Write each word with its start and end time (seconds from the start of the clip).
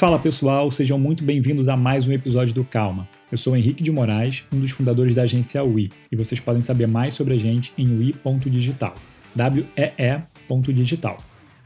Fala 0.00 0.18
pessoal, 0.18 0.70
sejam 0.70 0.98
muito 0.98 1.22
bem-vindos 1.22 1.68
a 1.68 1.76
mais 1.76 2.08
um 2.08 2.12
episódio 2.12 2.54
do 2.54 2.64
Calma. 2.64 3.06
Eu 3.30 3.36
sou 3.36 3.54
Henrique 3.54 3.82
de 3.82 3.92
Moraes, 3.92 4.44
um 4.50 4.58
dos 4.58 4.70
fundadores 4.70 5.14
da 5.14 5.24
agência 5.24 5.62
UI, 5.62 5.90
e 6.10 6.16
vocês 6.16 6.40
podem 6.40 6.62
saber 6.62 6.86
mais 6.86 7.12
sobre 7.12 7.34
a 7.34 7.36
gente 7.36 7.70
em 7.76 7.86
ui.digital. 7.86 8.94
W-E-E.digital. 9.36 11.18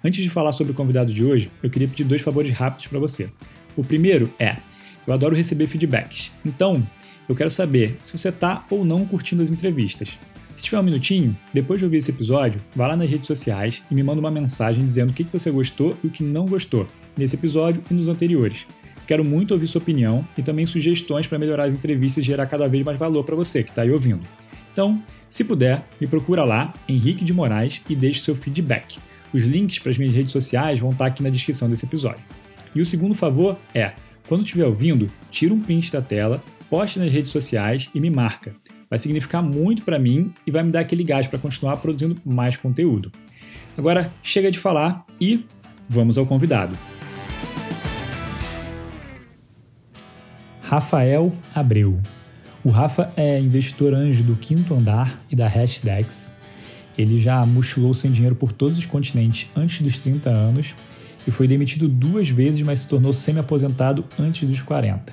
Antes 0.03 0.21
de 0.21 0.29
falar 0.29 0.51
sobre 0.51 0.73
o 0.73 0.75
convidado 0.75 1.13
de 1.13 1.25
hoje, 1.25 1.49
eu 1.63 1.71
queria 1.71 1.87
pedir 1.87 2.03
dois 2.03 2.23
favores 2.23 2.51
rápidos 2.51 2.89
para 2.89 2.99
você. 2.99 3.31
O 3.77 3.85
primeiro 3.85 4.29
é: 4.37 4.57
eu 5.07 5.15
adoro 5.15 5.37
receber 5.37 5.69
feedbacks, 5.69 6.33
então 6.45 6.85
eu 7.29 7.37
quero 7.37 7.51
saber 7.51 7.97
se 8.03 8.19
você 8.19 8.31
está 8.31 8.67
ou 8.69 8.85
não 8.85 9.07
curtindo 9.07 9.43
as 9.43 9.53
entrevistas. 9.53 10.19
Se 10.53 10.61
tiver 10.61 10.81
um 10.81 10.83
minutinho, 10.83 11.37
depois 11.53 11.79
de 11.79 11.85
ouvir 11.85 11.99
esse 11.99 12.11
episódio, 12.11 12.61
vá 12.75 12.89
lá 12.89 12.97
nas 12.97 13.09
redes 13.09 13.29
sociais 13.29 13.81
e 13.89 13.95
me 13.95 14.03
manda 14.03 14.19
uma 14.19 14.31
mensagem 14.33 14.85
dizendo 14.85 15.11
o 15.11 15.13
que 15.13 15.23
você 15.23 15.53
gostou 15.53 15.97
e 16.03 16.09
o 16.09 16.11
que 16.11 16.25
não 16.25 16.47
gostou 16.47 16.89
nesse 17.17 17.37
episódio 17.37 17.83
e 17.91 17.95
nos 17.95 18.09
anteriores. 18.09 18.67
Quero 19.07 19.25
muito 19.25 19.53
ouvir 19.53 19.67
sua 19.67 19.81
opinião 19.81 20.27
e 20.37 20.43
também 20.43 20.65
sugestões 20.65 21.27
para 21.27 21.39
melhorar 21.39 21.67
as 21.67 21.75
entrevistas 21.75 22.25
e 22.25 22.27
gerar 22.27 22.47
cada 22.47 22.67
vez 22.67 22.85
mais 22.85 22.99
valor 22.99 23.25
para 23.25 23.37
você 23.37 23.63
que 23.63 23.71
está 23.71 23.83
aí 23.83 23.91
ouvindo. 23.91 24.23
Então, 24.73 25.03
se 25.29 25.45
puder, 25.45 25.85
me 26.01 26.07
procura 26.07 26.45
lá, 26.45 26.73
Henrique 26.89 27.25
de 27.25 27.33
Moraes, 27.33 27.83
e 27.89 27.95
deixe 27.95 28.21
seu 28.21 28.35
feedback. 28.35 28.99
Os 29.33 29.45
links 29.45 29.79
para 29.79 29.91
as 29.91 29.99
minhas 29.99 30.15
redes 30.15 30.33
sociais 30.33 30.79
vão 30.79 30.91
estar 30.91 31.05
tá 31.05 31.09
aqui 31.09 31.23
na 31.23 31.29
descrição 31.29 31.69
desse 31.69 31.85
episódio. 31.85 32.25
E 32.75 32.81
o 32.81 32.87
segundo 32.87 33.15
favor 33.15 33.59
é, 33.75 33.93
quando 34.27 34.43
estiver 34.43 34.65
ouvindo, 34.65 35.11
tira 35.31 35.53
um 35.53 35.61
print 35.61 35.93
da 35.93 36.01
tela, 36.01 36.43
poste 36.71 36.99
nas 36.99 37.13
redes 37.13 37.31
sociais 37.31 37.91
e 37.95 38.01
me 38.01 38.11
marca 38.11 38.55
vai 38.95 38.99
significar 39.01 39.43
muito 39.43 39.83
para 39.83 39.99
mim 39.99 40.33
e 40.47 40.53
vai 40.53 40.63
me 40.63 40.71
dar 40.71 40.79
aquele 40.79 41.03
gás 41.03 41.27
para 41.27 41.37
continuar 41.37 41.79
produzindo 41.79 42.17
mais 42.25 42.57
conteúdo. 42.57 43.11
Agora, 43.77 44.13
chega 44.23 44.53
de 44.53 44.59
falar 44.59 45.05
e 45.21 45.45
vamos 45.89 46.17
ao 46.17 46.25
convidado. 46.25 46.77
Rafael 50.67 51.31
Abreu. 51.55 52.01
O 52.65 52.71
Rafa 52.71 53.13
é 53.19 53.39
investidor 53.39 53.93
anjo 53.93 54.25
do 54.25 54.35
Quinto 54.35 54.75
Andar 54.75 55.21
e 55.31 55.37
da 55.37 55.47
Hashdex. 55.47 56.33
Ele 56.97 57.19
já 57.19 57.45
mochilou 57.45 57.93
sem 57.93 58.11
dinheiro 58.11 58.35
por 58.35 58.51
todos 58.51 58.79
os 58.79 58.87
continentes 58.87 59.47
antes 59.55 59.83
dos 59.83 59.99
30 59.99 60.31
anos 60.31 60.75
e 61.29 61.31
foi 61.31 61.47
demitido 61.47 61.87
duas 61.87 62.31
vezes, 62.31 62.63
mas 62.63 62.81
se 62.81 62.89
tornou 62.89 63.13
semi-aposentado 63.13 64.07
antes 64.19 64.49
dos 64.49 64.63
40. 64.63 65.13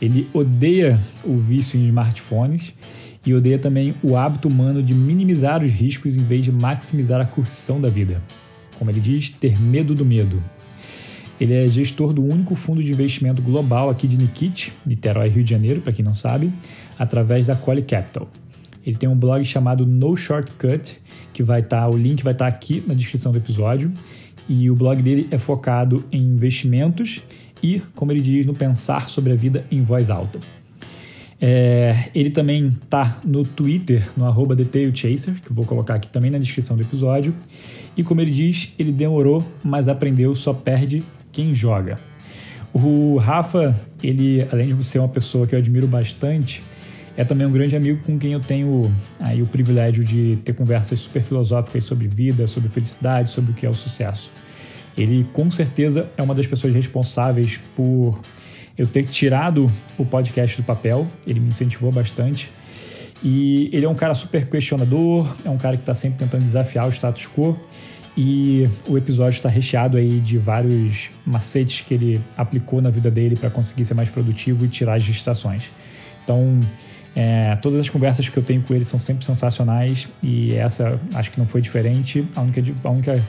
Ele 0.00 0.28
odeia 0.32 0.98
o 1.24 1.36
vício 1.36 1.78
em 1.78 1.86
smartphones 1.86 2.72
e 3.26 3.34
odeia 3.34 3.58
também 3.58 3.96
o 4.00 4.16
hábito 4.16 4.46
humano 4.46 4.80
de 4.80 4.94
minimizar 4.94 5.64
os 5.64 5.72
riscos 5.72 6.16
em 6.16 6.22
vez 6.22 6.44
de 6.44 6.52
maximizar 6.52 7.20
a 7.20 7.26
curtição 7.26 7.80
da 7.80 7.88
vida. 7.88 8.22
Como 8.78 8.88
ele 8.92 9.00
diz, 9.00 9.28
ter 9.28 9.60
medo 9.60 9.92
do 9.92 10.04
medo. 10.04 10.40
Ele 11.40 11.54
é 11.54 11.68
gestor 11.68 12.12
do 12.12 12.22
único 12.22 12.54
fundo 12.54 12.82
de 12.82 12.90
investimento 12.90 13.40
global 13.40 13.90
aqui 13.90 14.08
de 14.08 14.16
Nikit, 14.16 14.72
Niterói, 14.86 15.28
Rio 15.28 15.44
de 15.44 15.50
Janeiro, 15.50 15.80
para 15.80 15.92
quem 15.92 16.04
não 16.04 16.14
sabe, 16.14 16.52
através 16.98 17.46
da 17.46 17.54
Quali 17.54 17.82
Capital. 17.82 18.28
Ele 18.84 18.96
tem 18.96 19.08
um 19.08 19.16
blog 19.16 19.44
chamado 19.44 19.86
No 19.86 20.16
Shortcut, 20.16 20.98
que 21.32 21.42
vai 21.42 21.60
estar, 21.60 21.82
tá, 21.82 21.88
o 21.88 21.96
link 21.96 22.24
vai 22.24 22.32
estar 22.32 22.50
tá 22.50 22.56
aqui 22.56 22.82
na 22.86 22.94
descrição 22.94 23.30
do 23.30 23.38
episódio, 23.38 23.92
e 24.48 24.70
o 24.70 24.74
blog 24.74 25.00
dele 25.02 25.28
é 25.30 25.38
focado 25.38 26.04
em 26.10 26.22
investimentos 26.22 27.22
e, 27.62 27.82
como 27.94 28.12
ele 28.12 28.20
diz, 28.20 28.46
no 28.46 28.54
pensar 28.54 29.08
sobre 29.08 29.32
a 29.32 29.36
vida 29.36 29.64
em 29.70 29.82
voz 29.82 30.10
alta. 30.10 30.40
É, 31.40 32.10
ele 32.14 32.30
também 32.30 32.72
tá 32.88 33.20
no 33.24 33.44
Twitter, 33.44 34.08
no 34.16 34.24
arroba 34.24 34.56
DetailChaser, 34.56 35.40
que 35.40 35.50
eu 35.50 35.54
vou 35.54 35.64
colocar 35.64 35.94
aqui 35.94 36.08
também 36.08 36.30
na 36.30 36.38
descrição 36.38 36.76
do 36.76 36.82
episódio. 36.82 37.34
E 37.96 38.02
como 38.02 38.20
ele 38.20 38.30
diz, 38.30 38.72
ele 38.78 38.90
demorou, 38.90 39.44
mas 39.62 39.86
aprendeu, 39.86 40.34
só 40.34 40.52
perde 40.52 41.02
quem 41.38 41.54
joga. 41.54 41.96
O 42.72 43.16
Rafa, 43.16 43.78
ele, 44.02 44.44
além 44.50 44.74
de 44.74 44.84
ser 44.84 44.98
uma 44.98 45.08
pessoa 45.08 45.46
que 45.46 45.54
eu 45.54 45.58
admiro 45.60 45.86
bastante, 45.86 46.64
é 47.16 47.22
também 47.22 47.46
um 47.46 47.52
grande 47.52 47.76
amigo 47.76 48.02
com 48.04 48.18
quem 48.18 48.32
eu 48.32 48.40
tenho 48.40 48.92
aí 49.20 49.40
o 49.40 49.46
privilégio 49.46 50.02
de 50.02 50.36
ter 50.44 50.52
conversas 50.52 50.98
super 50.98 51.22
filosóficas 51.22 51.84
sobre 51.84 52.08
vida, 52.08 52.44
sobre 52.48 52.68
felicidade, 52.68 53.30
sobre 53.30 53.52
o 53.52 53.54
que 53.54 53.64
é 53.64 53.70
o 53.70 53.74
sucesso. 53.74 54.32
Ele 54.96 55.24
com 55.32 55.48
certeza 55.48 56.10
é 56.16 56.22
uma 56.24 56.34
das 56.34 56.44
pessoas 56.48 56.74
responsáveis 56.74 57.60
por 57.76 58.20
eu 58.76 58.88
ter 58.88 59.04
tirado 59.04 59.70
o 59.96 60.04
podcast 60.04 60.56
do 60.56 60.64
papel, 60.64 61.06
ele 61.24 61.38
me 61.38 61.48
incentivou 61.48 61.92
bastante. 61.92 62.50
E 63.22 63.70
ele 63.72 63.86
é 63.86 63.88
um 63.88 63.94
cara 63.94 64.14
super 64.14 64.48
questionador, 64.48 65.36
é 65.44 65.50
um 65.50 65.58
cara 65.58 65.76
que 65.76 65.82
está 65.82 65.94
sempre 65.94 66.18
tentando 66.18 66.42
desafiar 66.42 66.88
o 66.88 66.90
status 66.90 67.28
quo. 67.28 67.56
E 68.20 68.68
o 68.88 68.98
episódio 68.98 69.36
está 69.36 69.48
recheado 69.48 69.96
aí 69.96 70.18
de 70.18 70.38
vários 70.38 71.08
macetes 71.24 71.82
que 71.82 71.94
ele 71.94 72.20
aplicou 72.36 72.82
na 72.82 72.90
vida 72.90 73.08
dele 73.08 73.36
para 73.36 73.48
conseguir 73.48 73.84
ser 73.84 73.94
mais 73.94 74.10
produtivo 74.10 74.64
e 74.64 74.68
tirar 74.68 74.94
as 74.94 75.04
distrações. 75.04 75.70
Então, 76.24 76.58
é, 77.14 77.54
todas 77.62 77.78
as 77.78 77.88
conversas 77.88 78.28
que 78.28 78.36
eu 78.36 78.42
tenho 78.42 78.60
com 78.62 78.74
ele 78.74 78.84
são 78.84 78.98
sempre 78.98 79.24
sensacionais 79.24 80.08
e 80.20 80.52
essa 80.52 81.00
acho 81.14 81.30
que 81.30 81.38
não 81.38 81.46
foi 81.46 81.60
diferente. 81.60 82.26
A 82.34 82.40
única, 82.40 82.60
a 82.82 82.90
única 82.90 83.24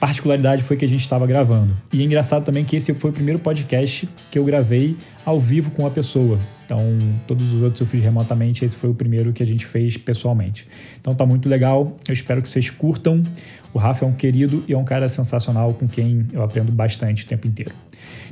particularidade 0.00 0.62
foi 0.62 0.76
que 0.76 0.84
a 0.84 0.88
gente 0.88 1.02
estava 1.02 1.26
gravando. 1.26 1.76
E 1.92 2.00
é 2.00 2.04
engraçado 2.04 2.42
também 2.42 2.64
que 2.64 2.76
esse 2.76 2.94
foi 2.94 3.10
o 3.10 3.12
primeiro 3.12 3.38
podcast 3.38 4.08
que 4.30 4.38
eu 4.38 4.44
gravei 4.44 4.96
ao 5.24 5.38
vivo 5.38 5.70
com 5.72 5.86
a 5.86 5.90
pessoa. 5.90 6.38
Então, 6.64 6.98
todos 7.26 7.52
os 7.52 7.62
outros 7.62 7.80
eu 7.82 7.86
fiz 7.86 8.02
remotamente, 8.02 8.64
esse 8.64 8.74
foi 8.74 8.88
o 8.88 8.94
primeiro 8.94 9.32
que 9.32 9.42
a 9.42 9.46
gente 9.46 9.66
fez 9.66 9.96
pessoalmente. 9.96 10.66
Então, 11.00 11.14
tá 11.14 11.26
muito 11.26 11.48
legal. 11.48 11.96
Eu 12.08 12.14
espero 12.14 12.40
que 12.40 12.48
vocês 12.48 12.70
curtam. 12.70 13.22
O 13.74 13.78
Rafa 13.78 14.04
é 14.04 14.08
um 14.08 14.12
querido 14.12 14.62
e 14.68 14.74
é 14.74 14.78
um 14.78 14.84
cara 14.84 15.08
sensacional 15.08 15.72
com 15.72 15.88
quem 15.88 16.26
eu 16.30 16.42
aprendo 16.42 16.70
bastante 16.70 17.24
o 17.24 17.26
tempo 17.26 17.46
inteiro. 17.46 17.72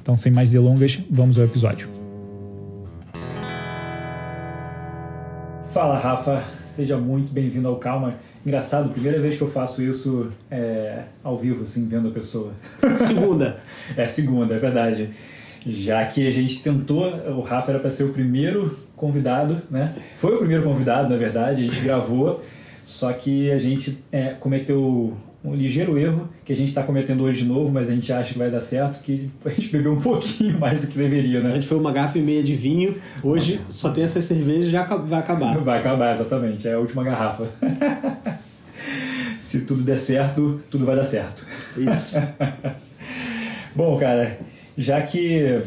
Então, 0.00 0.14
sem 0.14 0.30
mais 0.30 0.50
delongas, 0.50 1.00
vamos 1.10 1.38
ao 1.38 1.46
episódio. 1.46 1.88
Fala, 5.72 5.98
Rafa. 5.98 6.44
Seja 6.76 6.98
muito 6.98 7.32
bem-vindo 7.32 7.68
ao 7.68 7.76
Calma. 7.76 8.16
Engraçado, 8.44 8.90
primeira 8.90 9.18
vez 9.18 9.36
que 9.36 9.42
eu 9.42 9.50
faço 9.50 9.82
isso 9.82 10.30
é, 10.50 11.04
ao 11.22 11.38
vivo, 11.38 11.64
assim, 11.64 11.88
vendo 11.88 12.08
a 12.08 12.10
pessoa. 12.10 12.52
Segunda. 13.06 13.60
é, 13.96 14.06
segunda, 14.06 14.54
é 14.54 14.58
verdade. 14.58 15.10
Já 15.66 16.04
que 16.06 16.26
a 16.26 16.30
gente 16.30 16.62
tentou, 16.62 17.06
o 17.28 17.40
Rafa 17.40 17.72
era 17.72 17.80
para 17.80 17.90
ser 17.90 18.04
o 18.04 18.12
primeiro 18.12 18.78
convidado, 18.94 19.60
né? 19.70 19.94
Foi 20.18 20.34
o 20.34 20.38
primeiro 20.38 20.62
convidado, 20.64 21.08
na 21.10 21.16
verdade, 21.16 21.62
a 21.62 21.64
gente 21.64 21.80
gravou, 21.80 22.42
só 22.84 23.12
que 23.12 23.50
a 23.50 23.58
gente 23.58 23.98
é, 24.10 24.30
cometeu 24.30 25.16
um 25.42 25.54
ligeiro 25.54 25.98
erro 25.98 26.28
que 26.44 26.52
a 26.52 26.56
gente 26.56 26.68
está 26.68 26.82
cometendo 26.82 27.24
hoje 27.24 27.42
de 27.42 27.48
novo, 27.48 27.70
mas 27.70 27.88
a 27.88 27.94
gente 27.94 28.12
acha 28.12 28.32
que 28.32 28.38
vai 28.38 28.50
dar 28.50 28.60
certo, 28.60 29.02
que 29.02 29.30
a 29.44 29.48
gente 29.48 29.68
bebeu 29.70 29.92
um 29.92 30.00
pouquinho 30.00 30.58
mais 30.58 30.80
do 30.80 30.86
que 30.86 30.98
deveria, 30.98 31.40
né? 31.40 31.50
A 31.50 31.54
gente 31.54 31.66
foi 31.66 31.78
uma 31.78 31.92
garrafa 31.92 32.18
e 32.18 32.22
meia 32.22 32.42
de 32.42 32.54
vinho, 32.54 33.00
hoje 33.22 33.60
só 33.68 33.90
tem 33.90 34.04
essa 34.04 34.20
cerveja 34.20 34.68
e 34.68 34.70
já 34.70 34.84
vai 34.84 35.20
acabar. 35.20 35.58
Vai 35.58 35.78
acabar, 35.78 36.14
exatamente, 36.14 36.68
é 36.68 36.74
a 36.74 36.78
última 36.78 37.02
garrafa. 37.02 37.46
Se 39.40 39.62
tudo 39.62 39.82
der 39.82 39.98
certo, 39.98 40.60
tudo 40.70 40.84
vai 40.84 40.94
dar 40.94 41.04
certo. 41.04 41.44
Isso. 41.76 42.20
Bom, 43.74 43.98
cara, 43.98 44.38
já 44.76 45.00
que 45.02 45.62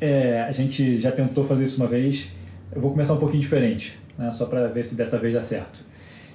é, 0.00 0.42
a 0.48 0.52
gente 0.52 0.98
já 0.98 1.12
tentou 1.12 1.44
fazer 1.44 1.64
isso 1.64 1.76
uma 1.76 1.86
vez, 1.86 2.28
eu 2.74 2.80
vou 2.80 2.90
começar 2.90 3.14
um 3.14 3.18
pouquinho 3.18 3.42
diferente, 3.42 3.98
né? 4.16 4.30
só 4.32 4.46
para 4.46 4.66
ver 4.68 4.84
se 4.84 4.94
dessa 4.94 5.18
vez 5.18 5.34
dá 5.34 5.42
certo. 5.42 5.80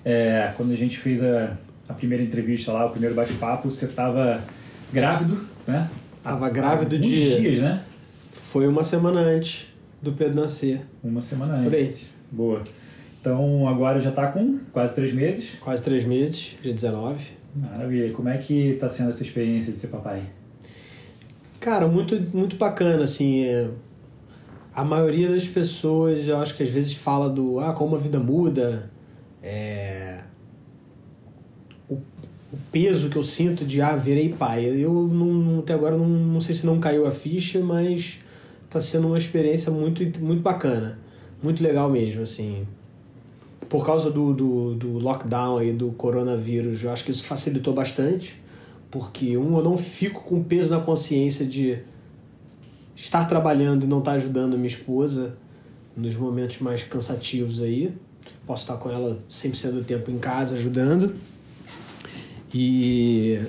É, 0.05 0.51
quando 0.55 0.71
a 0.71 0.75
gente 0.75 0.97
fez 0.97 1.23
a 1.23 1.57
a 1.87 1.93
primeira 1.93 2.23
entrevista 2.23 2.71
lá, 2.71 2.85
o 2.85 2.89
primeiro 2.89 3.15
bate-papo, 3.15 3.71
você 3.71 3.85
estava 3.85 4.43
grávido, 4.91 5.47
né? 5.65 5.89
Tava 6.23 6.49
grávido 6.49 6.99
de. 6.99 7.39
dias, 7.39 7.61
né? 7.61 7.83
Foi 8.29 8.67
uma 8.67 8.83
semana 8.83 9.21
antes 9.21 9.67
do 10.01 10.11
Pedro 10.11 10.41
nascer. 10.41 10.81
Uma 11.03 11.21
semana 11.21 11.55
antes. 11.55 11.69
Por 11.69 11.75
aí. 11.75 11.95
Boa. 12.31 12.63
Então 13.21 13.67
agora 13.67 13.99
já 13.99 14.09
está 14.09 14.27
com 14.27 14.59
quase 14.73 14.93
três 14.95 15.13
meses. 15.13 15.55
Quase 15.61 15.81
três 15.83 16.03
meses, 16.03 16.57
dia 16.61 16.73
19. 16.73 17.25
Maravilha. 17.55 18.11
Como 18.13 18.29
é 18.29 18.37
que 18.37 18.71
está 18.71 18.89
sendo 18.89 19.09
essa 19.09 19.23
experiência 19.23 19.71
de 19.71 19.79
ser 19.79 19.87
papai? 19.87 20.23
Cara, 21.59 21.87
muito, 21.87 22.19
muito 22.35 22.55
bacana, 22.57 23.03
assim. 23.03 23.45
É... 23.45 23.69
A 24.73 24.83
maioria 24.83 25.29
das 25.29 25.47
pessoas, 25.47 26.27
eu 26.27 26.37
acho 26.37 26.55
que 26.55 26.61
às 26.61 26.69
vezes 26.69 26.93
fala 26.93 27.29
do 27.29 27.59
ah, 27.59 27.73
como 27.73 27.95
a 27.95 27.99
vida 27.99 28.19
muda. 28.19 28.91
É 29.41 30.26
peso 32.77 33.09
que 33.09 33.15
eu 33.15 33.23
sinto 33.23 33.65
de 33.65 33.81
ah, 33.81 33.95
virei 33.95 34.29
pai. 34.29 34.63
Eu 34.65 34.93
não, 35.07 35.59
até 35.59 35.73
agora 35.73 35.97
não, 35.97 36.07
não 36.07 36.39
sei 36.39 36.53
se 36.53 36.63
não 36.63 36.79
caiu 36.79 37.07
a 37.07 37.11
ficha, 37.11 37.59
mas 37.59 38.19
está 38.65 38.79
sendo 38.79 39.07
uma 39.07 39.17
experiência 39.17 39.71
muito, 39.71 40.03
muito 40.23 40.43
bacana. 40.43 40.99
Muito 41.41 41.63
legal 41.63 41.89
mesmo, 41.89 42.21
assim. 42.21 42.67
Por 43.67 43.83
causa 43.83 44.11
do, 44.11 44.31
do, 44.31 44.75
do 44.75 44.99
lockdown 44.99 45.57
aí, 45.57 45.73
do 45.73 45.89
coronavírus, 45.93 46.83
eu 46.83 46.91
acho 46.91 47.03
que 47.03 47.09
isso 47.09 47.23
facilitou 47.23 47.73
bastante. 47.73 48.39
Porque, 48.91 49.35
um, 49.35 49.57
eu 49.57 49.63
não 49.63 49.75
fico 49.75 50.21
com 50.21 50.43
peso 50.43 50.69
na 50.69 50.79
consciência 50.79 51.47
de 51.47 51.79
estar 52.95 53.25
trabalhando 53.25 53.85
e 53.85 53.87
não 53.87 53.99
estar 53.99 54.11
ajudando 54.11 54.55
minha 54.55 54.67
esposa 54.67 55.35
nos 55.95 56.15
momentos 56.15 56.59
mais 56.59 56.83
cansativos 56.83 57.59
aí. 57.59 57.91
Posso 58.45 58.61
estar 58.61 58.77
com 58.77 58.87
ela 58.91 59.17
100% 59.31 59.71
do 59.71 59.83
tempo 59.83 60.11
em 60.11 60.19
casa 60.19 60.53
ajudando. 60.53 61.15
E 62.53 63.41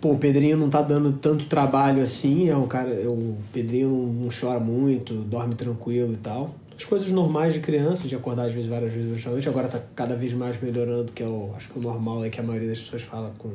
pô, 0.00 0.12
o 0.12 0.18
Pedrinho 0.18 0.56
não 0.56 0.70
tá 0.70 0.80
dando 0.80 1.12
tanto 1.12 1.44
trabalho 1.44 2.02
assim, 2.02 2.48
é 2.48 2.56
um 2.56 2.66
cara, 2.66 2.90
é 2.90 3.06
o 3.06 3.36
Pedrinho 3.52 3.90
não, 3.90 4.24
não 4.24 4.28
chora 4.28 4.58
muito, 4.58 5.14
dorme 5.14 5.54
tranquilo 5.54 6.14
e 6.14 6.16
tal. 6.16 6.54
As 6.76 6.84
coisas 6.84 7.10
normais 7.10 7.52
de 7.52 7.60
criança, 7.60 8.08
de 8.08 8.16
acordar 8.16 8.46
às 8.46 8.54
vezes 8.54 8.68
várias 8.68 8.90
vezes 8.90 9.08
durante 9.08 9.28
a 9.28 9.30
noite, 9.32 9.48
agora 9.48 9.68
tá 9.68 9.80
cada 9.94 10.16
vez 10.16 10.32
mais 10.32 10.60
melhorando, 10.62 11.12
que 11.12 11.22
é 11.22 11.26
o, 11.26 11.50
acho 11.54 11.68
que 11.68 11.78
o 11.78 11.82
normal 11.82 12.24
é 12.24 12.30
que 12.30 12.40
a 12.40 12.42
maioria 12.42 12.70
das 12.70 12.78
pessoas 12.78 13.02
fala 13.02 13.30
com, 13.36 13.50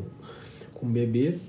com 0.76 0.86
o 0.86 0.90
bebê. 0.90 1.40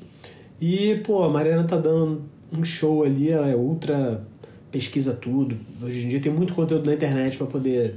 E, 0.59 1.03
pô, 1.05 1.23
a 1.23 1.29
Mariana 1.29 1.65
tá 1.65 1.77
dando 1.77 2.23
um 2.51 2.65
show 2.65 3.05
ali, 3.05 3.31
ela 3.31 3.49
é 3.49 3.55
ultra 3.55 4.25
pesquisa 4.73 5.13
tudo. 5.13 5.59
Hoje 5.83 6.07
em 6.07 6.09
dia 6.09 6.21
tem 6.21 6.33
muito 6.33 6.55
conteúdo 6.55 6.87
na 6.87 6.95
internet 6.95 7.37
para 7.37 7.47
poder 7.47 7.97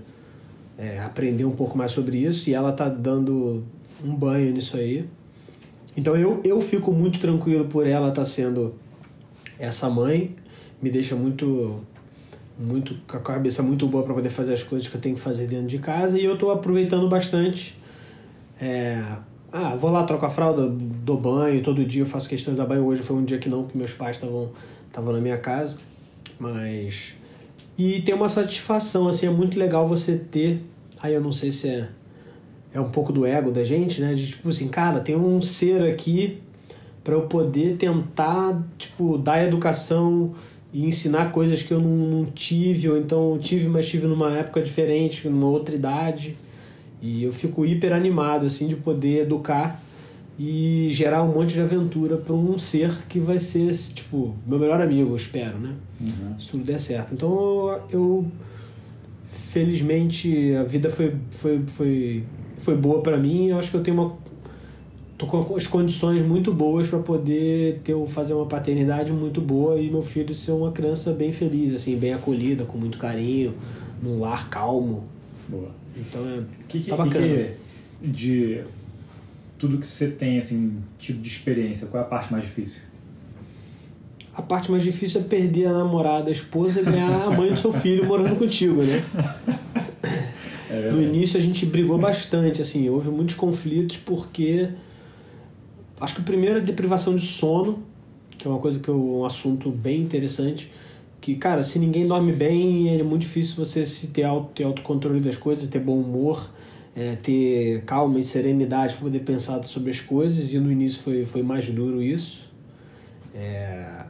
é, 0.77 1.00
aprender 1.00 1.45
um 1.45 1.51
pouco 1.51 1.77
mais 1.77 1.94
sobre 1.94 2.18
isso 2.18 2.50
e 2.50 2.54
ela 2.54 2.74
tá 2.74 2.89
dando 2.89 3.63
um 4.03 4.15
banho 4.15 4.51
nisso 4.53 4.77
aí. 4.77 5.05
Então 5.95 6.15
eu, 6.15 6.41
eu 6.43 6.61
fico 6.61 6.91
muito 6.91 7.19
tranquilo 7.19 7.65
por 7.65 7.85
ela 7.85 8.09
estar 8.09 8.21
tá 8.21 8.25
sendo 8.25 8.75
essa 9.57 9.89
mãe, 9.89 10.35
me 10.81 10.89
deixa 10.89 11.15
muito 11.15 11.81
muito 12.57 12.93
com 13.07 13.15
a 13.15 13.19
cabeça 13.21 13.63
muito 13.63 13.87
boa 13.87 14.03
para 14.03 14.13
poder 14.13 14.29
fazer 14.29 14.53
as 14.53 14.61
coisas 14.61 14.87
que 14.87 14.95
eu 14.95 14.99
tenho 14.99 15.15
que 15.15 15.21
fazer 15.21 15.47
dentro 15.47 15.67
de 15.67 15.79
casa 15.79 16.19
e 16.19 16.25
eu 16.25 16.33
estou 16.33 16.51
aproveitando 16.51 17.07
bastante. 17.07 17.77
É, 18.59 19.01
ah, 19.51 19.75
vou 19.77 19.89
lá, 19.89 20.03
troco 20.03 20.25
a 20.25 20.29
fralda, 20.29 20.67
dou 20.67 21.17
banho, 21.17 21.63
todo 21.63 21.85
dia 21.85 22.01
eu 22.01 22.05
faço 22.05 22.27
questão 22.27 22.53
de 22.53 22.57
dar 22.57 22.65
banho. 22.65 22.85
Hoje 22.85 23.01
foi 23.01 23.15
um 23.15 23.23
dia 23.23 23.37
que 23.37 23.47
não, 23.47 23.63
porque 23.63 23.77
meus 23.77 23.93
pais 23.93 24.17
estavam 24.17 24.51
estavam 24.87 25.13
na 25.13 25.21
minha 25.21 25.37
casa, 25.37 25.77
mas 26.37 27.13
e 27.77 28.01
tem 28.01 28.13
uma 28.13 28.27
satisfação 28.27 29.07
assim, 29.07 29.27
é 29.27 29.29
muito 29.29 29.57
legal 29.57 29.87
você 29.87 30.17
ter, 30.17 30.61
aí 31.01 31.13
eu 31.13 31.21
não 31.21 31.31
sei 31.31 31.51
se 31.51 31.69
é 31.69 31.89
é 32.74 32.80
um 32.80 32.89
pouco 32.89 33.12
do 33.12 33.25
ego 33.25 33.51
da 33.51 33.63
gente, 33.63 34.01
né? 34.01 34.13
De 34.13 34.27
tipo 34.27 34.50
assim, 34.50 34.68
cara, 34.68 35.00
tem 35.00 35.16
um 35.16 35.42
ser 35.42 35.81
aqui 35.83 36.39
para 37.04 37.13
eu 37.13 37.21
poder 37.21 37.75
tentar, 37.77 38.62
tipo, 38.77 39.18
dar 39.18 39.44
educação 39.44 40.33
e 40.71 40.86
ensinar 40.86 41.31
coisas 41.31 41.63
que 41.63 41.74
eu 41.74 41.80
não, 41.80 41.89
não, 41.89 42.25
tive, 42.25 42.89
ou 42.89 42.98
então 42.98 43.38
tive, 43.39 43.68
mas 43.68 43.88
tive 43.88 44.06
numa 44.06 44.31
época 44.38 44.62
diferente, 44.62 45.27
numa 45.27 45.48
outra 45.48 45.74
idade. 45.74 46.38
E 47.01 47.24
eu 47.24 47.31
fico 47.31 47.66
hiper 47.66 47.94
animado, 47.94 48.45
assim, 48.45 48.68
de 48.68 48.75
poder 48.75 49.24
educar 49.24 49.81
e 50.38 50.89
gerar 50.92 51.24
um 51.24 51.33
monte 51.33 51.54
de 51.54 51.62
aventura 51.62 52.18
para 52.18 52.33
um 52.33 52.57
ser 52.57 52.92
que 53.10 53.19
vai 53.19 53.39
ser, 53.39 53.74
tipo, 53.74 54.36
meu 54.45 54.60
melhor 54.60 54.80
amigo, 54.80 55.12
eu 55.12 55.16
espero, 55.16 55.57
né? 55.57 55.74
Uhum. 56.00 56.39
Se 56.39 56.50
tudo 56.50 56.63
der 56.63 56.80
certo. 56.80 57.13
Então 57.13 57.81
eu, 57.89 58.25
felizmente, 59.25 60.54
a 60.56 60.63
vida 60.63 60.89
foi, 60.89 61.16
foi, 61.31 61.63
foi 61.68 62.24
foi 62.59 62.75
boa 62.75 63.01
para 63.01 63.17
mim. 63.17 63.47
Eu 63.47 63.59
acho 63.59 63.71
que 63.71 63.77
eu 63.77 63.83
tenho 63.83 63.97
uma 63.97 64.15
tô 65.19 65.27
com 65.27 65.56
as 65.57 65.67
condições 65.67 66.25
muito 66.25 66.53
boas 66.53 66.88
para 66.88 67.00
poder 67.00 67.81
ter 67.83 67.94
fazer 68.07 68.33
uma 68.33 68.45
paternidade 68.45 69.11
muito 69.11 69.41
boa 69.41 69.77
e 69.77 69.89
meu 69.89 70.01
filho 70.01 70.33
ser 70.33 70.53
uma 70.53 70.71
criança 70.71 71.11
bem 71.11 71.33
feliz, 71.33 71.73
assim, 71.73 71.97
bem 71.97 72.13
acolhida, 72.13 72.63
com 72.63 72.77
muito 72.77 72.97
carinho, 72.97 73.53
num 74.01 74.21
lar 74.21 74.50
calmo. 74.50 75.03
Boa. 75.50 75.71
Então 75.97 76.25
é 76.25 76.41
que, 76.69 76.79
que, 76.79 76.89
tá 76.89 76.95
bacana. 76.95 77.27
Que 77.27 77.51
de 78.01 78.61
tudo 79.57 79.77
que 79.77 79.85
você 79.85 80.07
tem 80.07 80.39
assim, 80.39 80.77
tipo 80.97 81.21
de 81.21 81.27
experiência, 81.27 81.85
qual 81.88 82.01
é 82.01 82.06
a 82.06 82.09
parte 82.09 82.31
mais 82.31 82.45
difícil? 82.45 82.81
A 84.33 84.41
parte 84.41 84.71
mais 84.71 84.83
difícil 84.83 85.19
é 85.19 85.23
perder 85.25 85.65
a 85.65 85.73
namorada, 85.73 86.29
a 86.29 86.31
esposa 86.31 86.79
e 86.79 86.83
ganhar 86.85 87.23
a 87.23 87.29
mãe 87.29 87.51
do 87.51 87.59
seu 87.59 87.73
filho 87.73 88.06
morando 88.06 88.38
contigo, 88.38 88.81
né? 88.83 89.03
É 90.79 90.91
no 90.91 91.01
início 91.01 91.37
a 91.37 91.41
gente 91.41 91.65
brigou 91.65 91.97
bastante, 91.97 92.61
assim, 92.61 92.89
houve 92.89 93.09
muitos 93.09 93.35
conflitos 93.35 93.97
porque 93.97 94.69
acho 95.99 96.15
que 96.15 96.21
o 96.21 96.23
primeiro 96.23 96.59
é 96.59 96.61
deprivação 96.61 97.15
de 97.15 97.25
sono, 97.25 97.83
que 98.37 98.47
é 98.47 98.49
uma 98.49 98.59
coisa 98.59 98.79
que 98.79 98.89
é 98.89 98.93
um 98.93 99.25
assunto 99.25 99.69
bem 99.69 100.01
interessante, 100.01 100.71
que 101.19 101.35
cara, 101.35 101.61
se 101.63 101.77
ninguém 101.77 102.07
dorme 102.07 102.31
bem, 102.31 102.97
é 102.97 103.03
muito 103.03 103.21
difícil 103.21 103.55
você 103.55 103.85
se 103.85 104.07
ter 104.07 104.23
auto, 104.23 104.51
ter 104.53 104.63
autocontrole 104.63 105.19
das 105.19 105.35
coisas, 105.35 105.67
ter 105.67 105.79
bom 105.79 105.99
humor, 105.99 106.49
é, 106.95 107.15
ter 107.15 107.83
calma 107.83 108.19
e 108.19 108.23
serenidade 108.23 108.93
para 108.93 109.03
poder 109.03 109.19
pensar 109.19 109.63
sobre 109.63 109.89
as 109.89 109.99
coisas, 109.99 110.53
e 110.53 110.59
no 110.59 110.71
início 110.71 111.01
foi, 111.01 111.25
foi 111.25 111.43
mais 111.43 111.67
duro 111.67 112.01
isso. 112.01 112.49
É... 113.35 114.05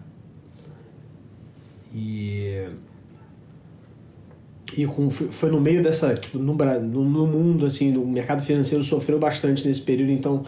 E 1.93 2.67
e 4.83 4.87
com, 4.87 5.09
foi 5.09 5.51
no 5.51 5.59
meio 5.59 5.83
dessa 5.83 6.13
tipo 6.15 6.37
no, 6.37 6.53
no 6.53 7.27
mundo 7.27 7.65
assim 7.65 7.91
no 7.91 8.05
mercado 8.05 8.41
financeiro 8.41 8.83
sofreu 8.83 9.19
bastante 9.19 9.67
nesse 9.67 9.81
período 9.81 10.11
então 10.11 10.43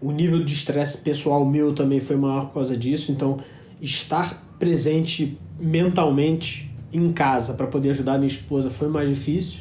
o 0.00 0.12
nível 0.12 0.44
de 0.44 0.52
estresse 0.52 0.98
pessoal 0.98 1.44
meu 1.44 1.72
também 1.72 1.98
foi 1.98 2.16
maior 2.16 2.46
por 2.46 2.54
causa 2.54 2.76
disso 2.76 3.10
então 3.10 3.38
estar 3.80 4.54
presente 4.58 5.38
mentalmente 5.58 6.70
em 6.92 7.12
casa 7.12 7.54
para 7.54 7.66
poder 7.66 7.90
ajudar 7.90 8.18
minha 8.18 8.28
esposa 8.28 8.70
foi 8.70 8.88
mais 8.88 9.08
difícil 9.08 9.60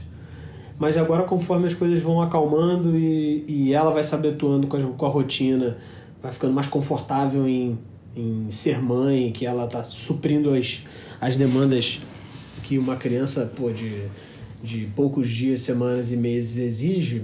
mas 0.77 0.97
agora 0.97 1.23
conforme 1.23 1.67
as 1.67 1.73
coisas 1.73 2.01
vão 2.01 2.21
acalmando 2.21 2.97
e, 2.97 3.43
e 3.47 3.73
ela 3.73 3.91
vai 3.91 4.03
se 4.03 4.13
habituando 4.13 4.67
com 4.67 4.77
a, 4.77 4.81
com 4.81 5.05
a 5.05 5.09
rotina 5.09 5.77
vai 6.21 6.31
ficando 6.31 6.53
mais 6.53 6.67
confortável 6.67 7.47
em, 7.47 7.79
em 8.15 8.51
ser 8.51 8.81
mãe 8.81 9.31
que 9.31 9.45
ela 9.45 9.65
está 9.65 9.83
suprindo 9.83 10.53
as, 10.53 10.83
as 11.19 11.35
demandas 11.35 12.01
que 12.65 12.79
uma 12.79 12.95
criança 12.95 13.51
pô, 13.55 13.71
de, 13.71 14.01
de 14.63 14.87
poucos 14.95 15.29
dias, 15.29 15.61
semanas 15.61 16.11
e 16.11 16.17
meses 16.17 16.57
exige, 16.57 17.21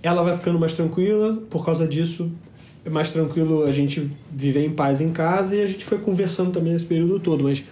ela 0.00 0.22
vai 0.22 0.36
ficando 0.36 0.56
mais 0.56 0.72
tranquila, 0.72 1.42
por 1.50 1.64
causa 1.64 1.86
disso 1.86 2.30
é 2.84 2.88
mais 2.88 3.10
tranquilo 3.10 3.64
a 3.64 3.72
gente 3.72 4.08
viver 4.30 4.64
em 4.64 4.70
paz 4.70 5.00
em 5.00 5.10
casa 5.10 5.56
e 5.56 5.62
a 5.62 5.66
gente 5.66 5.84
foi 5.84 5.98
conversando 5.98 6.52
também 6.52 6.72
nesse 6.72 6.84
período 6.84 7.18
todo, 7.18 7.42
mas 7.42 7.64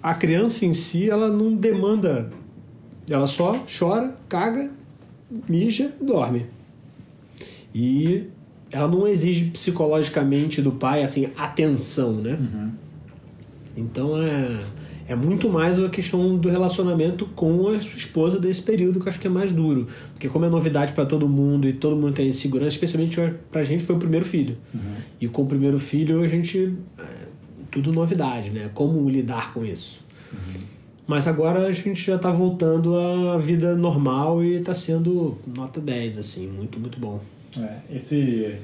a 0.00 0.14
criança 0.14 0.64
em 0.64 0.72
si, 0.72 1.10
ela 1.10 1.28
não 1.28 1.52
demanda, 1.56 2.30
ela 3.10 3.26
só 3.26 3.64
chora, 3.66 4.14
caga, 4.28 4.70
mija, 5.48 5.92
dorme. 6.00 6.46
E 7.74 8.28
ela 8.70 8.86
não 8.86 9.06
exige 9.08 9.46
psicologicamente 9.46 10.62
do 10.62 10.70
pai 10.70 11.02
assim 11.02 11.28
atenção, 11.36 12.12
né? 12.12 12.38
Uhum. 12.40 12.70
Então 13.76 14.22
é 14.22 14.60
é 15.08 15.16
muito 15.16 15.48
mais 15.48 15.82
a 15.82 15.88
questão 15.88 16.36
do 16.36 16.50
relacionamento 16.50 17.26
com 17.34 17.68
a 17.68 17.80
sua 17.80 17.98
esposa 17.98 18.38
desse 18.38 18.62
período 18.62 19.00
que 19.00 19.06
eu 19.06 19.10
acho 19.10 19.18
que 19.18 19.26
é 19.26 19.30
mais 19.30 19.50
duro. 19.50 19.86
Porque 20.12 20.28
como 20.28 20.44
é 20.44 20.50
novidade 20.50 20.92
para 20.92 21.06
todo 21.06 21.26
mundo 21.26 21.66
e 21.66 21.72
todo 21.72 21.96
mundo 21.96 22.12
tem 22.12 22.28
insegurança, 22.28 22.74
especialmente 22.74 23.18
pra 23.50 23.62
gente 23.62 23.84
foi 23.84 23.96
o 23.96 23.98
primeiro 23.98 24.26
filho. 24.26 24.58
Uhum. 24.74 24.80
E 25.20 25.26
com 25.26 25.42
o 25.42 25.46
primeiro 25.46 25.78
filho 25.80 26.22
a 26.22 26.26
gente... 26.26 26.74
É, 26.98 27.28
tudo 27.70 27.92
novidade, 27.92 28.50
né? 28.50 28.70
Como 28.74 29.08
lidar 29.08 29.52
com 29.52 29.64
isso. 29.64 30.00
Uhum. 30.32 30.60
Mas 31.06 31.26
agora 31.26 31.66
a 31.66 31.72
gente 31.72 32.04
já 32.04 32.16
está 32.16 32.30
voltando 32.30 32.94
à 32.98 33.38
vida 33.38 33.74
normal 33.74 34.44
e 34.44 34.56
está 34.56 34.74
sendo 34.74 35.38
nota 35.46 35.80
10, 35.80 36.18
assim, 36.18 36.46
muito, 36.48 36.78
muito 36.78 37.00
bom. 37.00 37.20
É, 37.56 37.96
esse, 37.96 38.56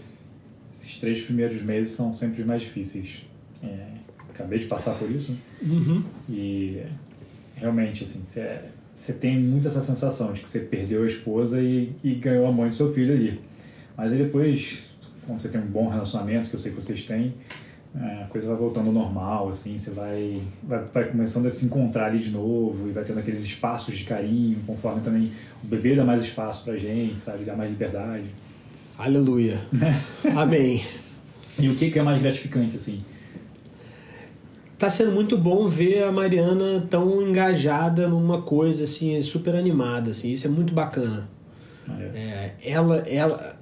esses 0.72 0.96
três 0.96 1.22
primeiros 1.22 1.62
meses 1.62 1.92
são 1.92 2.12
sempre 2.12 2.42
os 2.42 2.46
mais 2.46 2.60
difíceis. 2.60 3.22
É, 3.62 3.93
acabei 4.34 4.58
de 4.58 4.66
passar 4.66 4.94
por 4.96 5.10
isso. 5.10 5.38
Uhum. 5.62 6.02
E 6.28 6.82
realmente, 7.56 8.02
assim, 8.02 8.22
você 8.92 9.12
tem 9.12 9.40
muito 9.40 9.68
essa 9.68 9.80
sensação 9.80 10.32
de 10.32 10.40
que 10.40 10.48
você 10.48 10.60
perdeu 10.60 11.04
a 11.04 11.06
esposa 11.06 11.62
e, 11.62 11.92
e 12.02 12.14
ganhou 12.14 12.46
a 12.46 12.52
mãe 12.52 12.68
do 12.68 12.74
seu 12.74 12.92
filho 12.92 13.14
ali. 13.14 13.40
Mas 13.96 14.12
aí 14.12 14.18
depois, 14.18 14.90
quando 15.24 15.40
você 15.40 15.48
tem 15.48 15.60
um 15.60 15.66
bom 15.66 15.88
relacionamento, 15.88 16.50
que 16.50 16.56
eu 16.56 16.58
sei 16.58 16.72
que 16.72 16.80
vocês 16.80 17.04
têm, 17.04 17.34
é, 17.96 18.24
a 18.24 18.26
coisa 18.26 18.48
vai 18.48 18.56
voltando 18.56 18.88
ao 18.88 18.92
normal, 18.92 19.48
assim, 19.50 19.78
você 19.78 19.92
vai, 19.92 20.42
vai, 20.64 20.84
vai 20.92 21.04
começando 21.04 21.46
a 21.46 21.50
se 21.50 21.64
encontrar 21.64 22.06
ali 22.06 22.18
de 22.18 22.30
novo 22.30 22.88
e 22.88 22.92
vai 22.92 23.04
tendo 23.04 23.20
aqueles 23.20 23.44
espaços 23.44 23.96
de 23.96 24.04
carinho, 24.04 24.58
conforme 24.66 25.00
também 25.00 25.30
o 25.62 25.66
bebê 25.68 25.94
dá 25.94 26.04
mais 26.04 26.20
espaço 26.22 26.64
pra 26.64 26.76
gente, 26.76 27.20
sabe, 27.20 27.44
dá 27.44 27.54
mais 27.54 27.70
liberdade. 27.70 28.24
Aleluia. 28.98 29.60
Amém. 30.34 30.84
E 31.56 31.68
o 31.68 31.76
que, 31.76 31.88
que 31.88 31.98
é 32.00 32.02
mais 32.02 32.20
gratificante, 32.20 32.74
assim? 32.76 33.04
Tá 34.84 34.90
sendo 34.90 35.12
muito 35.12 35.38
bom 35.38 35.66
ver 35.66 36.02
a 36.02 36.12
Mariana 36.12 36.86
tão 36.90 37.22
engajada 37.22 38.06
numa 38.06 38.42
coisa 38.42 38.84
assim, 38.84 39.18
super 39.22 39.54
animada, 39.54 40.10
assim, 40.10 40.30
isso 40.30 40.46
é 40.46 40.50
muito 40.50 40.74
bacana. 40.74 41.26
Ah, 41.88 42.02
é. 42.02 42.10
É, 42.14 42.54
ela, 42.70 42.96
ela, 43.08 43.58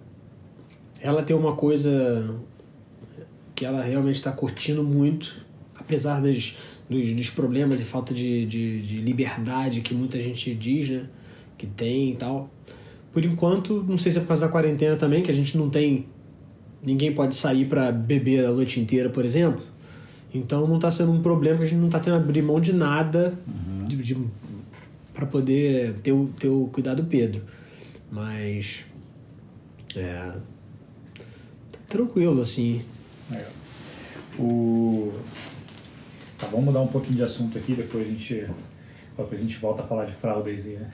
ela 1.01 1.23
tem 1.23 1.37
uma 1.37 1.55
coisa 1.55 2.35
que 3.55 3.65
ela 3.65 3.81
realmente 3.83 4.17
está 4.17 4.33
curtindo 4.33 4.83
muito, 4.83 5.47
apesar 5.77 6.21
das, 6.21 6.57
dos, 6.91 7.13
dos 7.13 7.31
problemas 7.31 7.81
e 7.81 7.85
falta 7.85 8.13
de, 8.13 8.45
de, 8.45 8.83
de, 8.83 9.01
liberdade 9.01 9.81
que 9.81 9.95
muita 9.95 10.21
gente 10.21 10.53
diz, 10.53 10.89
né, 10.89 11.05
que 11.57 11.69
tem 11.69 12.11
e 12.11 12.17
tal. 12.17 12.51
Por 13.13 13.25
enquanto, 13.25 13.85
não 13.89 13.97
sei 13.97 14.11
se 14.11 14.19
é 14.19 14.21
por 14.21 14.27
causa 14.27 14.47
da 14.47 14.51
quarentena 14.51 14.97
também, 14.97 15.23
que 15.23 15.31
a 15.31 15.35
gente 15.35 15.57
não 15.57 15.71
tem. 15.71 16.07
Ninguém 16.83 17.15
pode 17.15 17.37
sair 17.37 17.67
para 17.67 17.93
beber 17.93 18.45
a 18.45 18.51
noite 18.51 18.81
inteira, 18.81 19.09
por 19.09 19.25
exemplo. 19.25 19.72
Então 20.35 20.67
não 20.67 20.77
está 20.77 20.91
sendo 20.91 21.13
um 21.13 21.23
problema 21.23 21.59
que 21.59 21.65
a 21.65 21.67
gente 21.67 21.79
não 21.79 21.87
está 21.87 22.01
tendo 22.01 22.17
que 22.17 22.23
abrir 22.23 22.43
mão 22.43 22.61
de 22.61 22.73
nada 22.73 23.35
uhum. 23.47 23.87
de, 23.87 23.97
de 23.97 24.17
para 25.13 25.27
poder 25.27 25.95
ter 26.03 26.13
o, 26.13 26.29
ter 26.39 26.49
o 26.49 26.69
cuidado 26.73 27.03
do 27.03 27.09
Pedro. 27.09 27.43
Mas. 28.11 28.87
É. 29.95 30.33
Tá 31.71 31.79
tranquilo, 31.89 32.41
assim. 32.41 32.83
Legal. 33.31 33.51
O... 34.39 35.13
Tá, 36.39 36.47
vamos 36.47 36.67
mudar 36.67 36.81
um 36.81 36.89
pouquinho 36.89 37.17
de 37.17 37.23
assunto 37.23 37.59
aqui, 37.59 37.75
depois 37.75 38.07
a 38.07 38.11
gente, 38.11 38.47
depois 39.17 39.41
a 39.41 39.45
gente 39.45 39.59
volta 39.59 39.83
a 39.83 39.87
falar 39.87 40.07
de 40.07 40.15
fraudes. 40.15 40.67
E... 40.67 40.79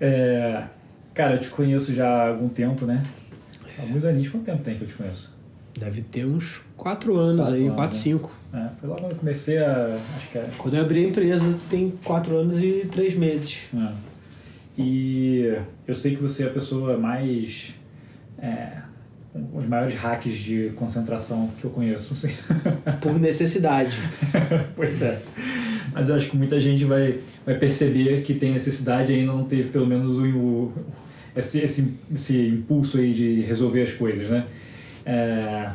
é... 0.00 0.64
Cara, 1.12 1.34
eu 1.34 1.40
te 1.40 1.48
conheço 1.48 1.92
já 1.92 2.08
há 2.08 2.28
algum 2.28 2.48
tempo, 2.48 2.86
né? 2.86 3.02
Alguns 3.78 4.04
aninhos, 4.04 4.28
quanto 4.28 4.44
tempo 4.44 4.62
tem 4.62 4.78
que 4.78 4.84
eu 4.84 4.88
te 4.88 4.94
conheço? 4.94 5.39
Deve 5.78 6.02
ter 6.02 6.24
uns 6.24 6.62
4 6.76 7.16
anos 7.16 7.46
quatro 7.46 7.54
aí, 7.54 7.70
4, 7.70 7.96
5. 7.96 8.32
Né? 8.52 8.70
É, 8.76 8.80
foi 8.80 8.88
logo 8.88 9.00
quando 9.00 9.12
eu 9.12 9.18
comecei 9.18 9.58
a. 9.58 9.98
Acho 10.16 10.28
que 10.28 10.38
era... 10.38 10.48
Quando 10.58 10.76
eu 10.76 10.82
abri 10.82 11.04
a 11.04 11.08
empresa 11.08 11.60
tem 11.68 11.92
4 12.04 12.36
anos 12.36 12.62
e 12.62 12.86
3 12.90 13.14
meses. 13.14 13.60
É. 13.74 13.92
E 14.78 15.58
eu 15.86 15.94
sei 15.94 16.16
que 16.16 16.22
você 16.22 16.44
é 16.44 16.46
a 16.46 16.50
pessoa 16.50 16.96
mais. 16.96 17.74
É, 18.38 18.78
os 19.52 19.66
maiores 19.66 19.94
hacks 19.94 20.34
de 20.34 20.72
concentração 20.74 21.50
que 21.60 21.64
eu 21.64 21.70
conheço. 21.70 22.12
Assim. 22.12 22.34
Por 23.00 23.18
necessidade. 23.18 23.96
pois 24.74 25.00
é. 25.02 25.20
Mas 25.92 26.08
eu 26.08 26.16
acho 26.16 26.30
que 26.30 26.36
muita 26.36 26.60
gente 26.60 26.84
vai, 26.84 27.18
vai 27.44 27.56
perceber 27.56 28.22
que 28.22 28.34
tem 28.34 28.52
necessidade 28.52 29.12
e 29.12 29.16
ainda 29.16 29.32
não 29.32 29.44
teve 29.44 29.68
pelo 29.68 29.86
menos 29.86 30.18
o, 30.18 30.24
o 30.24 30.72
esse, 31.34 31.60
esse, 31.60 31.94
esse 32.12 32.46
impulso 32.48 32.98
aí 32.98 33.12
de 33.12 33.40
resolver 33.42 33.82
as 33.82 33.92
coisas, 33.92 34.28
né? 34.28 34.46
É, 35.12 35.70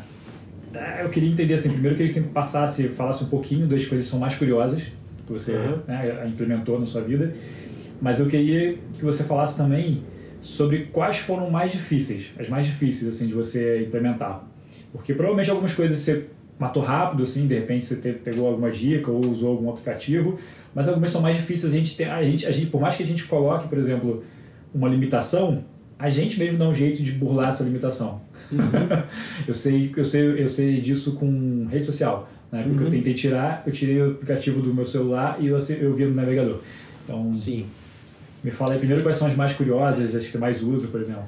é 0.74 1.04
eu 1.04 1.10
queria 1.10 1.30
entender 1.30 1.54
assim, 1.54 1.70
primeiro 1.70 1.94
eu 1.94 1.98
queria 1.98 2.13
que 2.13 2.20
você 2.20 2.27
passasse, 2.30 2.88
falasse 2.89 3.24
um 3.24 3.27
pouquinho 3.27 3.68
das 3.68 3.86
coisas 3.86 4.06
que 4.08 4.12
são 4.12 4.20
mais 4.20 4.36
curiosas 4.36 4.82
que 5.25 5.34
você 5.34 5.54
uhum. 5.54 5.80
né, 5.88 6.27
implementou 6.27 6.80
na 6.80 6.86
sua 6.86 7.01
vida, 7.01 7.34
mas 8.01 8.20
eu 8.20 8.27
queria 8.27 8.77
que 8.94 9.04
você 9.04 9.24
falasse 9.24 9.58
também 9.58 10.04
sobre 10.39 10.89
quais 10.92 11.18
foram 11.18 11.50
mais 11.50 11.72
difíceis, 11.72 12.27
as 12.38 12.48
mais 12.48 12.68
difíceis 12.68 13.08
assim 13.08 13.27
de 13.27 13.34
você 13.34 13.82
implementar, 13.82 14.44
porque 14.92 15.13
provavelmente 15.13 15.50
algumas 15.50 15.74
coisas 15.74 15.98
você 15.98 16.27
matou 16.60 16.82
rápido, 16.82 17.24
assim, 17.24 17.48
de 17.48 17.56
repente 17.56 17.86
você 17.86 17.96
pegou 17.96 18.48
alguma 18.48 18.72
dica 18.72 19.12
ou 19.12 19.25
usou 19.25 19.51
algum 19.51 19.70
aplicativo, 19.70 20.39
mas 20.74 20.88
algumas 20.88 21.12
são 21.12 21.22
mais 21.22 21.36
difíceis. 21.36 21.74
A 21.74 21.77
gente 21.77 21.98
tem, 21.98 22.08
a 22.08 22.24
gente, 22.24 22.46
a 22.46 22.51
gente, 22.51 22.68
por 22.68 22.80
mais 22.80 22.96
que 22.96 23.04
a 23.04 23.06
gente 23.06 23.25
coloque, 23.25 23.68
por 23.68 23.77
exemplo, 23.77 24.24
uma 24.74 24.88
limitação, 24.88 25.65
a 25.98 26.10
gente 26.10 26.39
mesmo 26.39 26.58
dá 26.58 26.68
um 26.68 26.74
jeito 26.74 27.04
de 27.04 27.12
burlar 27.12 27.50
essa 27.50 27.63
limitação. 27.63 28.22
Uhum. 28.52 28.60
eu 29.48 29.54
sei, 29.54 29.92
eu 29.96 30.06
sei, 30.06 30.44
eu 30.44 30.50
sei 30.50 30.82
disso 30.82 31.14
com 31.14 31.68
rede 31.70 31.86
social. 31.86 32.30
Né? 32.52 32.64
Porque 32.64 32.80
uhum. 32.80 32.86
eu 32.86 32.92
tentei 32.92 33.14
tirar, 33.14 33.64
eu 33.66 33.72
tirei 33.72 34.02
o 34.02 34.12
aplicativo 34.12 34.62
do 34.62 34.74
meu 34.74 34.86
celular 34.86 35.38
e 35.40 35.48
eu, 35.48 35.58
eu 35.58 35.96
via 35.96 36.08
no 36.08 36.16
navegador. 36.16 36.62
Então, 37.04 37.34
Sim. 37.34 37.66
me 38.44 38.52
fala 38.52 38.74
aí 38.74 38.80
primeiro 38.80 39.04
quais 39.04 39.18
são 39.18 39.28
as 39.28 39.36
mais 39.36 39.54
curiosas, 39.54 40.16
as 40.16 40.25
que 40.25 40.32
você 40.32 40.38
mais 40.38 40.62
usa, 40.64 40.88
por 40.88 41.02
exemplo. 41.02 41.25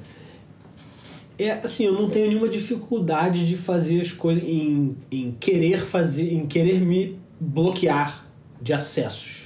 É, 1.38 1.52
assim, 1.52 1.84
eu 1.84 1.92
não 1.92 2.10
tenho 2.10 2.26
nenhuma 2.26 2.48
dificuldade 2.48 3.46
de 3.46 3.56
fazer 3.56 4.00
as 4.00 4.12
coisas, 4.12 4.42
em, 4.42 4.96
em 5.10 5.36
querer 5.38 5.80
fazer, 5.80 6.32
em 6.32 6.46
querer 6.46 6.80
me 6.80 7.16
bloquear 7.40 8.26
de 8.60 8.72
acessos 8.72 9.38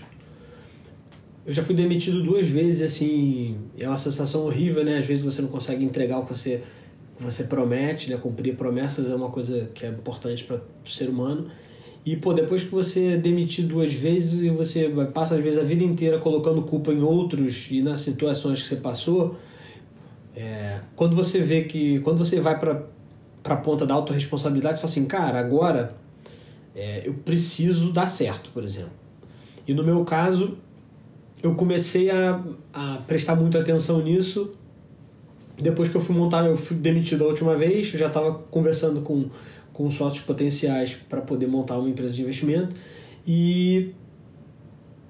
eu 1.45 1.53
já 1.53 1.63
fui 1.63 1.75
demitido 1.75 2.23
duas 2.23 2.47
vezes, 2.47 2.83
assim, 2.83 3.57
é 3.79 3.89
uma 3.89 3.99
sensação 3.99 4.43
horrível, 4.43 4.85
né? 4.85 4.99
Às 4.99 5.07
vezes 5.07 5.25
você 5.25 5.43
não 5.43 5.49
consegue 5.49 5.85
entregar 5.85 6.19
o 6.19 6.25
que 6.25 6.35
você, 6.37 6.63
você 7.19 7.45
promete, 7.45 8.11
né? 8.11 8.17
Cumprir 8.17 8.57
promessas 8.57 9.09
é 9.09 9.15
uma 9.15 9.31
coisa 9.31 9.69
que 9.75 9.87
é 9.87 9.89
importante 9.89 10.45
para 10.45 10.57
o 10.85 10.89
ser 10.89 11.09
humano. 11.09 11.49
E, 12.05 12.17
pô, 12.17 12.33
depois 12.33 12.65
que 12.65 12.71
você 12.71 13.13
é 13.13 13.17
demitido 13.17 13.69
duas 13.69 13.95
vezes 13.95 14.33
e 14.33 14.51
você 14.51 14.89
passa, 15.15 15.37
às 15.37 15.43
vezes, 15.43 15.59
a 15.59 15.63
vida 15.63 15.85
inteira 15.85 16.19
colocando 16.19 16.63
culpa 16.63 16.93
em 16.93 17.01
outros 17.01 17.69
e 17.71 17.81
nas 17.81 18.01
situações 18.01 18.61
que 18.61 18.69
você 18.69 18.77
passou, 18.77 19.37
é, 20.35 20.81
quando 20.97 21.15
você 21.15 21.41
vê 21.41 21.63
que... 21.63 22.01
Quando 22.01 22.19
você 22.19 22.41
vai 22.41 22.59
para 22.59 22.85
a 23.45 23.57
ponta 23.57 23.87
da 23.87 23.95
autorresponsabilidade, 23.95 24.79
você 24.79 24.81
fala 24.81 24.91
assim, 24.91 25.05
cara, 25.05 25.39
agora 25.39 25.95
é, 26.75 27.07
eu 27.07 27.15
preciso 27.15 27.93
dar 27.93 28.09
certo, 28.09 28.51
por 28.51 28.65
exemplo. 28.65 28.93
E 29.67 29.73
no 29.73 29.85
meu 29.85 30.05
caso, 30.05 30.59
eu 31.41 31.55
comecei 31.55 32.11
a, 32.11 32.43
a 32.73 32.99
prestar 33.07 33.37
muita 33.37 33.61
atenção 33.61 34.03
nisso 34.03 34.55
depois 35.63 35.89
que 35.89 35.97
eu 35.97 36.01
fui 36.01 36.15
montar, 36.15 36.45
eu 36.45 36.57
fui 36.57 36.77
demitido 36.77 37.25
a 37.25 37.29
última 37.29 37.57
vez, 37.57 37.93
eu 37.93 37.99
já 37.99 38.09
estava 38.09 38.35
conversando 38.35 39.01
com, 39.01 39.31
com 39.73 39.91
sócios 39.91 40.23
potenciais 40.23 40.97
para 41.09 41.21
poder 41.21 41.47
montar 41.47 41.79
uma 41.79 41.89
empresa 41.89 42.13
de 42.13 42.23
investimento 42.23 42.75
e 43.27 43.93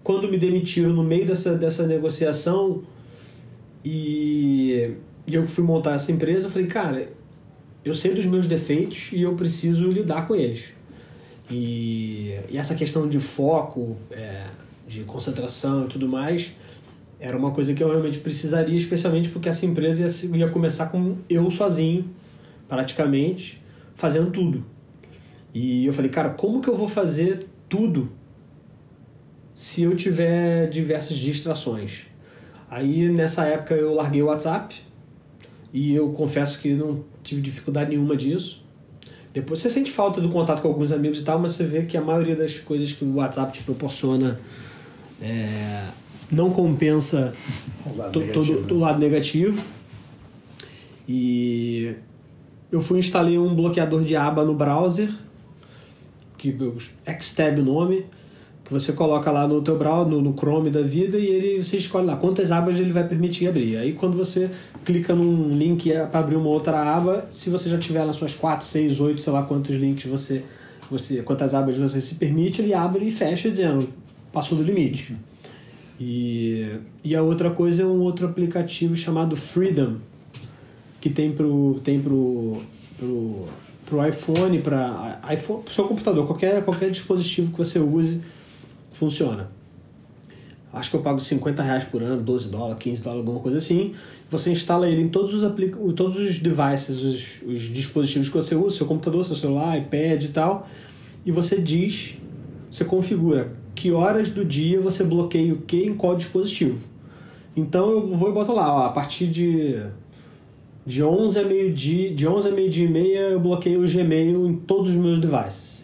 quando 0.05 0.29
me 0.29 0.37
demitiram 0.37 0.91
no 0.91 1.03
meio 1.03 1.27
dessa, 1.27 1.55
dessa 1.55 1.87
negociação 1.87 2.83
e, 3.85 4.95
e 5.27 5.35
eu 5.35 5.47
fui 5.47 5.65
montar 5.65 5.95
essa 5.95 6.13
empresa, 6.13 6.47
eu 6.47 6.51
falei, 6.51 6.67
cara, 6.67 7.07
eu 7.85 7.95
sei 7.95 8.15
dos 8.15 8.27
meus 8.27 8.47
defeitos 8.47 9.11
e 9.13 9.23
eu 9.23 9.35
preciso 9.35 9.89
lidar 9.91 10.27
com 10.27 10.35
eles. 10.35 10.73
E, 11.51 12.35
e 12.49 12.57
essa 12.57 12.75
questão 12.75 13.09
de 13.09 13.19
foco, 13.19 13.97
é, 14.11 14.45
de 14.87 15.01
concentração 15.05 15.85
e 15.85 15.89
tudo 15.89 16.09
mais, 16.09 16.53
era 17.23 17.39
uma 17.39 17.53
coisa 17.53 17.73
que 17.73 17.81
eu 17.81 17.89
realmente 17.89 18.19
precisaria, 18.19 18.77
especialmente 18.77 19.29
porque 19.29 19.49
essa 19.49 19.65
empresa 19.65 20.03
ia, 20.03 20.39
ia 20.39 20.49
começar 20.49 20.87
com 20.87 21.19
eu 21.31 21.49
sozinho, 21.53 22.11
praticamente, 22.69 23.63
fazendo 23.95 24.33
tudo. 24.33 24.65
E 25.55 25.87
eu 25.87 25.93
falei, 25.93 26.11
cara, 26.11 26.31
como 26.31 26.61
que 26.61 26.69
eu 26.69 26.75
vou 26.75 26.89
fazer 26.89 27.47
tudo 27.69 28.11
se 29.55 29.85
eu 29.85 29.95
tiver 29.95 30.69
diversas 30.69 31.17
distrações? 31.17 32.07
Aí 32.69 33.09
nessa 33.09 33.45
época 33.45 33.75
eu 33.75 33.95
larguei 33.95 34.21
o 34.21 34.27
WhatsApp 34.27 34.75
e 35.73 35.95
eu 35.95 36.11
confesso 36.11 36.59
que 36.59 36.75
não 36.75 37.05
tive 37.23 37.41
dificuldade 37.41 37.91
nenhuma 37.91 38.17
disso. 38.17 38.65
Depois 39.33 39.61
você 39.61 39.71
sente 39.71 39.93
falta 39.93 40.21
do 40.21 40.29
contato 40.29 40.61
com 40.61 40.67
alguns 40.67 40.91
amigos 40.91 41.21
e 41.21 41.23
tal, 41.23 41.39
mas 41.39 41.53
você 41.53 41.63
vê 41.63 41.83
que 41.83 41.97
a 41.97 42.03
maioria 42.03 42.35
das 42.35 42.59
coisas 42.59 42.93
que 42.93 43.05
o 43.05 43.15
WhatsApp 43.15 43.53
te 43.53 43.63
proporciona 43.63 44.41
é, 45.21 45.85
não 46.33 46.51
compensa 46.51 47.33
o 47.85 48.33
todo 48.33 48.75
o 48.75 48.79
lado 48.79 48.99
negativo. 48.99 49.63
E 51.07 51.95
eu 52.71 52.81
fui 52.81 52.99
instalei 52.99 53.39
um 53.39 53.55
bloqueador 53.55 54.03
de 54.03 54.17
aba 54.17 54.45
no 54.45 54.55
browser, 54.55 55.11
que 56.39 56.57
Xtab 57.21 57.61
o 57.61 57.65
nome, 57.65 58.07
que 58.65 58.73
você 58.73 58.95
coloca 58.95 59.31
lá 59.31 59.47
no 59.47 59.61
teu 59.61 59.77
browser, 59.77 60.11
no, 60.11 60.23
no, 60.23 60.33
Chrome 60.33 60.71
da 60.71 60.81
vida, 60.81 61.19
e 61.19 61.27
ele 61.27 61.63
você 61.63 61.77
escolhe 61.77 62.07
lá 62.07 62.17
quantas 62.17 62.51
abas 62.51 62.79
ele 62.79 62.93
vai 62.93 63.07
permitir 63.07 63.49
abrir. 63.49 63.77
Aí 63.77 63.93
quando 63.93 64.17
você 64.17 64.51
clica 64.85 65.15
num 65.15 65.57
link 65.57 65.91
para 66.11 66.21
abrir 66.21 66.37
uma 66.37 66.49
outra 66.49 66.81
aba, 66.81 67.27
se 67.29 67.51
você 67.51 67.69
já 67.69 67.77
tiver 67.77 68.07
nas 68.07 68.17
suas 68.17 68.35
4, 68.35 68.67
6, 68.67 69.01
8, 69.01 69.21
sei 69.21 69.33
lá 69.33 69.43
quantos 69.43 69.77
links 69.77 70.11
você, 70.11 70.43
você 70.91 71.21
quantas 71.21 71.53
abas 71.53 71.77
você 71.77 72.01
se 72.01 72.15
permite, 72.15 72.63
ele 72.63 72.73
abre 72.73 73.05
e 73.05 73.11
fecha 73.11 73.51
dizendo 73.51 73.89
passou 74.33 74.57
do 74.57 74.65
limite. 74.65 75.15
E, 76.05 76.81
e 77.05 77.15
a 77.15 77.23
outra 77.23 77.49
coisa 77.49 77.85
é 77.85 77.87
um 77.87 78.01
outro 78.01 78.27
aplicativo 78.27 78.97
chamado 78.97 79.37
Freedom, 79.37 79.99
que 81.01 81.09
tem 81.09 81.31
pro, 81.31 81.81
tem 81.85 82.01
pro, 82.01 82.61
pro, 82.99 83.47
pro 83.87 84.09
iPhone, 84.09 84.59
para 84.59 85.21
iPhone, 85.33 85.63
pro 85.63 85.73
seu 85.73 85.85
computador, 85.85 86.27
qualquer, 86.27 86.65
qualquer 86.65 86.91
dispositivo 86.91 87.53
que 87.53 87.59
você 87.59 87.79
use, 87.79 88.21
funciona. 88.93 89.49
Acho 90.73 90.91
que 90.91 90.97
eu 90.97 91.03
pago 91.03 91.21
50 91.21 91.63
reais 91.63 91.85
por 91.85 92.03
ano, 92.03 92.21
12 92.21 92.49
dólares, 92.49 92.79
15 92.81 93.03
dólares, 93.03 93.25
alguma 93.25 93.41
coisa 93.41 93.59
assim. 93.59 93.95
Você 94.29 94.51
instala 94.51 94.89
ele 94.89 95.03
em 95.03 95.09
todos 95.09 95.33
os, 95.33 95.45
aplic 95.45 95.77
todos 95.95 96.17
os 96.17 96.41
devices, 96.41 97.01
os, 97.01 97.43
os 97.47 97.61
dispositivos 97.73 98.29
que 98.29 98.35
você 98.35 98.57
usa, 98.57 98.79
seu 98.79 98.87
computador, 98.87 99.25
seu 99.25 99.37
celular, 99.37 99.79
iPad 99.79 100.25
e 100.25 100.29
tal, 100.29 100.69
e 101.25 101.31
você 101.31 101.61
diz, 101.61 102.17
você 102.69 102.85
configura 102.85 103.62
que 103.75 103.91
horas 103.91 104.31
do 104.31 104.45
dia 104.45 104.81
você 104.81 105.05
bloqueia 105.05 105.53
o 105.53 105.59
que 105.59 105.85
em 105.85 105.95
qual 105.95 106.17
dispositivo. 106.17 106.79
Então 107.57 107.91
eu 107.91 108.13
vou 108.13 108.31
e 108.31 108.33
boto 108.33 108.53
lá, 108.53 108.75
ó, 108.75 108.87
a 108.87 108.91
partir 108.91 109.27
de, 109.27 109.83
de 110.87 111.03
11 111.03 111.39
a 111.39 111.45
meio-dia, 111.45 112.15
de 112.15 112.27
11 112.27 112.49
a 112.49 112.51
meio-dia 112.51 112.87
e 112.87 112.91
meia 112.91 113.21
eu 113.21 113.41
bloqueio 113.41 113.85
o 113.85 113.89
Gmail 113.89 114.47
em 114.47 114.55
todos 114.57 114.91
os 114.91 114.97
meus 114.97 115.21
devices. 115.21 115.83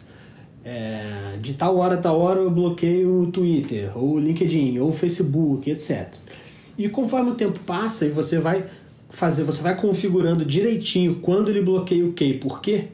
É, 0.65 1.39
de 1.41 1.55
tal 1.55 1.77
hora 1.77 1.95
a 1.95 1.99
tal 1.99 2.19
hora 2.21 2.41
eu 2.41 2.51
bloqueio 2.51 3.23
o 3.23 3.31
Twitter, 3.31 3.97
ou 3.97 4.15
o 4.15 4.19
LinkedIn, 4.19 4.79
ou 4.79 4.91
o 4.91 4.93
Facebook, 4.93 5.71
etc. 5.71 6.15
E 6.77 6.89
conforme 6.89 7.31
o 7.31 7.35
tempo 7.35 7.59
passa 7.61 8.07
e 8.07 8.11
você 8.11 8.39
vai 8.39 8.65
fazer, 9.11 9.45
você 9.45 9.63
vai 9.63 9.77
configurando 9.77 10.45
direitinho 10.45 11.17
quando 11.17 11.51
ele 11.51 11.63
bloqueia 11.63 12.05
o 12.05 12.13
que 12.13 12.25
e 12.25 12.35
por 12.39 12.61
quê, 12.61 12.89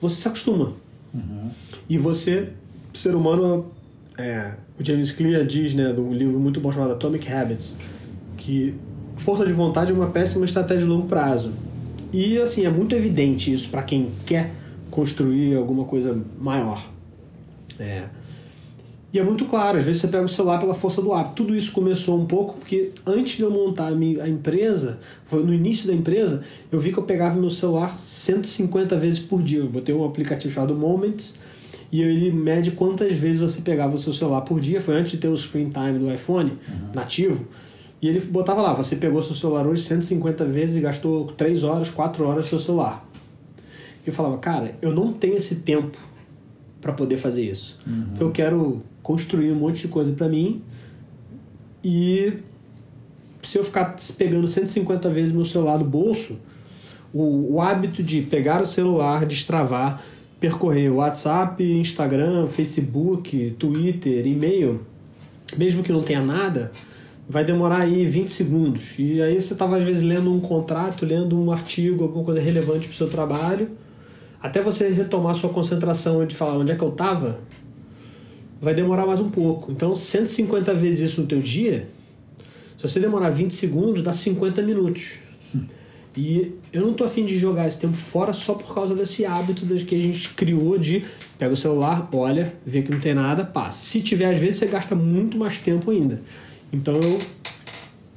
você 0.00 0.16
se 0.16 0.28
acostuma. 0.28 0.72
Uhum. 1.12 1.50
E 1.88 1.98
você, 1.98 2.48
ser 2.94 3.14
humano, 3.14 3.70
é, 4.20 4.54
o 4.78 4.84
James 4.84 5.12
Clear 5.12 5.44
diz, 5.44 5.74
né, 5.74 5.92
um 5.92 6.12
livro 6.12 6.38
muito 6.38 6.60
bom 6.60 6.70
chamado 6.70 6.92
Atomic 6.92 7.30
Habits, 7.30 7.76
que 8.36 8.74
força 9.16 9.46
de 9.46 9.52
vontade 9.52 9.90
é 9.90 9.94
uma 9.94 10.08
péssima 10.08 10.44
estratégia 10.44 10.84
de 10.84 10.90
longo 10.90 11.06
prazo. 11.06 11.52
E 12.12 12.38
assim, 12.38 12.64
é 12.64 12.70
muito 12.70 12.94
evidente 12.94 13.52
isso 13.52 13.68
para 13.68 13.82
quem 13.82 14.10
quer 14.26 14.52
construir 14.90 15.54
alguma 15.56 15.84
coisa 15.84 16.18
maior. 16.40 16.90
É. 17.78 18.04
E 19.12 19.18
é 19.18 19.24
muito 19.24 19.44
claro, 19.44 19.76
às 19.76 19.84
vezes 19.84 20.02
você 20.02 20.08
pega 20.08 20.24
o 20.24 20.28
celular 20.28 20.58
pela 20.58 20.74
força 20.74 21.02
do 21.02 21.12
hábito. 21.12 21.34
Tudo 21.34 21.56
isso 21.56 21.72
começou 21.72 22.18
um 22.18 22.26
pouco 22.26 22.54
porque 22.58 22.92
antes 23.04 23.36
de 23.36 23.42
eu 23.42 23.50
montar 23.50 23.88
a, 23.88 24.22
a 24.24 24.28
empresa, 24.28 24.98
foi 25.26 25.42
no 25.44 25.52
início 25.52 25.86
da 25.88 25.94
empresa, 25.94 26.44
eu 26.70 26.78
vi 26.78 26.92
que 26.92 26.98
eu 26.98 27.02
pegava 27.02 27.38
meu 27.38 27.50
celular 27.50 27.98
150 27.98 28.96
vezes 28.96 29.18
por 29.18 29.42
dia. 29.42 29.58
Eu 29.58 29.68
botei 29.68 29.94
um 29.94 30.04
aplicativo 30.04 30.54
chamado 30.54 30.76
Moments 30.76 31.34
e 31.92 32.02
ele 32.02 32.30
mede 32.30 32.70
quantas 32.70 33.16
vezes 33.16 33.40
você 33.40 33.60
pegava 33.60 33.96
o 33.96 33.98
seu 33.98 34.12
celular 34.12 34.42
por 34.42 34.60
dia. 34.60 34.80
Foi 34.80 34.96
antes 34.96 35.12
de 35.12 35.18
ter 35.18 35.28
o 35.28 35.36
screen 35.36 35.70
time 35.70 35.98
do 35.98 36.12
iPhone 36.12 36.52
uhum. 36.52 36.90
nativo. 36.94 37.46
E 38.00 38.08
ele 38.08 38.20
botava 38.20 38.62
lá, 38.62 38.72
você 38.72 38.96
pegou 38.96 39.22
seu 39.22 39.34
celular 39.34 39.66
hoje 39.66 39.82
150 39.82 40.44
vezes 40.46 40.76
e 40.76 40.80
gastou 40.80 41.26
3 41.26 41.64
horas, 41.64 41.90
4 41.90 42.24
horas 42.24 42.44
no 42.44 42.48
seu 42.48 42.58
celular. 42.58 43.06
E 44.04 44.08
eu 44.08 44.12
falava, 44.12 44.38
cara, 44.38 44.74
eu 44.80 44.94
não 44.94 45.12
tenho 45.12 45.36
esse 45.36 45.56
tempo 45.56 45.98
para 46.80 46.92
poder 46.92 47.18
fazer 47.18 47.42
isso. 47.42 47.78
Uhum. 47.86 48.14
Eu 48.18 48.30
quero 48.30 48.82
construir 49.02 49.50
um 49.52 49.56
monte 49.56 49.82
de 49.82 49.88
coisa 49.88 50.12
para 50.12 50.28
mim 50.28 50.62
e 51.84 52.34
se 53.42 53.58
eu 53.58 53.64
ficar 53.64 53.96
pegando 54.16 54.46
150 54.46 55.08
vezes 55.10 55.32
meu 55.32 55.44
celular 55.44 55.78
do 55.78 55.84
bolso, 55.84 56.38
o, 57.12 57.54
o 57.54 57.60
hábito 57.60 58.02
de 58.02 58.22
pegar 58.22 58.62
o 58.62 58.66
celular, 58.66 59.24
destravar, 59.26 60.02
percorrer 60.40 60.88
WhatsApp, 60.88 61.62
Instagram, 61.62 62.46
Facebook, 62.46 63.50
Twitter, 63.58 64.26
e-mail, 64.26 64.80
mesmo 65.56 65.82
que 65.82 65.92
não 65.92 66.02
tenha 66.02 66.22
nada, 66.22 66.72
vai 67.28 67.44
demorar 67.44 67.82
aí 67.82 68.06
20 68.06 68.28
segundos. 68.30 68.94
E 68.98 69.20
aí 69.20 69.40
você 69.40 69.52
estava 69.52 69.76
às 69.76 69.84
vezes 69.84 70.02
lendo 70.02 70.32
um 70.32 70.40
contrato, 70.40 71.04
lendo 71.04 71.38
um 71.38 71.52
artigo, 71.52 72.04
alguma 72.04 72.24
coisa 72.24 72.40
relevante 72.40 72.88
para 72.88 72.94
o 72.94 72.96
seu 72.96 73.08
trabalho, 73.08 73.70
até 74.42 74.62
você 74.62 74.88
retomar 74.88 75.34
sua 75.34 75.50
concentração 75.50 76.24
de 76.26 76.34
falar 76.34 76.56
onde 76.56 76.72
é 76.72 76.74
que 76.74 76.82
eu 76.82 76.88
estava, 76.88 77.40
vai 78.60 78.74
demorar 78.74 79.06
mais 79.06 79.20
um 79.20 79.28
pouco. 79.28 79.70
Então, 79.70 79.94
150 79.94 80.72
vezes 80.74 81.12
isso 81.12 81.20
no 81.20 81.26
teu 81.26 81.40
dia, 81.40 81.86
se 82.78 82.88
você 82.88 82.98
demorar 82.98 83.28
20 83.28 83.52
segundos, 83.52 84.02
dá 84.02 84.12
50 84.12 84.62
minutos. 84.62 85.18
E 86.16 86.54
eu 86.72 86.82
não 86.82 86.94
tô 86.94 87.04
afim 87.04 87.24
de 87.24 87.36
jogar 87.36 87.66
esse 87.66 87.80
tempo 87.80 87.96
fora 87.96 88.32
só 88.32 88.54
por 88.54 88.72
causa 88.72 88.94
desse 88.94 89.24
hábito 89.26 89.66
que 89.84 89.94
a 89.94 89.98
gente 89.98 90.28
criou 90.30 90.78
de 90.78 91.04
pega 91.36 91.52
o 91.52 91.56
celular, 91.56 92.08
olha, 92.12 92.54
vê 92.64 92.82
que 92.82 92.92
não 92.92 93.00
tem 93.00 93.14
nada, 93.14 93.44
passa. 93.44 93.82
Se 93.84 94.00
tiver, 94.00 94.30
às 94.32 94.38
vezes 94.38 94.60
você 94.60 94.66
gasta 94.66 94.94
muito 94.94 95.36
mais 95.36 95.58
tempo 95.58 95.90
ainda. 95.90 96.20
Então 96.72 96.94
eu 96.94 97.18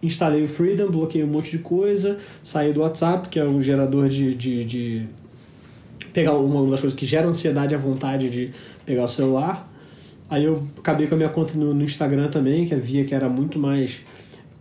instalei 0.03 0.43
o 0.43 0.47
Freedom, 0.47 0.91
bloqueei 0.91 1.23
um 1.23 1.27
monte 1.27 1.51
de 1.51 1.59
coisa, 1.59 2.17
saí 2.43 2.73
do 2.73 2.81
WhatsApp, 2.81 3.29
que 3.29 3.39
é 3.39 3.45
um 3.45 3.61
gerador 3.61 4.07
de, 4.07 4.35
de, 4.35 4.65
de 4.65 5.05
pegar 6.11 6.33
uma 6.33 6.69
das 6.69 6.81
coisas 6.81 6.97
que 6.97 7.05
gera 7.05 7.27
ansiedade, 7.27 7.73
a 7.73 7.77
vontade 7.77 8.29
de 8.29 8.51
pegar 8.85 9.05
o 9.05 9.07
celular. 9.07 9.69
Aí 10.29 10.43
eu 10.43 10.67
acabei 10.77 11.07
com 11.07 11.15
a 11.15 11.17
minha 11.17 11.29
conta 11.29 11.57
no, 11.57 11.73
no 11.73 11.83
Instagram 11.83 12.29
também, 12.29 12.65
que 12.65 12.75
via 12.75 13.03
que 13.03 13.15
era 13.15 13.29
muito 13.29 13.57
mais 13.57 14.01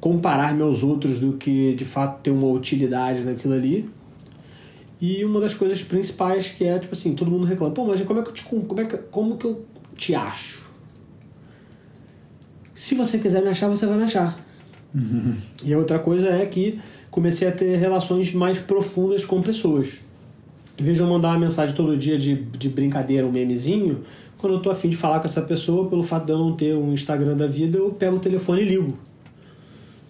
comparar 0.02 0.52
meus 0.52 0.82
outros 0.82 1.20
do 1.20 1.34
que 1.34 1.74
de 1.74 1.84
fato 1.84 2.20
ter 2.22 2.32
uma 2.32 2.48
utilidade 2.48 3.20
naquilo 3.20 3.54
ali. 3.54 3.88
E 5.00 5.24
uma 5.24 5.40
das 5.40 5.54
coisas 5.54 5.80
principais 5.84 6.48
que 6.48 6.64
é, 6.64 6.76
tipo 6.76 6.92
assim, 6.92 7.14
todo 7.14 7.30
mundo 7.30 7.44
reclama, 7.44 7.72
pô, 7.72 7.84
mas 7.84 8.02
como 8.02 8.18
é 8.18 8.22
que 8.24 8.30
eu 8.30 8.34
te, 8.34 8.42
como 8.42 8.80
é 8.80 8.84
que, 8.84 8.96
como 8.96 9.36
que 9.36 9.44
eu 9.44 9.64
te 9.94 10.12
acho? 10.12 10.68
Se 12.74 12.96
você 12.96 13.20
quiser 13.20 13.42
me 13.42 13.48
achar, 13.50 13.68
você 13.68 13.86
vai 13.86 13.96
me 13.96 14.02
achar. 14.02 14.44
Uhum. 14.92 15.36
E 15.62 15.72
a 15.72 15.78
outra 15.78 16.00
coisa 16.00 16.30
é 16.30 16.44
que 16.46 16.80
comecei 17.08 17.46
a 17.46 17.52
ter 17.52 17.76
relações 17.76 18.34
mais 18.34 18.58
profundas 18.58 19.24
com 19.24 19.40
pessoas. 19.40 20.00
Em 20.76 20.82
vez 20.82 20.96
de 20.96 21.02
eu 21.04 21.06
mandar 21.06 21.28
uma 21.28 21.38
mensagem 21.38 21.76
todo 21.76 21.96
dia 21.96 22.18
de, 22.18 22.34
de 22.34 22.68
brincadeira, 22.68 23.24
um 23.24 23.30
memezinho, 23.30 24.02
quando 24.36 24.54
eu 24.54 24.60
tô 24.60 24.68
afim 24.68 24.88
de 24.88 24.96
falar 24.96 25.20
com 25.20 25.26
essa 25.26 25.42
pessoa, 25.42 25.88
pelo 25.88 26.02
fato 26.02 26.26
de 26.26 26.32
eu 26.32 26.38
não 26.38 26.56
ter 26.56 26.74
um 26.74 26.92
Instagram 26.92 27.36
da 27.36 27.46
vida, 27.46 27.78
eu 27.78 27.90
pego 27.90 28.16
o 28.16 28.20
telefone 28.20 28.62
e 28.62 28.64
ligo. 28.64 28.98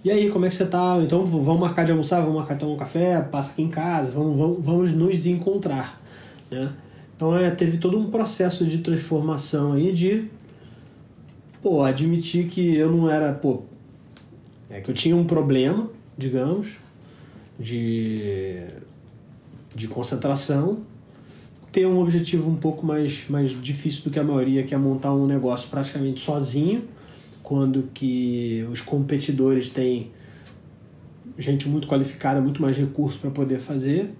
E 0.05 0.11
aí, 0.11 0.31
como 0.31 0.45
é 0.45 0.49
que 0.49 0.55
você 0.55 0.67
tá? 0.67 0.99
Então 1.01 1.25
vamos 1.25 1.61
marcar 1.61 1.85
de 1.85 1.93
almoçar, 1.93 2.21
vamos 2.21 2.37
marcar 2.37 2.55
de 2.55 2.61
tomar 2.61 2.73
um 2.73 2.77
café, 2.77 3.21
passa 3.21 3.53
aqui 3.53 3.63
em 3.63 3.69
casa, 3.69 4.11
vamos, 4.11 4.37
vamos, 4.37 4.65
vamos 4.65 4.93
nos 4.93 5.27
encontrar. 5.27 6.03
Né? 6.51 6.73
Então 7.15 7.37
é, 7.37 7.51
teve 7.51 7.79
todo 7.79 7.97
um 7.97 8.11
processo 8.11 8.65
de 8.65 8.79
transformação 8.79 9.75
aí 9.75 9.93
de 9.93 10.25
pô, 11.63 11.85
admitir 11.85 12.49
que 12.49 12.75
eu 12.75 12.91
não 12.91 13.09
era, 13.09 13.33
pô, 13.33 13.63
é 14.69 14.81
que 14.81 14.91
eu 14.91 14.95
tinha 14.95 15.15
um 15.15 15.25
problema, 15.25 15.89
digamos, 16.19 16.73
de, 17.59 18.65
de 19.73 19.87
concentração 19.87 20.81
ter 21.71 21.87
um 21.87 22.01
objetivo 22.01 22.51
um 22.51 22.57
pouco 22.57 22.85
mais, 22.85 23.29
mais 23.29 23.51
difícil 23.63 24.05
do 24.05 24.11
que 24.11 24.19
a 24.19 24.25
maioria, 24.25 24.63
que 24.63 24.75
é 24.75 24.79
montar 24.79 25.13
um 25.15 25.27
negócio 25.27 25.71
praticamente 25.71 26.21
sozinho, 26.21 26.85
quando 27.53 27.91
que 27.93 28.67
os 28.73 28.81
competidores 28.81 29.69
têm 29.69 30.11
gente 31.37 31.69
muito 31.69 31.87
qualificada, 31.87 32.41
muito 32.41 32.63
mais 32.63 32.75
recursos 32.79 33.21
para 33.21 33.31
poder 33.31 33.59
fazer. 33.59 34.11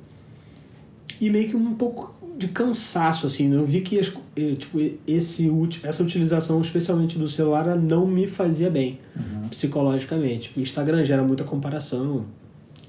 E 1.19 1.31
meio 1.31 1.49
que 1.49 1.57
um 1.57 1.73
pouco 1.73 2.15
de 2.37 2.49
cansaço, 2.49 3.27
assim. 3.27 3.49
Né? 3.49 3.57
Eu 3.57 3.65
vi 3.65 3.81
que 3.81 3.99
eh, 3.99 4.55
tipo, 4.55 4.79
esse, 5.07 5.51
essa 5.83 6.03
utilização, 6.03 6.61
especialmente 6.61 7.19
do 7.19 7.27
celular, 7.27 7.75
não 7.75 8.07
me 8.07 8.27
fazia 8.27 8.69
bem 8.69 8.99
uhum. 9.17 9.49
psicologicamente. 9.49 10.53
O 10.55 10.61
Instagram 10.61 11.03
gera 11.03 11.23
muita 11.23 11.43
comparação, 11.43 12.27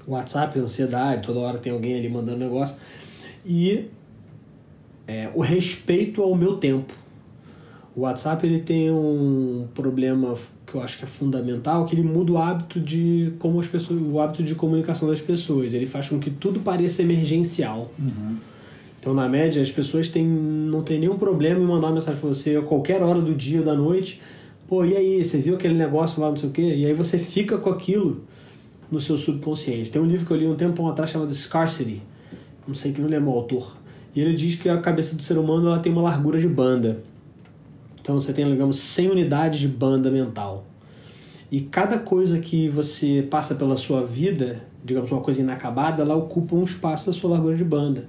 WhatsApp, 0.06 0.58
ansiedade, 0.58 1.22
toda 1.22 1.40
hora 1.40 1.56
tem 1.56 1.72
alguém 1.72 1.96
ali 1.96 2.10
mandando 2.10 2.36
negócio. 2.40 2.76
E 3.46 3.86
é, 5.08 5.30
o 5.34 5.40
respeito 5.40 6.20
ao 6.20 6.34
meu 6.34 6.58
tempo. 6.58 6.92
O 7.96 8.00
WhatsApp 8.00 8.44
ele 8.44 8.58
tem 8.58 8.90
um 8.90 9.68
problema 9.72 10.34
que 10.66 10.74
eu 10.74 10.82
acho 10.82 10.98
que 10.98 11.04
é 11.04 11.06
fundamental, 11.06 11.86
que 11.86 11.94
ele 11.94 12.02
muda 12.02 12.32
o 12.32 12.38
hábito 12.38 12.80
de 12.80 13.32
como 13.38 13.60
as 13.60 13.68
pessoas, 13.68 14.00
o 14.02 14.18
hábito 14.18 14.42
de 14.42 14.54
comunicação 14.54 15.08
das 15.08 15.20
pessoas. 15.20 15.72
Ele 15.72 15.86
faz 15.86 16.08
com 16.08 16.18
que 16.18 16.30
tudo 16.30 16.60
pareça 16.60 17.02
emergencial. 17.02 17.92
Uhum. 17.98 18.36
Então, 18.98 19.14
na 19.14 19.28
média, 19.28 19.62
as 19.62 19.70
pessoas 19.70 20.08
têm, 20.08 20.26
não 20.26 20.82
tem 20.82 20.98
nenhum 20.98 21.16
problema 21.16 21.60
em 21.60 21.64
mandar 21.64 21.88
uma 21.88 21.94
mensagem 21.94 22.18
para 22.18 22.28
você 22.28 22.56
a 22.56 22.62
qualquer 22.62 23.02
hora 23.02 23.20
do 23.20 23.34
dia 23.34 23.60
ou 23.60 23.64
da 23.64 23.74
noite. 23.74 24.20
Pô, 24.66 24.84
e 24.84 24.96
aí, 24.96 25.24
você 25.24 25.38
viu 25.38 25.54
aquele 25.54 25.74
negócio 25.74 26.20
lá, 26.20 26.30
não 26.30 26.36
sei 26.36 26.48
o 26.48 26.52
quê? 26.52 26.62
E 26.62 26.86
aí 26.86 26.94
você 26.94 27.18
fica 27.18 27.58
com 27.58 27.70
aquilo 27.70 28.22
no 28.90 28.98
seu 28.98 29.16
subconsciente. 29.16 29.90
Tem 29.90 30.00
um 30.00 30.06
livro 30.06 30.26
que 30.26 30.32
eu 30.32 30.36
li 30.36 30.46
um 30.46 30.56
tempo 30.56 30.88
atrás 30.88 31.10
chamado 31.10 31.32
Scarcity. 31.32 32.02
Não 32.66 32.74
sei 32.74 32.92
que 32.92 33.00
não 33.00 33.08
lembro 33.08 33.30
o 33.30 33.34
autor 33.34 33.84
e 34.14 34.20
ele 34.20 34.34
diz 34.34 34.54
que 34.54 34.68
a 34.68 34.78
cabeça 34.78 35.16
do 35.16 35.22
ser 35.22 35.36
humano 35.36 35.66
ela 35.66 35.80
tem 35.80 35.90
uma 35.90 36.02
largura 36.02 36.38
de 36.38 36.46
banda. 36.46 37.02
Então 38.04 38.20
você 38.20 38.34
tem, 38.34 38.44
digamos, 38.44 38.78
100 38.80 39.12
unidades 39.12 39.58
de 39.58 39.66
banda 39.66 40.10
mental. 40.10 40.66
E 41.50 41.62
cada 41.62 41.98
coisa 41.98 42.38
que 42.38 42.68
você 42.68 43.26
passa 43.30 43.54
pela 43.54 43.78
sua 43.78 44.04
vida, 44.04 44.62
digamos, 44.84 45.10
uma 45.10 45.22
coisa 45.22 45.40
inacabada, 45.40 46.02
ela 46.02 46.14
ocupa 46.14 46.54
um 46.54 46.64
espaço 46.64 47.06
da 47.06 47.14
sua 47.14 47.30
largura 47.30 47.56
de 47.56 47.64
banda. 47.64 48.06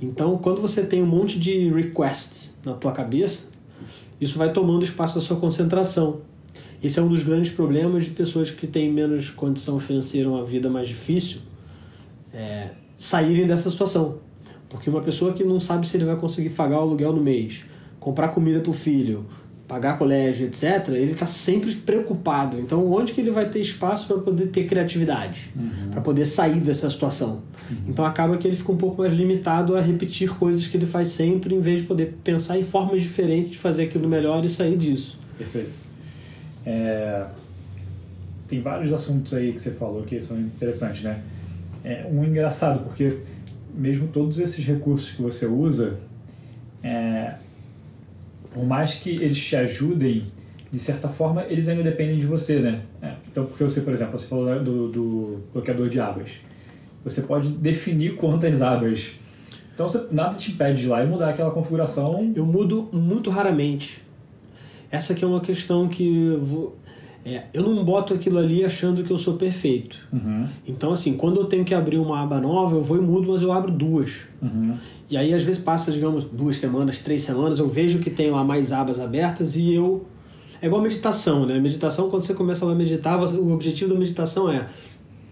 Então, 0.00 0.38
quando 0.38 0.62
você 0.62 0.82
tem 0.82 1.02
um 1.02 1.06
monte 1.06 1.38
de 1.38 1.68
requests 1.68 2.54
na 2.64 2.72
tua 2.72 2.92
cabeça, 2.92 3.48
isso 4.18 4.38
vai 4.38 4.54
tomando 4.54 4.84
espaço 4.84 5.16
da 5.16 5.20
sua 5.20 5.36
concentração. 5.36 6.22
Esse 6.82 6.98
é 6.98 7.02
um 7.02 7.08
dos 7.08 7.22
grandes 7.22 7.50
problemas 7.50 8.06
de 8.06 8.12
pessoas 8.12 8.50
que 8.50 8.66
têm 8.66 8.90
menos 8.90 9.28
condição 9.28 9.78
financeira, 9.78 10.30
uma 10.30 10.46
vida 10.46 10.70
mais 10.70 10.88
difícil, 10.88 11.40
é, 12.32 12.70
saírem 12.96 13.46
dessa 13.46 13.70
situação. 13.70 14.16
Porque 14.70 14.88
uma 14.88 15.02
pessoa 15.02 15.34
que 15.34 15.44
não 15.44 15.60
sabe 15.60 15.86
se 15.86 15.94
ele 15.94 16.06
vai 16.06 16.16
conseguir 16.16 16.50
pagar 16.50 16.78
o 16.78 16.80
aluguel 16.80 17.12
no 17.12 17.20
mês, 17.22 17.64
comprar 18.00 18.28
comida 18.28 18.60
para 18.60 18.70
o 18.70 18.74
filho, 18.74 19.26
pagar 19.68 19.96
colégio, 19.98 20.48
etc., 20.48 20.88
ele 20.88 21.12
está 21.12 21.26
sempre 21.26 21.72
preocupado. 21.76 22.58
Então, 22.58 22.90
onde 22.92 23.12
que 23.12 23.20
ele 23.20 23.30
vai 23.30 23.48
ter 23.48 23.60
espaço 23.60 24.08
para 24.08 24.18
poder 24.18 24.48
ter 24.48 24.64
criatividade? 24.64 25.52
Uhum. 25.54 25.90
Para 25.92 26.00
poder 26.00 26.24
sair 26.24 26.58
dessa 26.58 26.90
situação? 26.90 27.42
Uhum. 27.70 27.76
Então, 27.88 28.04
acaba 28.04 28.36
que 28.36 28.48
ele 28.48 28.56
fica 28.56 28.72
um 28.72 28.76
pouco 28.76 29.02
mais 29.02 29.12
limitado 29.12 29.76
a 29.76 29.80
repetir 29.80 30.28
coisas 30.30 30.66
que 30.66 30.76
ele 30.76 30.86
faz 30.86 31.08
sempre, 31.08 31.54
em 31.54 31.60
vez 31.60 31.82
de 31.82 31.86
poder 31.86 32.16
pensar 32.24 32.58
em 32.58 32.64
formas 32.64 33.00
diferentes 33.00 33.52
de 33.52 33.58
fazer 33.58 33.84
aquilo 33.84 34.08
melhor 34.08 34.44
e 34.44 34.48
sair 34.48 34.76
disso. 34.76 35.16
Perfeito. 35.38 35.76
É... 36.66 37.26
Tem 38.48 38.60
vários 38.60 38.92
assuntos 38.92 39.32
aí 39.32 39.52
que 39.52 39.60
você 39.60 39.70
falou 39.70 40.02
que 40.02 40.20
são 40.20 40.36
interessantes, 40.40 41.04
né? 41.04 41.22
É 41.84 42.04
um 42.10 42.24
engraçado, 42.24 42.82
porque 42.82 43.18
mesmo 43.72 44.08
todos 44.08 44.40
esses 44.40 44.64
recursos 44.64 45.12
que 45.12 45.22
você 45.22 45.46
usa, 45.46 45.96
é, 46.82 47.34
por 48.52 48.64
mais 48.64 48.94
que 48.94 49.10
eles 49.10 49.38
te 49.38 49.56
ajudem, 49.56 50.24
de 50.70 50.78
certa 50.78 51.08
forma, 51.08 51.44
eles 51.48 51.68
ainda 51.68 51.82
dependem 51.82 52.18
de 52.18 52.26
você, 52.26 52.60
né? 52.60 52.82
É, 53.02 53.14
então, 53.30 53.46
porque 53.46 53.62
você, 53.64 53.80
por 53.80 53.92
exemplo, 53.92 54.18
você 54.18 54.26
falou 54.26 54.62
do, 54.62 54.88
do 54.88 55.40
bloqueador 55.52 55.88
de 55.88 56.00
abas. 56.00 56.30
Você 57.04 57.22
pode 57.22 57.48
definir 57.50 58.16
quantas 58.16 58.62
abas. 58.62 59.12
Então, 59.74 59.88
você, 59.88 60.06
nada 60.10 60.36
te 60.36 60.52
impede 60.52 60.80
de 60.80 60.86
ir 60.86 60.88
lá 60.88 61.02
e 61.02 61.06
mudar 61.06 61.30
aquela 61.30 61.50
configuração. 61.50 62.32
Eu 62.36 62.44
mudo 62.44 62.88
muito 62.92 63.30
raramente. 63.30 64.02
Essa 64.90 65.12
aqui 65.12 65.24
é 65.24 65.26
uma 65.26 65.40
questão 65.40 65.88
que 65.88 66.36
vou, 66.42 66.76
é, 67.24 67.44
eu 67.52 67.62
não 67.62 67.84
boto 67.84 68.14
aquilo 68.14 68.38
ali 68.38 68.64
achando 68.64 69.04
que 69.04 69.10
eu 69.10 69.18
sou 69.18 69.34
perfeito. 69.34 69.98
Uhum. 70.12 70.46
Então, 70.66 70.90
assim, 70.90 71.14
quando 71.16 71.38
eu 71.38 71.44
tenho 71.44 71.64
que 71.64 71.74
abrir 71.74 71.98
uma 71.98 72.22
aba 72.22 72.40
nova, 72.40 72.76
eu 72.76 72.82
vou 72.82 72.96
e 72.96 73.00
mudo, 73.00 73.30
mas 73.30 73.42
eu 73.42 73.52
abro 73.52 73.70
duas. 73.70 74.22
Uhum. 74.40 74.76
E 75.10 75.16
aí, 75.16 75.34
às 75.34 75.42
vezes, 75.42 75.60
passa, 75.60 75.92
digamos, 75.92 76.24
duas 76.24 76.56
semanas, 76.56 76.98
três 77.00 77.22
semanas, 77.22 77.58
eu 77.58 77.68
vejo 77.68 77.98
que 77.98 78.08
tem 78.08 78.30
lá 78.30 78.42
mais 78.42 78.72
abas 78.72 78.98
abertas 78.98 79.56
e 79.56 79.74
eu 79.74 80.06
É 80.62 80.66
igual 80.66 80.82
meditação, 80.82 81.46
né? 81.46 81.58
Meditação, 81.58 82.10
quando 82.10 82.22
você 82.22 82.34
começa 82.34 82.70
a 82.70 82.74
meditar, 82.74 83.18
o 83.18 83.52
objetivo 83.52 83.92
da 83.92 83.98
meditação 83.98 84.50
é, 84.50 84.66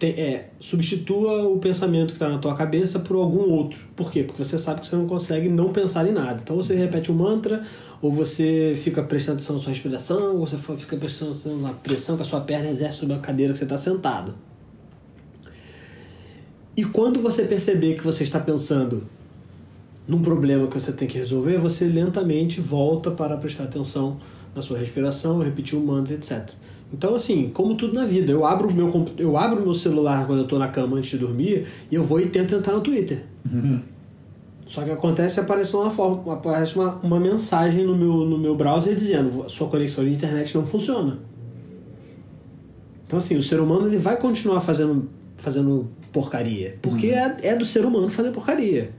é 0.02 0.48
substitua 0.60 1.48
o 1.48 1.58
pensamento 1.58 2.08
que 2.08 2.14
está 2.14 2.28
na 2.28 2.38
tua 2.38 2.54
cabeça 2.54 2.98
por 2.98 3.16
algum 3.16 3.50
outro. 3.50 3.78
Por 3.94 4.10
quê? 4.10 4.22
Porque 4.22 4.42
você 4.42 4.56
sabe 4.56 4.80
que 4.80 4.86
você 4.86 4.96
não 4.96 5.06
consegue 5.06 5.48
não 5.48 5.70
pensar 5.70 6.06
em 6.08 6.12
nada. 6.12 6.40
Então 6.42 6.56
você 6.56 6.74
repete 6.74 7.12
um 7.12 7.14
mantra, 7.14 7.62
ou 8.00 8.12
você 8.12 8.74
fica 8.76 9.02
prestando 9.02 9.36
atenção 9.36 9.56
na 9.56 9.62
sua 9.62 9.72
respiração, 9.72 10.36
ou 10.36 10.46
você 10.46 10.56
fica 10.56 10.96
prestando 10.96 11.32
atenção 11.32 11.58
na 11.58 11.72
pressão 11.72 12.16
que 12.16 12.22
a 12.22 12.24
sua 12.24 12.40
perna 12.40 12.68
exerce 12.70 12.98
sobre 12.98 13.14
a 13.14 13.18
cadeira 13.18 13.52
que 13.52 13.58
você 13.58 13.64
está 13.64 13.78
sentado. 13.78 14.34
E 16.76 16.84
quando 16.84 17.20
você 17.20 17.44
perceber 17.44 17.94
que 17.94 18.04
você 18.04 18.22
está 18.22 18.38
pensando 18.38 19.02
num 20.06 20.22
problema 20.22 20.68
que 20.68 20.78
você 20.78 20.92
tem 20.92 21.08
que 21.08 21.18
resolver, 21.18 21.58
você 21.58 21.86
lentamente 21.86 22.60
volta 22.60 23.10
para 23.10 23.36
prestar 23.36 23.64
atenção 23.64 24.18
na 24.54 24.62
sua 24.62 24.78
respiração, 24.78 25.40
repetir 25.40 25.76
o 25.76 25.84
mantra, 25.84 26.14
etc. 26.14 26.50
Então, 26.92 27.14
assim, 27.14 27.50
como 27.52 27.74
tudo 27.76 27.94
na 27.94 28.04
vida, 28.04 28.32
eu 28.32 28.46
abro 28.46 28.72
meu, 28.72 29.06
eu 29.18 29.36
abro 29.36 29.60
meu 29.60 29.74
celular 29.74 30.26
quando 30.26 30.38
eu 30.38 30.44
estou 30.44 30.58
na 30.58 30.68
cama 30.68 30.96
antes 30.96 31.10
de 31.10 31.18
dormir 31.18 31.66
e 31.90 31.94
eu 31.94 32.02
vou 32.02 32.20
e 32.20 32.28
tento 32.28 32.54
entrar 32.54 32.74
no 32.74 32.80
Twitter. 32.80 33.24
Uhum. 33.44 33.80
Só 34.68 34.84
que 34.84 34.90
acontece 34.90 35.40
aparece 35.40 35.74
uma 35.74 35.90
forma, 35.90 36.34
aparece 36.34 36.76
uma, 36.76 36.96
uma 36.96 37.18
mensagem 37.18 37.86
no 37.86 37.96
meu, 37.96 38.26
no 38.26 38.36
meu 38.36 38.54
browser 38.54 38.94
dizendo 38.94 39.48
sua 39.48 39.66
conexão 39.68 40.04
de 40.04 40.10
internet 40.10 40.54
não 40.54 40.66
funciona. 40.66 41.18
Então, 43.06 43.18
assim, 43.18 43.34
o 43.38 43.42
ser 43.42 43.58
humano 43.60 43.88
ele 43.88 43.96
vai 43.96 44.18
continuar 44.18 44.60
fazendo, 44.60 45.08
fazendo 45.38 45.88
porcaria. 46.12 46.76
Porque 46.82 47.08
uhum. 47.08 47.14
é, 47.14 47.36
é 47.44 47.56
do 47.56 47.64
ser 47.64 47.86
humano 47.86 48.10
fazer 48.10 48.30
porcaria. 48.30 48.92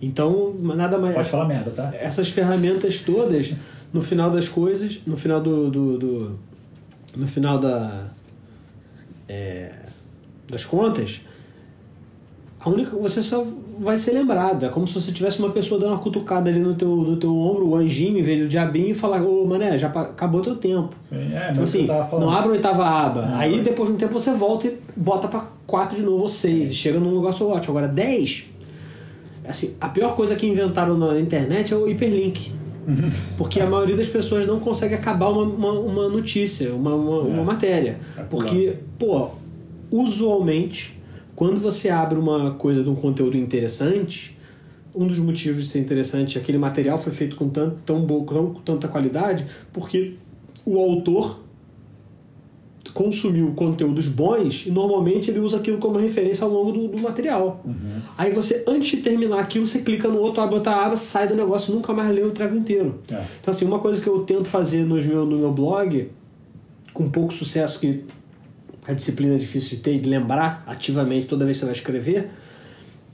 Então, 0.00 0.54
nada 0.54 0.96
mais. 0.96 1.14
Pode 1.14 1.28
falar 1.28 1.46
merda, 1.46 1.72
tá? 1.72 1.90
Essas 1.92 2.28
ferramentas 2.30 3.00
todas, 3.00 3.52
no 3.92 4.00
final 4.00 4.30
das 4.30 4.48
coisas, 4.48 5.00
no 5.04 5.16
final 5.16 5.40
do. 5.40 5.68
do, 5.68 5.98
do 5.98 6.38
no 7.16 7.26
final 7.26 7.58
da. 7.58 8.06
É, 9.28 9.72
das 10.48 10.64
contas, 10.64 11.20
a 12.60 12.68
única 12.68 12.96
você 12.96 13.22
só 13.22 13.44
vai 13.80 13.96
ser 13.96 14.12
lembrado. 14.12 14.66
É 14.66 14.68
como 14.68 14.86
se 14.86 14.94
você 14.94 15.10
tivesse 15.10 15.38
uma 15.38 15.50
pessoa 15.50 15.80
dando 15.80 15.92
uma 15.92 15.98
cutucada 15.98 16.50
ali 16.50 16.60
no 16.60 16.74
teu, 16.74 16.88
no 16.88 17.16
teu 17.16 17.34
ombro, 17.34 17.66
o 17.66 17.74
anjinho, 17.74 18.18
em 18.18 18.22
vez 18.22 18.40
do 18.40 18.48
diabinho, 18.48 18.90
e 18.90 18.94
falar, 18.94 19.22
ô 19.22 19.46
mané, 19.46 19.78
já 19.78 19.88
acabou 19.88 20.42
teu 20.42 20.54
tempo. 20.54 20.94
Sim, 21.02 21.32
é, 21.32 21.48
então, 21.50 21.64
assim, 21.64 21.86
não 21.86 22.30
abre 22.30 22.50
a 22.50 22.52
oitava 22.52 22.84
aba. 22.84 23.22
Não, 23.22 23.38
Aí 23.38 23.62
depois 23.62 23.88
de 23.88 23.94
um 23.94 23.98
tempo 23.98 24.12
você 24.12 24.32
volta 24.32 24.66
e 24.66 24.78
bota 24.94 25.26
para 25.26 25.46
quatro 25.66 25.96
de 25.96 26.02
novo 26.02 26.24
ou 26.24 26.28
seis. 26.28 26.70
E 26.70 26.74
chega 26.74 27.00
num 27.00 27.14
negócio 27.14 27.48
ótimo. 27.48 27.76
Agora, 27.78 27.90
10 27.90 28.50
Assim, 29.48 29.74
a 29.80 29.88
pior 29.88 30.14
coisa 30.14 30.36
que 30.36 30.46
inventaram 30.46 30.96
na 30.96 31.18
internet 31.18 31.72
é 31.72 31.76
o 31.76 31.88
hiperlink. 31.88 32.52
Porque 33.36 33.60
a 33.60 33.66
maioria 33.66 33.96
das 33.96 34.08
pessoas 34.08 34.46
não 34.46 34.60
consegue 34.60 34.94
acabar 34.94 35.28
uma, 35.28 35.42
uma, 35.42 35.72
uma 35.72 36.08
notícia, 36.08 36.72
uma, 36.74 36.94
uma, 36.94 37.28
é. 37.28 37.32
uma 37.32 37.44
matéria. 37.44 37.98
É 38.16 38.22
Porque, 38.22 38.76
pô, 38.98 39.30
usualmente, 39.90 40.99
quando 41.40 41.58
você 41.58 41.88
abre 41.88 42.18
uma 42.18 42.50
coisa 42.50 42.82
de 42.82 42.90
um 42.90 42.94
conteúdo 42.94 43.34
interessante, 43.34 44.36
um 44.94 45.06
dos 45.06 45.18
motivos 45.18 45.64
de 45.64 45.70
ser 45.70 45.78
interessante, 45.78 46.36
aquele 46.36 46.58
material 46.58 46.98
foi 46.98 47.12
feito 47.12 47.34
com 47.34 47.48
tanto, 47.48 47.78
tão, 47.86 48.02
boa, 48.02 48.22
com 48.26 48.60
tanta 48.60 48.86
qualidade, 48.86 49.46
porque 49.72 50.16
o 50.66 50.78
autor 50.78 51.40
consumiu 52.92 53.54
conteúdos 53.56 54.06
bons 54.06 54.66
e 54.66 54.70
normalmente 54.70 55.30
ele 55.30 55.38
usa 55.38 55.56
aquilo 55.56 55.78
como 55.78 55.98
referência 55.98 56.44
ao 56.44 56.50
longo 56.50 56.72
do, 56.72 56.88
do 56.88 56.98
material. 56.98 57.62
Uhum. 57.64 58.02
Aí 58.18 58.30
você, 58.32 58.62
antes 58.68 58.90
de 58.90 58.96
terminar 58.98 59.40
aquilo, 59.40 59.66
você 59.66 59.78
clica 59.78 60.08
no 60.08 60.18
outro, 60.18 60.42
abre 60.42 60.56
outra 60.56 60.72
aba, 60.72 60.98
sai 60.98 61.26
do 61.26 61.34
negócio 61.34 61.74
nunca 61.74 61.90
mais 61.94 62.14
lê 62.14 62.22
o 62.22 62.32
treco 62.32 62.54
inteiro. 62.54 63.00
É. 63.10 63.24
Então, 63.40 63.50
assim, 63.50 63.64
uma 63.64 63.78
coisa 63.78 63.98
que 63.98 64.06
eu 64.06 64.24
tento 64.24 64.46
fazer 64.46 64.84
no 64.84 64.96
meu, 64.96 65.24
no 65.24 65.38
meu 65.38 65.52
blog, 65.52 66.10
com 66.92 67.08
pouco 67.08 67.32
sucesso, 67.32 67.80
que 67.80 68.04
a 68.90 68.94
disciplina 68.94 69.34
é 69.34 69.38
difícil 69.38 69.76
de 69.76 69.82
ter 69.82 69.94
e 69.94 69.98
de 69.98 70.08
lembrar 70.08 70.64
ativamente 70.66 71.26
toda 71.26 71.44
vez 71.44 71.56
que 71.56 71.60
você 71.60 71.66
vai 71.66 71.74
escrever, 71.74 72.30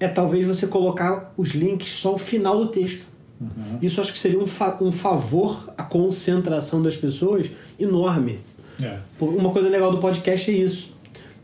é 0.01 0.09
talvez 0.09 0.47
você 0.47 0.67
colocar 0.67 1.33
os 1.37 1.51
links 1.51 1.89
só 1.89 2.11
ao 2.11 2.19
final 2.19 2.59
do 2.59 2.69
texto. 2.69 3.05
Uhum. 3.41 3.79
Isso 3.83 4.01
acho 4.01 4.13
que 4.13 4.19
seria 4.19 4.39
um, 4.39 4.47
fa 4.47 4.79
um 4.81 4.91
favor 4.91 5.73
à 5.77 5.83
concentração 5.83 6.83
das 6.83 6.97
pessoas 6.97 7.51
enorme. 7.79 8.41
É. 8.83 8.99
Uma 9.21 9.51
coisa 9.51 9.69
legal 9.69 9.91
do 9.91 9.99
podcast 9.99 10.51
é 10.51 10.55
isso. 10.55 10.95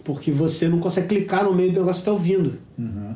Porque 0.03 0.31
você 0.31 0.69
não 0.69 0.79
consegue 0.79 1.09
clicar 1.09 1.45
no 1.45 1.55
meio 1.55 1.71
do 1.71 1.81
negócio 1.81 2.03
que 2.03 2.11
está 2.11 2.13
ouvindo. 2.13 2.59
Uhum. 2.79 3.15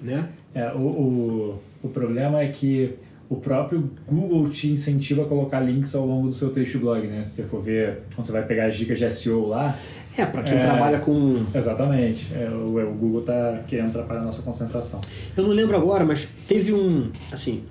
Né? 0.00 0.28
É, 0.54 0.72
o, 0.72 0.78
o, 0.78 1.62
o 1.82 1.88
problema 1.88 2.40
é 2.40 2.48
que 2.48 2.94
o 3.28 3.36
próprio 3.36 3.90
Google 4.06 4.48
te 4.50 4.68
incentiva 4.68 5.22
a 5.22 5.26
colocar 5.26 5.60
links 5.60 5.94
ao 5.94 6.06
longo 6.06 6.28
do 6.28 6.34
seu 6.34 6.50
texto 6.50 6.78
blog, 6.78 7.06
né? 7.06 7.22
Se 7.22 7.36
você 7.36 7.42
for 7.44 7.62
ver, 7.62 8.02
quando 8.14 8.26
você 8.26 8.32
vai 8.32 8.44
pegar 8.44 8.66
as 8.66 8.76
dicas 8.76 8.98
de 8.98 9.10
SEO 9.10 9.48
lá... 9.48 9.78
É, 10.16 10.24
para 10.24 10.42
quem 10.42 10.56
é, 10.56 10.60
trabalha 10.60 11.00
com... 11.00 11.44
Exatamente. 11.52 12.28
É, 12.32 12.48
o, 12.48 12.78
o 12.78 12.94
Google 12.94 13.20
está 13.20 13.62
querendo 13.66 13.88
atrapalhar 13.88 14.20
a 14.20 14.24
nossa 14.24 14.42
concentração. 14.42 15.00
Eu 15.36 15.42
não 15.42 15.50
lembro 15.50 15.76
agora, 15.76 16.04
mas 16.04 16.28
teve 16.46 16.72
um... 16.72 17.10
Assim, 17.32 17.64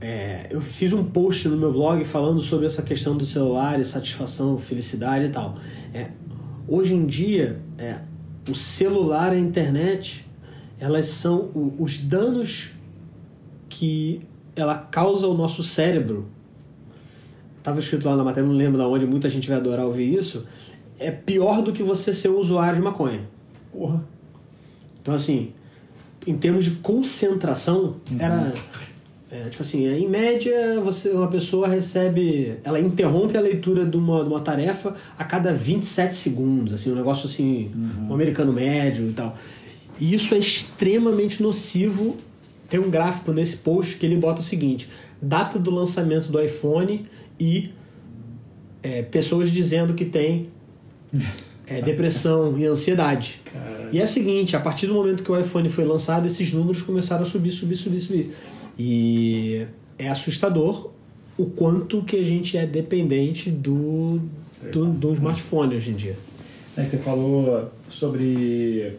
é, 0.00 0.48
eu 0.50 0.60
fiz 0.60 0.92
um 0.92 1.04
post 1.04 1.48
no 1.48 1.56
meu 1.56 1.72
blog 1.72 2.04
falando 2.04 2.40
sobre 2.40 2.66
essa 2.66 2.82
questão 2.82 3.16
do 3.16 3.24
celular 3.24 3.78
e 3.78 3.84
satisfação, 3.84 4.58
felicidade 4.58 5.26
e 5.26 5.28
tal. 5.28 5.56
É, 5.94 6.08
hoje 6.66 6.94
em 6.94 7.06
dia, 7.06 7.60
é, 7.78 8.00
o 8.50 8.54
celular, 8.54 9.30
a 9.30 9.38
internet, 9.38 10.26
elas 10.80 11.06
são 11.06 11.50
o, 11.54 11.76
os 11.78 11.98
danos 11.98 12.72
que 13.68 14.20
ela 14.56 14.76
causa 14.76 15.26
ao 15.26 15.34
nosso 15.34 15.62
cérebro. 15.62 16.26
Estava 17.58 17.78
escrito 17.78 18.08
lá 18.08 18.16
na 18.16 18.24
matéria, 18.24 18.48
não 18.48 18.56
lembro 18.56 18.78
de 18.80 18.84
onde, 18.84 19.06
muita 19.06 19.30
gente 19.30 19.48
vai 19.48 19.56
adorar 19.56 19.86
ouvir 19.86 20.12
isso. 20.12 20.44
É 21.06 21.10
pior 21.10 21.62
do 21.62 21.72
que 21.72 21.82
você 21.82 22.12
ser 22.14 22.28
usuário 22.28 22.76
de 22.76 22.82
maconha. 22.82 23.28
Porra. 23.72 24.02
Então, 25.00 25.14
assim, 25.14 25.52
em 26.26 26.36
termos 26.36 26.64
de 26.64 26.72
concentração, 26.72 27.96
uhum. 28.10 28.16
era 28.18 28.52
é, 29.32 29.48
tipo 29.48 29.62
assim, 29.62 29.88
em 29.88 30.06
média, 30.06 30.78
você, 30.82 31.08
uma 31.08 31.26
pessoa 31.26 31.66
recebe. 31.66 32.58
Ela 32.62 32.78
interrompe 32.78 33.34
a 33.34 33.40
leitura 33.40 33.82
de 33.86 33.96
uma, 33.96 34.22
de 34.22 34.28
uma 34.28 34.40
tarefa 34.40 34.94
a 35.18 35.24
cada 35.24 35.54
27 35.54 36.14
segundos, 36.14 36.74
assim, 36.74 36.92
um 36.92 36.94
negócio 36.94 37.24
assim, 37.24 37.70
uhum. 37.74 38.10
um 38.10 38.14
americano 38.14 38.52
médio 38.52 39.08
e 39.08 39.12
tal. 39.14 39.34
E 39.98 40.12
isso 40.12 40.34
é 40.34 40.38
extremamente 40.38 41.42
nocivo. 41.42 42.18
Tem 42.68 42.78
um 42.78 42.90
gráfico 42.90 43.32
nesse 43.32 43.56
post 43.56 43.96
que 43.96 44.04
ele 44.04 44.18
bota 44.18 44.42
o 44.42 44.44
seguinte: 44.44 44.86
data 45.20 45.58
do 45.58 45.70
lançamento 45.70 46.30
do 46.30 46.38
iPhone 46.38 47.06
e 47.40 47.70
é, 48.82 49.00
pessoas 49.00 49.50
dizendo 49.50 49.94
que 49.94 50.04
tem 50.04 50.50
é, 51.66 51.82
depressão 51.82 52.58
e 52.58 52.66
ansiedade. 52.66 53.40
Caramba. 53.44 53.88
E 53.92 54.00
é 54.00 54.04
o 54.04 54.06
seguinte: 54.06 54.56
a 54.56 54.60
partir 54.60 54.86
do 54.86 54.94
momento 54.94 55.22
que 55.22 55.30
o 55.30 55.38
iPhone 55.38 55.68
foi 55.68 55.84
lançado, 55.84 56.26
esses 56.26 56.52
números 56.52 56.82
começaram 56.82 57.22
a 57.22 57.26
subir, 57.26 57.50
subir, 57.50 57.76
subir, 57.76 58.00
subir. 58.00 58.34
E 58.78 59.66
é 59.98 60.08
assustador 60.08 60.90
o 61.36 61.46
quanto 61.46 62.02
que 62.02 62.16
a 62.16 62.22
gente 62.22 62.56
é 62.56 62.66
dependente 62.66 63.50
do, 63.50 64.20
do, 64.70 64.86
do 64.86 65.12
smartphone 65.12 65.76
hoje 65.76 65.90
em 65.90 65.94
dia. 65.94 66.16
Aí 66.76 66.86
você 66.86 66.98
falou 66.98 67.70
sobre 67.88 68.96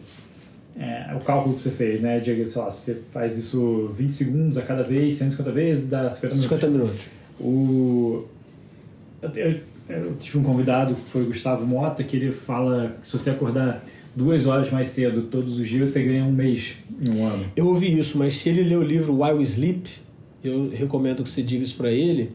é, 0.76 1.14
o 1.14 1.20
cálculo 1.20 1.54
que 1.54 1.62
você 1.62 1.70
fez, 1.70 2.00
né? 2.00 2.20
De, 2.20 2.46
sei 2.46 2.62
lá, 2.62 2.70
você 2.70 3.00
faz 3.12 3.36
isso 3.36 3.90
20 3.96 4.12
segundos 4.12 4.58
a 4.58 4.62
cada 4.62 4.82
vez, 4.82 5.16
150 5.16 5.52
vezes, 5.52 5.88
dá 5.88 6.10
50 6.10 6.34
minutos. 6.34 6.42
50 6.42 6.66
minutos. 6.68 7.06
O... 7.40 8.24
Eu, 9.22 9.30
eu, 9.30 9.60
eu, 9.88 10.14
tive 10.16 10.38
um 10.38 10.42
convidado 10.42 10.94
que 10.94 11.10
foi 11.10 11.22
o 11.22 11.26
Gustavo 11.26 11.66
Mota, 11.66 12.02
que 12.02 12.16
ele 12.16 12.32
fala 12.32 12.94
que 13.00 13.06
se 13.06 13.12
você 13.16 13.30
acordar 13.30 13.84
duas 14.14 14.46
horas 14.46 14.70
mais 14.70 14.88
cedo 14.88 15.22
todos 15.22 15.58
os 15.58 15.68
dias, 15.68 15.90
você 15.90 16.02
ganha 16.02 16.24
um 16.24 16.32
mês 16.32 16.76
em 17.06 17.10
um 17.10 17.26
ano. 17.26 17.46
Eu 17.56 17.66
ouvi 17.66 17.98
isso, 17.98 18.16
mas 18.16 18.34
se 18.34 18.48
ele 18.48 18.62
ler 18.62 18.78
o 18.78 18.82
livro 18.82 19.22
Why 19.22 19.32
We 19.32 19.42
Sleep, 19.42 19.90
eu 20.42 20.70
recomendo 20.70 21.22
que 21.22 21.28
você 21.28 21.42
diga 21.42 21.64
isso 21.64 21.76
para 21.76 21.90
ele, 21.90 22.32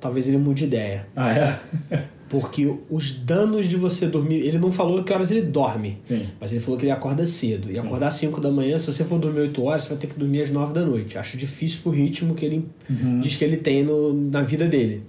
talvez 0.00 0.28
ele 0.28 0.36
mude 0.38 0.60
de 0.60 0.64
ideia. 0.64 1.06
Ah, 1.16 1.32
é? 1.32 1.60
Porque 2.28 2.74
os 2.88 3.12
danos 3.12 3.68
de 3.68 3.76
você 3.76 4.06
dormir. 4.06 4.36
Ele 4.36 4.58
não 4.58 4.72
falou 4.72 5.04
que 5.04 5.12
horas 5.12 5.30
ele 5.30 5.42
dorme, 5.42 5.98
Sim. 6.00 6.28
mas 6.40 6.50
ele 6.50 6.62
falou 6.62 6.78
que 6.78 6.86
ele 6.86 6.92
acorda 6.92 7.26
cedo. 7.26 7.70
E 7.70 7.74
Sim. 7.74 7.80
acordar 7.80 8.06
às 8.06 8.14
5 8.14 8.40
da 8.40 8.50
manhã, 8.50 8.78
se 8.78 8.86
você 8.86 9.04
for 9.04 9.18
dormir 9.18 9.40
8 9.40 9.62
horas, 9.62 9.82
você 9.82 9.90
vai 9.90 9.98
ter 9.98 10.06
que 10.06 10.18
dormir 10.18 10.40
às 10.40 10.50
9 10.50 10.72
da 10.72 10.82
noite. 10.82 11.18
Acho 11.18 11.36
difícil 11.36 11.80
pro 11.82 11.92
ritmo 11.92 12.34
que 12.34 12.46
ele 12.46 12.64
uhum. 12.88 13.20
diz 13.20 13.36
que 13.36 13.44
ele 13.44 13.58
tem 13.58 13.84
no, 13.84 14.14
na 14.14 14.40
vida 14.40 14.66
dele. 14.66 15.02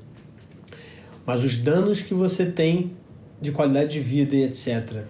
Mas 1.26 1.44
os 1.44 1.58
danos 1.58 2.02
que 2.02 2.14
você 2.14 2.46
tem 2.46 2.94
de 3.42 3.52
qualidade 3.52 3.94
de 3.94 4.00
vida 4.00 4.36
e 4.36 4.44
etc 4.44 5.06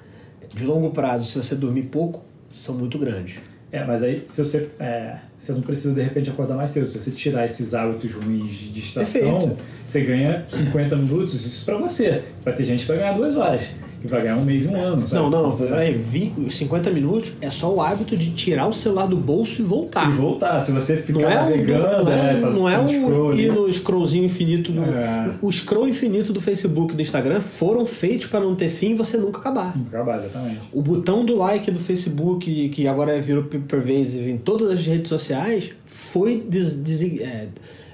de 0.54 0.66
longo 0.66 0.92
prazo, 0.92 1.26
se 1.26 1.36
você 1.36 1.56
dormir 1.56 1.84
pouco, 1.84 2.24
são 2.52 2.76
muito 2.76 2.98
grandes. 2.98 3.40
É, 3.72 3.84
mas 3.84 4.04
aí 4.04 4.24
se 4.28 4.44
você, 4.44 4.70
é, 4.80 5.16
você 5.38 5.52
não 5.52 5.62
precisa 5.62 5.96
de 5.96 6.02
repente 6.02 6.30
acordar 6.30 6.56
mais 6.56 6.70
cedo. 6.70 6.88
Se 6.88 7.02
você 7.02 7.10
tirar 7.10 7.48
esses 7.48 7.74
hábitos 7.74 8.14
ruins 8.14 8.54
de 8.54 8.70
distração, 8.70 9.40
Perfeito. 9.40 9.58
você 9.88 10.02
ganha 10.02 10.46
50 10.48 10.96
minutos, 10.96 11.44
isso 11.44 11.66
para 11.66 11.78
você. 11.78 12.24
Vai 12.44 12.54
ter 12.54 12.66
gente 12.66 12.82
que 12.82 12.88
vai 12.88 12.98
ganhar 12.98 13.14
duas 13.14 13.36
horas. 13.36 13.64
Vai 14.08 14.22
ganhar 14.24 14.38
um 14.38 14.44
mês 14.44 14.66
e 14.66 14.68
um 14.70 14.76
ano, 14.76 15.08
sabe? 15.08 15.22
Não, 15.24 15.30
não, 15.30 15.56
peraí, 15.58 15.94
20, 15.94 16.50
50 16.54 16.90
minutos 16.92 17.34
é 17.42 17.50
só 17.50 17.74
o 17.74 17.82
hábito 17.82 18.16
de 18.18 18.32
tirar 18.32 18.68
o 18.68 18.74
celular 18.74 19.08
do 19.08 19.16
bolso 19.16 19.62
e 19.62 19.66
voltar. 19.66 20.10
E 20.10 20.14
voltar, 20.14 20.60
se 20.62 20.72
você 20.72 20.98
ficar 20.98 21.20
Não 21.22 21.30
é, 21.30 21.36
navegando, 21.36 22.04
não 22.06 22.12
é, 22.12 22.40
não 22.40 22.70
é 22.70 22.78
faz 22.78 22.92
o 22.92 22.96
scroll, 23.02 23.34
ir 23.36 23.48
né? 23.50 23.56
no 23.56 23.72
scrollzinho 23.72 24.26
infinito 24.26 24.72
do. 24.72 24.84
É. 24.84 25.34
O 25.42 25.52
scroll 25.52 25.88
infinito 25.88 26.32
do 26.34 26.42
Facebook 26.42 26.94
e 26.94 26.96
do 26.98 27.02
Instagram 27.02 27.42
foram 27.42 27.86
feitos 27.86 28.28
para 28.28 28.40
não 28.40 28.56
ter 28.56 28.70
fim 28.70 28.92
e 28.92 28.94
você 28.96 29.18
nunca 29.18 29.40
acabar. 29.40 29.74
Trabalho, 29.90 30.26
exatamente. 30.26 30.60
O 30.72 30.82
botão 30.82 31.24
do 31.26 31.36
like 31.36 31.70
do 31.72 31.80
Facebook, 31.80 32.70
que 32.70 32.88
agora 32.88 33.20
virou 33.22 33.44
pervasive 33.44 34.30
em 34.30 34.38
todas 34.38 34.70
as 34.72 34.86
redes 34.86 35.10
sociais, 35.10 35.72
foi 35.86 36.44
des- 36.48 36.76
des- 36.76 37.22
é, 37.22 37.48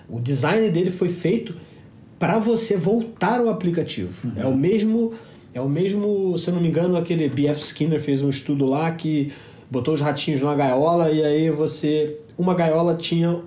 o 0.09 0.19
design 0.19 0.69
dele 0.69 0.89
foi 0.89 1.07
feito 1.07 1.53
para 2.17 2.37
você 2.39 2.75
voltar 2.75 3.39
ao 3.39 3.47
aplicativo. 3.49 4.09
É 4.35 4.45
o 4.45 4.53
mesmo, 4.55 5.13
é 5.53 5.62
o 5.62 5.67
mesmo, 5.69 6.38
se 6.38 6.49
eu 6.49 6.53
não 6.55 6.62
me 6.62 6.67
engano, 6.69 6.95
aquele 6.95 7.27
BF 7.29 7.59
Skinner 7.62 7.99
fez 7.99 8.21
um 8.21 8.29
estudo 8.29 8.65
lá 8.65 8.91
que 8.91 9.31
botou 9.69 9.93
os 9.93 10.01
ratinhos 10.01 10.41
numa 10.41 10.55
gaiola 10.55 11.12
e 11.12 11.23
aí 11.23 11.49
você, 11.49 12.17
uma 12.38 12.53
gaiola 12.53 12.95
tinha 12.95 13.39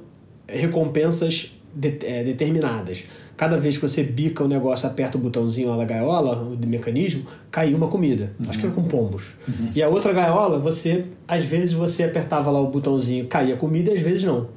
recompensas 0.48 1.52
de- 1.74 1.98
é, 2.04 2.22
determinadas. 2.24 3.04
Cada 3.36 3.56
vez 3.56 3.76
que 3.76 3.82
você 3.88 4.02
bica 4.02 4.44
o 4.44 4.48
negócio, 4.48 4.86
aperta 4.86 5.16
o 5.16 5.20
botãozinho 5.20 5.70
lá 5.70 5.76
da 5.78 5.84
gaiola, 5.84 6.36
o 6.36 6.66
mecanismo, 6.66 7.24
caiu 7.50 7.76
uma 7.76 7.88
comida. 7.88 8.32
Acho 8.46 8.58
que 8.58 8.66
era 8.66 8.74
com 8.74 8.84
pombos. 8.84 9.34
E 9.74 9.82
a 9.82 9.88
outra 9.88 10.12
gaiola, 10.12 10.58
você, 10.58 11.06
às 11.26 11.44
vezes 11.44 11.72
você 11.72 12.04
apertava 12.04 12.50
lá 12.50 12.60
o 12.60 12.68
botãozinho, 12.68 13.26
caía 13.26 13.56
comida 13.56 13.90
e 13.90 13.94
às 13.94 14.00
vezes 14.00 14.22
não. 14.24 14.48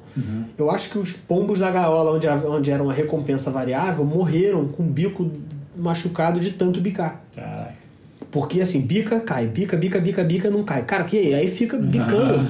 Eu 0.58 0.70
acho 0.70 0.90
que 0.90 0.98
os 1.00 1.14
pombos 1.14 1.60
da 1.60 1.72
gaiola, 1.72 2.12
onde, 2.12 2.28
onde 2.28 2.70
era 2.72 2.84
uma 2.84 2.94
recompensa 2.94 3.50
variável, 3.50 4.06
morreram 4.06 4.68
com 4.68 4.84
o 4.84 4.86
bico 4.86 5.30
machucado 5.78 6.40
de 6.40 6.52
tanto 6.52 6.80
bicar. 6.82 7.22
Caraca. 7.36 7.74
Porque 8.32 8.62
assim, 8.62 8.82
bica, 8.82 9.20
cai, 9.20 9.48
bica, 9.48 9.78
bica, 9.78 10.00
bica, 10.00 10.24
bica, 10.24 10.50
não 10.50 10.64
cai. 10.64 10.84
Cara, 10.84 11.04
que 11.04 11.34
aí 11.34 11.48
fica 11.48 11.78
bicando 11.78 12.40
Ah. 12.40 12.48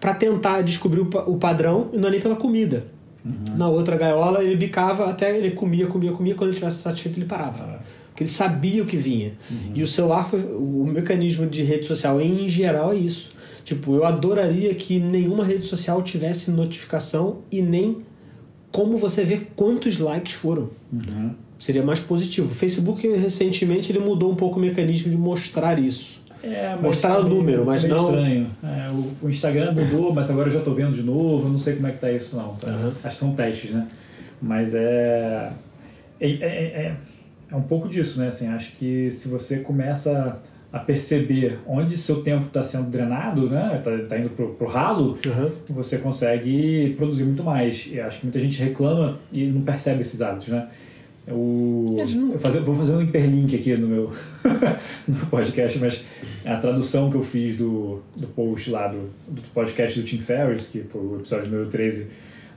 pra 0.00 0.14
tentar 0.14 0.62
descobrir 0.62 1.00
o, 1.00 1.06
pa- 1.06 1.24
o 1.26 1.36
padrão 1.36 1.88
e 1.92 1.98
não 1.98 2.08
é 2.08 2.12
nem 2.12 2.20
pela 2.20 2.36
comida. 2.36 2.84
Uhum. 3.24 3.56
Na 3.56 3.68
outra 3.68 3.96
gaiola 3.96 4.42
ele 4.42 4.56
bicava 4.56 5.10
até 5.10 5.36
ele 5.36 5.50
comia, 5.50 5.86
comia, 5.86 6.12
comia, 6.12 6.34
quando 6.34 6.48
ele 6.50 6.56
estivesse 6.56 6.78
satisfeito 6.78 7.18
ele 7.18 7.26
parava. 7.26 7.80
Porque 8.08 8.22
ele 8.22 8.30
sabia 8.30 8.82
o 8.82 8.86
que 8.86 8.96
vinha. 8.96 9.32
Uhum. 9.50 9.72
E 9.74 9.82
o 9.82 9.86
celular 9.86 10.24
foi 10.24 10.40
o 10.40 10.84
mecanismo 10.90 11.46
de 11.46 11.62
rede 11.62 11.84
social 11.86 12.20
em 12.20 12.48
geral 12.48 12.92
é 12.92 12.96
isso. 12.96 13.34
Tipo, 13.64 13.94
eu 13.96 14.06
adoraria 14.06 14.72
que 14.74 14.98
nenhuma 15.00 15.44
rede 15.44 15.64
social 15.64 16.00
tivesse 16.02 16.50
notificação 16.52 17.38
e 17.50 17.60
nem 17.60 17.98
como 18.70 18.96
você 18.96 19.24
vê 19.24 19.38
quantos 19.56 19.98
likes 19.98 20.34
foram. 20.34 20.70
Uhum. 20.92 21.30
Seria 21.58 21.82
mais 21.82 22.00
positivo. 22.00 22.48
O 22.48 22.54
Facebook 22.54 23.06
recentemente 23.08 23.90
ele 23.90 23.98
mudou 23.98 24.30
um 24.30 24.36
pouco 24.36 24.58
o 24.58 24.62
mecanismo 24.62 25.10
de 25.10 25.16
mostrar 25.16 25.78
isso. 25.78 26.20
É, 26.42 26.72
mas 26.74 26.82
Mostrar 26.82 27.18
o 27.20 27.28
número, 27.28 27.64
mas 27.64 27.82
meio 27.82 27.94
não- 27.96 28.04
estranho. 28.10 28.50
É, 28.62 28.90
o, 28.90 29.26
o 29.26 29.28
Instagram 29.30 29.72
mudou, 29.72 30.12
mas 30.12 30.30
agora 30.30 30.48
eu 30.48 30.52
já 30.52 30.60
tô 30.60 30.74
vendo 30.74 30.94
de 30.94 31.02
novo. 31.02 31.46
Eu 31.46 31.50
não 31.50 31.58
sei 31.58 31.74
como 31.76 31.88
é 31.88 31.92
que 31.92 31.98
tá 31.98 32.12
isso, 32.12 32.36
não. 32.36 32.54
tá? 32.54 32.68
Uhum. 32.70 32.88
Acho 33.02 33.16
que 33.16 33.20
são 33.24 33.34
testes, 33.34 33.70
né? 33.70 33.88
Mas 34.40 34.74
é 34.74 35.50
é, 36.20 36.28
é, 36.30 36.34
é. 36.46 36.96
é 37.50 37.56
um 37.56 37.62
pouco 37.62 37.88
disso, 37.88 38.20
né? 38.20 38.28
Assim, 38.28 38.48
acho 38.48 38.72
que 38.72 39.10
se 39.10 39.28
você 39.28 39.58
começa 39.60 40.38
a 40.72 40.78
perceber 40.78 41.58
onde 41.66 41.96
seu 41.96 42.22
tempo 42.22 42.46
está 42.46 42.62
sendo 42.62 42.90
drenado, 42.90 43.48
né? 43.48 43.80
Tá, 43.82 43.90
tá 44.08 44.18
indo 44.18 44.30
pro, 44.30 44.48
pro 44.54 44.66
ralo, 44.66 45.18
você 45.68 45.98
consegue 45.98 46.94
produzir 46.96 47.24
muito 47.24 47.42
mais. 47.42 47.88
E 47.90 48.00
acho 48.00 48.20
que 48.20 48.26
muita 48.26 48.40
gente 48.40 48.62
reclama 48.62 49.18
e 49.32 49.46
não 49.46 49.62
percebe 49.62 50.02
esses 50.02 50.20
hábitos, 50.20 50.48
né? 50.48 50.68
O, 51.28 51.96
Eles 51.98 52.14
não- 52.14 52.38
fazer- 52.38 52.60
vou 52.60 52.76
fazer 52.76 52.92
um 52.94 53.02
hiperlink 53.02 53.56
aqui 53.56 53.76
no 53.76 53.88
meu 53.88 54.12
no 55.08 55.26
podcast, 55.26 55.78
mas 55.78 56.04
a 56.44 56.56
tradução 56.56 57.10
que 57.10 57.16
eu 57.16 57.22
fiz 57.22 57.56
do, 57.56 58.00
do 58.16 58.26
post 58.28 58.70
lá 58.70 58.86
do, 58.88 59.10
do 59.28 59.42
podcast 59.52 59.98
do 60.00 60.06
Tim 60.06 60.18
Ferriss, 60.18 60.68
que 60.68 60.80
foi 60.82 61.00
o 61.00 61.16
episódio 61.18 61.50
número 61.50 61.68
13 61.68 62.06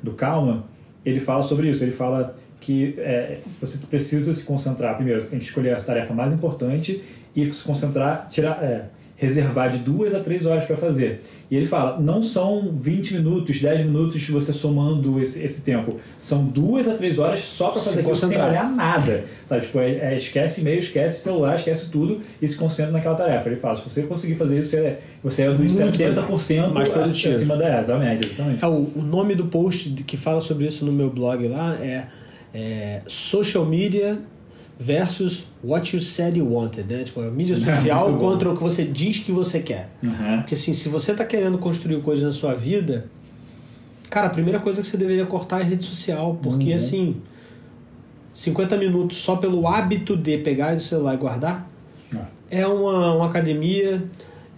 do 0.03 0.11
Calma, 0.11 0.65
ele 1.03 1.19
fala 1.19 1.41
sobre 1.41 1.69
isso. 1.69 1.83
Ele 1.83 1.91
fala 1.93 2.37
que 2.59 2.93
é, 2.99 3.39
você 3.59 3.85
precisa 3.87 4.33
se 4.33 4.43
concentrar. 4.45 4.95
Primeiro, 4.97 5.25
tem 5.25 5.39
que 5.39 5.45
escolher 5.45 5.73
a 5.75 5.81
tarefa 5.81 6.13
mais 6.13 6.31
importante 6.31 7.01
e 7.35 7.51
se 7.51 7.63
concentrar, 7.63 8.27
tirar, 8.29 8.63
é, 8.63 8.85
reservar 9.19 9.69
de 9.69 9.79
duas 9.79 10.15
a 10.15 10.21
três 10.21 10.45
horas 10.45 10.63
para 10.63 10.77
fazer. 10.77 11.21
E 11.51 11.55
ele 11.55 11.65
fala, 11.65 11.99
não 11.99 12.23
são 12.23 12.71
20 12.79 13.15
minutos, 13.15 13.59
10 13.59 13.85
minutos 13.85 14.25
você 14.29 14.53
somando 14.53 15.21
esse, 15.21 15.43
esse 15.43 15.61
tempo. 15.61 15.99
São 16.17 16.45
duas 16.45 16.87
a 16.87 16.93
três 16.93 17.19
horas 17.19 17.41
só 17.41 17.71
para 17.71 17.81
fazer 17.81 17.99
aquilo 17.99 18.15
sem 18.15 18.29
olhar 18.29 18.71
nada. 18.71 19.25
Sabe? 19.45 19.65
Tipo, 19.65 19.79
é, 19.79 20.13
é, 20.13 20.17
esquece 20.17 20.61
e-mail, 20.61 20.79
esquece 20.79 21.21
celular, 21.21 21.55
esquece 21.55 21.89
tudo 21.89 22.21
e 22.41 22.47
se 22.47 22.55
concentra 22.55 22.93
naquela 22.93 23.15
tarefa. 23.15 23.49
Ele 23.49 23.57
fala, 23.57 23.75
se 23.75 23.83
você 23.83 24.03
conseguir 24.03 24.35
fazer 24.35 24.59
isso, 24.59 24.69
você 24.69 24.77
é, 24.77 24.99
você 25.21 25.41
é 25.43 25.51
dos 25.51 25.73
Muito 25.73 25.99
70% 25.99 26.71
mais 26.71 26.87
produtivo. 26.87 27.35
acima 27.35 27.57
da, 27.57 27.81
da 27.81 27.97
média. 27.97 28.25
Exatamente. 28.25 28.63
É, 28.63 28.67
o, 28.67 28.89
o 28.95 29.01
nome 29.01 29.35
do 29.35 29.47
post 29.47 29.89
que 30.03 30.15
fala 30.15 30.39
sobre 30.39 30.65
isso 30.65 30.85
no 30.85 30.93
meu 30.93 31.09
blog 31.09 31.45
lá 31.45 31.75
é, 31.81 32.07
é 32.53 33.01
Social 33.05 33.65
Media 33.65 34.17
versus 34.81 35.45
What 35.61 35.93
You 35.93 36.01
Said 36.01 36.37
You 36.37 36.49
Wanted, 36.53 36.85
né? 36.93 37.03
Tipo, 37.03 37.19
a 37.21 37.29
mídia 37.29 37.53
É, 37.67 37.75
social 37.75 38.11
bom. 38.13 38.17
contra 38.17 38.49
o 38.49 38.55
que 38.55 38.63
você 38.63 38.85
diz 38.85 39.19
que 39.19 39.31
você 39.31 39.59
quer. 39.59 39.89
Uhum. 40.01 40.37
Porque 40.37 40.55
assim, 40.55 40.73
se 40.73 40.87
você 40.87 41.13
tá 41.13 41.25
querendo 41.25 41.57
construir 41.57 42.01
coisas 42.01 42.23
na 42.23 42.31
sua 42.31 42.53
vida, 42.55 43.07
cara, 44.09 44.27
a 44.27 44.29
primeira 44.29 44.59
coisa 44.59 44.81
que 44.81 44.87
você 44.87 44.95
deveria 44.97 45.25
cortar 45.25 45.59
é 45.59 45.63
rede 45.63 45.83
social, 45.83 46.39
porque 46.41 46.69
Uhum. 46.69 46.75
assim, 46.75 47.15
50 48.33 48.77
minutos 48.77 49.17
só 49.17 49.35
pelo 49.35 49.67
hábito 49.67 50.15
de 50.15 50.37
pegar 50.37 50.75
o 50.75 50.79
celular 50.79 51.13
e 51.13 51.17
guardar 51.17 51.69
Ah. 52.15 52.25
é 52.49 52.65
uma, 52.65 53.15
uma 53.15 53.25
academia, 53.25 54.01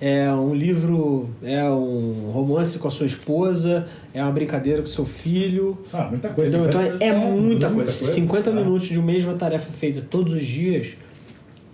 é 0.02 0.34
um 0.34 0.56
livro, 0.56 1.30
é 1.44 1.64
um 1.70 2.32
romance 2.34 2.80
com 2.80 2.88
a 2.88 2.92
sua 2.92 3.06
esposa, 3.06 3.88
é 4.12 4.24
uma 4.24 4.32
brincadeira 4.32 4.82
com 4.82 4.88
seu 4.88 5.06
filho. 5.06 5.78
Ah, 5.94 6.08
muita 6.10 6.30
coisa. 6.30 6.58
Então 6.58 6.82
é, 6.82 6.98
é 7.00 7.14
muita 7.14 7.70
coisa. 7.70 7.92
50 7.92 8.50
Ah. 8.50 8.54
minutos 8.54 8.88
de 8.88 8.98
uma 8.98 9.06
mesma 9.06 9.34
tarefa 9.36 9.72
feita 9.72 10.02
todos 10.02 10.34
os 10.34 10.44
dias 10.44 10.98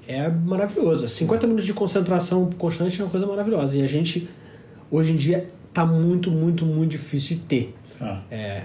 é 0.05 0.27
maravilhoso. 0.29 1.07
50 1.07 1.47
minutos 1.47 1.65
de 1.65 1.73
concentração 1.73 2.49
constante 2.57 2.99
é 2.99 3.03
uma 3.05 3.09
coisa 3.09 3.25
maravilhosa. 3.25 3.77
E 3.77 3.81
a 3.81 3.87
gente, 3.87 4.27
hoje 4.91 5.13
em 5.13 5.15
dia, 5.15 5.49
tá 5.73 5.85
muito, 5.85 6.29
muito, 6.29 6.65
muito 6.65 6.91
difícil 6.91 7.37
de 7.37 7.43
ter. 7.43 7.75
Ah. 8.01 8.19
É, 8.29 8.63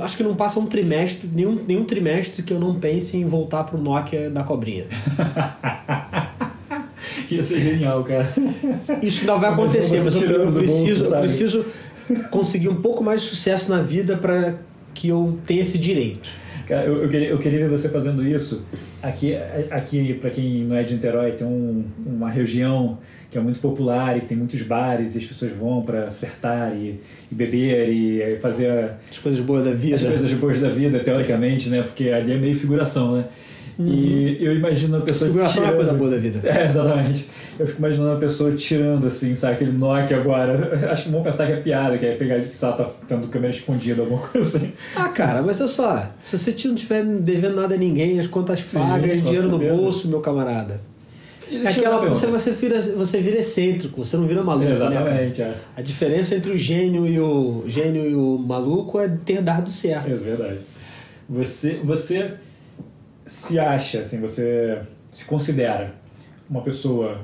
acho 0.00 0.18
que 0.18 0.22
não 0.22 0.34
passa 0.34 0.60
um 0.60 0.66
trimestre, 0.66 1.30
nenhum, 1.32 1.54
nenhum 1.66 1.84
trimestre 1.84 2.42
que 2.42 2.52
eu 2.52 2.60
não 2.60 2.74
pense 2.74 3.16
em 3.16 3.24
voltar 3.24 3.64
pro 3.64 3.78
Nokia 3.78 4.28
da 4.28 4.44
cobrinha. 4.44 4.84
Ia 7.30 7.42
ser 7.42 7.60
genial, 7.60 8.04
cara. 8.04 8.28
Isso 9.02 9.20
ainda 9.20 9.36
vai 9.36 9.50
acontecer, 9.50 10.02
mas 10.02 10.14
eu, 10.14 10.46
do 10.46 10.52
bolso, 10.52 10.84
preciso, 10.84 11.16
preciso 11.16 11.66
conseguir 12.30 12.68
um 12.68 12.76
pouco 12.76 13.02
mais 13.02 13.22
de 13.22 13.28
sucesso 13.28 13.70
na 13.70 13.80
vida 13.80 14.16
para 14.16 14.54
que 14.94 15.08
eu 15.08 15.38
tenha 15.44 15.62
esse 15.62 15.78
direito. 15.78 16.28
Cara, 16.66 16.84
eu, 16.84 17.02
eu, 17.02 17.08
queria, 17.08 17.28
eu 17.28 17.38
queria 17.38 17.58
ver 17.60 17.68
você 17.68 17.88
fazendo 17.88 18.26
isso. 18.26 18.64
Aqui, 19.02 19.36
aqui 19.70 20.14
para 20.14 20.30
quem 20.30 20.64
não 20.64 20.74
é 20.74 20.82
de 20.82 20.94
Niterói, 20.94 21.32
tem 21.32 21.46
um, 21.46 21.84
uma 22.04 22.28
região 22.28 22.98
que 23.30 23.38
é 23.38 23.40
muito 23.40 23.60
popular 23.60 24.16
e 24.16 24.20
que 24.20 24.26
tem 24.26 24.36
muitos 24.36 24.62
bares 24.62 25.14
e 25.14 25.18
as 25.18 25.24
pessoas 25.24 25.52
vão 25.52 25.82
para 25.82 26.10
flertar 26.10 26.74
e, 26.74 27.00
e 27.30 27.34
beber 27.34 27.88
e 27.88 28.38
fazer 28.40 28.94
As 29.10 29.18
coisas 29.18 29.40
boas 29.40 29.64
da 29.64 29.72
vida. 29.72 29.96
as 29.96 30.02
coisas 30.02 30.32
boas 30.34 30.60
da 30.60 30.68
vida, 30.68 30.98
teoricamente, 31.00 31.68
né? 31.68 31.82
Porque 31.82 32.10
ali 32.10 32.32
é 32.32 32.36
meio 32.36 32.54
figuração, 32.54 33.16
né? 33.16 33.24
E 33.78 34.38
eu 34.40 34.56
imagino 34.56 34.96
a 34.96 35.00
pessoa 35.00 35.28
Uhum. 35.28 35.34
Figuração 35.34 35.62
é 35.62 35.66
uma 35.66 35.72
tirando... 35.72 35.84
coisa 35.84 35.98
boa 35.98 36.10
da 36.10 36.16
vida. 36.16 36.48
É, 36.48 36.66
exatamente. 36.66 37.28
Eu 37.58 37.66
fico 37.66 37.78
imaginando 37.78 38.12
a 38.12 38.16
pessoa 38.16 38.52
tirando, 38.52 39.06
assim, 39.06 39.34
sabe, 39.34 39.54
aquele 39.54 39.72
Nokia 39.72 40.16
agora. 40.16 40.70
Acho 40.90 41.04
que 41.04 41.08
vão 41.10 41.22
pensar 41.22 41.46
que 41.46 41.52
é 41.52 41.56
piada, 41.56 41.98
que 41.98 42.06
é 42.06 42.14
pegar 42.14 42.40
que 42.40 42.64
ela 42.64 42.72
tá 42.72 42.90
tendo 43.06 43.28
câmera 43.28 43.52
escondida, 43.52 44.02
alguma 44.02 44.20
coisa 44.20 44.56
assim. 44.56 44.72
Ah, 44.94 45.08
cara, 45.08 45.42
mas 45.42 45.60
olha 45.60 45.68
só, 45.68 46.10
se 46.18 46.38
você 46.38 46.54
não 46.68 46.74
tiver 46.74 47.04
devendo 47.04 47.56
nada 47.56 47.74
a 47.74 47.78
ninguém, 47.78 48.18
as 48.18 48.26
contas 48.26 48.62
pagas, 48.62 49.22
dinheiro 49.22 49.48
no 49.48 49.58
bolso, 49.58 50.08
meu 50.08 50.20
camarada. 50.20 50.80
Eu 51.50 51.66
Aquela, 51.66 52.00
você, 52.08 52.26
você, 52.26 52.50
vira, 52.50 52.80
você 52.80 53.20
vira 53.20 53.38
excêntrico, 53.38 54.04
você 54.04 54.16
não 54.16 54.26
vira 54.26 54.42
maluco, 54.42 54.68
né, 54.68 54.76
cara? 54.76 54.94
Exatamente, 54.94 55.42
é. 55.42 55.54
A 55.76 55.82
diferença 55.82 56.34
entre 56.34 56.50
o 56.50 56.58
gênio 56.58 57.06
e 57.06 57.20
o 57.20 57.62
gênio 57.68 58.10
e 58.10 58.14
o 58.16 58.36
maluco 58.36 58.98
é 58.98 59.08
ter 59.08 59.40
dado 59.42 59.70
certo. 59.70 60.10
É 60.10 60.14
verdade. 60.14 60.58
Você, 61.28 61.80
você 61.84 62.32
se 63.26 63.58
acha, 63.58 64.00
assim, 64.00 64.20
você 64.20 64.80
se 65.08 65.24
considera 65.24 65.94
uma 66.48 66.62
pessoa 66.62 67.20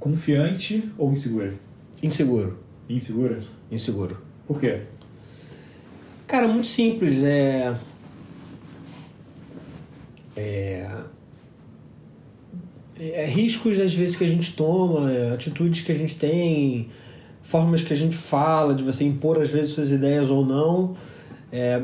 confiante 0.00 0.90
ou 0.96 1.12
insegura? 1.12 1.54
Inseguro, 2.02 2.58
Insegura? 2.88 3.40
inseguro. 3.70 4.18
Por 4.46 4.58
quê? 4.58 4.82
Cara, 6.26 6.48
muito 6.48 6.66
simples. 6.66 7.22
É. 7.22 7.76
É. 10.36 10.88
É 12.98 13.26
riscos 13.26 13.78
às 13.78 13.94
vezes 13.94 14.16
que 14.16 14.24
a 14.24 14.26
gente 14.26 14.56
toma, 14.56 15.12
é, 15.12 15.32
atitudes 15.32 15.82
que 15.82 15.92
a 15.92 15.94
gente 15.94 16.16
tem, 16.16 16.88
formas 17.42 17.82
que 17.82 17.92
a 17.92 17.96
gente 17.96 18.16
fala, 18.16 18.74
de 18.74 18.82
você 18.82 19.04
impor 19.04 19.40
às 19.40 19.50
vezes 19.50 19.70
suas 19.70 19.90
ideias 19.92 20.30
ou 20.30 20.44
não. 20.44 20.96
É, 21.52 21.82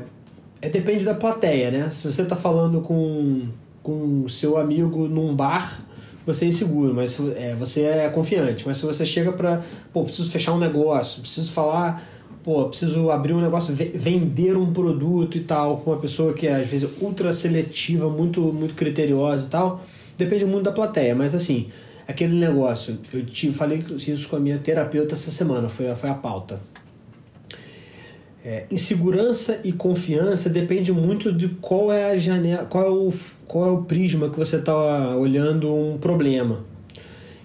é 0.63 0.69
depende 0.69 1.05
da 1.05 1.15
plateia, 1.15 1.71
né? 1.71 1.91
Se 1.91 2.11
você 2.11 2.23
está 2.23 2.37
falando 2.37 2.81
com 2.81 3.49
com 3.83 4.29
seu 4.29 4.57
amigo 4.57 5.09
num 5.09 5.35
bar, 5.35 5.85
você 6.25 6.45
é 6.45 6.49
inseguro, 6.49 6.95
mas 6.95 7.19
é, 7.37 7.57
você 7.57 7.83
é 7.83 8.09
confiante. 8.09 8.65
Mas 8.65 8.77
se 8.77 8.87
você 8.87 9.05
chega 9.05 9.33
para, 9.33 9.61
pô, 9.93 10.05
preciso 10.05 10.31
fechar 10.31 10.53
um 10.53 10.59
negócio, 10.59 11.21
preciso 11.21 11.51
falar, 11.51 12.01
pô, 12.45 12.69
preciso 12.69 13.11
abrir 13.11 13.33
um 13.33 13.41
negócio, 13.41 13.75
vender 13.75 14.57
um 14.57 14.73
produto 14.73 15.37
e 15.37 15.41
tal, 15.41 15.79
com 15.79 15.91
uma 15.91 15.99
pessoa 15.99 16.33
que 16.33 16.47
é 16.47 16.55
às 16.55 16.69
vezes 16.69 16.89
ultra 17.01 17.33
seletiva, 17.33 18.09
muito, 18.09 18.41
muito 18.41 18.75
criteriosa 18.75 19.49
e 19.49 19.51
tal, 19.51 19.81
depende 20.17 20.45
muito 20.45 20.65
da 20.65 20.73
plateia. 20.73 21.13
Mas 21.13 21.35
assim, 21.35 21.67
aquele 22.07 22.39
negócio, 22.39 22.99
eu 23.13 23.27
te 23.27 23.53
falei 23.53 23.85
isso 24.07 24.29
com 24.29 24.37
a 24.37 24.41
minha 24.41 24.59
terapeuta 24.59 25.15
essa 25.15 25.33
semana, 25.33 25.69
foi, 25.69 25.93
foi 25.97 26.09
a 26.09 26.15
pauta. 26.15 26.61
É, 28.45 28.65
insegurança 28.71 29.61
e 29.63 29.71
confiança 29.71 30.51
depende 30.51 30.93
muito 30.93 31.33
de 31.33 31.49
qual 31.49 31.93
é 31.93 32.11
a 32.11 32.17
janela, 32.17 32.65
qual 32.65 32.85
é 32.85 32.91
o, 32.91 33.13
qual 33.47 33.69
é 33.69 33.71
o 33.71 33.83
prisma 33.83 34.29
que 34.29 34.37
você 34.37 34.57
está 34.57 35.17
olhando 35.17 35.73
um 35.73 35.97
problema. 35.97 36.65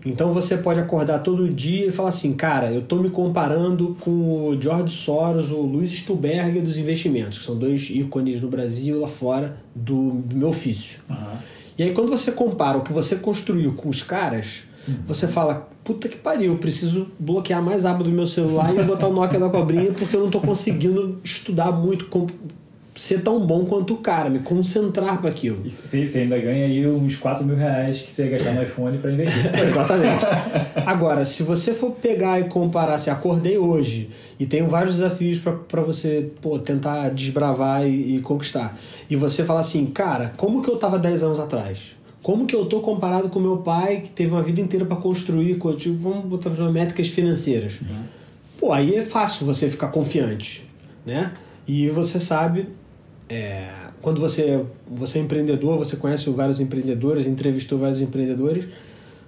Então 0.03 0.31
você 0.31 0.57
pode 0.57 0.79
acordar 0.79 1.19
todo 1.19 1.49
dia 1.49 1.87
e 1.87 1.91
falar 1.91 2.09
assim, 2.09 2.33
cara, 2.33 2.71
eu 2.71 2.79
estou 2.79 2.99
me 3.01 3.09
comparando 3.09 3.95
com 3.99 4.49
o 4.49 4.61
George 4.61 4.93
Soros, 4.93 5.51
o 5.51 5.61
Luiz 5.61 5.91
Stuberger 5.91 6.63
dos 6.63 6.77
investimentos, 6.77 7.39
que 7.39 7.45
são 7.45 7.55
dois 7.55 7.89
ícones 7.89 8.41
no 8.41 8.47
Brasil 8.47 8.95
e 8.95 8.99
lá 8.99 9.07
fora 9.07 9.57
do, 9.75 10.23
meu 10.33 10.49
ofício. 10.49 10.99
Uhum. 11.09 11.37
E 11.77 11.83
aí 11.83 11.93
quando 11.93 12.09
você 12.09 12.31
compara 12.31 12.77
o 12.77 12.81
que 12.81 12.93
você 12.93 13.17
construiu 13.17 13.73
com 13.73 13.89
os 13.89 14.01
caras, 14.01 14.63
você 15.05 15.27
fala, 15.27 15.69
puta 15.87 16.09
que 16.09 16.17
pariu, 16.17 16.51
eu 16.51 16.57
preciso 16.57 17.07
bloquear 17.17 17.63
mais 17.63 17.85
aba 17.85 18.03
do 18.03 18.09
meu 18.09 18.27
celular 18.27 18.75
e 18.77 18.83
botar 18.83 19.07
o 19.07 19.13
Nokia 19.13 19.39
da 19.39 19.47
cobrinha 19.47 19.93
porque 19.93 20.13
eu 20.13 20.19
não 20.19 20.27
estou 20.27 20.41
conseguindo 20.41 21.17
estudar 21.23 21.71
muito, 21.71 22.05
ser 22.93 23.21
tão 23.21 23.39
bom 23.39 23.63
quanto 23.63 23.93
o 23.93 23.97
cara, 23.97 24.29
me 24.29 24.39
concentrar 24.39 25.21
para 25.21 25.29
aquilo. 25.29 25.61
E 25.63 25.69
você 25.69 26.19
ainda 26.19 26.37
ganha 26.37 26.65
aí 26.65 26.85
uns 26.85 27.15
4 27.15 27.45
mil 27.45 27.55
reais 27.55 28.01
que 28.01 28.11
você 28.11 28.25
ia 28.25 28.31
gastar 28.31 28.53
no 28.53 28.63
iPhone 28.63 28.97
para 28.97 29.13
investir. 29.13 29.45
Exatamente. 29.63 30.25
Agora, 30.85 31.23
se 31.23 31.41
você 31.43 31.73
for 31.73 31.91
pegar 31.91 32.37
e 32.41 32.49
comparar, 32.49 32.97
se 32.97 33.09
assim, 33.09 33.17
acordei 33.17 33.57
hoje 33.57 34.09
e 34.37 34.45
tenho 34.45 34.67
vários 34.67 34.95
desafios 34.95 35.39
para 35.39 35.81
você 35.81 36.31
pô, 36.41 36.59
tentar 36.59 37.07
desbravar 37.11 37.87
e, 37.87 38.17
e, 38.17 38.19
conquistar, 38.19 38.77
e 39.09 39.15
você 39.15 39.45
fala 39.45 39.61
assim, 39.61 39.85
cara, 39.85 40.33
como 40.35 40.61
que 40.61 40.69
eu 40.69 40.75
estava 40.75 40.99
10 40.99 41.23
anos 41.23 41.39
atrás? 41.39 41.95
Como 42.21 42.45
que 42.45 42.55
eu 42.55 42.65
tô 42.65 42.81
comparado 42.81 43.29
com 43.29 43.39
meu 43.39 43.57
pai, 43.57 44.01
que 44.01 44.09
teve 44.09 44.31
uma 44.31 44.43
vida 44.43 44.59
inteira 44.59 44.85
para 44.85 44.97
construir, 44.97 45.59
tipo, 45.77 45.97
vamos 45.97 46.25
botar 46.25 46.49
métricas 46.71 47.07
financeiras. 47.07 47.79
Uhum. 47.81 48.03
Pô, 48.59 48.73
aí 48.73 48.95
é 48.95 49.03
fácil 49.03 49.45
você 49.45 49.69
ficar 49.69 49.87
confiante, 49.89 50.67
né? 51.05 51.31
E 51.67 51.89
você 51.89 52.19
sabe, 52.19 52.69
é, 53.29 53.67
quando 54.01 54.19
você, 54.19 54.63
você 54.89 55.19
é 55.19 55.21
empreendedor, 55.21 55.77
você 55.77 55.95
conhece 55.95 56.29
vários 56.31 56.59
empreendedores, 56.59 57.27
entrevistou 57.27 57.77
vários 57.77 58.01
empreendedores, 58.01 58.67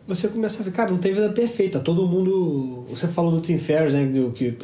você 0.09 0.27
começa 0.27 0.61
a 0.61 0.65
ver, 0.65 0.71
cara, 0.71 0.89
não 0.89 0.97
tem 0.97 1.13
vida 1.13 1.29
perfeita. 1.29 1.79
Todo 1.79 2.07
mundo. 2.07 2.83
Você 2.89 3.07
falou 3.07 3.31
do 3.31 3.41
Tim 3.41 3.59
Ferriss, 3.59 3.93
né? 3.93 4.09
Que 4.33 4.57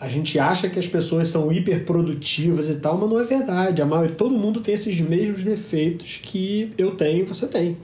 a 0.00 0.08
gente 0.08 0.38
acha 0.38 0.70
que 0.70 0.78
as 0.78 0.88
pessoas 0.88 1.28
são 1.28 1.52
hiperprodutivas 1.52 2.70
e 2.70 2.76
tal, 2.76 2.96
mas 2.96 3.10
não 3.10 3.20
é 3.20 3.24
verdade. 3.24 3.82
A 3.82 3.86
maioria, 3.86 4.16
todo 4.16 4.30
mundo 4.30 4.60
tem 4.60 4.74
esses 4.74 4.98
mesmos 4.98 5.44
defeitos 5.44 6.18
que 6.22 6.72
eu 6.78 6.92
tenho 6.92 7.20
e 7.20 7.22
você 7.24 7.46
tem. 7.46 7.76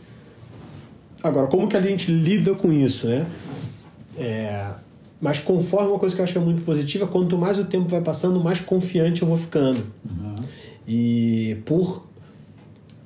Agora, 1.23 1.47
como 1.47 1.69
que 1.69 1.77
a 1.77 1.81
gente 1.81 2.11
lida 2.11 2.55
com 2.55 2.73
isso, 2.73 3.07
né? 3.07 3.27
É, 4.17 4.67
mas 5.21 5.39
conforme 5.39 5.91
uma 5.91 5.99
coisa 5.99 6.15
que 6.15 6.21
eu 6.23 6.25
acho 6.25 6.33
que 6.33 6.39
é 6.39 6.43
muito 6.43 6.65
positiva, 6.65 7.07
quanto 7.07 7.37
mais 7.37 7.59
o 7.59 7.65
tempo 7.65 7.87
vai 7.87 8.01
passando, 8.01 8.41
mais 8.41 8.61
confiante 8.61 9.21
eu 9.21 9.29
vou 9.29 9.37
ficando. 9.37 9.87
Uhum. 10.09 10.37
E 10.89 11.59
por 11.67 12.07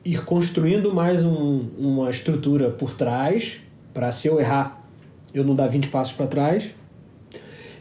ir 0.04 0.24
construindo 0.24 0.94
mais 0.94 1.24
um, 1.24 1.64
uma 1.76 2.10
estrutura 2.10 2.70
por 2.70 2.92
trás, 2.92 3.60
para 3.92 4.12
se 4.12 4.28
eu 4.28 4.38
errar, 4.38 4.86
eu 5.34 5.42
não 5.42 5.54
dar 5.54 5.66
20 5.66 5.88
passos 5.88 6.12
para 6.12 6.28
trás, 6.28 6.70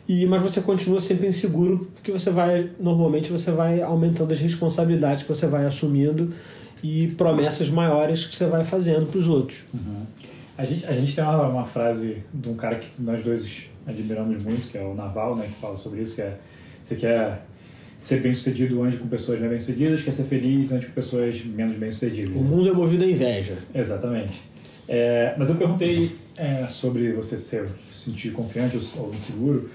e, 0.09 0.25
mas 0.25 0.41
você 0.41 0.59
continua 0.59 0.99
sempre 0.99 1.27
inseguro, 1.27 1.87
porque 1.93 2.11
você 2.11 2.31
vai, 2.31 2.71
normalmente, 2.79 3.31
você 3.31 3.51
vai 3.51 3.79
aumentando 3.79 4.33
as 4.33 4.39
responsabilidades 4.39 5.21
que 5.21 5.29
você 5.29 5.45
vai 5.45 5.67
assumindo 5.67 6.33
e 6.81 7.09
promessas 7.09 7.69
maiores 7.69 8.25
que 8.25 8.35
você 8.35 8.47
vai 8.47 8.63
fazendo 8.63 9.05
para 9.05 9.19
os 9.19 9.27
outros. 9.27 9.59
Uhum. 9.71 10.01
A, 10.57 10.65
gente, 10.65 10.83
a 10.87 10.93
gente 10.93 11.13
tem 11.13 11.23
uma, 11.23 11.47
uma, 11.47 11.65
frase 11.67 12.23
de 12.33 12.49
um 12.49 12.55
cara 12.55 12.77
que 12.77 12.87
nós 12.97 13.23
dois 13.23 13.67
admiramos 13.85 14.41
muito, 14.41 14.67
que 14.71 14.79
é 14.79 14.81
o 14.81 14.95
Naval, 14.95 15.35
né, 15.35 15.45
que 15.45 15.61
fala 15.61 15.77
sobre 15.77 16.01
isso, 16.01 16.15
que 16.15 16.23
é 16.23 16.39
você 16.81 16.95
quer 16.95 17.45
ser 17.95 18.19
bem 18.23 18.33
sucedido 18.33 18.81
ande 18.81 18.97
com 18.97 19.07
pessoas 19.07 19.39
bem 19.39 19.59
sucedidas, 19.59 20.01
quer 20.01 20.11
ser 20.11 20.23
feliz 20.23 20.71
ande 20.71 20.87
com 20.87 20.93
pessoas 20.93 21.39
menos 21.45 21.77
bem 21.77 21.91
sucedidas. 21.91 22.35
O 22.35 22.43
mundo 22.43 22.67
é 22.67 22.73
movido 22.73 23.03
a 23.03 23.07
inveja. 23.07 23.59
Exatamente. 23.75 24.41
É, 24.87 25.35
mas 25.37 25.49
eu 25.49 25.55
perguntei 25.55 26.15
é, 26.35 26.67
sobre 26.67 27.11
você 27.11 27.37
ser, 27.37 27.67
sentir 27.91 28.31
confiante 28.31 28.75
ou 28.97 29.13
inseguro, 29.13 29.69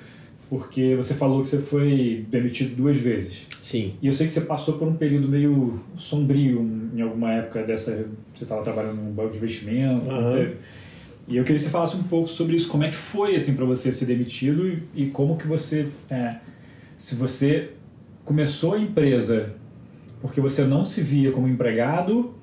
porque 0.48 0.94
você 0.94 1.14
falou 1.14 1.42
que 1.42 1.48
você 1.48 1.58
foi 1.58 2.24
demitido 2.28 2.76
duas 2.76 2.96
vezes. 2.96 3.46
Sim. 3.62 3.94
E 4.00 4.06
eu 4.06 4.12
sei 4.12 4.26
que 4.26 4.32
você 4.32 4.42
passou 4.42 4.78
por 4.78 4.86
um 4.86 4.94
período 4.94 5.28
meio 5.28 5.80
sombrio 5.96 6.60
em 6.94 7.00
alguma 7.00 7.32
época 7.32 7.62
dessa. 7.62 8.06
Você 8.34 8.44
estava 8.44 8.62
trabalhando 8.62 8.96
num 8.96 9.12
banco 9.12 9.32
de 9.32 9.38
investimento. 9.38 10.06
Uhum. 10.06 10.52
E 11.26 11.36
eu 11.36 11.44
queria 11.44 11.56
que 11.56 11.62
você 11.62 11.70
falasse 11.70 11.96
um 11.96 12.02
pouco 12.02 12.28
sobre 12.28 12.56
isso. 12.56 12.68
Como 12.68 12.84
é 12.84 12.88
que 12.88 12.94
foi 12.94 13.34
assim 13.34 13.54
para 13.54 13.64
você 13.64 13.90
ser 13.90 14.06
demitido 14.06 14.68
e, 14.68 14.82
e 14.94 15.06
como 15.06 15.36
que 15.36 15.46
você, 15.46 15.88
é, 16.10 16.36
se 16.96 17.14
você 17.14 17.70
começou 18.24 18.74
a 18.74 18.78
empresa 18.78 19.54
porque 20.20 20.40
você 20.40 20.64
não 20.64 20.86
se 20.86 21.02
via 21.02 21.30
como 21.32 21.46
empregado 21.46 22.34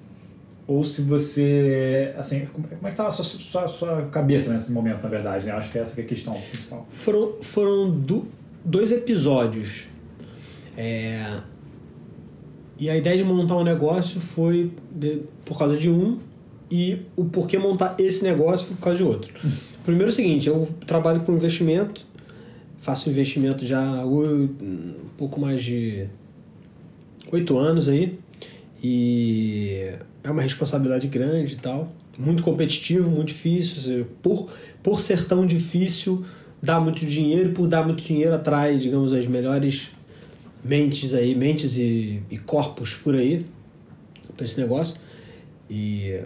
ou 0.67 0.83
se 0.83 1.01
você, 1.01 2.13
assim, 2.17 2.45
como 2.45 2.67
é 2.67 2.77
que 2.85 2.87
estava 2.87 3.09
a 3.09 3.11
sua, 3.11 3.25
sua, 3.25 3.67
sua, 3.67 4.03
cabeça 4.07 4.53
nesse 4.53 4.71
momento, 4.71 5.03
na 5.03 5.09
verdade, 5.09 5.45
né? 5.45 5.51
Acho 5.53 5.71
que 5.71 5.77
essa 5.77 5.93
que 5.93 6.01
é 6.01 6.03
a 6.03 6.07
questão 6.07 6.33
principal. 6.33 6.87
Foram, 6.89 7.33
foram 7.41 7.89
do, 7.89 8.27
dois 8.63 8.91
episódios. 8.91 9.87
É... 10.77 11.41
E 12.79 12.89
a 12.89 12.97
ideia 12.97 13.17
de 13.17 13.23
montar 13.23 13.57
um 13.57 13.63
negócio 13.63 14.19
foi 14.19 14.71
de, 14.91 15.23
por 15.45 15.57
causa 15.57 15.77
de 15.77 15.89
um 15.89 16.19
e 16.69 17.01
o 17.15 17.25
porquê 17.25 17.57
montar 17.57 17.95
esse 17.99 18.23
negócio 18.23 18.67
foi 18.67 18.75
por 18.75 18.83
causa 18.83 18.97
de 18.97 19.03
outro. 19.03 19.33
Primeiro 19.83 20.09
é 20.09 20.09
o 20.09 20.15
seguinte, 20.15 20.47
eu 20.47 20.69
trabalho 20.87 21.21
com 21.21 21.33
investimento, 21.33 22.05
faço 22.79 23.09
investimento 23.09 23.65
já 23.65 23.79
há 23.79 24.05
um 24.05 24.95
pouco 25.17 25.39
mais 25.39 25.63
de 25.63 26.07
oito 27.31 27.57
anos 27.57 27.87
aí 27.87 28.19
e 28.81 29.91
é 30.23 30.31
uma 30.31 30.41
responsabilidade 30.41 31.07
grande 31.07 31.53
e 31.53 31.57
tal. 31.57 31.91
Muito 32.17 32.43
competitivo, 32.43 33.09
muito 33.09 33.29
difícil. 33.29 34.07
Por, 34.21 34.49
por 34.81 34.99
ser 34.99 35.25
tão 35.25 35.45
difícil, 35.45 36.25
dá 36.61 36.79
muito 36.79 37.05
dinheiro, 37.05 37.51
por 37.51 37.67
dar 37.67 37.83
muito 37.85 38.03
dinheiro 38.03 38.33
atrai, 38.33 38.77
digamos, 38.77 39.13
as 39.13 39.27
melhores 39.27 39.91
mentes 40.63 41.13
aí, 41.13 41.35
mentes 41.35 41.77
e, 41.77 42.21
e 42.29 42.37
corpos 42.37 42.93
por 42.93 43.15
aí 43.15 43.45
para 44.35 44.45
esse 44.45 44.59
negócio. 44.59 44.95
E 45.69 46.19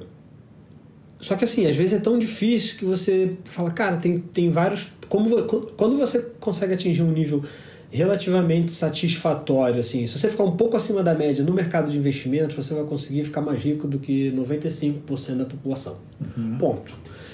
só 1.20 1.36
que 1.36 1.44
assim, 1.44 1.66
às 1.66 1.76
vezes 1.76 1.94
é 1.94 2.00
tão 2.00 2.18
difícil 2.20 2.78
que 2.78 2.86
você 2.86 3.34
fala, 3.46 3.72
cara, 3.72 3.98
tem, 3.98 4.18
tem 4.18 4.50
vários. 4.50 4.90
Como, 5.10 5.44
quando 5.44 5.98
você 5.98 6.20
consegue 6.40 6.74
atingir 6.74 7.04
um 7.04 7.12
nível 7.12 7.44
relativamente 7.92 8.72
satisfatório. 8.72 9.80
Assim. 9.80 10.06
Se 10.08 10.18
você 10.20 10.30
ficar 10.30 10.44
um 10.44 10.56
pouco 10.56 10.76
acima 10.76 11.04
da 11.04 11.14
média 11.14 11.44
no 11.44 11.54
mercado 11.54 11.92
de 11.92 11.98
investimentos, 11.98 12.56
você 12.56 12.74
vai 12.74 12.84
conseguir 12.84 13.24
ficar 13.24 13.42
mais 13.42 13.62
rico 13.62 13.88
do 13.88 14.00
que 14.00 14.32
95% 14.32 15.36
da 15.38 15.46
população. 15.46 15.98
Uhum. 16.38 16.58
Ponto. 16.58 16.94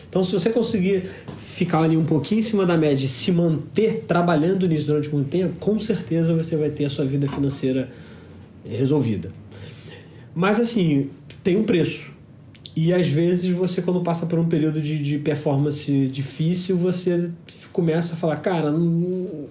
Então, 0.09 0.23
se 0.25 0.33
você 0.33 0.49
conseguir 0.49 1.09
ficar 1.37 1.83
ali 1.83 1.95
um 1.95 2.03
pouquinho 2.03 2.39
em 2.39 2.43
cima 2.43 2.65
da 2.65 2.75
média 2.75 3.05
e 3.05 3.07
se 3.07 3.31
manter 3.31 4.03
trabalhando 4.05 4.67
nisso 4.67 4.85
durante 4.85 5.09
muito 5.09 5.29
tempo, 5.29 5.57
com 5.57 5.79
certeza 5.79 6.33
você 6.33 6.57
vai 6.57 6.69
ter 6.69 6.83
a 6.83 6.89
sua 6.89 7.05
vida 7.05 7.29
financeira 7.29 7.89
resolvida. 8.65 9.31
Mas, 10.35 10.59
assim, 10.59 11.09
tem 11.41 11.55
um 11.55 11.63
preço. 11.63 12.11
E 12.75 12.93
às 12.93 13.07
vezes 13.07 13.49
você, 13.51 13.81
quando 13.81 14.01
passa 14.01 14.25
por 14.25 14.39
um 14.39 14.47
período 14.47 14.81
de, 14.81 15.01
de 15.01 15.17
performance 15.17 16.07
difícil, 16.07 16.77
você 16.77 17.29
começa 17.71 18.13
a 18.13 18.17
falar: 18.17 18.37
cara, 18.37 18.71
não, 18.71 19.47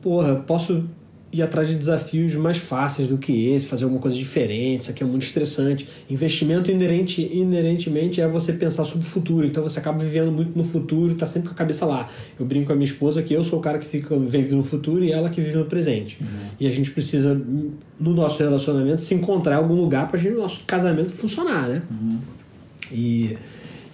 porra, 0.00 0.36
posso 0.36 0.84
ir 1.30 1.42
atrás 1.42 1.68
de 1.68 1.74
desafios 1.74 2.34
mais 2.34 2.56
fáceis 2.56 3.08
do 3.08 3.18
que 3.18 3.50
esse, 3.50 3.66
fazer 3.66 3.84
alguma 3.84 4.00
coisa 4.00 4.16
diferente, 4.16 4.82
isso 4.82 4.90
aqui 4.90 5.02
é 5.02 5.06
muito 5.06 5.24
estressante. 5.24 5.86
Investimento 6.08 6.70
inerente, 6.70 7.22
inerentemente 7.22 8.20
é 8.20 8.26
você 8.26 8.52
pensar 8.52 8.84
sobre 8.86 9.06
o 9.06 9.10
futuro, 9.10 9.46
então 9.46 9.62
você 9.62 9.78
acaba 9.78 10.02
vivendo 10.02 10.32
muito 10.32 10.56
no 10.56 10.64
futuro, 10.64 11.14
tá 11.14 11.26
sempre 11.26 11.48
com 11.48 11.54
a 11.54 11.56
cabeça 11.56 11.84
lá. 11.84 12.08
Eu 12.38 12.46
brinco 12.46 12.68
com 12.68 12.72
a 12.72 12.76
minha 12.76 12.86
esposa 12.86 13.22
que 13.22 13.34
eu 13.34 13.44
sou 13.44 13.58
o 13.58 13.62
cara 13.62 13.78
que 13.78 13.86
fica 13.86 14.18
vive 14.18 14.54
no 14.54 14.62
futuro 14.62 15.04
e 15.04 15.12
ela 15.12 15.28
que 15.28 15.40
vive 15.40 15.56
no 15.58 15.66
presente. 15.66 16.18
Uhum. 16.20 16.26
E 16.60 16.66
a 16.66 16.70
gente 16.70 16.90
precisa, 16.90 17.38
no 18.00 18.14
nosso 18.14 18.42
relacionamento, 18.42 19.02
se 19.02 19.14
encontrar 19.14 19.56
em 19.56 19.58
algum 19.58 19.74
lugar 19.74 20.08
para 20.08 20.18
o 20.18 20.34
nosso 20.34 20.64
casamento 20.66 21.12
funcionar, 21.12 21.68
né? 21.68 21.82
Uhum. 21.90 22.18
E, 22.90 23.36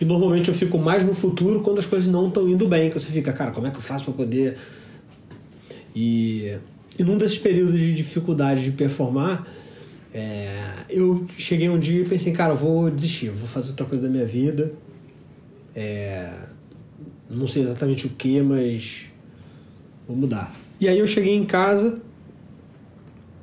e 0.01 0.05
normalmente 0.05 0.49
eu 0.49 0.55
fico 0.55 0.79
mais 0.79 1.03
no 1.03 1.12
futuro 1.12 1.61
quando 1.61 1.81
as 1.81 1.87
coisas 1.87 2.09
não 2.09 2.29
estão 2.29 2.49
indo 2.49 2.68
bem, 2.68 2.91
que 2.91 2.99
você 2.99 3.11
fica, 3.11 3.33
cara, 3.33 3.51
como 3.51 3.66
é 3.66 3.70
que 3.70 3.76
eu 3.76 3.83
faço 3.83 4.05
para 4.05 4.14
poder 4.14 4.57
e, 5.95 6.57
e 6.99 7.05
num 7.05 7.16
desses 7.16 7.38
períodos 7.38 7.78
de 7.78 7.95
dificuldade 7.95 8.64
de 8.64 8.72
performar, 8.72 9.47
é, 10.12 10.47
eu 10.88 11.26
cheguei 11.38 11.68
um 11.68 11.78
dia 11.78 12.03
e 12.03 12.09
pensei, 12.09 12.32
cara, 12.32 12.55
vou 12.55 12.90
desistir, 12.90 13.30
vou 13.30 13.49
fazer 13.49 13.70
outra 13.70 13.86
coisa 13.86 14.05
da 14.07 14.12
minha 14.12 14.26
vida. 14.26 14.72
É, 15.74 16.32
não 17.28 17.47
sei 17.47 17.62
exatamente 17.62 18.07
o 18.07 18.11
que, 18.11 18.40
mas 18.40 19.07
vou 20.07 20.16
mudar. 20.16 20.55
E 20.80 20.88
aí 20.88 20.99
eu 20.99 21.07
cheguei 21.07 21.34
em 21.34 21.45
casa, 21.45 22.01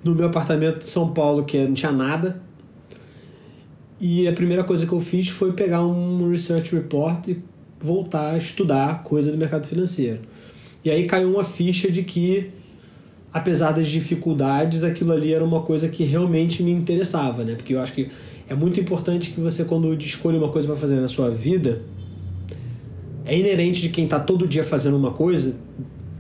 no 0.04 0.16
meu 0.16 0.28
apartamento 0.28 0.80
de 0.80 0.88
São 0.88 1.14
Paulo, 1.14 1.44
que 1.44 1.58
não 1.58 1.74
tinha 1.74 1.92
nada. 1.92 2.42
E 4.00 4.28
a 4.28 4.34
primeira 4.34 4.64
coisa 4.64 4.86
que 4.86 4.94
eu 4.94 5.00
fiz 5.00 5.28
foi 5.30 5.54
pegar 5.54 5.86
um 5.86 6.30
research 6.30 6.74
report 6.74 7.28
e 7.28 7.42
voltar 7.80 8.32
a 8.32 8.38
estudar 8.38 9.04
coisa 9.04 9.32
do 9.32 9.38
mercado 9.38 9.68
financeiro. 9.68 10.22
E 10.84 10.90
aí 10.90 11.06
caiu 11.06 11.30
uma 11.32 11.44
ficha 11.44 11.92
de 11.92 12.04
que, 12.04 12.50
apesar 13.32 13.72
das 13.72 13.88
dificuldades, 13.88 14.84
aquilo 14.84 15.12
ali 15.14 15.34
era 15.34 15.44
uma 15.44 15.62
coisa 15.62 15.88
que 15.88 16.04
realmente 16.04 16.64
me 16.64 16.72
interessava, 16.72 17.44
né? 17.44 17.56
Porque 17.56 17.74
eu 17.74 17.82
acho 17.82 17.94
que 17.94 18.10
é 18.50 18.56
muito 18.56 18.80
importante 18.80 19.32
que 19.32 19.40
você, 19.40 19.64
quando 19.64 19.94
escolhe 19.94 20.38
uma 20.38 20.50
coisa 20.50 20.68
para 20.68 20.76
fazer 20.76 21.00
na 21.00 21.08
sua 21.08 21.30
vida, 21.30 21.82
é 23.26 23.38
inerente 23.38 23.82
de 23.82 23.90
quem 23.90 24.06
está 24.06 24.20
todo 24.20 24.48
dia 24.48 24.64
fazendo 24.64 24.98
uma 24.98 25.12
coisa, 25.12 25.56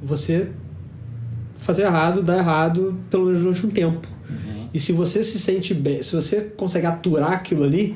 você 0.01 0.47
fazer 1.57 1.83
errado, 1.83 2.23
dar 2.23 2.37
errado, 2.37 2.97
pelo 3.09 3.25
menos 3.25 3.39
durante 3.39 3.65
um 3.65 3.69
tempo. 3.69 4.07
Uhum. 4.29 4.69
E 4.73 4.79
se 4.79 4.91
você 4.91 5.21
se 5.21 5.39
sente 5.39 5.73
bem, 5.73 6.01
se 6.01 6.15
você 6.15 6.41
consegue 6.41 6.87
aturar 6.87 7.33
aquilo 7.33 7.63
ali, 7.63 7.95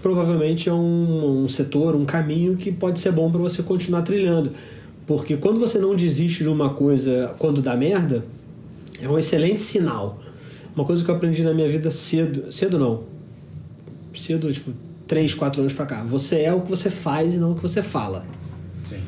provavelmente 0.00 0.68
é 0.68 0.72
um, 0.72 1.44
um 1.44 1.48
setor, 1.48 1.94
um 1.94 2.04
caminho 2.04 2.56
que 2.56 2.70
pode 2.70 2.98
ser 2.98 3.12
bom 3.12 3.30
para 3.30 3.40
você 3.40 3.62
continuar 3.62 4.02
trilhando. 4.02 4.52
Porque 5.06 5.36
quando 5.36 5.60
você 5.60 5.78
não 5.78 5.94
desiste 5.94 6.42
de 6.42 6.48
uma 6.48 6.74
coisa 6.74 7.34
quando 7.38 7.60
dá 7.60 7.76
merda, 7.76 8.24
é 9.00 9.08
um 9.08 9.18
excelente 9.18 9.60
sinal. 9.60 10.20
Uma 10.74 10.84
coisa 10.84 11.04
que 11.04 11.10
eu 11.10 11.14
aprendi 11.14 11.42
na 11.42 11.52
minha 11.52 11.68
vida 11.68 11.90
cedo, 11.90 12.50
cedo 12.50 12.78
não, 12.78 13.04
cedo, 14.14 14.52
tipo, 14.52 14.72
3, 15.06 15.34
4 15.34 15.60
anos 15.60 15.72
pra 15.72 15.86
cá. 15.86 16.02
Você 16.02 16.40
é 16.40 16.52
o 16.52 16.62
que 16.62 16.70
você 16.70 16.90
faz 16.90 17.34
e 17.34 17.38
não 17.38 17.52
o 17.52 17.54
que 17.54 17.62
você 17.62 17.82
fala. 17.82 18.24
Sim. 18.88 18.98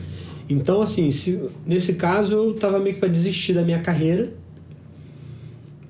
Então, 0.48 0.80
assim, 0.80 1.10
se, 1.10 1.48
nesse 1.66 1.94
caso 1.94 2.34
eu 2.34 2.54
tava 2.54 2.78
meio 2.78 2.94
que 2.94 3.00
pra 3.00 3.08
desistir 3.08 3.54
da 3.54 3.62
minha 3.62 3.80
carreira. 3.80 4.32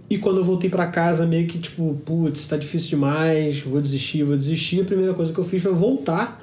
E 0.09 0.19
quando 0.19 0.39
eu 0.39 0.45
voltei 0.45 0.71
para 0.71 0.87
casa, 0.87 1.27
meio 1.27 1.49
que 1.49 1.59
tipo, 1.59 2.01
putz, 2.05 2.47
tá 2.47 2.57
difícil 2.57 2.91
demais, 2.91 3.61
vou 3.61 3.81
desistir, 3.81 4.23
vou 4.23 4.37
desistir. 4.37 4.81
A 4.81 4.85
primeira 4.85 5.13
coisa 5.15 5.33
que 5.33 5.39
eu 5.39 5.45
fiz 5.45 5.61
foi 5.61 5.73
voltar 5.73 6.41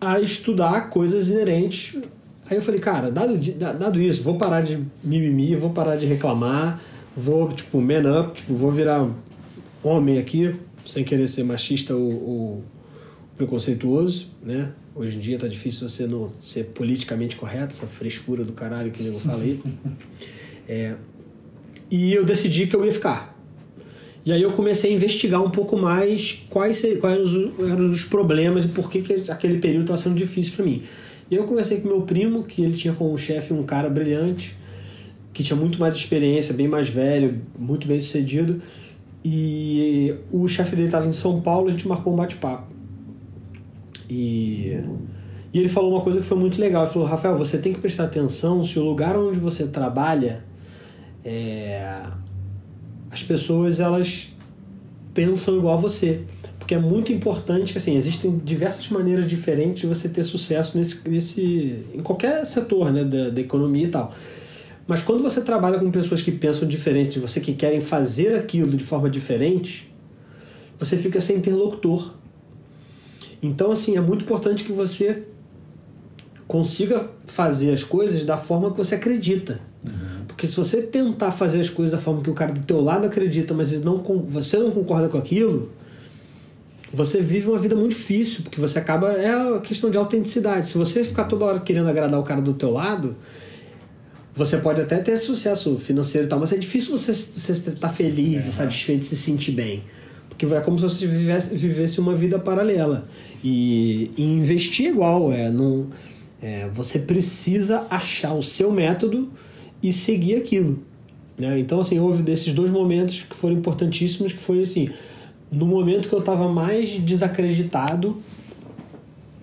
a 0.00 0.18
estudar 0.18 0.88
coisas 0.88 1.28
inerentes. 1.28 1.96
Aí 2.50 2.56
eu 2.56 2.62
falei, 2.62 2.80
cara, 2.80 3.12
dado, 3.12 3.38
dado 3.38 4.00
isso, 4.02 4.24
vou 4.24 4.36
parar 4.36 4.60
de 4.60 4.84
mimimi, 5.04 5.54
vou 5.54 5.70
parar 5.70 5.94
de 5.94 6.04
reclamar, 6.04 6.82
vou, 7.16 7.48
tipo, 7.52 7.80
man 7.80 8.20
up, 8.20 8.34
tipo, 8.34 8.54
vou 8.54 8.72
virar 8.72 9.08
homem 9.84 10.18
aqui, 10.18 10.56
sem 10.84 11.04
querer 11.04 11.28
ser 11.28 11.44
machista 11.44 11.94
ou, 11.94 12.10
ou 12.10 12.64
preconceituoso, 13.36 14.26
né? 14.42 14.72
Hoje 14.96 15.16
em 15.16 15.20
dia 15.20 15.38
tá 15.38 15.46
difícil 15.46 15.88
você 15.88 16.08
não 16.08 16.28
ser 16.40 16.64
politicamente 16.64 17.36
correto, 17.36 17.72
essa 17.72 17.86
frescura 17.86 18.42
do 18.42 18.52
caralho 18.52 18.90
que 18.90 19.06
eu 19.06 19.20
falei. 19.20 19.60
É, 20.72 20.94
e 21.90 22.12
eu 22.12 22.24
decidi 22.24 22.68
que 22.68 22.76
eu 22.76 22.84
ia 22.84 22.92
ficar. 22.92 23.36
E 24.24 24.30
aí 24.30 24.40
eu 24.40 24.52
comecei 24.52 24.92
a 24.92 24.94
investigar 24.94 25.42
um 25.42 25.50
pouco 25.50 25.76
mais 25.76 26.44
quais, 26.48 26.80
quais 27.00 27.28
eram, 27.58 27.90
os, 27.90 28.04
problemas 28.04 28.66
e 28.66 28.68
por 28.68 28.88
que, 28.88 29.02
que 29.02 29.28
aquele 29.28 29.58
período 29.58 29.80
estava 29.82 29.98
sendo 29.98 30.14
difícil 30.14 30.54
para 30.54 30.64
mim. 30.64 30.84
E 31.30 31.36
eu 31.36 31.44
conversei 31.44 31.80
com 31.80 31.88
meu 31.88 32.02
primo, 32.02 32.42
que 32.42 32.62
ele 32.62 32.74
tinha 32.74 32.92
como 32.92 33.16
chefe 33.16 33.52
um 33.52 33.62
cara 33.62 33.88
brilhante, 33.88 34.56
que 35.32 35.44
tinha 35.44 35.56
muito 35.56 35.78
mais 35.78 35.94
experiência, 35.94 36.52
bem 36.52 36.66
mais 36.66 36.88
velho, 36.88 37.40
muito 37.56 37.86
bem 37.86 38.00
sucedido. 38.00 38.60
E 39.24 40.14
o 40.32 40.48
chefe 40.48 40.74
dele 40.74 40.88
estava 40.88 41.06
em 41.06 41.12
São 41.12 41.40
Paulo, 41.40 41.68
a 41.68 41.70
gente 41.70 41.86
marcou 41.86 42.12
um 42.12 42.16
bate-papo. 42.16 42.66
E, 44.08 44.80
e 45.52 45.58
ele 45.60 45.68
falou 45.68 45.92
uma 45.92 46.00
coisa 46.00 46.20
que 46.20 46.26
foi 46.26 46.36
muito 46.36 46.60
legal. 46.60 46.82
Ele 46.82 46.92
falou: 46.92 47.06
Rafael, 47.06 47.38
você 47.38 47.58
tem 47.58 47.72
que 47.72 47.80
prestar 47.80 48.04
atenção 48.04 48.64
se 48.64 48.78
o 48.78 48.82
lugar 48.82 49.16
onde 49.16 49.38
você 49.38 49.68
trabalha, 49.68 50.42
é, 51.24 52.02
as 53.08 53.22
pessoas 53.22 53.78
elas 53.78 54.34
pensam 55.14 55.58
igual 55.58 55.74
a 55.74 55.80
você. 55.80 56.22
Porque 56.70 56.76
é 56.76 56.88
muito 56.88 57.12
importante 57.12 57.72
que 57.72 57.78
assim, 57.78 57.96
existem 57.96 58.40
diversas 58.44 58.88
maneiras 58.90 59.26
diferentes 59.26 59.80
de 59.80 59.88
você 59.88 60.08
ter 60.08 60.22
sucesso 60.22 60.78
nesse, 60.78 61.08
nesse, 61.08 61.84
em 61.92 61.98
qualquer 62.00 62.46
setor 62.46 62.92
né, 62.92 63.02
da, 63.02 63.28
da 63.28 63.40
economia 63.40 63.86
e 63.86 63.88
tal. 63.88 64.14
Mas 64.86 65.02
quando 65.02 65.20
você 65.20 65.40
trabalha 65.40 65.80
com 65.80 65.90
pessoas 65.90 66.22
que 66.22 66.30
pensam 66.30 66.68
diferente 66.68 67.14
de 67.14 67.18
você, 67.18 67.40
que 67.40 67.54
querem 67.54 67.80
fazer 67.80 68.36
aquilo 68.36 68.76
de 68.76 68.84
forma 68.84 69.10
diferente, 69.10 69.92
você 70.78 70.96
fica 70.96 71.20
sem 71.20 71.38
interlocutor. 71.38 72.14
Então, 73.42 73.72
assim, 73.72 73.96
é 73.96 74.00
muito 74.00 74.22
importante 74.22 74.62
que 74.62 74.70
você 74.70 75.24
consiga 76.46 77.10
fazer 77.26 77.72
as 77.72 77.82
coisas 77.82 78.24
da 78.24 78.36
forma 78.36 78.70
que 78.70 78.78
você 78.78 78.94
acredita. 78.94 79.60
Uhum. 79.84 80.24
Porque 80.28 80.46
se 80.46 80.54
você 80.54 80.82
tentar 80.82 81.32
fazer 81.32 81.58
as 81.58 81.68
coisas 81.68 81.90
da 81.90 81.98
forma 81.98 82.22
que 82.22 82.30
o 82.30 82.34
cara 82.34 82.52
do 82.52 82.60
teu 82.60 82.80
lado 82.80 83.08
acredita, 83.08 83.52
mas 83.54 83.82
não, 83.82 84.00
você 84.28 84.56
não 84.56 84.70
concorda 84.70 85.08
com 85.08 85.18
aquilo, 85.18 85.72
você 86.92 87.20
vive 87.20 87.48
uma 87.48 87.58
vida 87.58 87.76
muito 87.76 87.90
difícil, 87.90 88.42
porque 88.42 88.60
você 88.60 88.78
acaba... 88.78 89.12
É 89.12 89.56
a 89.56 89.60
questão 89.60 89.90
de 89.90 89.96
autenticidade. 89.96 90.68
Se 90.68 90.76
você 90.76 91.04
ficar 91.04 91.24
toda 91.24 91.44
hora 91.44 91.60
querendo 91.60 91.88
agradar 91.88 92.18
o 92.18 92.22
cara 92.22 92.40
do 92.40 92.52
teu 92.52 92.70
lado, 92.70 93.16
você 94.34 94.58
pode 94.58 94.80
até 94.80 94.98
ter 94.98 95.16
sucesso 95.16 95.78
financeiro 95.78 96.26
e 96.26 96.28
tal, 96.28 96.40
mas 96.40 96.52
é 96.52 96.56
difícil 96.56 96.96
você, 96.96 97.12
estar 97.12 97.88
feliz, 97.88 98.46
é. 98.46 98.50
satisfeito, 98.50 99.04
se 99.04 99.16
sentir 99.16 99.52
bem. 99.52 99.82
Porque 100.28 100.46
é 100.46 100.60
como 100.60 100.78
se 100.78 100.82
você 100.82 101.06
vivesse, 101.06 101.54
vivesse 101.54 102.00
uma 102.00 102.14
vida 102.14 102.38
paralela. 102.38 103.06
E, 103.44 104.10
e 104.16 104.22
investir 104.22 104.86
é 104.86 104.90
igual, 104.90 105.32
é, 105.32 105.50
não, 105.50 105.88
é, 106.42 106.68
você 106.72 106.98
precisa 106.98 107.86
achar 107.90 108.32
o 108.32 108.42
seu 108.42 108.72
método 108.72 109.30
e 109.82 109.92
seguir 109.92 110.36
aquilo. 110.36 110.78
Né? 111.38 111.58
Então, 111.58 111.80
assim, 111.80 111.98
houve 111.98 112.22
desses 112.22 112.52
dois 112.54 112.70
momentos 112.70 113.22
que 113.28 113.36
foram 113.36 113.56
importantíssimos, 113.56 114.32
que 114.32 114.40
foi 114.40 114.62
assim, 114.62 114.90
no 115.50 115.66
momento 115.66 116.08
que 116.08 116.14
eu 116.14 116.20
estava 116.20 116.48
mais 116.48 116.90
desacreditado, 116.90 118.22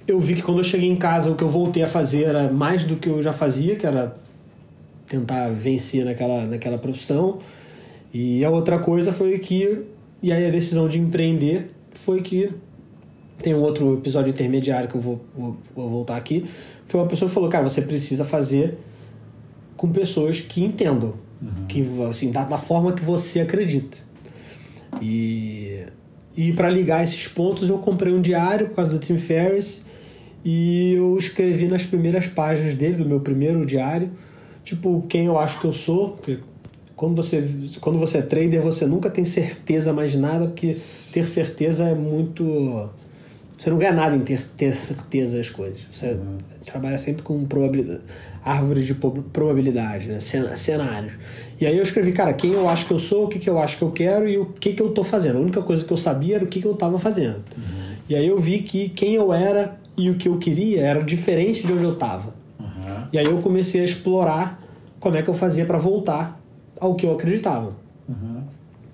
eu 0.07 0.19
vi 0.21 0.35
que 0.35 0.41
quando 0.41 0.59
eu 0.59 0.63
cheguei 0.63 0.89
em 0.89 0.95
casa, 0.95 1.29
o 1.29 1.35
que 1.35 1.43
eu 1.43 1.49
voltei 1.49 1.83
a 1.83 1.87
fazer 1.87 2.23
era 2.23 2.51
mais 2.51 2.85
do 2.85 2.95
que 2.95 3.09
eu 3.09 3.21
já 3.21 3.33
fazia, 3.33 3.75
que 3.75 3.85
era 3.85 4.15
tentar 5.05 5.49
vencer 5.49 6.05
naquela, 6.05 6.45
naquela 6.45 6.77
profissão. 6.77 7.39
E 8.13 8.43
a 8.45 8.49
outra 8.49 8.79
coisa 8.79 9.11
foi 9.11 9.37
que, 9.39 9.83
e 10.23 10.31
aí 10.31 10.47
a 10.47 10.49
decisão 10.49 10.87
de 10.87 10.97
empreender 10.97 11.71
foi 11.91 12.21
que 12.21 12.49
tem 13.41 13.53
um 13.53 13.61
outro 13.61 13.95
episódio 13.95 14.29
intermediário 14.29 14.89
que 14.89 14.95
eu 14.95 15.01
vou, 15.01 15.21
vou, 15.35 15.57
vou 15.75 15.89
voltar 15.89 16.15
aqui. 16.15 16.45
Foi 16.87 17.01
uma 17.01 17.07
pessoa 17.07 17.27
que 17.27 17.35
falou: 17.35 17.49
Cara, 17.49 17.67
você 17.67 17.81
precisa 17.81 18.23
fazer 18.23 18.77
com 19.75 19.91
pessoas 19.91 20.39
que 20.39 20.63
entendam, 20.63 21.13
uhum. 21.41 21.65
que 21.67 21.85
assim, 22.09 22.31
da, 22.31 22.45
da 22.45 22.57
forma 22.57 22.93
que 22.93 23.03
você 23.03 23.41
acredita. 23.41 23.97
E, 25.01 25.83
e 26.37 26.53
para 26.53 26.69
ligar 26.69 27.03
esses 27.03 27.27
pontos, 27.27 27.67
eu 27.67 27.79
comprei 27.79 28.13
um 28.13 28.21
diário 28.21 28.67
por 28.67 28.75
causa 28.75 28.91
do 28.91 28.99
Tim 28.99 29.17
Ferriss 29.17 29.83
e 30.45 30.93
eu 30.93 31.17
escrevi 31.17 31.67
nas 31.67 31.83
primeiras 31.83 32.27
páginas 32.27 32.75
dele, 32.75 32.97
do 32.97 33.05
meu 33.05 33.19
primeiro 33.19 33.65
diário, 33.65 34.11
tipo, 34.63 35.03
quem 35.09 35.25
eu 35.25 35.39
acho 35.39 35.59
que 35.59 35.65
eu 35.65 35.73
sou, 35.73 36.11
porque 36.11 36.37
quando 36.95 37.15
você, 37.15 37.43
quando 37.81 37.97
você 37.97 38.19
é 38.19 38.21
trader, 38.21 38.61
você 38.61 38.85
nunca 38.85 39.09
tem 39.09 39.25
certeza 39.25 39.91
mais 39.91 40.11
de 40.11 40.17
nada, 40.19 40.47
porque 40.47 40.77
ter 41.11 41.27
certeza 41.27 41.85
é 41.85 41.95
muito. 41.95 42.89
Você 43.57 43.69
não 43.71 43.77
ganha 43.77 43.93
nada 43.93 44.15
em 44.15 44.19
ter, 44.19 44.41
ter 44.55 44.75
certeza 44.75 45.37
das 45.37 45.49
coisas. 45.49 45.79
Você 45.91 46.11
uhum. 46.11 46.37
trabalha 46.63 46.97
sempre 46.99 47.23
com 47.23 47.45
probabilidade, 47.45 48.01
árvores 48.43 48.85
de 48.85 48.93
probabilidade, 48.95 50.07
né? 50.07 50.19
cenários. 50.19 51.13
E 51.59 51.65
aí 51.65 51.75
eu 51.75 51.83
escrevi, 51.83 52.11
cara, 52.11 52.33
quem 52.33 52.53
eu 52.53 52.69
acho 52.69 52.85
que 52.85 52.93
eu 52.93 52.99
sou, 52.99 53.25
o 53.25 53.27
que, 53.27 53.39
que 53.39 53.49
eu 53.49 53.59
acho 53.59 53.77
que 53.77 53.83
eu 53.83 53.91
quero 53.91 54.27
e 54.27 54.37
o 54.37 54.45
que, 54.45 54.73
que 54.73 54.81
eu 54.81 54.89
tô 54.89 55.03
fazendo. 55.03 55.37
A 55.37 55.41
única 55.41 55.61
coisa 55.61 55.83
que 55.83 55.91
eu 55.91 55.97
sabia 55.97 56.35
era 56.35 56.43
o 56.43 56.47
que, 56.47 56.61
que 56.61 56.67
eu 56.67 56.75
tava 56.75 56.99
fazendo. 56.99 57.37
Uhum. 57.57 57.95
E 58.09 58.15
aí 58.15 58.27
eu 58.27 58.37
vi 58.37 58.59
que 58.59 58.89
quem 58.89 59.15
eu 59.15 59.33
era 59.33 59.79
e 59.97 60.09
o 60.09 60.15
que 60.15 60.29
eu 60.29 60.37
queria 60.37 60.81
era 60.81 61.03
diferente 61.03 61.65
de 61.65 61.73
onde 61.73 61.83
eu 61.83 61.95
tava. 61.95 62.37
E 63.11 63.17
aí 63.17 63.25
eu 63.25 63.37
comecei 63.37 63.81
a 63.81 63.83
explorar 63.83 64.61
como 64.99 65.15
é 65.15 65.21
que 65.21 65.29
eu 65.29 65.33
fazia 65.33 65.65
para 65.65 65.77
voltar 65.77 66.39
ao 66.79 66.95
que 66.95 67.05
eu 67.05 67.13
acreditava. 67.13 67.73
Uhum. 68.07 68.41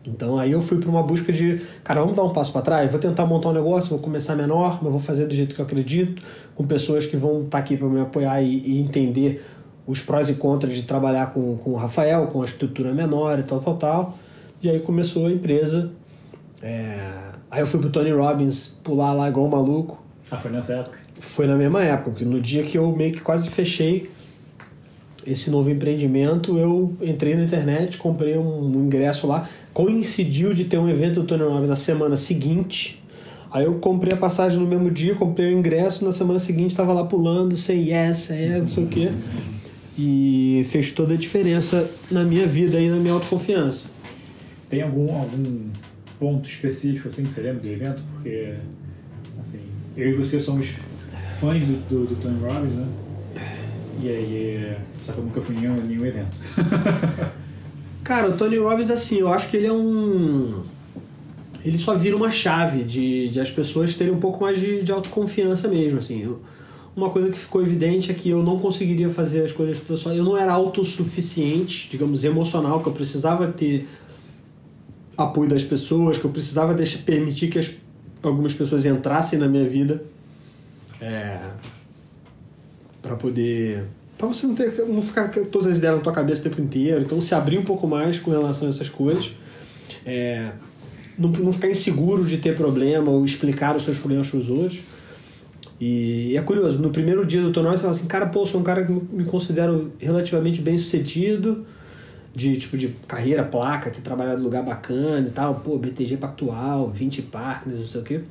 Então 0.06 0.38
aí 0.38 0.52
eu 0.52 0.62
fui 0.62 0.80
para 0.80 0.90
uma 0.90 1.02
busca 1.02 1.32
de, 1.32 1.62
cara, 1.84 2.02
vamos 2.02 2.16
dar 2.16 2.24
um 2.24 2.34
passo 2.34 2.52
para 2.52 2.62
trás, 2.62 2.92
vou 2.92 3.00
tentar 3.00 3.26
montar 3.26 3.50
um 3.50 3.54
negócio, 3.54 3.90
vou 3.90 4.00
começar 4.00 4.36
menor, 4.36 4.80
mas 4.82 4.92
vou 4.92 5.00
fazer 5.00 5.26
do 5.26 5.34
jeito 5.34 5.56
que 5.56 5.62
eu 5.62 5.66
acredito, 5.66 6.22
com 6.56 6.66
pessoas 6.66 7.06
que 7.06 7.16
vão 7.16 7.44
estar 7.44 7.50
tá 7.52 7.58
aqui 7.60 7.78
para 7.78 7.88
me 7.88 8.02
apoiar 8.02 8.42
e, 8.42 8.62
e, 8.66 8.80
entender 8.80 9.44
os 9.86 10.02
prós 10.02 10.30
e 10.30 10.36
contras 10.36 10.74
de 10.74 10.84
trabalhar 10.84 11.34
com, 11.34 11.58
com 11.58 11.72
o 11.72 11.76
Rafael, 11.76 12.28
com 12.28 12.42
a 12.42 12.46
estrutura 12.46 12.94
menor 12.94 13.40
e 13.40 13.44
tal, 13.44 13.60
tal, 13.60 13.76
tal. 13.76 14.18
E 14.62 14.70
aí 14.70 14.80
começou 14.80 15.28
a 15.28 15.32
empresa. 15.32 15.92
É... 16.62 16.98
Aí 17.52 17.62
eu 17.62 17.68
fui 17.68 17.80
pro 17.80 17.90
Tony 17.90 18.12
Robbins 18.12 18.76
pular 18.84 19.14
lá 19.14 19.28
igual 19.28 19.46
um 19.46 19.50
maluco. 19.50 20.02
Ah, 20.32 20.38
foi 20.38 20.52
nessa 20.52 20.74
época? 20.74 21.04
foi 21.24 21.48
na 21.48 21.56
mesma 21.56 21.82
época, 21.84 22.12
porque 22.12 22.26
no 22.26 22.40
dia 22.40 22.64
que 22.64 22.78
eu 22.78 22.94
meio 22.96 23.14
que 23.14 23.22
quase 23.22 23.50
fechei 23.50 24.10
esse 25.26 25.50
novo 25.50 25.70
empreendimento, 25.70 26.58
eu 26.58 26.94
entrei 27.02 27.34
na 27.36 27.44
internet, 27.44 27.98
comprei 27.98 28.38
um, 28.38 28.86
ingresso 28.86 29.26
lá, 29.26 29.48
coincidiu 29.74 30.54
de 30.54 30.66
ter 30.66 30.78
um 30.78 30.90
evento 30.90 31.22
do 31.22 31.26
Tony 31.26 31.44
Robbins 31.44 31.70
na 31.70 31.76
semana 31.76 32.16
seguinte, 32.16 33.02
Aí 33.52 33.66
eu 33.66 33.76
comprei 33.76 34.12
a 34.12 34.18
passagem 34.18 34.58
no 34.58 34.66
mesmo 34.66 34.90
dia, 34.90 35.14
comprei 35.14 35.54
o 35.54 35.60
ingresso, 35.60 36.04
na 36.04 36.12
semana 36.12 36.40
seguinte 36.40 36.72
estava 36.72 36.92
lá 36.92 37.04
pulando, 37.04 37.56
sem 37.56 37.88
yes, 37.88 38.30
yes, 38.30 38.62
não 38.62 38.68
sei 38.68 38.84
o 38.84 38.88
quê. 38.88 39.12
E 39.98 40.66
fez 40.70 40.92
toda 40.92 41.14
a 41.14 41.18
diferença 41.18 41.90
na 42.10 42.24
minha 42.24 42.48
vida 42.48 42.80
e 42.80 42.90
na 42.90 42.98
minha 42.98 43.14
autoconfiança. 43.14 43.90
Tem 44.70 44.82
algum, 44.82 45.16
algum 45.16 45.70
ponto 46.20 46.50
específico 46.50 47.08
assim 47.08 47.24
que 47.24 47.32
você 47.32 47.42
lembra 47.42 47.62
do 47.62 47.68
evento? 47.68 48.02
Porque 48.14 48.56
assim, 49.40 49.60
eu 49.96 50.12
e 50.12 50.14
você 50.14 50.40
somos 50.40 50.70
fãs 51.40 51.64
do, 51.64 51.88
do, 51.88 52.08
do 52.08 52.16
Tony 52.16 52.40
Robbins, 52.42 52.74
né? 52.74 52.88
E 54.02 54.10
aí, 54.10 54.78
só 55.06 55.14
que 55.14 55.20
eu 55.20 55.24
nunca 55.24 55.42
fui 55.42 55.56
em 55.56 55.60
nenhum, 55.60 55.76
nenhum 55.76 56.06
evento. 56.06 56.36
Cara, 58.04 58.30
o 58.30 58.38
Tony 58.38 58.58
Robbins, 58.58 58.90
assim, 58.90 59.20
eu 59.20 59.32
acho 59.32 59.48
que 59.48 59.58
ele 59.58 59.68
é 59.68 59.72
um. 59.72 60.64
Ele 61.64 61.78
só 61.78 61.96
vira 61.96 62.16
uma 62.16 62.30
chave 62.30 62.84
de, 62.84 63.30
de 63.30 63.40
as 63.40 63.50
pessoas 63.50 63.96
terem 63.96 64.14
um 64.14 64.20
pouco 64.20 64.44
mais 64.44 64.60
de, 64.60 64.82
de 64.82 64.92
autoconfiança 64.92 65.68
mesmo, 65.68 66.00
assim. 66.00 66.22
Eu, 66.22 66.42
uma 66.96 67.10
coisa 67.10 67.30
que 67.30 67.38
ficou 67.38 67.62
evidente 67.62 68.12
é 68.12 68.14
que 68.14 68.30
eu 68.30 68.44
não 68.44 68.60
conseguiria 68.60 69.10
fazer 69.10 69.44
as 69.44 69.52
coisas 69.52 69.82
só. 70.00 70.14
Eu 70.14 70.24
não 70.24 70.38
era 70.38 70.52
autossuficiente, 70.54 71.90
digamos, 71.90 72.24
emocional, 72.24 72.82
que 72.82 72.88
eu 72.88 72.94
precisava 72.94 73.48
ter 73.48 73.88
apoio 75.18 75.50
das 75.50 75.64
pessoas, 75.64 76.18
que 76.18 76.26
eu 76.26 76.32
precisava 76.32 76.74
deixar, 76.74 77.00
permitir 77.00 77.50
que 77.50 77.58
as, 77.58 77.72
algumas 78.22 78.54
pessoas 78.54 78.86
entrassem 78.86 79.40
na 79.40 79.48
minha 79.48 79.68
vida. 79.68 80.04
É, 81.02 81.40
para 83.02 83.18
poder 83.18 83.84
para 84.18 84.28
você 84.28 84.48
não 84.48 84.56
ter 84.56 84.72
não 84.88 85.02
ficar 85.02 85.28
todas 85.28 85.68
as 85.68 85.78
ideias 85.78 85.98
na 85.98 86.02
tua 86.02 86.14
cabeça 86.14 86.40
o 86.40 86.44
tempo 86.44 86.62
inteiro 86.62 87.02
então 87.02 87.20
se 87.20 87.36
abrir 87.36 87.58
um 87.58 87.64
pouco 87.64 87.86
mais 87.86 88.18
com 88.18 88.32
relação 88.32 88.66
a 88.66 88.72
essas 88.72 88.88
coisas 88.88 89.34
é, 90.06 90.52
não, 91.20 91.30
não 91.30 91.52
ficar 91.52 91.70
inseguro 91.70 92.24
de 92.24 92.38
ter 92.38 92.56
problema 92.56 93.12
ou 93.12 93.26
explicar 93.26 93.76
os 93.76 93.84
seus 93.84 93.98
problemas 93.98 94.30
para 94.30 94.40
os 94.40 94.50
outros 94.50 94.80
e, 95.86 96.38
é 96.38 96.42
curioso 96.42 96.82
no 96.82 96.90
primeiro 96.90 97.26
dia 97.26 97.42
do 97.42 97.52
torneio 97.52 97.76
você 97.76 97.82
fala 97.82 97.94
assim 97.94 98.06
cara 98.06 98.26
pô 98.28 98.46
sou 98.46 98.62
um 98.62 98.64
cara 98.64 98.86
que 98.86 98.92
me 98.92 99.26
considero 99.26 99.92
relativamente 100.00 100.62
bem 100.62 100.78
sucedido 100.78 101.66
de 102.36 102.56
tipo 102.58 102.78
de 102.78 102.90
carreira 103.08 103.44
placa 103.44 103.90
ter 103.90 104.02
trabalhado 104.02 104.42
em 104.42 104.44
lugar 104.44 104.64
bacana 104.64 105.28
e 105.28 105.32
tal 105.32 105.56
pô 105.56 105.78
BTG 105.78 106.18
Pactual 106.18 106.90
20 106.90 107.22
partners 107.24 107.80
não 107.80 107.88
sei 107.88 108.02
o 108.02 108.04
que 108.04 108.22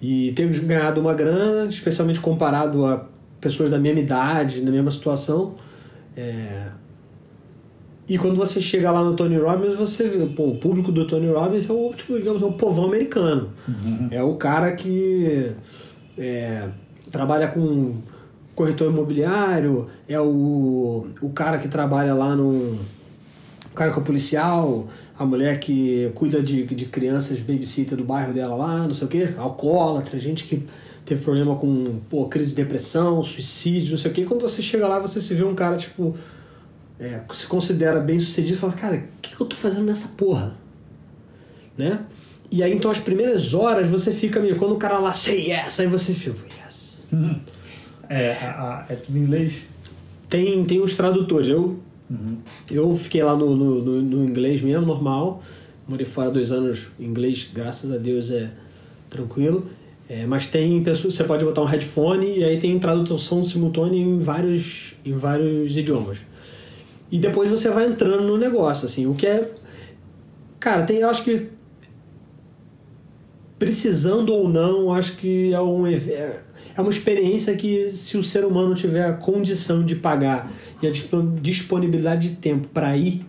e 0.00 0.32
ter 0.32 0.48
ganhado 0.60 1.00
uma 1.00 1.12
grana 1.12 1.68
especialmente 1.68 2.20
comparado 2.20 2.86
a 2.86 3.06
pessoas 3.40 3.70
da 3.70 3.78
mesma 3.78 4.00
idade, 4.00 4.60
na 4.62 4.70
mesma 4.70 4.90
situação. 4.90 5.54
É... 6.16 6.68
E 8.08 8.16
quando 8.16 8.36
você 8.36 8.60
chega 8.60 8.90
lá 8.90 9.04
no 9.04 9.14
Tony 9.14 9.36
Robbins, 9.36 9.76
você 9.76 10.08
vê, 10.08 10.24
pô, 10.26 10.48
o 10.48 10.56
público 10.56 10.90
do 10.90 11.06
Tony 11.06 11.30
Robbins 11.30 11.68
é 11.68 11.72
o, 11.72 11.92
tipo, 11.92 12.16
digamos, 12.16 12.40
é 12.42 12.46
o 12.46 12.52
povão 12.52 12.86
americano. 12.86 13.50
Uhum. 13.68 14.08
É 14.10 14.22
o 14.22 14.34
cara 14.36 14.72
que 14.72 15.52
é, 16.18 16.68
trabalha 17.10 17.48
com 17.48 17.96
corretor 18.54 18.90
imobiliário, 18.90 19.86
é 20.08 20.20
o, 20.20 21.06
o 21.22 21.30
cara 21.30 21.58
que 21.58 21.68
trabalha 21.68 22.12
lá 22.12 22.34
no. 22.34 22.78
O 23.70 23.74
cara 23.78 23.92
que 23.92 23.98
é 24.00 24.02
policial, 24.02 24.88
a 25.16 25.24
mulher 25.24 25.60
que 25.60 26.10
cuida 26.16 26.42
de, 26.42 26.64
de 26.64 26.86
crianças 26.86 27.38
babysitter 27.38 27.96
do 27.96 28.02
bairro 28.02 28.34
dela 28.34 28.56
lá, 28.56 28.78
não 28.88 28.94
sei 28.94 29.06
o 29.06 29.10
quê, 29.10 29.28
alcoólatra, 29.38 30.18
gente 30.18 30.42
que 30.42 30.66
teve 31.04 31.22
problema 31.22 31.54
com 31.54 32.00
pô, 32.10 32.26
crise 32.26 32.50
de 32.50 32.56
depressão, 32.56 33.22
suicídio, 33.22 33.92
não 33.92 33.98
sei 33.98 34.10
o 34.10 34.14
quê. 34.14 34.24
Quando 34.24 34.40
você 34.40 34.60
chega 34.60 34.88
lá, 34.88 34.98
você 34.98 35.20
se 35.20 35.32
vê 35.32 35.44
um 35.44 35.54
cara, 35.54 35.76
tipo, 35.76 36.16
é, 36.98 37.20
se 37.32 37.46
considera 37.46 38.00
bem 38.00 38.18
sucedido 38.18 38.54
e 38.54 38.58
fala, 38.58 38.72
cara, 38.72 38.96
o 38.96 39.20
que, 39.22 39.36
que 39.36 39.40
eu 39.40 39.46
tô 39.46 39.54
fazendo 39.54 39.84
nessa 39.84 40.08
porra? 40.08 40.56
Né? 41.76 42.00
E 42.50 42.62
aí, 42.62 42.72
então, 42.72 42.90
as 42.90 43.00
primeiras 43.00 43.52
horas 43.52 43.88
você 43.88 44.12
fica 44.12 44.40
meio. 44.40 44.56
Quando 44.56 44.72
o 44.72 44.78
cara 44.78 44.98
lá 44.98 45.12
say 45.12 45.50
yes, 45.50 45.80
aí 45.80 45.86
você 45.86 46.14
fica, 46.14 46.38
yes. 46.64 47.02
Uhum. 47.12 47.38
É, 48.10 48.32
a, 48.32 48.86
a, 48.88 48.92
é 48.92 48.94
tudo 48.94 49.18
em 49.18 49.20
inglês? 49.20 49.52
Tem, 50.30 50.64
tem 50.64 50.80
os 50.80 50.94
tradutores. 50.94 51.46
Eu, 51.46 51.78
uhum. 52.08 52.38
eu 52.70 52.96
fiquei 52.96 53.22
lá 53.22 53.36
no, 53.36 53.54
no, 53.54 53.82
no, 53.82 54.00
no, 54.00 54.24
inglês 54.24 54.62
mesmo, 54.62 54.86
normal. 54.86 55.42
Morei 55.86 56.06
fora 56.06 56.30
dois 56.30 56.50
anos. 56.50 56.88
Inglês, 56.98 57.50
graças 57.52 57.92
a 57.92 57.98
Deus, 57.98 58.30
é 58.30 58.50
tranquilo. 59.10 59.68
É, 60.08 60.24
mas 60.24 60.46
tem 60.46 60.82
pessoas, 60.82 61.14
você 61.14 61.24
pode 61.24 61.44
botar 61.44 61.60
um 61.60 61.66
headphone 61.66 62.38
e 62.38 62.42
aí 62.42 62.58
tem 62.58 62.78
tradução 62.78 63.44
simultânea 63.44 64.00
em 64.00 64.18
vários, 64.18 64.94
em 65.04 65.12
vários 65.12 65.76
idiomas. 65.76 66.18
E 67.10 67.18
depois 67.18 67.50
você 67.50 67.68
vai 67.70 67.86
entrando 67.86 68.26
no 68.26 68.36
negócio, 68.36 68.86
assim, 68.86 69.06
o 69.06 69.14
que 69.14 69.26
é. 69.26 69.50
Cara, 70.58 70.82
tem, 70.82 70.98
eu 70.98 71.10
acho 71.10 71.24
que. 71.24 71.48
Precisando 73.58 74.30
ou 74.34 74.48
não, 74.48 74.92
acho 74.92 75.16
que 75.16 75.52
é, 75.52 75.60
um, 75.60 75.86
é, 75.86 76.40
é 76.76 76.80
uma 76.80 76.90
experiência 76.90 77.54
que, 77.56 77.90
se 77.90 78.16
o 78.16 78.22
ser 78.22 78.44
humano 78.44 78.74
tiver 78.74 79.04
a 79.04 79.12
condição 79.12 79.84
de 79.84 79.96
pagar 79.96 80.50
e 80.80 80.86
a 80.86 80.92
disponibilidade 81.40 82.28
de 82.28 82.36
tempo 82.36 82.68
para 82.68 82.96
ir, 82.96 83.26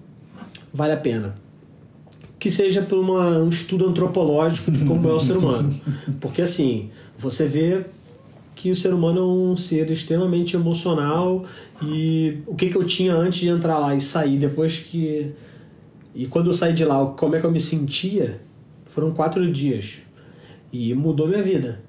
vale 0.73 0.93
a 0.93 0.97
pena 0.97 1.35
que 2.39 2.49
seja 2.49 2.81
por 2.81 2.97
uma, 2.97 3.37
um 3.39 3.49
estudo 3.49 3.85
antropológico 3.85 4.71
de 4.71 4.85
como 4.85 5.07
é 5.09 5.11
o 5.11 5.19
ser 5.19 5.35
humano. 5.35 5.79
Porque 6.21 6.41
assim, 6.41 6.89
você 7.17 7.45
vê 7.45 7.85
que 8.55 8.71
o 8.71 8.75
ser 8.75 8.93
humano 8.93 9.19
é 9.19 9.23
um 9.23 9.57
ser 9.57 9.91
extremamente 9.91 10.55
emocional 10.55 11.45
e 11.81 12.39
o 12.47 12.55
que, 12.55 12.69
que 12.69 12.77
eu 12.77 12.85
tinha 12.85 13.13
antes 13.13 13.39
de 13.39 13.49
entrar 13.49 13.77
lá 13.77 13.93
e 13.93 14.01
sair 14.01 14.37
depois 14.37 14.79
que. 14.79 15.33
E 16.15 16.25
quando 16.27 16.47
eu 16.47 16.53
saí 16.53 16.73
de 16.73 16.83
lá, 16.85 17.05
como 17.05 17.35
é 17.35 17.39
que 17.39 17.45
eu 17.45 17.51
me 17.51 17.59
sentia? 17.59 18.41
Foram 18.85 19.11
quatro 19.11 19.49
dias. 19.51 19.99
E 20.71 20.93
mudou 20.93 21.27
minha 21.27 21.43
vida. 21.43 21.81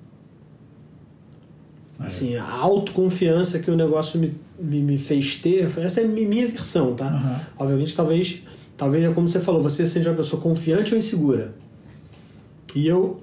Assim, 1.99 2.35
a 2.35 2.51
autoconfiança 2.51 3.59
que 3.59 3.71
o 3.71 3.77
negócio 3.77 4.19
me, 4.19 4.35
me, 4.59 4.81
me 4.81 4.97
fez 4.97 5.37
ter, 5.37 5.71
essa 5.79 6.01
é 6.01 6.05
a 6.05 6.09
minha 6.09 6.49
versão, 6.49 6.95
tá? 6.95 7.07
Uhum. 7.13 7.65
Obviamente, 7.65 7.95
talvez 7.95 8.43
Talvez 8.81 9.05
é 9.05 9.13
como 9.13 9.29
você 9.29 9.41
falou, 9.41 9.63
você 9.63 9.85
seja 9.85 10.09
uma 10.09 10.17
pessoa 10.17 10.41
confiante 10.41 10.95
ou 10.95 10.99
insegura. 10.99 11.55
E 12.75 12.87
eu 12.87 13.21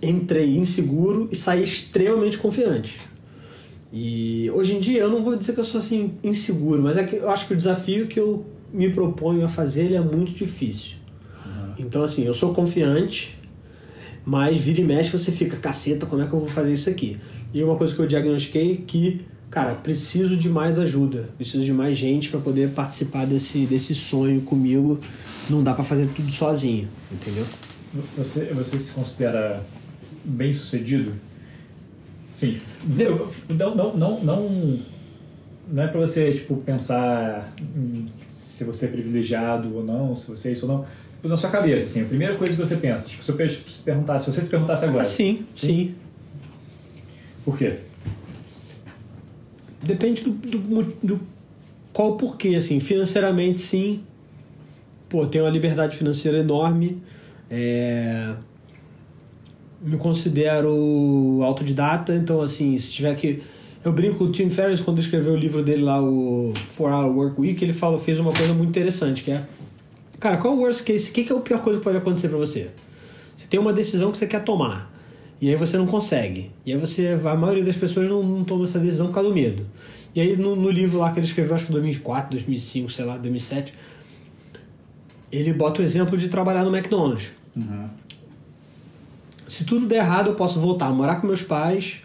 entrei 0.00 0.56
inseguro 0.56 1.28
e 1.32 1.34
saí 1.34 1.64
extremamente 1.64 2.38
confiante. 2.38 3.00
E 3.92 4.48
hoje 4.54 4.76
em 4.76 4.78
dia 4.78 5.00
eu 5.00 5.10
não 5.10 5.20
vou 5.20 5.34
dizer 5.34 5.52
que 5.52 5.58
eu 5.58 5.64
sou 5.64 5.80
assim 5.80 6.12
inseguro, 6.22 6.80
mas 6.80 6.96
é 6.96 7.02
que 7.02 7.16
eu 7.16 7.28
acho 7.28 7.48
que 7.48 7.54
o 7.54 7.56
desafio 7.56 8.06
que 8.06 8.20
eu 8.20 8.46
me 8.72 8.88
proponho 8.88 9.44
a 9.44 9.48
fazer 9.48 9.94
é 9.94 10.00
muito 10.00 10.30
difícil. 10.30 10.98
Uhum. 11.44 11.74
Então 11.80 12.04
assim, 12.04 12.22
eu 12.22 12.32
sou 12.32 12.54
confiante, 12.54 13.35
mas 14.26 14.58
vira 14.58 14.80
e 14.80 14.84
mexe 14.84 15.10
você 15.10 15.30
fica, 15.30 15.56
caceta, 15.56 16.04
como 16.04 16.20
é 16.20 16.26
que 16.26 16.32
eu 16.32 16.40
vou 16.40 16.48
fazer 16.48 16.74
isso 16.74 16.90
aqui? 16.90 17.16
E 17.54 17.62
uma 17.62 17.76
coisa 17.76 17.94
que 17.94 18.00
eu 18.00 18.06
diagnostiquei 18.06 18.76
que 18.76 19.24
cara, 19.50 19.74
preciso 19.74 20.36
de 20.36 20.48
mais 20.48 20.78
ajuda, 20.78 21.30
preciso 21.36 21.64
de 21.64 21.72
mais 21.72 21.96
gente 21.96 22.28
para 22.28 22.40
poder 22.40 22.70
participar 22.70 23.26
desse, 23.26 23.64
desse 23.64 23.94
sonho 23.94 24.42
comigo. 24.42 25.00
Não 25.48 25.62
dá 25.62 25.72
para 25.72 25.84
fazer 25.84 26.08
tudo 26.14 26.30
sozinho, 26.30 26.88
entendeu? 27.10 27.46
Você, 28.18 28.46
você 28.46 28.78
se 28.78 28.92
considera 28.92 29.64
bem 30.24 30.52
sucedido? 30.52 31.14
Sim. 32.36 32.58
Não, 33.48 33.74
não, 33.74 33.96
não, 33.96 34.24
não, 34.24 34.78
não 35.72 35.82
é 35.82 35.86
para 35.86 36.00
você 36.00 36.32
tipo 36.32 36.56
pensar 36.56 37.50
se 38.30 38.64
você 38.64 38.86
é 38.86 38.88
privilegiado 38.88 39.74
ou 39.74 39.84
não, 39.84 40.14
se 40.14 40.28
você 40.28 40.50
é 40.50 40.52
isso 40.52 40.66
ou 40.66 40.72
não. 40.72 40.86
Na 41.28 41.36
sua 41.36 41.50
cabeça, 41.50 41.86
assim, 41.86 42.02
a 42.02 42.06
primeira 42.06 42.34
coisa 42.36 42.54
que 42.54 42.60
você 42.60 42.76
pensa, 42.76 43.08
tipo, 43.08 43.22
se 43.22 43.30
eu 43.30 43.36
perguntasse, 43.84 44.24
se 44.24 44.32
você 44.32 44.42
se 44.42 44.48
perguntasse 44.48 44.84
agora. 44.84 45.02
Ah, 45.02 45.04
sim, 45.04 45.46
sim. 45.54 45.66
sim. 45.66 45.94
Por 47.44 47.56
quê? 47.56 47.78
Depende 49.82 50.24
do, 50.24 50.30
do, 50.30 50.82
do 51.02 51.20
qual 51.92 52.10
o 52.10 52.16
porquê, 52.16 52.56
assim, 52.56 52.80
financeiramente 52.80 53.58
sim, 53.58 54.02
pô, 55.08 55.26
tenho 55.26 55.44
uma 55.44 55.50
liberdade 55.50 55.96
financeira 55.96 56.38
enorme, 56.38 57.00
é... 57.50 58.34
me 59.80 59.96
considero 59.96 61.40
autodidata, 61.42 62.14
então 62.14 62.42
assim, 62.42 62.76
se 62.76 62.92
tiver 62.92 63.14
que... 63.14 63.42
Eu 63.84 63.92
brinco 63.92 64.18
com 64.18 64.24
o 64.24 64.32
Tim 64.32 64.50
Ferriss 64.50 64.82
quando 64.82 64.98
escreveu 64.98 65.32
o 65.32 65.36
livro 65.36 65.62
dele 65.62 65.84
lá, 65.84 66.02
o 66.02 66.52
4 66.76 66.84
Hour 66.84 67.16
Work 67.16 67.40
Week, 67.40 67.64
ele 67.64 67.72
fala, 67.72 67.96
fez 67.96 68.18
uma 68.18 68.32
coisa 68.32 68.52
muito 68.52 68.68
interessante, 68.68 69.22
que 69.22 69.30
é, 69.30 69.46
cara, 70.18 70.36
qual 70.36 70.54
é 70.54 70.56
o 70.56 70.60
worst 70.60 70.84
case, 70.84 71.10
o 71.10 71.12
que, 71.12 71.24
que 71.24 71.32
é 71.32 71.36
a 71.36 71.40
pior 71.40 71.60
coisa 71.60 71.78
que 71.78 71.84
pode 71.84 71.98
acontecer 71.98 72.28
para 72.28 72.38
você? 72.38 72.70
Você 73.36 73.46
tem 73.46 73.60
uma 73.60 73.72
decisão 73.72 74.10
que 74.10 74.18
você 74.18 74.26
quer 74.26 74.42
tomar, 74.42 74.92
e 75.40 75.50
aí 75.50 75.56
você 75.56 75.76
não 75.76 75.86
consegue. 75.86 76.50
E 76.64 76.72
aí 76.72 76.78
você, 76.78 77.18
a 77.24 77.34
maioria 77.34 77.64
das 77.64 77.76
pessoas 77.76 78.08
não, 78.08 78.22
não 78.22 78.44
toma 78.44 78.64
essa 78.64 78.78
decisão 78.78 79.08
por 79.08 79.14
causa 79.14 79.28
do 79.28 79.34
medo. 79.34 79.66
E 80.14 80.20
aí 80.20 80.36
no, 80.36 80.56
no 80.56 80.70
livro 80.70 80.98
lá 80.98 81.10
que 81.12 81.18
ele 81.18 81.26
escreveu, 81.26 81.54
acho 81.54 81.66
que 81.66 81.72
2004, 81.72 82.30
2005, 82.30 82.90
sei 82.90 83.04
lá, 83.04 83.18
2007, 83.18 83.74
ele 85.30 85.52
bota 85.52 85.82
o 85.82 85.84
exemplo 85.84 86.16
de 86.16 86.28
trabalhar 86.28 86.64
no 86.64 86.74
McDonald's. 86.74 87.32
Uhum. 87.54 87.88
Se 89.46 89.64
tudo 89.64 89.86
der 89.86 89.96
errado, 89.98 90.28
eu 90.30 90.34
posso 90.34 90.58
voltar, 90.58 90.90
morar 90.90 91.16
com 91.16 91.26
meus 91.26 91.42
pais, 91.42 91.98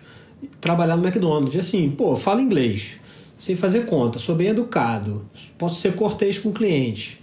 trabalhar 0.59 0.97
no 0.97 1.07
McDonald's. 1.07 1.55
E 1.55 1.59
assim, 1.59 1.89
pô, 1.89 2.15
falo 2.17 2.41
inglês, 2.41 2.97
sei 3.39 3.55
fazer 3.55 3.85
conta, 3.85 4.19
sou 4.19 4.35
bem 4.35 4.49
educado, 4.49 5.25
posso 5.57 5.75
ser 5.75 5.95
cortês 5.95 6.37
com 6.37 6.49
o 6.49 6.53
cliente. 6.53 7.20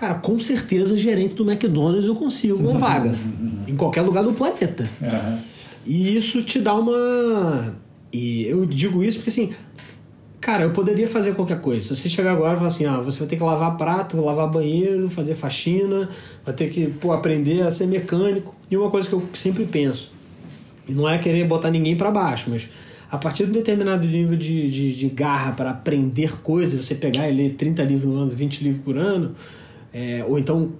Cara, 0.00 0.14
com 0.14 0.40
certeza 0.40 0.96
gerente 0.96 1.34
do 1.34 1.48
McDonald's 1.48 2.06
eu 2.06 2.16
consigo 2.16 2.56
uma 2.56 2.78
vaga. 2.78 3.14
em 3.68 3.76
qualquer 3.76 4.00
lugar 4.00 4.24
do 4.24 4.32
planeta. 4.32 4.88
Aham. 5.02 5.38
E 5.86 6.16
isso 6.16 6.42
te 6.42 6.58
dá 6.58 6.74
uma. 6.74 7.74
E 8.10 8.46
eu 8.46 8.64
digo 8.64 9.04
isso 9.04 9.18
porque 9.18 9.28
assim. 9.28 9.50
Cara, 10.40 10.64
eu 10.64 10.70
poderia 10.70 11.06
fazer 11.06 11.34
qualquer 11.34 11.60
coisa. 11.60 11.86
Se 11.86 11.94
você 11.94 12.08
chegar 12.08 12.32
agora 12.32 12.54
e 12.54 12.56
falar 12.56 12.68
assim, 12.68 12.86
ah, 12.86 12.98
você 12.98 13.18
vai 13.18 13.28
ter 13.28 13.36
que 13.36 13.42
lavar 13.42 13.76
prato, 13.76 14.18
lavar 14.18 14.50
banheiro, 14.50 15.10
fazer 15.10 15.34
faxina, 15.34 16.08
vai 16.42 16.54
ter 16.54 16.70
que 16.70 16.86
pô, 16.86 17.12
aprender 17.12 17.60
a 17.60 17.70
ser 17.70 17.86
mecânico. 17.86 18.54
E 18.70 18.74
uma 18.74 18.88
coisa 18.88 19.06
que 19.06 19.14
eu 19.14 19.22
sempre 19.34 19.66
penso, 19.66 20.10
e 20.88 20.94
não 20.94 21.06
é 21.06 21.18
querer 21.18 21.44
botar 21.44 21.70
ninguém 21.70 21.94
para 21.94 22.10
baixo, 22.10 22.48
mas 22.48 22.70
a 23.10 23.18
partir 23.18 23.44
de 23.44 23.50
um 23.50 23.52
determinado 23.52 24.06
nível 24.06 24.34
de, 24.34 24.66
de, 24.70 24.96
de 24.96 25.08
garra 25.10 25.52
para 25.52 25.70
aprender 25.70 26.40
coisas, 26.40 26.86
você 26.86 26.94
pegar 26.94 27.28
e 27.28 27.36
ler 27.36 27.50
30 27.56 27.82
livros 27.82 28.10
no 28.10 28.22
ano, 28.22 28.30
20 28.30 28.64
livros 28.64 28.82
por 28.82 28.96
ano, 28.96 29.34
é, 29.92 30.24
ou 30.26 30.38
então 30.38 30.72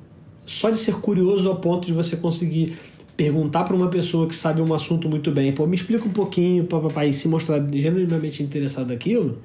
só 0.47 0.71
de 0.71 0.79
ser 0.79 0.97
curioso 0.97 1.49
ao 1.49 1.57
ponto 1.57 1.87
de 1.87 1.93
você 1.93 2.17
conseguir 2.17 2.77
perguntar 3.17 3.65
para 3.65 3.77
uma 3.77 3.89
pessoa 3.89 4.27
que 4.27 4.35
sabe 4.35 4.63
um 4.63 4.73
assunto 4.73 5.09
muito 5.09 5.31
bem, 5.31 5.53
pô, 5.53 5.67
me 5.67 5.77
explica 5.77 6.05
um 6.05 6.13
pouquinho, 6.13 6.65
para 6.65 7.07
e 7.07 7.13
se 7.13 7.29
mostrar 7.29 7.63
genuinamente 7.73 8.43
interessado 8.43 8.89
naquilo. 8.89 9.39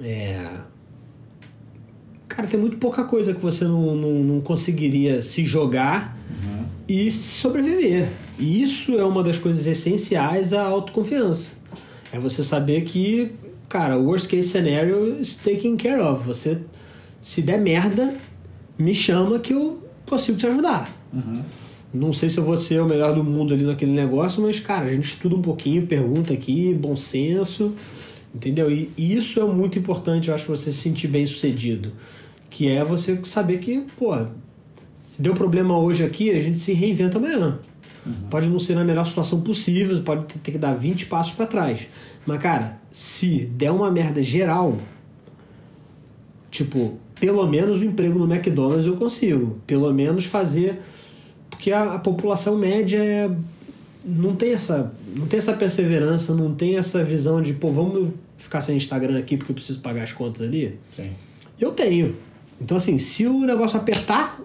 É. 0.00 0.50
Cara, 2.26 2.48
tem 2.48 2.58
muito 2.58 2.78
pouca 2.78 3.04
coisa 3.04 3.34
que 3.34 3.40
você 3.40 3.64
não, 3.64 3.94
não, 3.94 4.12
não 4.24 4.40
conseguiria 4.40 5.20
se 5.20 5.44
jogar 5.44 6.16
e 6.88 7.10
sobreviver. 7.10 8.10
E 8.38 8.62
isso 8.62 8.98
é 8.98 9.04
uma 9.04 9.22
das 9.22 9.38
coisas 9.38 9.66
essenciais 9.66 10.52
à 10.52 10.62
autoconfiança. 10.62 11.52
É 12.12 12.18
você 12.18 12.42
saber 12.42 12.82
que, 12.82 13.32
cara, 13.68 13.98
worst 13.98 14.28
case 14.28 14.48
scenario 14.48 15.20
is 15.20 15.36
taken 15.36 15.76
care 15.76 16.00
of. 16.00 16.26
Você, 16.26 16.58
se 17.22 17.40
der 17.40 17.58
merda, 17.58 18.14
me 18.76 18.94
chama 18.94 19.38
que 19.38 19.54
eu 19.54 19.82
consigo 20.04 20.36
te 20.36 20.46
ajudar. 20.46 20.92
Não 21.94 22.12
sei 22.12 22.28
se 22.28 22.38
eu 22.38 22.44
vou 22.44 22.56
ser 22.56 22.82
o 22.82 22.86
melhor 22.86 23.14
do 23.14 23.22
mundo 23.22 23.54
ali 23.54 23.64
naquele 23.64 23.92
negócio, 23.92 24.42
mas, 24.42 24.58
cara, 24.58 24.86
a 24.86 24.92
gente 24.92 25.04
estuda 25.04 25.36
um 25.36 25.42
pouquinho, 25.42 25.86
pergunta 25.86 26.32
aqui, 26.32 26.74
bom 26.74 26.96
senso, 26.96 27.74
entendeu? 28.34 28.70
E 28.70 28.90
isso 28.96 29.40
é 29.40 29.44
muito 29.44 29.78
importante, 29.78 30.28
eu 30.28 30.34
acho, 30.34 30.46
pra 30.46 30.56
você 30.56 30.72
se 30.72 30.78
sentir 30.78 31.06
bem 31.08 31.24
sucedido. 31.24 31.92
Que 32.50 32.68
é 32.68 32.82
você 32.82 33.20
saber 33.24 33.58
que, 33.58 33.86
pô, 33.96 34.14
se 35.04 35.22
deu 35.22 35.34
problema 35.34 35.78
hoje 35.78 36.04
aqui, 36.04 36.30
a 36.30 36.40
gente 36.40 36.58
se 36.58 36.72
reinventa 36.72 37.18
amanhã. 37.18 37.60
Pode 38.28 38.48
não 38.48 38.58
ser 38.58 38.74
na 38.74 38.82
melhor 38.82 39.06
situação 39.06 39.40
possível, 39.42 40.02
pode 40.02 40.24
ter 40.24 40.50
que 40.50 40.58
dar 40.58 40.74
20 40.74 41.06
passos 41.06 41.32
para 41.34 41.46
trás. 41.46 41.86
Mas, 42.26 42.42
cara, 42.42 42.80
se 42.90 43.44
der 43.44 43.70
uma 43.70 43.90
merda 43.92 44.22
geral, 44.22 44.78
tipo, 46.50 46.98
pelo 47.22 47.46
menos 47.46 47.80
o 47.80 47.84
emprego 47.84 48.18
no 48.18 48.24
McDonald's 48.34 48.84
eu 48.84 48.96
consigo. 48.96 49.56
Pelo 49.64 49.94
menos 49.94 50.24
fazer. 50.24 50.80
Porque 51.48 51.70
a, 51.70 51.94
a 51.94 51.98
população 52.00 52.58
média 52.58 52.98
é, 52.98 53.30
não, 54.04 54.34
tem 54.34 54.52
essa, 54.52 54.92
não 55.16 55.28
tem 55.28 55.38
essa 55.38 55.52
perseverança, 55.52 56.34
não 56.34 56.52
tem 56.52 56.76
essa 56.76 57.04
visão 57.04 57.40
de, 57.40 57.52
pô, 57.52 57.70
vamos 57.70 58.12
ficar 58.36 58.60
sem 58.60 58.76
Instagram 58.76 59.20
aqui 59.20 59.36
porque 59.36 59.52
eu 59.52 59.54
preciso 59.54 59.78
pagar 59.78 60.02
as 60.02 60.12
contas 60.12 60.44
ali. 60.48 60.80
Sim. 60.96 61.12
Eu 61.60 61.70
tenho. 61.70 62.16
Então, 62.60 62.76
assim, 62.76 62.98
se 62.98 63.24
o 63.24 63.46
negócio 63.46 63.78
apertar, 63.78 64.40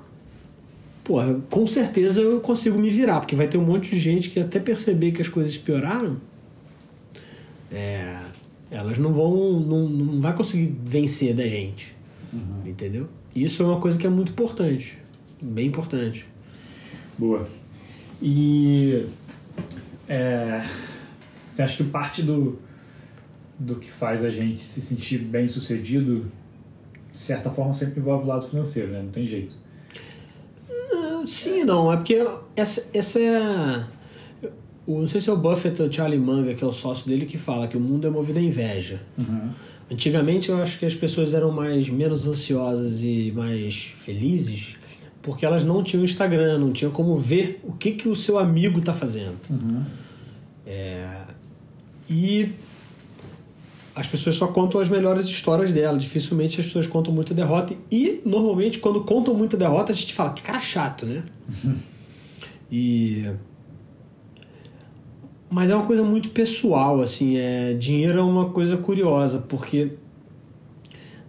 porra, 1.04 1.42
com 1.50 1.66
certeza 1.66 2.22
eu 2.22 2.40
consigo 2.42 2.78
me 2.78 2.92
virar, 2.92 3.22
porque 3.22 3.36
vai 3.36 3.48
ter 3.48 3.58
um 3.58 3.66
monte 3.66 3.90
de 3.90 4.00
gente 4.00 4.30
que 4.30 4.40
até 4.40 4.60
perceber 4.60 5.14
que 5.14 5.22
as 5.24 5.28
coisas 5.28 5.58
pioraram, 5.58 6.18
é, 7.72 8.20
elas 8.70 9.00
não 9.00 9.12
vão, 9.14 9.60
não, 9.60 9.90
não 9.90 10.22
vai 10.22 10.36
conseguir 10.36 10.76
vencer 10.86 11.34
da 11.34 11.48
gente, 11.48 11.97
entendeu? 12.66 13.08
Isso 13.36 13.62
é 13.64 13.66
uma 13.66 13.80
coisa 13.80 13.98
que 13.98 14.06
é 14.06 14.10
muito 14.10 14.32
importante, 14.32 14.98
bem 15.42 15.68
importante. 15.68 16.26
Boa. 17.18 17.48
E 18.22 19.06
é, 20.08 20.66
você 21.48 21.62
acha 21.62 21.78
que 21.78 21.90
parte 21.90 22.22
do, 22.24 22.60
do 23.60 23.76
que 23.76 23.90
faz 23.92 24.24
a 24.26 24.30
gente 24.30 24.64
se 24.64 24.82
sentir 24.82 25.20
bem 25.20 25.48
sucedido, 25.48 26.32
de 27.12 27.18
certa 27.18 27.50
forma, 27.50 27.74
sempre 27.74 28.00
envolve 28.00 28.26
o 28.26 28.28
lado 28.28 28.48
financeiro, 28.48 28.92
né? 28.92 29.02
Não 29.02 29.10
tem 29.12 29.26
jeito. 29.28 29.56
Ah, 30.92 31.24
Sim 31.28 31.62
e 31.62 31.66
não, 31.66 31.92
é 31.92 31.98
porque 31.98 32.26
essa, 32.56 32.90
essa 32.94 33.20
é. 33.20 33.38
a- 33.38 33.88
Não 34.88 35.08
sei 35.08 35.20
se 35.20 35.30
é 35.30 35.34
o 35.34 35.38
Buffett 35.38 35.82
ou 35.82 35.88
o 35.90 35.92
Charlie 35.94 36.20
Munger, 36.20 36.56
que 36.56 36.64
é 36.64 36.68
o 36.68 36.72
sócio 36.72 37.08
dele, 37.08 37.26
que 37.26 37.38
fala 37.38 37.68
que 37.68 37.76
o 37.76 37.80
mundo 37.80 38.08
é 38.08 38.10
movido 38.10 38.40
à 38.40 38.42
inveja. 38.42 39.02
Antigamente 39.90 40.50
eu 40.50 40.62
acho 40.62 40.78
que 40.80 40.86
as 40.86 40.96
pessoas 40.96 41.34
eram 41.34 41.52
mais 41.52 41.88
menos 41.88 42.28
ansiosas 42.28 43.02
e 43.04 43.32
mais 43.36 43.94
felizes 43.98 44.78
porque 45.28 45.46
elas 45.46 45.66
não 45.66 45.84
tinham 45.84 46.06
Instagram, 46.06 46.58
não 46.58 46.72
tinham 46.72 46.90
como 46.90 47.18
ver 47.18 47.60
o 47.62 47.74
que, 47.74 47.92
que 47.92 48.08
o 48.08 48.16
seu 48.16 48.40
amigo 48.40 48.80
está 48.80 48.94
fazendo. 48.94 49.38
É, 50.66 51.06
e 52.10 52.54
as 53.94 54.08
pessoas 54.08 54.38
só 54.38 54.48
contam 54.48 54.80
as 54.80 54.88
melhores 54.88 55.26
histórias 55.26 55.70
dela. 55.74 55.98
Dificilmente 55.98 56.62
as 56.62 56.68
pessoas 56.68 56.88
contam 56.88 57.14
muita 57.14 57.34
derrota. 57.34 57.76
E 57.92 58.22
normalmente, 58.24 58.80
quando 58.80 59.04
contam 59.04 59.34
muita 59.34 59.58
derrota, 59.58 59.92
a 59.92 59.96
gente 59.96 60.14
fala 60.14 60.32
que 60.32 60.42
cara 60.42 60.62
chato, 60.62 61.06
né? 61.06 61.24
E. 62.72 63.30
Mas 65.50 65.70
é 65.70 65.76
uma 65.76 65.86
coisa 65.86 66.04
muito 66.04 66.30
pessoal, 66.30 67.02
assim. 67.02 67.38
É... 67.38 67.74
Dinheiro 67.74 68.20
é 68.20 68.24
uma 68.24 68.50
coisa 68.50 68.78
curiosa, 68.78 69.40
porque 69.40 69.92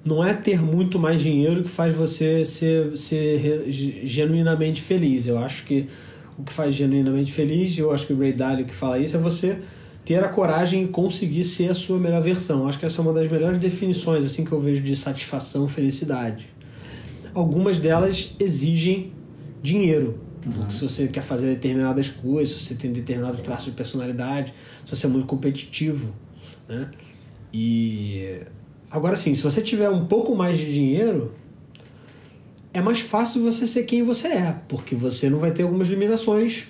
não 0.04 0.24
é 0.24 0.32
ter 0.32 0.62
muito 0.62 0.98
mais 0.98 1.20
dinheiro 1.20 1.62
que 1.62 1.68
faz 1.68 1.94
você 1.94 2.44
ser, 2.44 2.96
ser 2.96 3.70
genuinamente 4.04 4.80
feliz. 4.80 5.26
Eu 5.26 5.38
acho 5.38 5.64
que 5.64 5.86
o 6.38 6.42
que 6.42 6.52
faz 6.52 6.74
genuinamente 6.74 7.32
feliz, 7.32 7.76
eu 7.76 7.90
acho 7.90 8.06
que 8.06 8.12
o 8.12 8.18
Ray 8.18 8.32
Dalio 8.32 8.64
que 8.64 8.74
fala 8.74 8.98
isso, 8.98 9.16
é 9.16 9.20
você 9.20 9.58
ter 10.04 10.22
a 10.22 10.28
coragem 10.28 10.84
e 10.84 10.88
conseguir 10.88 11.44
ser 11.44 11.70
a 11.70 11.74
sua 11.74 11.98
melhor 11.98 12.22
versão. 12.22 12.60
Eu 12.60 12.68
acho 12.68 12.78
que 12.78 12.86
essa 12.86 13.00
é 13.00 13.02
uma 13.02 13.12
das 13.12 13.28
melhores 13.28 13.58
definições 13.58 14.24
assim 14.24 14.44
que 14.44 14.52
eu 14.52 14.60
vejo 14.60 14.82
de 14.82 14.96
satisfação, 14.96 15.68
felicidade. 15.68 16.48
Algumas 17.34 17.78
delas 17.78 18.34
exigem 18.40 19.12
dinheiro. 19.62 20.18
Porque 20.54 20.72
se 20.72 20.82
você 20.82 21.08
quer 21.08 21.22
fazer 21.22 21.54
determinadas 21.54 22.08
coisas, 22.08 22.56
se 22.56 22.64
você 22.64 22.74
tem 22.74 22.92
determinado 22.92 23.38
traço 23.38 23.66
de 23.66 23.72
personalidade, 23.76 24.52
se 24.84 24.94
você 24.96 25.06
é 25.06 25.08
muito 25.08 25.26
competitivo, 25.26 26.12
né? 26.68 26.90
E 27.52 28.40
agora 28.90 29.16
sim, 29.16 29.34
se 29.34 29.42
você 29.42 29.60
tiver 29.62 29.88
um 29.88 30.06
pouco 30.06 30.34
mais 30.36 30.58
de 30.58 30.72
dinheiro, 30.72 31.32
é 32.72 32.80
mais 32.80 33.00
fácil 33.00 33.42
você 33.42 33.66
ser 33.66 33.84
quem 33.84 34.02
você 34.02 34.28
é, 34.28 34.54
porque 34.68 34.94
você 34.94 35.28
não 35.30 35.38
vai 35.38 35.50
ter 35.50 35.62
algumas 35.62 35.88
limitações. 35.88 36.66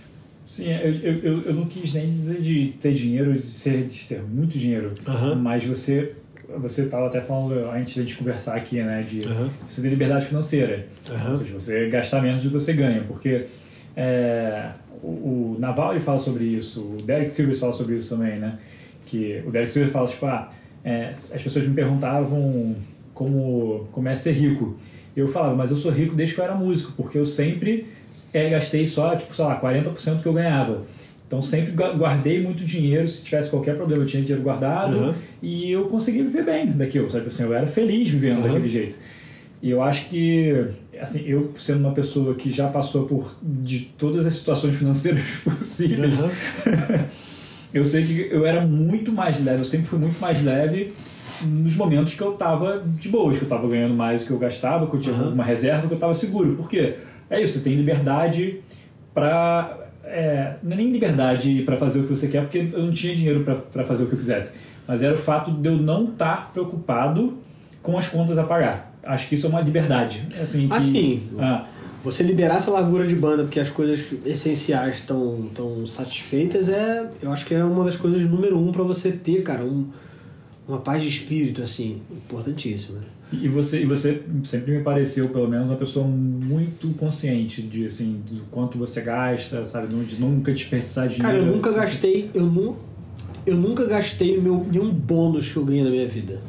Sim, 0.47 0.65
eu, 0.71 0.95
eu, 0.95 1.19
eu- 1.19 1.43
eu 1.43 1.55
não 1.55 1.67
quis 1.67 1.93
nem 1.93 2.11
dizer 2.11 2.41
de 2.41 2.73
ter 2.81 2.95
dinheiro, 2.95 3.35
de, 3.35 3.43
ser, 3.43 3.87
de 3.87 3.99
ter 4.07 4.23
muito 4.23 4.59
dinheiro, 4.59 4.93
Aham. 5.07 5.35
mas 5.35 5.65
você 5.65 6.15
você 6.61 6.85
estava 6.85 7.09
até 7.09 7.21
falando 7.21 7.53
antes 7.71 7.95
da 7.95 8.03
gente 8.03 8.17
conversar 8.17 8.57
aqui, 8.57 8.77
né, 8.83 9.03
de 9.03 9.23
Aham. 9.27 9.51
você 9.69 9.83
ter 9.83 9.91
liberdade 9.91 10.25
financeira, 10.25 10.89
Aham. 11.11 11.33
ou 11.33 11.37
seja, 11.37 11.53
você 11.53 11.89
gastar 11.91 12.23
menos 12.23 12.43
do 12.43 12.49
que 12.49 12.55
você 12.55 12.73
ganha, 12.73 13.05
porque 13.07 13.45
é, 14.03 14.71
o, 15.03 15.07
o 15.09 15.57
Naval 15.59 15.93
ele 15.93 16.01
fala 16.01 16.19
sobre 16.21 16.45
isso, 16.45 16.81
o 16.83 17.03
Derek 17.03 17.31
Silvers 17.33 17.59
fala 17.59 17.73
sobre 17.73 17.97
isso 17.97 18.15
também, 18.17 18.39
né, 18.39 18.59
que 19.07 19.43
o 19.47 19.51
Derek 19.51 19.71
Silvers 19.73 19.93
fala 19.93 20.07
tipo, 20.07 20.25
ah, 20.27 20.51
é, 20.85 21.09
as 21.11 21.43
pessoas 21.43 21.67
me 21.67 21.75
perguntavam 21.75 22.77
como 23.13 23.89
como 23.91 24.09
é 24.09 24.15
ser 24.15 24.33
rico, 24.33 24.77
eu 25.17 25.27
falava, 25.27 25.55
mas 25.57 25.71
eu 25.73 25.77
sou 25.77 25.91
rico 25.91 26.15
desde 26.15 26.35
que 26.35 26.41
eu 26.41 26.45
era 26.45 26.55
músico, 26.55 26.93
porque 26.97 27.19
eu 27.19 27.25
sempre 27.25 27.87
é, 28.33 28.49
gastei 28.49 28.87
só, 28.87 29.17
tipo, 29.17 29.35
sei 29.35 29.45
lá, 29.45 29.57
40% 29.61 30.17
do 30.17 30.23
que 30.23 30.29
eu 30.29 30.33
ganhava. 30.35 30.83
Então 31.27 31.43
sempre 31.43 31.73
gua- 31.73 31.93
guardei 31.95 32.41
muito 32.41 32.65
dinheiro, 32.65 33.09
se 33.09 33.25
tivesse 33.25 33.51
qualquer 33.51 33.75
problema 33.77 34.03
eu 34.03 34.07
tinha 34.07 34.23
dinheiro 34.23 34.43
guardado 34.43 34.97
Uhum. 34.97 35.15
e 35.43 35.71
eu 35.73 35.87
conseguia 35.89 36.23
viver 36.23 36.45
bem 36.45 36.67
daquilo, 36.69 37.11
sabe? 37.11 37.27
Assim, 37.27 37.43
eu 37.43 37.53
era 37.53 37.67
feliz 37.67 38.09
vivendo 38.09 38.37
Uhum. 38.39 38.43
daquele 38.45 38.69
jeito. 38.69 38.97
E 39.63 39.71
eu 39.71 39.83
acho 39.83 40.09
que, 40.09 40.55
assim, 41.01 41.23
eu 41.27 41.53
sendo 41.57 41.81
uma 41.81 41.93
pessoa 41.93 42.35
que 42.35 42.51
já 42.51 42.69
passou 42.69 43.07
por 43.07 43.35
de 43.43 43.81
todas 43.99 44.27
as 44.27 44.35
situações 44.35 44.75
financeiras 44.77 45.23
possíveis, 45.45 46.15
Aham. 46.19 46.31
eu 47.73 47.85
sei 47.85 48.05
que 48.07 48.29
eu 48.31 48.47
era 48.47 48.67
muito 48.67 49.13
mais 49.13 49.43
leve, 49.45 49.61
eu 49.61 49.65
sempre 49.65 49.87
fui 49.87 49.99
muito 49.99 50.21
mais 50.21 50.43
leve 50.43 50.93
nos 51.43 51.77
momentos 51.77 52.15
que 52.15 52.21
eu 52.21 52.33
tava 52.33 52.83
de 52.85 53.09
boas, 53.09 53.37
que 53.39 53.45
eu 53.45 53.49
tava 53.49 53.69
ganhando 53.69 53.95
mais 53.95 54.21
do 54.21 54.27
que 54.27 54.33
eu 54.33 54.39
gastava, 54.39 54.87
que 54.89 54.95
eu 54.97 55.01
tinha 55.01 55.15
Aham. 55.15 55.29
uma 55.31 55.45
reserva, 55.45 55.87
que 55.87 55.95
eu 55.95 55.99
tava 55.99 56.15
seguro. 56.15 56.55
Por 56.57 56.69
quê? 56.69 56.97
É 57.31 57.41
isso, 57.41 57.59
você 57.59 57.65
tem 57.65 57.77
liberdade 57.77 58.61
pra. 59.15 59.79
É, 60.03 60.55
não 60.63 60.73
é 60.73 60.77
nem 60.77 60.91
liberdade 60.91 61.63
pra 61.67 61.77
fazer 61.77 62.01
o 62.01 62.05
que 62.05 62.09
você 62.09 62.29
quer, 62.29 62.41
porque 62.43 62.67
eu 62.73 62.83
não 62.83 62.93
tinha 62.93 63.15
dinheiro 63.15 63.45
pra 63.73 63.85
fazer 63.85 64.05
o 64.05 64.07
que 64.07 64.15
eu 64.15 64.19
quisesse. 64.19 64.55
Mas 64.87 65.03
era 65.03 65.15
o 65.15 65.19
fato 65.19 65.51
de 65.53 65.69
eu 65.69 65.77
não 65.77 66.05
estar 66.05 66.51
preocupado 66.53 67.37
com 67.83 67.99
as 67.99 68.09
contas 68.09 68.39
a 68.39 68.45
pagar. 68.45 68.88
Acho 69.09 69.29
que 69.29 69.35
isso 69.35 69.47
é 69.47 69.49
uma 69.49 69.61
liberdade. 69.61 70.23
Assim, 70.41 70.69
que, 70.69 70.75
Ah, 70.75 70.81
sim. 70.81 71.23
Ah, 71.39 71.65
Você 72.05 72.23
liberar 72.23 72.57
essa 72.57 72.71
largura 72.71 73.07
de 73.07 73.15
banda 73.15 73.43
porque 73.43 73.59
as 73.59 73.71
coisas 73.71 74.05
essenciais 74.25 74.97
estão 74.97 75.51
tão 75.55 75.87
satisfeitas 75.87 76.69
é, 76.69 77.11
eu 77.21 77.33
acho 77.33 77.45
que 77.45 77.55
é 77.55 77.65
uma 77.65 77.85
das 77.85 77.97
coisas 77.97 78.23
número 78.23 78.59
um 78.59 78.71
para 78.71 78.85
você 78.85 79.11
ter, 79.11 79.43
cara, 79.43 79.65
um, 79.65 79.87
uma 80.69 80.79
paz 80.79 81.03
de 81.03 81.09
espírito, 81.09 81.63
assim, 81.63 82.03
importantíssima. 82.13 82.99
E 83.33 83.49
você, 83.49 83.83
e 83.83 83.87
você 83.87 84.23
sempre 84.45 84.77
me 84.77 84.83
pareceu, 84.83 85.29
pelo 85.29 85.49
menos, 85.49 85.67
uma 85.67 85.77
pessoa 85.77 86.07
muito 86.07 86.89
consciente 86.97 87.61
de, 87.63 87.87
assim, 87.87 88.23
do 88.31 88.43
quanto 88.51 88.79
você 88.79 89.01
gasta, 89.03 89.65
sabe? 89.65 89.89
De 90.05 90.21
nunca 90.21 90.53
desperdiçar 90.53 91.09
dinheiro. 91.09 91.27
Cara, 91.27 91.39
eu 91.39 91.47
nunca 91.47 91.71
assim. 91.71 91.79
gastei, 91.79 92.31
eu, 92.33 92.47
nu, 92.47 92.77
eu 93.45 93.57
nunca 93.57 93.85
gastei 93.85 94.41
meu, 94.41 94.67
nenhum 94.71 94.91
bônus 94.91 95.51
que 95.51 95.57
eu 95.57 95.65
ganhei 95.65 95.85
na 95.85 95.91
minha 95.91 96.07
vida. 96.07 96.41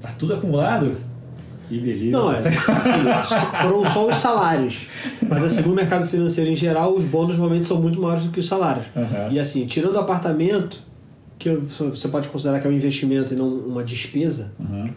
Tá 0.00 0.12
tudo 0.18 0.34
acumulado? 0.34 0.96
Que 1.68 1.78
beleza. 1.78 2.10
Não, 2.10 2.32
é, 2.32 2.38
assim, 2.38 2.50
foram 3.62 3.84
só 3.84 4.08
os 4.08 4.16
salários. 4.16 4.88
Mas 5.28 5.44
assim, 5.44 5.62
no 5.62 5.74
mercado 5.74 6.06
financeiro 6.06 6.50
em 6.50 6.54
geral, 6.54 6.94
os 6.94 7.04
bônus 7.04 7.36
normalmente 7.36 7.66
são 7.66 7.80
muito 7.80 8.00
maiores 8.00 8.24
do 8.24 8.30
que 8.30 8.40
os 8.40 8.46
salários. 8.46 8.86
Uhum. 8.96 9.30
E 9.30 9.38
assim, 9.38 9.66
tirando 9.66 9.96
o 9.96 9.98
apartamento, 9.98 10.82
que 11.38 11.50
você 11.50 12.08
pode 12.08 12.28
considerar 12.28 12.60
que 12.60 12.66
é 12.66 12.70
um 12.70 12.72
investimento 12.72 13.32
e 13.32 13.36
não 13.36 13.48
uma 13.48 13.84
despesa, 13.84 14.52
uhum. 14.58 14.90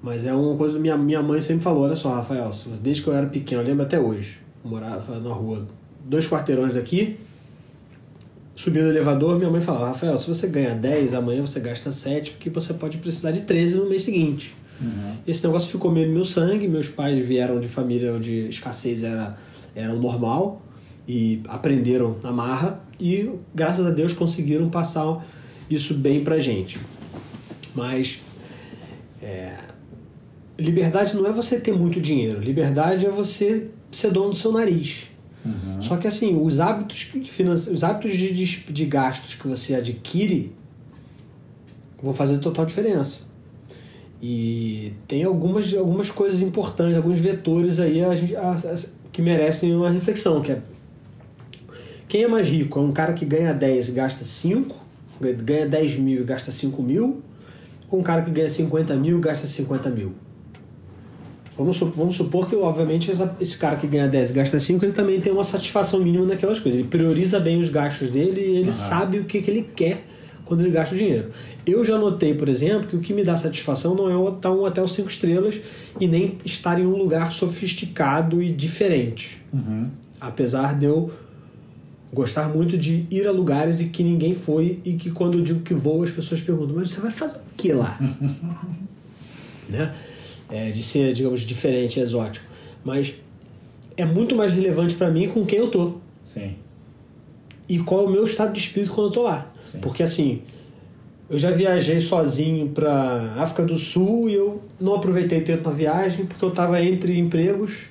mas 0.00 0.24
é 0.24 0.32
uma 0.32 0.56
coisa 0.56 0.74
que 0.74 0.80
minha, 0.80 0.96
minha 0.96 1.22
mãe 1.22 1.40
sempre 1.40 1.64
falou, 1.64 1.84
olha 1.84 1.96
só, 1.96 2.14
Rafael, 2.14 2.50
desde 2.80 3.02
que 3.02 3.08
eu 3.08 3.14
era 3.14 3.26
pequeno, 3.26 3.62
eu 3.62 3.66
lembro 3.66 3.82
até 3.82 3.98
hoje, 3.98 4.38
eu 4.64 4.70
morava 4.70 5.18
na 5.18 5.30
rua, 5.30 5.66
dois 6.04 6.28
quarteirões 6.28 6.72
daqui, 6.72 7.18
subindo 8.54 8.84
o 8.84 8.88
elevador, 8.88 9.36
minha 9.36 9.50
mãe 9.50 9.60
falava, 9.60 9.88
Rafael, 9.88 10.16
se 10.16 10.28
você 10.28 10.46
ganha 10.46 10.74
10, 10.74 11.12
amanhã 11.12 11.42
você 11.42 11.58
gasta 11.58 11.90
7, 11.90 12.32
porque 12.32 12.48
você 12.50 12.72
pode 12.72 12.98
precisar 12.98 13.32
de 13.32 13.40
13 13.40 13.78
no 13.78 13.88
mês 13.88 14.04
seguinte. 14.04 14.54
Uhum. 14.80 15.16
Esse 15.26 15.46
negócio 15.46 15.70
ficou 15.70 15.90
meio 15.90 16.08
no 16.08 16.14
meu 16.14 16.24
sangue. 16.24 16.68
Meus 16.68 16.88
pais 16.88 17.24
vieram 17.26 17.60
de 17.60 17.68
família 17.68 18.12
onde 18.14 18.48
escassez 18.48 19.02
era, 19.02 19.38
era 19.74 19.92
o 19.92 19.98
normal 19.98 20.62
e 21.06 21.42
aprenderam 21.48 22.16
na 22.22 22.32
marra 22.32 22.80
e, 22.98 23.30
graças 23.54 23.86
a 23.86 23.90
Deus, 23.90 24.12
conseguiram 24.12 24.68
passar 24.70 25.24
isso 25.68 25.94
bem 25.94 26.24
pra 26.24 26.38
gente. 26.38 26.78
Mas 27.74 28.20
é, 29.22 29.56
liberdade 30.58 31.14
não 31.14 31.26
é 31.26 31.32
você 31.32 31.60
ter 31.60 31.72
muito 31.72 32.00
dinheiro, 32.00 32.40
liberdade 32.40 33.06
é 33.06 33.10
você 33.10 33.68
ser 33.90 34.10
dono 34.10 34.30
do 34.30 34.36
seu 34.36 34.52
nariz. 34.52 35.08
Uhum. 35.44 35.82
Só 35.82 35.96
que 35.96 36.06
assim, 36.06 36.40
os 36.40 36.58
hábitos, 36.58 37.12
os 37.70 37.84
hábitos 37.84 38.16
de, 38.16 38.32
de, 38.32 38.72
de 38.72 38.84
gastos 38.86 39.34
que 39.34 39.46
você 39.46 39.74
adquire 39.74 40.52
vão 42.02 42.14
fazer 42.14 42.38
total 42.38 42.64
diferença. 42.64 43.20
E 44.26 44.94
tem 45.06 45.22
algumas, 45.22 45.74
algumas 45.74 46.10
coisas 46.10 46.40
importantes, 46.40 46.96
alguns 46.96 47.20
vetores 47.20 47.78
aí 47.78 48.02
a 48.02 48.14
gente, 48.14 48.34
a, 48.34 48.52
a, 48.52 48.76
que 49.12 49.20
merecem 49.20 49.76
uma 49.76 49.90
reflexão, 49.90 50.40
que 50.40 50.52
é 50.52 50.62
quem 52.08 52.22
é 52.22 52.26
mais 52.26 52.48
rico? 52.48 52.78
É 52.78 52.82
um 52.82 52.90
cara 52.90 53.12
que 53.12 53.26
ganha 53.26 53.52
10 53.52 53.90
e 53.90 53.92
gasta 53.92 54.24
5, 54.24 54.74
ganha 55.42 55.66
10 55.66 55.96
mil 55.96 56.22
e 56.22 56.24
gasta 56.24 56.50
5 56.50 56.82
mil, 56.82 57.20
ou 57.90 58.00
um 58.00 58.02
cara 58.02 58.22
que 58.22 58.30
ganha 58.30 58.48
50 58.48 58.94
mil 58.94 59.18
e 59.18 59.20
gasta 59.20 59.46
50 59.46 59.90
mil? 59.90 60.14
Vamos, 61.54 61.78
vamos 61.78 62.14
supor 62.14 62.48
que, 62.48 62.56
obviamente, 62.56 63.10
essa, 63.10 63.36
esse 63.38 63.58
cara 63.58 63.76
que 63.76 63.86
ganha 63.86 64.08
10 64.08 64.30
e 64.30 64.32
gasta 64.32 64.58
5, 64.58 64.82
ele 64.86 64.92
também 64.92 65.20
tem 65.20 65.34
uma 65.34 65.44
satisfação 65.44 66.00
mínima 66.00 66.24
naquelas 66.24 66.58
coisas. 66.58 66.80
Ele 66.80 66.88
prioriza 66.88 67.38
bem 67.38 67.60
os 67.60 67.68
gastos 67.68 68.08
dele 68.08 68.40
e 68.40 68.56
ele 68.56 68.66
uhum. 68.68 68.72
sabe 68.72 69.18
o 69.18 69.24
que, 69.24 69.42
que 69.42 69.50
ele 69.50 69.68
quer 69.76 70.02
quando 70.44 70.60
ele 70.60 70.70
gasta 70.70 70.94
o 70.94 70.98
dinheiro. 70.98 71.30
Eu 71.66 71.84
já 71.84 71.98
notei, 71.98 72.34
por 72.34 72.48
exemplo, 72.48 72.86
que 72.88 72.96
o 72.96 73.00
que 73.00 73.12
me 73.12 73.24
dá 73.24 73.36
satisfação 73.36 73.94
não 73.94 74.08
é 74.08 74.34
estar 74.34 74.50
um 74.50 74.62
hotel 74.64 74.86
cinco 74.86 75.08
estrelas 75.08 75.60
e 76.00 76.06
nem 76.06 76.38
estar 76.44 76.78
em 76.78 76.86
um 76.86 76.96
lugar 76.96 77.32
sofisticado 77.32 78.42
e 78.42 78.52
diferente. 78.52 79.42
Uhum. 79.52 79.88
Apesar 80.20 80.78
de 80.78 80.86
eu 80.86 81.10
gostar 82.12 82.48
muito 82.48 82.78
de 82.78 83.06
ir 83.10 83.26
a 83.26 83.32
lugares 83.32 83.76
de 83.76 83.86
que 83.86 84.04
ninguém 84.04 84.34
foi 84.34 84.78
e 84.84 84.94
que 84.94 85.10
quando 85.10 85.38
eu 85.38 85.42
digo 85.42 85.60
que 85.60 85.74
vou 85.74 86.02
as 86.02 86.10
pessoas 86.10 86.40
perguntam, 86.40 86.76
mas 86.76 86.90
você 86.90 87.00
vai 87.00 87.10
fazer 87.10 87.38
o 87.38 87.56
que 87.56 87.72
lá? 87.72 87.98
né? 89.68 89.94
É, 90.50 90.70
de 90.70 90.82
ser, 90.82 91.12
digamos, 91.12 91.40
diferente, 91.40 91.98
exótico. 91.98 92.46
Mas 92.84 93.14
é 93.96 94.04
muito 94.04 94.36
mais 94.36 94.52
relevante 94.52 94.94
para 94.94 95.10
mim 95.10 95.28
com 95.28 95.44
quem 95.44 95.58
eu 95.58 95.70
tô. 95.70 95.94
Sim. 96.28 96.54
E 97.68 97.78
qual 97.78 98.04
é 98.04 98.08
o 98.08 98.10
meu 98.10 98.24
estado 98.24 98.52
de 98.52 98.60
espírito 98.60 98.92
quando 98.92 99.06
eu 99.08 99.12
tô 99.12 99.22
lá. 99.22 99.50
Porque 99.80 100.02
assim, 100.02 100.42
eu 101.28 101.38
já 101.38 101.50
viajei 101.50 102.00
sozinho 102.00 102.68
para 102.68 103.34
África 103.36 103.62
do 103.62 103.78
Sul 103.78 104.28
e 104.28 104.34
eu 104.34 104.62
não 104.80 104.94
aproveitei 104.94 105.40
tanto 105.40 105.68
a 105.68 105.72
viagem 105.72 106.26
porque 106.26 106.44
eu 106.44 106.50
estava 106.50 106.82
entre 106.82 107.18
empregos 107.18 107.86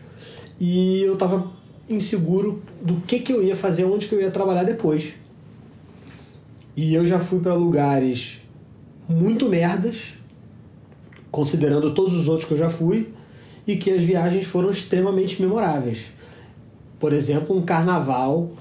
e 0.60 1.02
eu 1.02 1.14
estava 1.14 1.52
inseguro 1.90 2.62
do 2.82 3.02
que, 3.02 3.20
que 3.20 3.34
eu 3.34 3.44
ia 3.44 3.56
fazer, 3.56 3.86
onde 3.86 4.08
que 4.08 4.16
eu 4.16 4.22
ia 4.22 4.32
trabalhar 4.32 4.64
depois. 4.64 5.14
E 6.76 6.94
eu 6.94 7.06
já 7.06 7.20
fui 7.20 7.40
para 7.40 7.54
lugares 7.54 8.42
muito 9.08 9.50
merdas, 9.50 10.14
considerando 11.30 11.94
todos 11.94 12.14
os 12.14 12.28
outros 12.28 12.48
que 12.48 12.54
eu 12.54 12.58
já 12.58 12.70
fui, 12.70 13.10
e 13.66 13.76
que 13.76 13.92
as 13.92 14.02
viagens 14.02 14.46
foram 14.46 14.70
extremamente 14.70 15.42
memoráveis. 15.42 16.06
Por 17.00 17.14
exemplo, 17.14 17.56
um 17.56 17.62
carnaval 17.62 18.52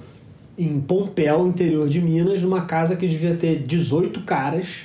em 0.64 0.80
Pompéu, 0.80 1.46
interior 1.46 1.88
de 1.88 2.00
Minas, 2.00 2.42
numa 2.42 2.62
casa 2.62 2.96
que 2.96 3.06
devia 3.06 3.34
ter 3.34 3.62
18 3.62 4.22
caras, 4.22 4.82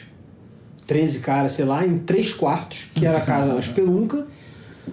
13 0.86 1.20
caras, 1.20 1.52
sei 1.52 1.66
lá, 1.66 1.86
em 1.86 2.00
três 2.00 2.34
quartos, 2.34 2.88
que 2.94 3.06
era 3.06 3.18
a 3.18 3.22
casa 3.22 3.54
na 3.54 3.60
espelunca, 3.60 4.28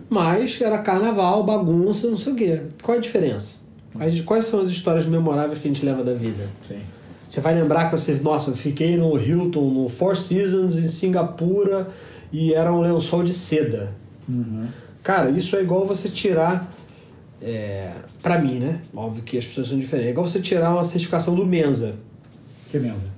mas 0.09 0.61
era 0.61 0.79
carnaval, 0.79 1.43
bagunça, 1.45 2.09
não 2.09 2.17
sei 2.17 2.33
o 2.33 2.37
quê. 2.37 2.61
Qual 2.83 2.97
é 2.97 2.99
a 2.99 3.01
diferença? 3.01 3.57
Quais, 3.93 4.21
quais 4.23 4.45
são 4.47 4.61
as 4.61 4.71
histórias 4.71 5.07
memoráveis 5.07 5.59
que 5.59 5.69
a 5.69 5.73
gente 5.73 5.85
leva 5.85 6.03
da 6.03 6.15
vida? 6.15 6.49
Sim. 6.67 6.81
Você 7.29 7.41
vai 7.41 7.55
lembrar 7.55 7.87
que 7.87 7.93
você, 7.93 8.15
nossa, 8.15 8.51
eu 8.51 8.57
fiquei 8.57 8.97
no 8.97 9.19
Hilton, 9.19 9.71
no 9.71 9.89
Four 9.89 10.17
Seasons, 10.17 10.77
em 10.77 10.87
Singapura, 10.87 11.89
e 12.33 12.53
era 12.53 12.73
um 12.73 12.81
lençol 12.81 13.23
de 13.23 13.33
seda. 13.33 13.93
Uhum. 14.29 14.67
Cara, 15.03 15.31
isso 15.31 15.55
é 15.57 15.61
igual 15.61 15.87
você 15.87 16.09
tirar 16.09 16.73
é, 17.41 17.93
para 18.23 18.39
mim, 18.39 18.59
né? 18.59 18.81
Óbvio 18.95 19.23
que 19.23 19.37
as 19.39 19.45
pessoas 19.45 19.69
são 19.69 19.79
diferentes. 19.79 20.09
É 20.09 20.11
igual 20.13 20.27
você 20.27 20.41
tirar 20.41 20.73
uma 20.73 20.85
certificação 20.85 21.35
do 21.35 21.45
Mensa. 21.45 21.97
Que 22.71 22.79
Mensa? 22.79 23.09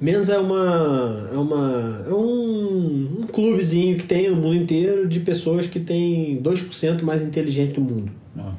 Mensa 0.00 0.34
é 0.34 0.38
uma 0.38 1.28
é 1.32 1.36
uma 1.36 2.04
é 2.08 2.12
um, 2.14 3.20
um 3.20 3.26
clubezinho 3.26 3.98
que 3.98 4.04
tem 4.04 4.30
no 4.30 4.36
mundo 4.36 4.56
inteiro 4.56 5.06
de 5.06 5.20
pessoas 5.20 5.66
que 5.66 5.78
tem 5.78 6.40
2% 6.42 7.02
mais 7.02 7.22
inteligente 7.22 7.74
do 7.74 7.82
mundo. 7.82 8.10
Ah. 8.38 8.52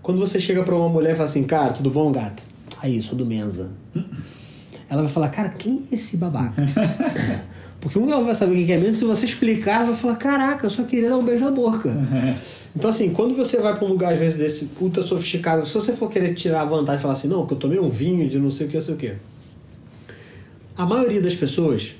Quando 0.00 0.20
você 0.20 0.38
chega 0.38 0.62
para 0.62 0.76
uma 0.76 0.88
mulher 0.88 1.14
e 1.14 1.16
fala 1.16 1.28
assim, 1.28 1.42
cara, 1.42 1.72
tudo 1.72 1.90
bom, 1.90 2.12
gata? 2.12 2.40
Aí, 2.80 3.02
sou 3.02 3.18
do 3.18 3.26
Mensa. 3.26 3.72
ela 4.88 5.02
vai 5.02 5.10
falar, 5.10 5.28
cara, 5.30 5.48
quem 5.48 5.82
é 5.90 5.94
esse 5.96 6.16
babaca? 6.16 6.62
Porque 7.80 7.98
um 7.98 8.08
ela 8.10 8.24
vai 8.24 8.34
saber 8.34 8.62
o 8.62 8.66
que 8.66 8.72
é 8.72 8.78
Mensa, 8.78 9.00
se 9.00 9.04
você 9.04 9.26
explicar, 9.26 9.78
ela 9.78 9.86
vai 9.86 9.96
falar, 9.96 10.16
caraca, 10.16 10.66
eu 10.66 10.70
só 10.70 10.84
queria 10.84 11.08
dar 11.08 11.18
um 11.18 11.24
beijo 11.24 11.44
na 11.44 11.50
boca. 11.50 11.90
Então, 12.76 12.90
assim, 12.90 13.10
quando 13.10 13.34
você 13.34 13.58
vai 13.58 13.74
para 13.74 13.86
um 13.86 13.88
lugar, 13.88 14.12
às 14.12 14.18
vezes, 14.18 14.38
desse 14.38 14.68
ultra 14.78 15.02
sofisticado, 15.02 15.66
se 15.66 15.72
você 15.72 15.94
for 15.94 16.10
querer 16.10 16.34
tirar 16.34 16.60
a 16.60 16.64
vantagem 16.66 16.98
e 16.98 17.02
falar 17.02 17.14
assim, 17.14 17.26
não, 17.26 17.38
porque 17.38 17.54
eu 17.54 17.58
tomei 17.58 17.78
um 17.78 17.88
vinho 17.88 18.28
de 18.28 18.38
não 18.38 18.50
sei 18.50 18.66
o 18.66 18.68
que, 18.68 18.76
não 18.76 18.82
sei 18.82 18.94
o 18.94 18.98
que. 18.98 19.12
A 20.76 20.84
maioria 20.84 21.22
das 21.22 21.34
pessoas, 21.34 21.94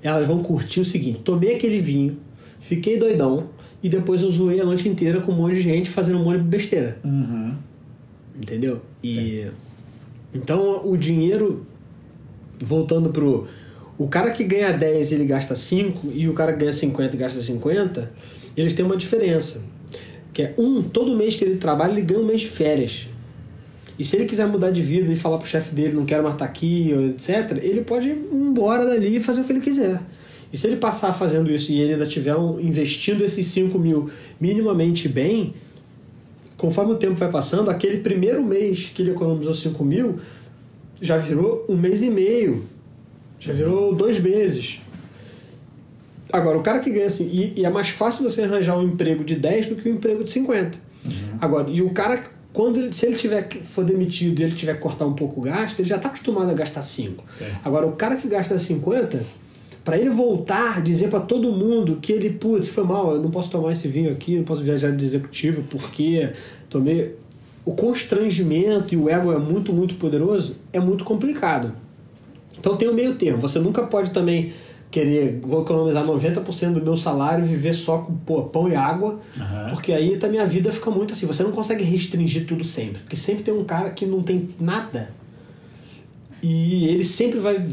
elas 0.00 0.24
vão 0.28 0.44
curtir 0.44 0.78
o 0.78 0.84
seguinte: 0.84 1.22
tomei 1.24 1.56
aquele 1.56 1.80
vinho, 1.80 2.18
fiquei 2.60 2.96
doidão, 2.98 3.48
e 3.82 3.88
depois 3.88 4.22
eu 4.22 4.30
zoei 4.30 4.60
a 4.60 4.64
noite 4.64 4.88
inteira 4.88 5.20
com 5.20 5.32
um 5.32 5.36
monte 5.36 5.56
de 5.56 5.62
gente 5.62 5.90
fazendo 5.90 6.18
um 6.20 6.24
monte 6.24 6.38
de 6.38 6.48
besteira. 6.48 6.98
Uhum. 7.04 7.56
Entendeu? 8.40 8.80
E. 9.02 9.46
Então, 10.32 10.82
o 10.84 10.96
dinheiro, 10.96 11.66
voltando 12.60 13.10
pro. 13.10 13.48
O 13.98 14.06
cara 14.06 14.30
que 14.30 14.44
ganha 14.44 14.70
10 14.72 15.10
ele 15.10 15.24
gasta 15.24 15.56
5 15.56 16.12
e 16.14 16.28
o 16.28 16.34
cara 16.34 16.52
que 16.52 16.60
ganha 16.60 16.72
50 16.72 17.16
e 17.16 17.18
gasta 17.18 17.40
50, 17.40 18.12
eles 18.56 18.72
têm 18.72 18.84
uma 18.84 18.96
diferença. 18.96 19.64
Que 20.36 20.42
é 20.42 20.54
um, 20.58 20.82
todo 20.82 21.16
mês 21.16 21.34
que 21.34 21.42
ele 21.42 21.56
trabalha, 21.56 21.92
ele 21.92 22.02
ganha 22.02 22.20
um 22.20 22.26
mês 22.26 22.42
de 22.42 22.48
férias. 22.48 23.08
E 23.98 24.04
se 24.04 24.16
ele 24.16 24.26
quiser 24.26 24.46
mudar 24.46 24.70
de 24.70 24.82
vida 24.82 25.10
e 25.10 25.16
falar 25.16 25.38
pro 25.38 25.48
chefe 25.48 25.74
dele, 25.74 25.94
não 25.94 26.04
quero 26.04 26.22
mais 26.22 26.34
estar 26.34 26.44
aqui, 26.44 26.92
etc., 27.14 27.58
ele 27.62 27.80
pode 27.80 28.10
ir 28.10 28.18
embora 28.30 28.84
dali 28.84 29.16
e 29.16 29.20
fazer 29.20 29.40
o 29.40 29.44
que 29.44 29.52
ele 29.52 29.62
quiser. 29.62 29.98
E 30.52 30.58
se 30.58 30.66
ele 30.66 30.76
passar 30.76 31.14
fazendo 31.14 31.50
isso 31.50 31.72
e 31.72 31.80
ele 31.80 31.94
ainda 31.94 32.04
estiver 32.04 32.36
investindo 32.60 33.24
esses 33.24 33.46
5 33.46 33.78
mil 33.78 34.10
minimamente 34.38 35.08
bem, 35.08 35.54
conforme 36.58 36.92
o 36.92 36.96
tempo 36.96 37.14
vai 37.14 37.30
passando, 37.30 37.70
aquele 37.70 37.96
primeiro 38.00 38.44
mês 38.44 38.92
que 38.94 39.00
ele 39.00 39.12
economizou 39.12 39.54
5 39.54 39.82
mil 39.82 40.18
já 41.00 41.16
virou 41.16 41.64
um 41.66 41.78
mês 41.78 42.02
e 42.02 42.10
meio, 42.10 42.66
já 43.40 43.54
virou 43.54 43.94
dois 43.94 44.20
meses. 44.20 44.82
Agora, 46.32 46.58
o 46.58 46.62
cara 46.62 46.78
que 46.80 46.90
ganha 46.90 47.06
assim, 47.06 47.28
e, 47.32 47.60
e, 47.60 47.64
é 47.64 47.70
mais 47.70 47.88
fácil 47.88 48.28
você 48.28 48.42
arranjar 48.42 48.76
um 48.76 48.82
emprego 48.82 49.24
de 49.24 49.36
10 49.36 49.66
do 49.66 49.76
que 49.76 49.88
um 49.88 49.94
emprego 49.94 50.24
de 50.24 50.28
50. 50.30 50.78
Uhum. 51.06 51.12
Agora, 51.40 51.70
e 51.70 51.80
o 51.80 51.90
cara, 51.90 52.22
quando 52.52 52.78
ele, 52.78 52.92
se 52.92 53.06
ele 53.06 53.16
tiver 53.16 53.48
for 53.62 53.84
demitido 53.84 54.40
e 54.40 54.42
ele 54.42 54.54
tiver 54.54 54.74
que 54.74 54.80
cortar 54.80 55.06
um 55.06 55.12
pouco 55.12 55.40
o 55.40 55.42
gasto, 55.44 55.78
ele 55.78 55.88
já 55.88 55.96
está 55.96 56.08
acostumado 56.08 56.50
a 56.50 56.54
gastar 56.54 56.82
5. 56.82 57.24
Agora, 57.64 57.86
o 57.86 57.92
cara 57.92 58.16
que 58.16 58.26
gasta 58.26 58.58
50, 58.58 59.24
para 59.84 59.96
ele 59.96 60.10
voltar, 60.10 60.82
dizer 60.82 61.08
para 61.08 61.20
todo 61.20 61.52
mundo 61.52 61.98
que 62.02 62.12
ele, 62.12 62.30
putz, 62.30 62.68
foi 62.68 62.82
mal, 62.82 63.12
eu 63.12 63.22
não 63.22 63.30
posso 63.30 63.50
tomar 63.50 63.70
esse 63.70 63.86
vinho 63.86 64.10
aqui, 64.10 64.36
não 64.36 64.44
posso 64.44 64.64
viajar 64.64 64.90
de 64.90 65.04
executivo 65.04 65.62
porque 65.70 66.32
tomei. 66.68 67.14
O 67.64 67.72
constrangimento 67.72 68.94
e 68.94 68.96
o 68.96 69.08
ego 69.08 69.32
é 69.32 69.38
muito, 69.38 69.72
muito 69.72 69.96
poderoso, 69.96 70.56
é 70.72 70.78
muito 70.78 71.04
complicado. 71.04 71.72
Então 72.58 72.76
tem 72.76 72.88
o 72.88 72.94
meio 72.94 73.14
termo. 73.14 73.40
Você 73.40 73.58
nunca 73.58 73.82
pode 73.82 74.10
também 74.10 74.52
querer, 74.90 75.40
vou 75.42 75.62
economizar 75.62 76.04
90% 76.06 76.74
do 76.74 76.80
meu 76.82 76.96
salário 76.96 77.44
e 77.44 77.48
viver 77.48 77.74
só 77.74 77.98
com 77.98 78.14
pô, 78.14 78.42
pão 78.44 78.68
e 78.68 78.74
água, 78.74 79.18
Aham. 79.38 79.70
porque 79.70 79.92
aí 79.92 80.18
a 80.22 80.28
minha 80.28 80.46
vida 80.46 80.70
fica 80.70 80.90
muito 80.90 81.12
assim. 81.12 81.26
Você 81.26 81.42
não 81.42 81.52
consegue 81.52 81.82
restringir 81.84 82.46
tudo 82.46 82.64
sempre, 82.64 83.00
porque 83.02 83.16
sempre 83.16 83.42
tem 83.42 83.52
um 83.52 83.64
cara 83.64 83.90
que 83.90 84.06
não 84.06 84.22
tem 84.22 84.48
nada 84.60 85.10
e 86.42 86.86
ele 86.88 87.04
sempre 87.04 87.38
vai 87.40 87.64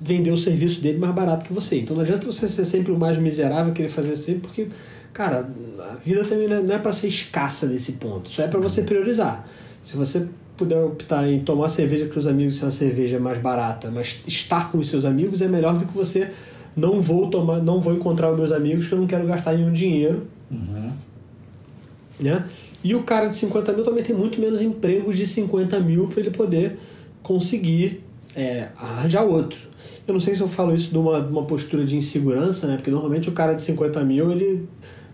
vender 0.00 0.30
o 0.30 0.36
serviço 0.36 0.80
dele 0.80 0.98
mais 0.98 1.14
barato 1.14 1.44
que 1.44 1.52
você. 1.52 1.78
Então 1.80 1.96
não 1.96 2.02
adianta 2.02 2.26
você 2.26 2.48
ser 2.48 2.64
sempre 2.64 2.92
o 2.92 2.98
mais 2.98 3.18
miserável, 3.18 3.72
querer 3.72 3.88
fazer 3.88 4.16
sempre, 4.16 4.40
porque, 4.42 4.68
cara, 5.12 5.48
a 5.90 5.94
vida 5.96 6.24
também 6.24 6.48
não 6.48 6.56
é- 6.72 6.76
é 6.76 6.78
para 6.78 6.92
ser 6.92 7.08
escassa 7.08 7.66
nesse 7.66 7.92
ponto, 7.92 8.30
só 8.30 8.42
é 8.42 8.48
para 8.48 8.60
você 8.60 8.82
priorizar. 8.82 9.44
Se 9.82 9.96
você 9.96 10.26
puder 10.56 10.78
optar 10.78 11.28
em 11.28 11.40
tomar 11.40 11.68
cerveja 11.68 12.06
com 12.06 12.18
os 12.18 12.26
amigos 12.26 12.56
se 12.56 12.64
uma 12.64 12.70
cerveja 12.70 13.18
mais 13.20 13.38
barata, 13.38 13.90
mas 13.92 14.20
estar 14.26 14.70
com 14.72 14.78
os 14.78 14.88
seus 14.88 15.04
amigos 15.04 15.40
é 15.40 15.46
melhor 15.48 15.78
do 15.78 15.86
que 15.86 15.94
você 15.96 16.30
não 16.76 17.00
vou 17.00 17.28
tomar, 17.28 17.62
não 17.62 17.80
vou 17.80 17.92
encontrar 17.94 18.30
os 18.32 18.38
meus 18.38 18.52
amigos 18.52 18.86
que 18.86 18.92
eu 18.94 18.98
não 18.98 19.06
quero 19.06 19.26
gastar 19.26 19.54
nenhum 19.54 19.72
dinheiro 19.72 20.26
Uhum. 20.50 20.90
né? 22.20 22.44
E 22.82 22.94
o 22.94 23.02
cara 23.02 23.26
de 23.26 23.34
50 23.34 23.72
mil 23.72 23.84
também 23.84 24.02
tem 24.02 24.14
muito 24.14 24.40
menos 24.40 24.60
empregos 24.62 25.16
de 25.16 25.26
50 25.26 25.78
mil 25.80 26.06
para 26.08 26.20
ele 26.20 26.30
poder 26.30 26.78
conseguir 27.22 28.02
é, 28.36 28.68
arranjar 28.76 29.24
outro. 29.24 29.58
Eu 30.06 30.14
não 30.14 30.20
sei 30.20 30.34
se 30.34 30.40
eu 30.40 30.48
falo 30.48 30.74
isso 30.74 30.90
de 30.90 30.96
uma, 30.96 31.20
de 31.20 31.30
uma 31.30 31.42
postura 31.42 31.84
de 31.84 31.96
insegurança, 31.96 32.66
né? 32.66 32.76
Porque 32.76 32.90
normalmente 32.90 33.28
o 33.28 33.32
cara 33.32 33.52
de 33.52 33.60
50 33.62 34.02
mil 34.04 34.30
ele 34.30 34.66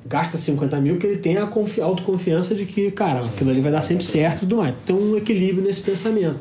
gasta 0.07 0.36
50 0.36 0.78
mil 0.80 0.94
porque 0.94 1.07
ele 1.07 1.16
tem 1.18 1.36
a 1.38 1.46
confi- 1.46 1.80
autoconfiança 1.80 2.55
de 2.55 2.64
que, 2.66 2.90
cara, 2.90 3.24
aquilo 3.24 3.50
ali 3.50 3.61
vai 3.61 3.72
dar 3.72 3.80
sempre 3.80 4.05
certo 4.05 4.36
e 4.36 4.40
tudo 4.40 4.59
mais. 4.59 4.74
Tem 4.86 4.94
um 4.94 5.16
equilíbrio 5.16 5.64
nesse 5.64 5.80
pensamento. 5.80 6.38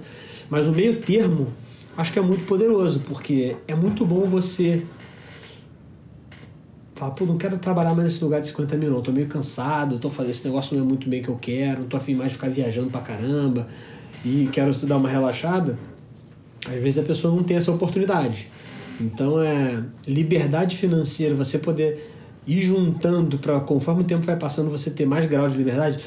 Mas 0.50 0.68
o 0.68 0.72
meio 0.72 1.02
termo 1.02 1.48
acho 1.98 2.12
que 2.14 2.20
é 2.20 2.22
muito 2.22 2.44
poderoso, 2.46 3.00
porque 3.08 3.56
é 3.68 3.74
muito 3.74 4.06
bom 4.06 4.26
você 4.26 4.84
Fala, 7.04 7.16
pô, 7.16 7.26
não 7.26 7.38
quero 7.38 7.58
trabalhar 7.58 7.94
mais 7.94 8.14
nesse 8.14 8.24
lugar 8.24 8.40
de 8.40 8.48
50 8.48 8.78
mil, 8.78 8.90
não. 8.90 9.02
Tô 9.02 9.12
meio 9.12 9.28
cansado, 9.28 10.00
tô 10.00 10.10
fazendo 10.10 10.32
esse 10.32 10.46
negócio 10.46 10.78
não 10.78 10.86
é 10.86 10.88
muito 10.88 11.10
bem 11.10 11.22
que 11.22 11.28
eu 11.28 11.36
quero, 11.36 11.82
não 11.82 11.88
tô 11.90 11.98
afim 11.98 12.16
mais 12.16 12.30
de 12.30 12.36
ficar 12.36 12.50
viajando 12.50 12.90
pra 12.90 13.02
caramba 13.02 13.68
e 14.24 14.48
quero 14.54 14.74
se 14.74 14.86
dar 14.86 14.96
uma 14.96 15.10
relaxada. 15.10 15.78
Às 16.66 16.82
vezes 16.82 17.00
a 17.00 17.04
pessoa 17.04 17.36
não 17.36 17.44
tem 17.44 17.58
essa 17.58 17.74
oportunidade. 17.74 18.48
Então 19.02 19.42
é 19.42 19.84
liberdade 20.08 20.78
financeira, 20.78 21.36
você 21.36 21.60
poder 21.60 22.10
ir 22.48 22.62
juntando 22.62 23.38
para 23.38 23.60
conforme 23.60 24.04
o 24.04 24.06
tempo 24.06 24.26
vai 24.26 24.38
passando, 24.38 24.70
você 24.70 24.90
ter 24.90 25.06
mais 25.06 25.26
grau 25.26 25.50
de 25.50 25.58
liberdade. 25.58 26.00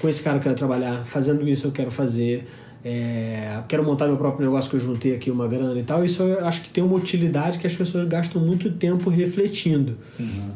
Com 0.00 0.08
esse 0.08 0.22
cara 0.22 0.36
eu 0.36 0.40
quero 0.40 0.54
trabalhar, 0.54 1.04
fazendo 1.04 1.48
isso 1.48 1.66
eu 1.66 1.72
quero 1.72 1.90
fazer. 1.90 2.46
É, 2.84 3.60
quero 3.66 3.84
montar 3.84 4.06
meu 4.06 4.16
próprio 4.16 4.46
negócio 4.46 4.70
que 4.70 4.76
eu 4.76 4.80
juntei 4.80 5.14
aqui 5.14 5.30
uma 5.30 5.48
grana 5.48 5.78
e 5.78 5.82
tal. 5.82 6.04
Isso 6.04 6.22
eu 6.22 6.46
acho 6.46 6.62
que 6.62 6.70
tem 6.70 6.82
uma 6.82 6.96
utilidade 6.96 7.58
que 7.58 7.66
as 7.66 7.74
pessoas 7.74 8.06
gastam 8.08 8.40
muito 8.40 8.70
tempo 8.72 9.10
refletindo. 9.10 9.98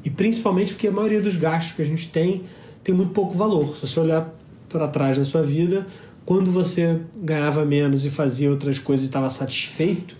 E 0.05 0.11
principalmente 0.11 0.73
porque 0.73 0.89
a 0.89 0.93
maioria 0.93 1.20
dos 1.20 1.37
gastos 1.37 1.73
que 1.73 1.83
a 1.83 1.85
gente 1.85 2.09
tem 2.09 2.43
tem 2.83 2.95
muito 2.95 3.12
pouco 3.12 3.37
valor. 3.37 3.77
Se 3.77 3.87
você 3.87 4.01
olhar 4.01 4.33
para 4.68 4.89
trás 4.89 5.18
na 5.18 5.25
sua 5.25 5.43
vida, 5.43 5.87
quando 6.25 6.51
você 6.51 7.01
ganhava 7.16 7.64
menos 7.64 8.05
e 8.05 8.11
fazia 8.11 8.51
outras 8.51 8.79
coisas 8.79 9.05
e 9.05 9.09
estava 9.09 9.29
satisfeito, 9.29 10.16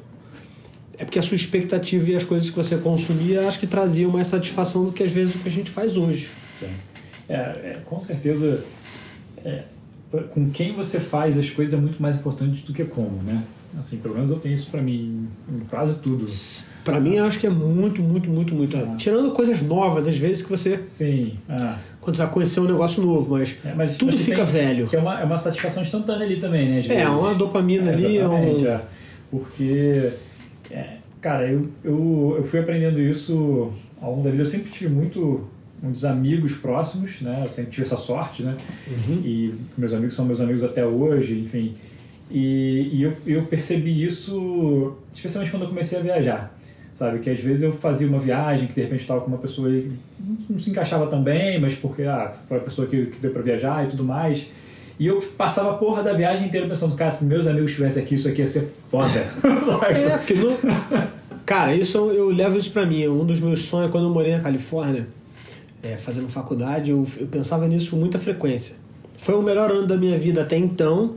é 0.99 1.05
porque 1.05 1.19
a 1.19 1.23
sua 1.23 1.37
expectativa 1.37 2.11
e 2.11 2.15
as 2.15 2.25
coisas 2.25 2.51
que 2.51 2.57
você 2.57 2.77
consumia 2.77 3.47
acho 3.47 3.59
que 3.59 3.67
traziam 3.67 4.11
mais 4.11 4.27
satisfação 4.27 4.85
do 4.85 4.93
que 4.93 5.03
às 5.03 5.11
vezes 5.11 5.35
o 5.35 5.39
que 5.39 5.49
a 5.49 5.51
gente 5.51 5.71
faz 5.71 5.97
hoje. 5.97 6.31
É, 7.29 7.35
é, 7.35 7.79
com 7.85 8.01
certeza, 8.01 8.65
é, 9.45 9.63
com 10.31 10.51
quem 10.51 10.73
você 10.75 11.01
faz 11.01 11.39
as 11.39 11.49
coisas 11.51 11.79
é 11.79 11.81
muito 11.81 12.01
mais 12.01 12.17
importante 12.17 12.63
do 12.65 12.73
que 12.73 12.85
como, 12.85 13.23
né? 13.23 13.43
Assim, 13.79 13.97
pelo 13.97 14.15
menos 14.15 14.31
eu 14.31 14.39
tenho 14.39 14.55
isso 14.55 14.71
pra 14.71 14.83
mim 14.83 15.27
em 15.49 15.61
quase 15.61 15.99
tudo. 16.01 16.27
Pra 16.85 17.01
mim, 17.01 17.15
eu 17.15 17.25
acho 17.25 17.39
que 17.41 17.47
é 17.47 17.51
muito, 17.51 18.03
muito, 18.03 18.29
muito, 18.29 18.55
muito. 18.55 18.77
Ah. 18.77 18.97
Tirando 18.99 19.31
coisas 19.33 19.63
novas, 19.63 20.07
às 20.07 20.17
vezes, 20.19 20.43
que 20.43 20.51
você. 20.51 20.81
Sim. 20.85 21.39
Ah, 21.49 21.79
Quando 21.99 22.17
você 22.17 22.23
vai 22.23 22.31
conhecer 22.33 22.61
um 22.61 22.65
negócio 22.65 23.03
novo, 23.03 23.31
mas. 23.31 23.57
é, 23.65 23.73
mas, 23.75 23.97
Tudo 23.97 24.13
mas 24.13 24.21
fica 24.21 24.45
tem- 24.45 24.53
velho. 24.53 24.87
Que 24.89 24.97
é 24.97 24.99
uma, 24.99 25.21
é 25.21 25.25
uma 25.25 25.39
satisfação 25.39 25.83
instantânea 25.83 26.27
ali 26.27 26.37
também, 26.37 26.69
né? 26.69 26.83
É, 26.87 27.09
uma 27.09 27.35
dopamina 27.35 27.91
ali, 27.93 28.19
é 28.19 28.29
um. 28.29 28.67
é. 28.67 28.83
Porque, 29.31 30.13
é, 30.71 30.97
cara, 31.23 31.51
eu, 31.51 31.69
eu, 31.83 32.35
eu 32.39 32.45
fui 32.45 32.61
aprendendo 32.61 33.01
isso 33.01 33.73
ao 34.03 34.11
longo 34.11 34.25
da 34.25 34.31
vida. 34.31 34.43
Eu 34.43 34.47
sempre 34.47 34.71
tive 34.71 34.93
muito 34.93 35.49
muitos 35.83 36.05
amigos 36.05 36.53
próximos, 36.55 37.21
né? 37.21 37.41
Eu 37.45 37.49
sempre 37.49 37.73
tive 37.73 37.83
essa 37.83 37.97
sorte, 37.97 38.43
né? 38.43 38.57
Uhum. 38.87 39.21
E 39.25 39.55
meus 39.77 39.93
amigos 39.93 40.15
são 40.15 40.25
meus 40.25 40.41
amigos 40.41 40.63
até 40.63 40.85
hoje, 40.87 41.39
enfim. 41.41 41.75
E, 42.31 42.91
e 42.93 43.03
eu, 43.03 43.13
eu 43.27 43.43
percebi 43.43 44.05
isso, 44.05 44.95
especialmente 45.13 45.51
quando 45.51 45.65
eu 45.65 45.69
comecei 45.69 45.99
a 45.99 46.03
viajar. 46.03 46.59
Sabe, 46.95 47.19
que 47.19 47.31
às 47.31 47.41
vezes 47.41 47.65
eu 47.65 47.73
fazia 47.73 48.07
uma 48.07 48.21
viagem 48.21 48.69
que 48.69 48.75
de 48.75 48.83
repente 48.83 49.01
estava 49.01 49.21
com 49.23 49.27
uma 49.27 49.39
pessoa 49.39 49.69
que 49.69 49.91
não- 50.49 50.59
se 50.59 50.71
encaixava 50.71 51.07
tão 51.07 51.23
bem, 51.23 51.59
mas 51.61 51.75
porque 51.75 52.03
ah, 52.03 52.33
foi 52.47 52.59
a 52.59 52.61
pessoa 52.61 52.87
que, 52.87 53.07
que 53.07 53.19
deu 53.19 53.31
para 53.33 53.43
viajar 53.43 53.85
e 53.87 53.91
tudo 53.91 54.05
mais. 54.05 54.47
E 55.01 55.07
eu 55.07 55.21
passava 55.37 55.71
a 55.71 55.75
porra 55.75 56.03
da 56.03 56.13
viagem 56.13 56.47
inteira 56.47 56.69
pensando, 56.69 56.95
cara, 56.95 57.11
se 57.11 57.25
meus 57.25 57.47
amigos 57.47 57.71
estivessem 57.71 58.03
aqui, 58.03 58.15
isso 58.15 58.29
aqui 58.29 58.43
ia 58.43 58.47
ser 58.47 58.73
foda. 58.91 59.27
É, 59.89 60.35
não. 60.35 61.23
Cara, 61.45 61.75
isso 61.75 61.99
eu, 61.99 62.13
eu 62.13 62.29
levo 62.31 62.57
isso 62.57 62.71
pra 62.71 62.87
mim. 62.87 63.09
Um 63.09 63.25
dos 63.25 63.41
meus 63.41 63.61
sonhos, 63.63 63.91
quando 63.91 64.07
eu 64.07 64.11
morei 64.15 64.33
na 64.37 64.41
Califórnia, 64.41 65.09
é, 65.83 65.97
fazendo 65.97 66.29
faculdade, 66.29 66.91
eu, 66.91 67.07
eu 67.19 67.27
pensava 67.27 67.67
nisso 67.67 67.91
com 67.93 67.97
muita 67.97 68.19
frequência. 68.19 68.77
Foi 69.17 69.35
o 69.35 69.43
melhor 69.43 69.71
ano 69.71 69.87
da 69.87 69.97
minha 69.97 70.19
vida 70.19 70.43
até 70.43 70.57
então, 70.57 71.17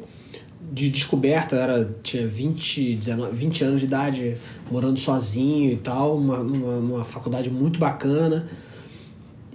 de 0.72 0.90
descoberta. 0.90 1.56
Eu 1.56 1.62
era, 1.62 1.90
tinha 2.04 2.28
20, 2.28 2.96
19, 2.96 3.36
20 3.36 3.64
anos 3.64 3.80
de 3.80 3.86
idade, 3.86 4.38
morando 4.72 5.00
sozinho 5.00 5.72
e 5.72 5.76
tal, 5.76 6.18
uma, 6.18 6.38
numa, 6.44 6.76
numa 6.80 7.04
faculdade 7.04 7.50
muito 7.50 7.80
bacana. 7.80 8.48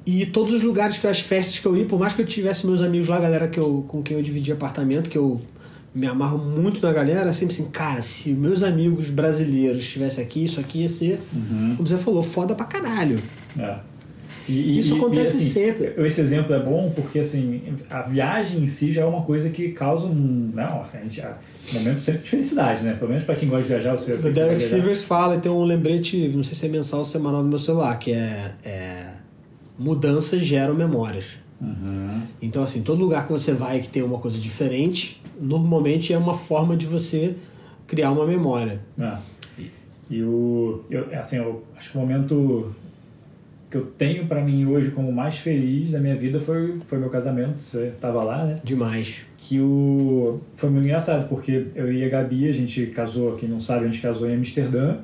E 0.06 0.26
todos 0.26 0.52
os 0.52 0.62
lugares 0.62 0.96
que 0.98 1.06
as 1.06 1.20
festas 1.20 1.58
que 1.58 1.66
eu 1.66 1.76
ia, 1.76 1.84
por 1.84 1.98
mais 1.98 2.12
que 2.12 2.22
eu 2.22 2.26
tivesse 2.26 2.66
meus 2.66 2.80
amigos 2.80 3.06
lá, 3.08 3.16
a 3.16 3.20
galera 3.20 3.46
que 3.46 3.58
eu, 3.60 3.84
com 3.86 4.02
quem 4.02 4.16
eu 4.16 4.22
dividi 4.22 4.50
apartamento, 4.50 5.10
que 5.10 5.18
eu 5.18 5.40
me 5.94 6.06
amarro 6.06 6.38
muito 6.38 6.80
na 6.84 6.92
galera, 6.92 7.32
sempre 7.32 7.54
assim, 7.54 7.68
cara, 7.70 8.00
se 8.00 8.32
meus 8.32 8.62
amigos 8.62 9.10
brasileiros 9.10 9.78
estivessem 9.84 10.24
aqui, 10.24 10.44
isso 10.44 10.58
aqui 10.58 10.80
ia 10.82 10.88
ser, 10.88 11.20
Uhum. 11.32 11.74
como 11.76 11.86
você 11.88 11.96
falou, 11.96 12.22
foda 12.22 12.54
pra 12.54 12.64
caralho. 12.64 13.20
É. 13.58 13.78
E- 14.50 14.78
Isso 14.78 14.94
e- 14.94 14.98
acontece 14.98 15.34
e, 15.34 15.36
assim, 15.36 15.46
sempre. 15.46 16.06
Esse 16.06 16.20
exemplo 16.20 16.52
é 16.54 16.58
bom 16.62 16.90
porque 16.94 17.20
assim, 17.20 17.62
a 17.88 18.02
viagem 18.02 18.62
em 18.62 18.66
si 18.66 18.90
já 18.92 19.02
é 19.02 19.04
uma 19.04 19.22
coisa 19.22 19.48
que 19.50 19.68
causa 19.70 20.06
um, 20.06 20.50
não, 20.52 20.82
assim, 20.82 20.98
a 20.98 21.02
gente, 21.02 21.20
a- 21.20 21.38
um 21.70 21.74
momento 21.78 22.00
sempre 22.00 22.22
de 22.22 22.30
felicidade, 22.30 22.82
né? 22.82 22.94
Pelo 22.94 23.10
menos 23.10 23.24
para 23.24 23.36
quem 23.36 23.48
gosta 23.48 23.62
de 23.62 23.68
viajar, 23.68 23.92
você, 23.96 24.14
O 24.14 24.32
Derek. 24.32 24.60
Sivers 24.60 25.02
fala 25.02 25.36
e 25.36 25.40
tem 25.40 25.50
um 25.52 25.62
lembrete, 25.62 26.28
não 26.34 26.42
sei 26.42 26.54
se 26.56 26.66
é 26.66 26.68
mensal 26.68 26.98
ou 27.00 27.04
semanal 27.04 27.42
no 27.42 27.48
meu 27.48 27.58
celular, 27.58 27.96
que 27.98 28.12
é, 28.12 28.52
é 28.64 29.06
mudanças 29.78 30.40
geram 30.42 30.74
memórias. 30.74 31.38
Uhum. 31.60 32.22
Então, 32.40 32.62
assim, 32.62 32.82
todo 32.82 32.98
lugar 33.00 33.26
que 33.26 33.32
você 33.32 33.52
vai 33.52 33.80
que 33.80 33.88
tem 33.88 34.02
uma 34.02 34.18
coisa 34.18 34.38
diferente, 34.38 35.22
normalmente 35.40 36.12
é 36.12 36.18
uma 36.18 36.34
forma 36.34 36.76
de 36.76 36.86
você 36.86 37.36
criar 37.86 38.10
uma 38.10 38.26
memória. 38.26 38.80
É. 38.98 39.16
E 40.10 40.22
o, 40.24 40.82
eu, 40.90 41.06
assim, 41.12 41.36
eu 41.36 41.62
acho 41.76 41.92
que 41.92 41.96
o 41.98 42.00
momento 42.00 42.74
que 43.70 43.76
eu 43.76 43.82
tenho 43.86 44.26
para 44.26 44.42
mim 44.42 44.66
hoje 44.66 44.90
como 44.90 45.12
mais 45.12 45.36
feliz 45.36 45.92
da 45.92 46.00
minha 46.00 46.16
vida 46.16 46.40
foi 46.40 46.78
foi 46.86 46.98
meu 46.98 47.08
casamento. 47.08 47.58
Você 47.60 47.92
tava 48.00 48.22
lá, 48.24 48.44
né? 48.44 48.58
Demais. 48.64 49.18
que 49.38 49.60
o 49.60 50.40
foi 50.56 50.68
muito 50.70 50.84
engraçado 50.84 51.28
porque 51.28 51.66
eu 51.74 51.92
e 51.92 52.04
a 52.04 52.08
Gabi 52.08 52.48
a 52.48 52.52
gente 52.52 52.86
casou 52.86 53.36
quem 53.36 53.48
não 53.48 53.60
sabe 53.60 53.84
a 53.84 53.88
gente 53.88 54.00
casou 54.02 54.28
em 54.28 54.34
Amsterdã 54.34 54.96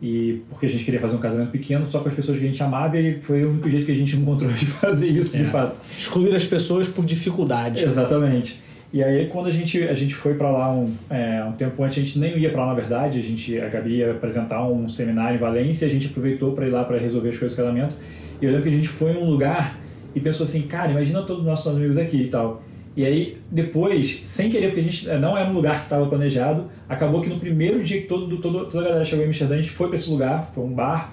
e 0.00 0.42
porque 0.50 0.66
a 0.66 0.68
gente 0.68 0.84
queria 0.84 0.98
fazer 1.00 1.14
um 1.16 1.20
casamento 1.20 1.50
pequeno 1.52 1.86
só 1.86 2.00
com 2.00 2.08
as 2.08 2.14
pessoas 2.14 2.38
que 2.38 2.44
a 2.44 2.48
gente 2.48 2.60
amava 2.62 2.98
e 2.98 3.20
foi 3.20 3.44
o 3.44 3.50
único 3.50 3.70
jeito 3.70 3.86
que 3.86 3.92
a 3.92 3.96
gente 3.96 4.14
encontrou 4.18 4.50
de 4.52 4.66
fazer 4.66 5.06
isso 5.06 5.36
de 5.36 5.44
É. 5.44 5.46
fato 5.46 5.76
Excluir 5.96 6.34
as 6.34 6.44
pessoas 6.46 6.88
por 6.88 7.04
dificuldade. 7.04 7.84
exatamente 7.84 8.60
e 8.92 9.02
aí 9.02 9.26
quando 9.28 9.46
a 9.46 9.50
gente 9.50 9.82
a 9.84 9.94
gente 9.94 10.14
foi 10.14 10.34
para 10.34 10.50
lá 10.50 10.70
um, 10.72 10.92
é, 11.08 11.42
um 11.44 11.52
tempo 11.52 11.82
antes 11.82 11.98
a 11.98 12.00
gente 12.00 12.18
nem 12.18 12.38
ia 12.38 12.50
para 12.50 12.64
lá 12.64 12.66
na 12.68 12.74
verdade. 12.74 13.18
A 13.18 13.22
gente 13.22 13.58
a 13.58 13.68
Gabi 13.68 13.96
ia 13.96 14.12
apresentar 14.12 14.66
um 14.66 14.88
seminário 14.88 15.36
em 15.36 15.38
Valência 15.38 15.86
a 15.86 15.90
gente 15.90 16.08
aproveitou 16.08 16.52
para 16.52 16.66
ir 16.66 16.70
lá 16.70 16.84
para 16.84 16.98
resolver 16.98 17.30
as 17.30 17.38
coisas 17.38 17.56
do 17.56 17.62
casamento. 17.62 17.96
E 18.40 18.44
eu 18.44 18.50
lembro 18.50 18.64
que 18.64 18.68
a 18.68 18.76
gente 18.76 18.88
foi 18.88 19.12
num 19.12 19.28
lugar 19.28 19.78
e 20.14 20.20
pensou 20.20 20.44
assim 20.44 20.62
cara 20.62 20.90
imagina 20.90 21.22
todos 21.22 21.42
os 21.42 21.46
nossos 21.46 21.74
amigos 21.74 21.96
aqui 21.96 22.22
e 22.22 22.28
tal. 22.28 22.62
E 22.94 23.06
aí, 23.06 23.38
depois, 23.50 24.20
sem 24.24 24.50
querer, 24.50 24.66
porque 24.66 24.80
a 24.80 24.82
gente 24.82 25.08
eh, 25.08 25.18
não 25.18 25.36
era 25.36 25.48
um 25.48 25.54
lugar 25.54 25.78
que 25.78 25.84
estava 25.84 26.04
planejado, 26.06 26.66
acabou 26.86 27.22
que 27.22 27.28
no 27.30 27.38
primeiro 27.38 27.82
dia 27.82 28.02
que 28.02 28.06
todo, 28.06 28.36
todo, 28.36 28.66
toda 28.66 28.80
a 28.80 28.88
galera 28.88 29.04
chegou 29.04 29.24
em 29.24 29.28
Amsterdã, 29.28 29.54
a 29.54 29.60
gente 29.62 29.70
foi 29.70 29.86
para 29.86 29.96
esse 29.96 30.10
lugar, 30.10 30.50
foi 30.54 30.62
um 30.62 30.74
bar, 30.74 31.10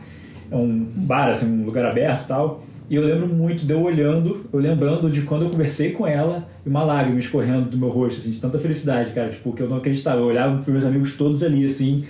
um 0.51 0.83
bar, 0.83 1.29
assim, 1.29 1.49
um 1.49 1.63
lugar 1.63 1.85
aberto 1.85 2.25
e 2.25 2.27
tal. 2.27 2.63
E 2.89 2.95
eu 2.95 3.03
lembro 3.03 3.27
muito 3.27 3.65
de 3.65 3.71
eu 3.71 3.81
olhando, 3.81 4.45
eu 4.51 4.59
lembrando 4.59 5.11
de 5.11 5.21
quando 5.21 5.43
eu 5.43 5.49
conversei 5.49 5.91
com 5.91 6.07
ela 6.07 6.47
e 6.65 6.69
uma 6.69 6.83
lágrima 6.83 7.19
escorrendo 7.19 7.69
do 7.69 7.77
meu 7.77 7.89
rosto, 7.89 8.19
assim, 8.19 8.31
de 8.31 8.39
tanta 8.39 8.57
felicidade, 8.57 9.11
cara, 9.11 9.29
tipo, 9.29 9.53
que 9.53 9.61
eu 9.61 9.69
não 9.69 9.77
acreditava. 9.77 10.19
Eu 10.19 10.25
olhava 10.25 10.61
para 10.61 10.73
meus 10.73 10.85
amigos 10.85 11.13
todos 11.13 11.43
ali, 11.43 11.63
assim, 11.63 12.03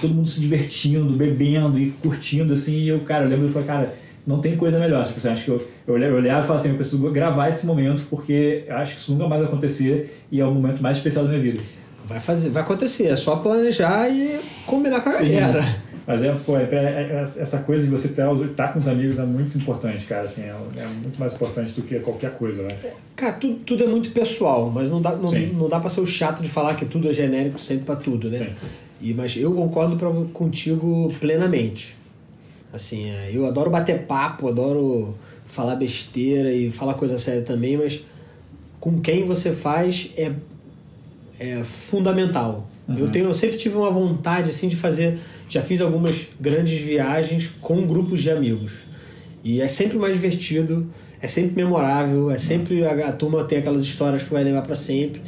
todo 0.00 0.14
mundo 0.14 0.28
se 0.28 0.40
divertindo, 0.40 1.12
bebendo 1.12 1.78
e 1.80 1.90
curtindo, 1.90 2.52
assim, 2.52 2.82
e 2.82 2.88
eu, 2.88 3.00
cara, 3.00 3.24
eu 3.24 3.30
lembro 3.30 3.48
e 3.48 3.50
falei, 3.50 3.66
cara, 3.66 3.94
não 4.24 4.40
tem 4.40 4.56
coisa 4.56 4.78
melhor. 4.78 5.04
Tipo, 5.04 5.26
acho 5.28 5.44
que 5.44 5.50
eu, 5.50 5.68
eu 5.88 5.94
olhava 5.94 6.44
e 6.44 6.46
falava 6.46 6.54
assim, 6.54 6.68
eu 6.68 6.76
preciso 6.76 7.10
gravar 7.10 7.48
esse 7.48 7.66
momento 7.66 8.04
porque 8.08 8.64
eu 8.66 8.76
acho 8.76 8.94
que 8.94 9.00
isso 9.00 9.12
nunca 9.12 9.26
mais 9.26 9.40
vai 9.40 9.48
acontecer 9.48 10.22
e 10.30 10.40
é 10.40 10.44
o 10.44 10.52
momento 10.52 10.80
mais 10.80 10.98
especial 10.98 11.24
da 11.24 11.30
minha 11.30 11.42
vida. 11.42 11.60
Vai 12.04 12.20
fazer, 12.20 12.50
vai 12.50 12.62
acontecer, 12.62 13.06
é 13.06 13.16
só 13.16 13.36
planejar 13.36 14.08
e 14.08 14.40
combinar 14.66 15.00
com 15.00 15.08
a 15.08 15.12
Sim. 15.12 15.32
galera. 15.32 15.81
Mas 16.06 16.22
é, 16.22 16.32
pô, 16.32 16.56
é, 16.56 16.64
é, 16.64 17.22
essa 17.22 17.58
coisa 17.58 17.84
de 17.84 17.90
você 17.90 18.08
estar 18.08 18.34
tá 18.56 18.68
com 18.68 18.78
os 18.78 18.88
amigos 18.88 19.18
é 19.18 19.24
muito 19.24 19.56
importante, 19.56 20.04
cara. 20.06 20.22
Assim, 20.22 20.42
é, 20.42 20.54
é, 20.76 20.86
muito 20.86 21.18
mais 21.18 21.32
importante 21.34 21.72
do 21.72 21.82
que 21.82 21.98
qualquer 22.00 22.32
coisa, 22.34 22.62
né? 22.62 22.76
Cara, 23.14 23.34
tudo, 23.34 23.54
tudo 23.60 23.84
é 23.84 23.86
muito 23.86 24.10
pessoal, 24.10 24.70
mas 24.70 24.88
não 24.88 25.00
dá, 25.00 25.14
não, 25.14 25.30
não 25.30 25.68
dá 25.68 25.78
pra 25.78 25.88
ser 25.88 26.00
o 26.00 26.06
chato 26.06 26.42
de 26.42 26.48
falar 26.48 26.74
que 26.74 26.84
tudo 26.84 27.08
é 27.08 27.12
genérico 27.12 27.58
sempre 27.60 27.84
para 27.84 27.96
tudo, 27.96 28.28
né? 28.30 28.38
Sim. 28.38 28.66
E, 29.00 29.14
mas 29.14 29.36
eu 29.36 29.52
concordo 29.52 29.96
pra, 29.96 30.10
contigo 30.32 31.12
plenamente. 31.20 31.96
Assim, 32.72 33.10
é, 33.10 33.30
eu 33.32 33.46
adoro 33.46 33.70
bater 33.70 34.06
papo, 34.06 34.48
adoro 34.48 35.14
falar 35.46 35.76
besteira 35.76 36.50
e 36.50 36.70
falar 36.70 36.94
coisa 36.94 37.18
séria 37.18 37.42
também, 37.42 37.76
mas 37.76 38.00
com 38.80 39.00
quem 39.00 39.24
você 39.24 39.52
faz 39.52 40.08
é, 40.16 40.32
é 41.38 41.62
fundamental. 41.62 42.66
Uhum. 42.88 42.98
Eu, 42.98 43.10
tenho, 43.10 43.26
eu 43.26 43.34
sempre 43.34 43.56
tive 43.56 43.76
uma 43.76 43.90
vontade 43.90 44.50
assim 44.50 44.68
de 44.68 44.76
fazer. 44.76 45.18
Já 45.52 45.60
fiz 45.60 45.82
algumas 45.82 46.28
grandes 46.40 46.80
viagens 46.80 47.52
com 47.60 47.86
grupos 47.86 48.22
de 48.22 48.30
amigos. 48.30 48.72
E 49.44 49.60
é 49.60 49.68
sempre 49.68 49.98
mais 49.98 50.14
divertido, 50.14 50.90
é 51.20 51.28
sempre 51.28 51.54
memorável, 51.54 52.30
é 52.30 52.38
sempre 52.38 52.82
a, 52.86 53.08
a 53.08 53.12
turma 53.12 53.44
tem 53.44 53.58
aquelas 53.58 53.82
histórias 53.82 54.22
que 54.22 54.32
vai 54.32 54.42
levar 54.42 54.62
para 54.62 54.74
sempre. 54.74 55.20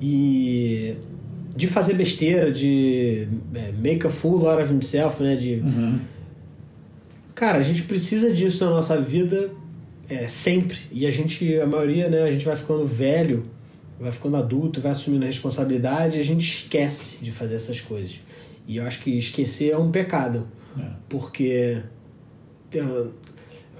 E 0.00 0.94
de 1.56 1.66
fazer 1.66 1.94
besteira, 1.94 2.52
de 2.52 3.26
é, 3.52 3.72
make 3.72 4.06
a 4.06 4.10
fool 4.10 4.48
out 4.48 4.62
of 4.62 4.72
himself, 4.72 5.20
né? 5.20 5.34
De, 5.34 5.54
uhum. 5.54 5.98
Cara, 7.34 7.58
a 7.58 7.62
gente 7.62 7.82
precisa 7.82 8.32
disso 8.32 8.64
na 8.64 8.70
nossa 8.70 9.00
vida 9.00 9.50
é, 10.08 10.28
sempre. 10.28 10.78
E 10.92 11.04
a 11.04 11.10
gente, 11.10 11.58
a 11.58 11.66
maioria, 11.66 12.08
né, 12.08 12.22
a 12.22 12.30
gente 12.30 12.44
vai 12.44 12.54
ficando 12.54 12.86
velho, 12.86 13.44
vai 13.98 14.12
ficando 14.12 14.36
adulto, 14.36 14.80
vai 14.80 14.92
assumindo 14.92 15.24
a 15.24 15.26
responsabilidade 15.26 16.16
e 16.16 16.20
a 16.20 16.24
gente 16.24 16.44
esquece 16.44 17.16
de 17.20 17.32
fazer 17.32 17.56
essas 17.56 17.80
coisas. 17.80 18.20
E 18.66 18.78
eu 18.78 18.84
acho 18.84 19.00
que 19.00 19.16
esquecer 19.18 19.72
é 19.72 19.78
um 19.78 19.90
pecado. 19.90 20.46
É. 20.78 20.82
Porque. 21.08 21.78
Eu 22.72 23.12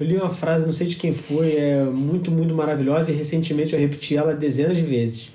li 0.01 0.17
uma 0.17 0.31
frase, 0.31 0.65
não 0.67 0.73
sei 0.73 0.87
de 0.87 0.97
quem 0.97 1.13
foi, 1.13 1.57
é 1.57 1.85
muito, 1.85 2.31
muito 2.31 2.55
maravilhosa 2.55 3.11
e 3.11 3.15
recentemente 3.15 3.75
eu 3.75 3.79
repeti 3.79 4.17
ela 4.17 4.35
dezenas 4.35 4.77
de 4.77 4.83
vezes. 4.83 5.31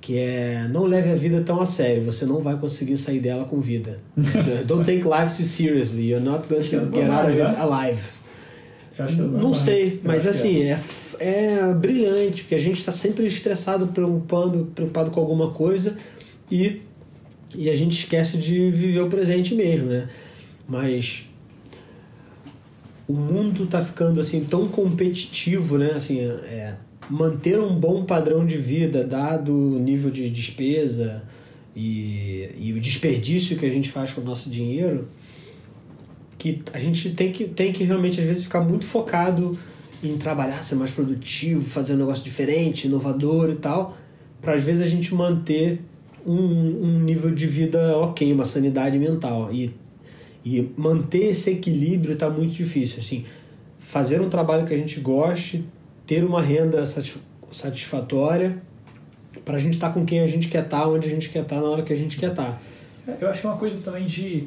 Que 0.00 0.18
é 0.18 0.68
não 0.70 0.84
leve 0.84 1.10
a 1.10 1.14
vida 1.14 1.40
tão 1.42 1.60
a 1.60 1.66
sério, 1.66 2.02
você 2.02 2.24
não 2.24 2.40
vai 2.40 2.56
conseguir 2.56 2.96
sair 2.96 3.20
dela 3.20 3.44
com 3.44 3.60
vida. 3.60 4.00
Don't 4.66 4.84
take 4.84 5.06
life 5.06 5.36
too 5.36 5.44
seriously, 5.44 6.10
you're 6.10 6.24
not 6.24 6.48
going 6.48 6.62
to 6.62 6.90
get 6.90 7.10
out 7.10 7.30
of 7.30 7.40
it 7.40 7.56
alive 7.60 8.12
não 9.40 9.54
sei, 9.54 10.00
mas 10.04 10.26
assim, 10.26 10.64
é. 10.64 10.78
é, 11.18 11.54
é 11.54 11.74
brilhante, 11.74 12.42
porque 12.42 12.54
a 12.54 12.58
gente 12.58 12.78
está 12.78 12.92
sempre 12.92 13.26
estressado, 13.26 13.86
preocupando, 13.88 14.70
preocupado 14.74 15.10
com 15.10 15.20
alguma 15.20 15.50
coisa 15.50 15.96
e, 16.50 16.82
e 17.54 17.68
a 17.70 17.76
gente 17.76 17.92
esquece 17.92 18.38
de 18.38 18.70
viver 18.70 19.00
o 19.00 19.08
presente 19.08 19.54
mesmo, 19.54 19.86
né? 19.86 20.08
Mas 20.66 21.26
o 23.06 23.12
mundo 23.12 23.64
está 23.64 23.82
ficando 23.82 24.20
assim 24.20 24.44
tão 24.44 24.68
competitivo, 24.68 25.76
né? 25.78 25.92
Assim, 25.94 26.20
é, 26.20 26.76
manter 27.10 27.58
um 27.58 27.74
bom 27.78 28.04
padrão 28.04 28.46
de 28.46 28.56
vida, 28.56 29.04
dado 29.04 29.52
o 29.52 29.78
nível 29.78 30.10
de 30.10 30.28
despesa 30.30 31.22
e, 31.74 32.48
e 32.58 32.72
o 32.72 32.80
desperdício 32.80 33.58
que 33.58 33.66
a 33.66 33.70
gente 33.70 33.90
faz 33.90 34.12
com 34.12 34.20
o 34.20 34.24
nosso 34.24 34.48
dinheiro, 34.48 35.08
que 36.38 36.60
a 36.72 36.78
gente 36.78 37.10
tem 37.10 37.30
que, 37.30 37.44
tem 37.44 37.72
que 37.72 37.84
realmente, 37.84 38.20
às 38.20 38.26
vezes, 38.26 38.44
ficar 38.44 38.60
muito 38.60 38.86
focado 38.86 39.58
em 40.02 40.16
trabalhar, 40.16 40.62
ser 40.62 40.74
mais 40.74 40.90
produtivo, 40.90 41.62
fazer 41.62 41.94
um 41.94 41.98
negócio 41.98 42.24
diferente, 42.24 42.86
inovador 42.86 43.50
e 43.50 43.56
tal, 43.56 43.96
para 44.40 44.54
às 44.54 44.62
vezes 44.62 44.82
a 44.82 44.86
gente 44.86 45.14
manter 45.14 45.80
um, 46.26 46.84
um 46.84 47.00
nível 47.00 47.30
de 47.30 47.46
vida 47.46 47.96
ok, 47.98 48.32
uma 48.32 48.44
sanidade 48.44 48.98
mental. 48.98 49.50
E, 49.52 49.74
e 50.44 50.70
manter 50.76 51.30
esse 51.30 51.50
equilíbrio 51.50 52.14
está 52.14 52.28
muito 52.28 52.52
difícil. 52.52 52.98
Assim, 52.98 53.24
fazer 53.78 54.20
um 54.20 54.28
trabalho 54.28 54.66
que 54.66 54.74
a 54.74 54.78
gente 54.78 55.00
goste, 55.00 55.64
ter 56.06 56.24
uma 56.24 56.42
renda 56.42 56.84
satisfatória, 57.50 58.56
para 59.44 59.56
a 59.56 59.58
gente 59.58 59.74
estar 59.74 59.88
tá 59.88 59.94
com 59.94 60.04
quem 60.04 60.20
a 60.20 60.26
gente 60.26 60.48
quer 60.48 60.64
estar, 60.64 60.80
tá, 60.80 60.88
onde 60.88 61.06
a 61.06 61.10
gente 61.10 61.28
quer 61.28 61.42
estar, 61.42 61.56
tá, 61.56 61.62
na 61.62 61.68
hora 61.68 61.82
que 61.82 61.92
a 61.92 61.96
gente 61.96 62.16
quer 62.16 62.30
estar. 62.30 62.60
Tá. 63.06 63.16
Eu 63.20 63.28
acho 63.28 63.40
que 63.40 63.46
é 63.46 63.50
uma 63.50 63.58
coisa 63.58 63.80
também 63.80 64.06
de 64.06 64.46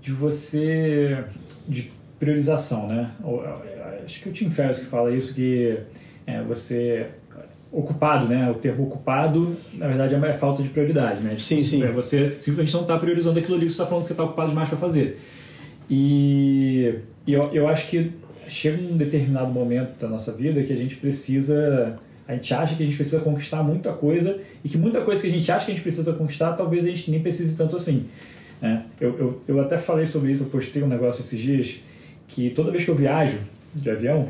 de 0.00 0.12
você 0.12 1.24
de 1.68 1.90
priorização, 2.18 2.88
né? 2.88 3.12
Acho 4.04 4.22
que 4.22 4.28
o 4.28 4.32
Tim 4.32 4.50
Ferriss 4.50 4.80
que 4.80 4.86
fala 4.86 5.14
isso 5.14 5.34
que 5.34 5.78
é, 6.26 6.42
você 6.42 7.08
ocupado, 7.70 8.26
né? 8.26 8.50
O 8.50 8.54
termo 8.54 8.84
ocupado, 8.84 9.56
na 9.74 9.86
verdade, 9.86 10.14
é 10.14 10.32
falta 10.34 10.62
de 10.62 10.68
prioridade, 10.68 11.20
né? 11.20 11.36
Sim, 11.38 11.62
sim. 11.62 11.82
É 11.82 11.88
você 11.88 12.36
simplesmente 12.40 12.74
não 12.74 12.82
está 12.82 12.98
priorizando 12.98 13.38
aquilo 13.38 13.56
ali 13.56 13.66
que 13.66 13.72
você 13.72 13.82
está 13.82 13.86
falando 13.86 14.02
que 14.02 14.08
você 14.08 14.14
está 14.14 14.24
ocupado 14.24 14.48
demais 14.50 14.68
para 14.68 14.78
fazer. 14.78 15.20
E, 15.90 16.94
e 17.26 17.32
eu, 17.32 17.50
eu 17.52 17.68
acho 17.68 17.88
que 17.88 18.12
chega 18.48 18.82
um 18.82 18.96
determinado 18.96 19.50
momento 19.50 19.98
da 20.00 20.08
nossa 20.08 20.32
vida 20.32 20.62
que 20.62 20.72
a 20.72 20.76
gente 20.76 20.96
precisa 20.96 21.98
a 22.26 22.34
gente 22.34 22.52
acha 22.52 22.74
que 22.76 22.82
a 22.82 22.86
gente 22.86 22.96
precisa 22.96 23.20
conquistar 23.20 23.62
muita 23.62 23.90
coisa 23.90 24.38
e 24.62 24.68
que 24.68 24.76
muita 24.76 25.00
coisa 25.00 25.22
que 25.22 25.28
a 25.28 25.32
gente 25.32 25.50
acha 25.50 25.64
que 25.64 25.72
a 25.72 25.74
gente 25.74 25.82
precisa 25.82 26.12
conquistar 26.12 26.52
talvez 26.52 26.84
a 26.84 26.88
gente 26.88 27.10
nem 27.10 27.22
precise 27.22 27.56
tanto 27.56 27.74
assim. 27.74 28.06
Né? 28.60 28.84
Eu, 29.00 29.18
eu, 29.18 29.42
eu 29.48 29.60
até 29.62 29.78
falei 29.78 30.06
sobre 30.06 30.32
isso, 30.32 30.44
eu 30.44 30.50
postei 30.50 30.82
um 30.82 30.86
negócio 30.86 31.22
esses 31.22 31.40
dias, 31.40 31.76
que 32.26 32.50
toda 32.50 32.70
vez 32.70 32.84
que 32.84 32.90
eu 32.90 32.94
viajo 32.94 33.38
de 33.74 33.88
avião, 33.88 34.28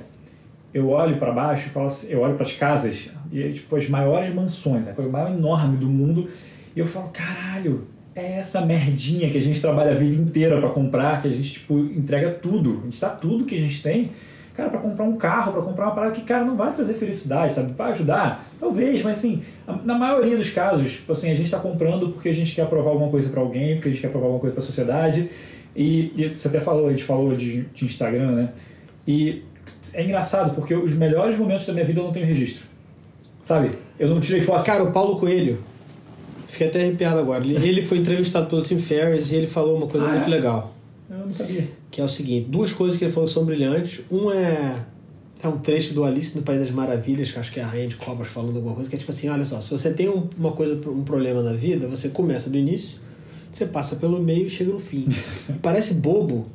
eu 0.72 0.91
olho 0.91 1.16
para 1.16 1.32
baixo, 1.32 1.70
falo 1.70 1.89
assim, 1.89 2.12
eu 2.12 2.20
olho 2.20 2.34
para 2.34 2.47
as 2.47 2.53
casas, 2.53 3.11
e 3.33 3.53
tipo, 3.53 3.76
as 3.76 3.89
maiores 3.89 4.35
mansões, 4.35 4.89
a 4.89 4.93
coisa 4.93 5.11
mais 5.11 5.37
enorme 5.37 5.76
do 5.76 5.87
mundo, 5.87 6.29
e 6.74 6.81
eu 6.81 6.87
falo, 6.87 7.09
caralho, 7.09 7.87
é 8.14 8.39
essa 8.39 8.61
merdinha 8.64 9.31
que 9.31 9.39
a 9.39 9.43
gente 9.43 9.61
trabalha 9.61 9.93
a 9.93 9.95
vida 9.95 10.20
inteira 10.20 10.61
para 10.61 10.70
comprar, 10.70 11.22
que 11.22 11.29
a 11.29 11.31
gente 11.31 11.53
tipo, 11.55 11.79
entrega 11.79 12.31
tudo, 12.31 12.81
a 12.83 12.85
gente 12.85 13.01
dá 13.01 13.11
tudo 13.11 13.45
que 13.45 13.57
a 13.57 13.61
gente 13.61 13.83
tem 13.83 14.11
cara, 14.59 14.70
para 14.70 14.81
comprar 14.81 15.05
um 15.05 15.16
carro, 15.16 15.53
para 15.53 15.62
comprar 15.62 15.85
uma 15.87 15.95
parada 15.95 16.12
que, 16.12 16.22
cara, 16.22 16.45
não 16.45 16.57
vai 16.57 16.72
trazer 16.74 16.95
felicidade, 16.95 17.55
sabe? 17.55 17.72
Vai 17.74 17.93
ajudar? 17.93 18.45
Talvez, 18.59 19.01
mas 19.05 19.18
assim, 19.18 19.45
na 19.85 19.97
maioria 19.97 20.37
dos 20.37 20.51
casos, 20.51 20.95
tipo 20.95 21.12
assim, 21.12 21.31
a 21.31 21.35
gente 21.35 21.45
está 21.45 21.61
comprando 21.61 22.09
porque 22.09 22.29
a 22.29 22.35
gente 22.35 22.57
quer 22.57 22.66
provar 22.66 22.91
alguma 22.91 23.09
coisa 23.09 23.31
para 23.31 23.41
alguém, 23.41 23.76
porque 23.76 23.89
a 23.89 23.93
gente 23.93 24.01
quer 24.01 24.11
provar 24.11 24.26
alguma 24.26 24.41
coisa 24.41 24.55
para 24.55 24.64
a 24.64 24.66
sociedade. 24.66 25.31
E, 25.76 26.12
e, 26.16 26.29
você 26.29 26.49
até 26.49 26.59
falou, 26.59 26.89
a 26.89 26.91
gente 26.91 27.05
falou 27.05 27.37
de, 27.37 27.66
de 27.72 27.85
Instagram, 27.85 28.33
né? 28.33 28.49
E 29.07 29.45
é 29.95 30.03
engraçado, 30.03 30.57
porque 30.57 30.74
os 30.74 30.93
melhores 30.93 31.39
momentos 31.39 31.64
da 31.64 31.72
minha 31.72 31.85
vida 31.85 32.01
eu 32.01 32.05
não 32.05 32.12
tenho 32.12 32.26
registro. 32.26 32.66
Sabe? 33.49 33.70
Eu 33.99 34.11
não 34.11 34.20
tirei 34.20 34.42
foto. 34.42 34.62
Cara, 34.62 34.84
o 34.84 34.92
Paulo 34.92 35.18
Coelho, 35.18 35.59
fiquei 36.46 36.66
até 36.66 36.82
arrepiado 36.82 37.18
agora. 37.18 37.42
Ele 37.46 37.80
foi 37.80 37.96
entrevistado 37.96 38.46
pelo 38.46 38.62
Tim 38.62 38.76
Ferriss 38.76 39.32
e 39.32 39.36
ele 39.36 39.46
falou 39.46 39.74
uma 39.74 39.86
coisa 39.86 40.07
ah, 40.07 40.11
muito 40.11 40.26
é? 40.26 40.28
legal. 40.28 40.74
Eu 41.09 41.16
não 41.16 41.32
sabia. 41.32 41.66
Que 41.90 42.03
é 42.03 42.05
o 42.05 42.09
seguinte: 42.09 42.46
duas 42.51 42.74
coisas 42.74 42.99
que 42.99 43.07
ele 43.07 43.11
falou 43.11 43.26
que 43.26 43.32
são 43.32 43.46
brilhantes. 43.46 44.03
Um 44.11 44.30
é. 44.30 44.84
É 45.42 45.49
um 45.49 45.57
trecho 45.57 45.94
do 45.94 46.05
Alice 46.05 46.36
no 46.36 46.42
País 46.42 46.61
das 46.61 46.70
Maravilhas, 46.72 47.30
que 47.30 47.38
acho 47.38 47.51
que 47.51 47.61
é 47.61 47.62
a 47.62 47.66
Rainha 47.66 47.86
de 47.86 47.96
Cobras 47.96 48.28
falando 48.28 48.57
alguma 48.57 48.74
coisa, 48.74 48.90
que 48.90 48.96
é 48.96 48.99
tipo 48.99 49.12
assim: 49.12 49.30
olha 49.30 49.44
só, 49.46 49.62
se 49.62 49.70
você 49.70 49.94
tem 49.94 50.09
uma 50.36 50.53
coisa, 50.53 50.74
um 50.90 51.03
problema 51.03 51.42
na 51.42 51.55
vida, 51.55 51.86
você 51.86 52.11
começa 52.11 52.51
do 52.51 52.59
início, 52.59 52.99
você 53.51 53.64
passa 53.64 53.96
pelo 53.96 54.20
meio 54.20 54.49
e 54.49 54.51
chega 54.51 54.72
no 54.72 54.80
fim. 54.80 55.07
parece 55.62 55.94
bobo, 55.94 56.46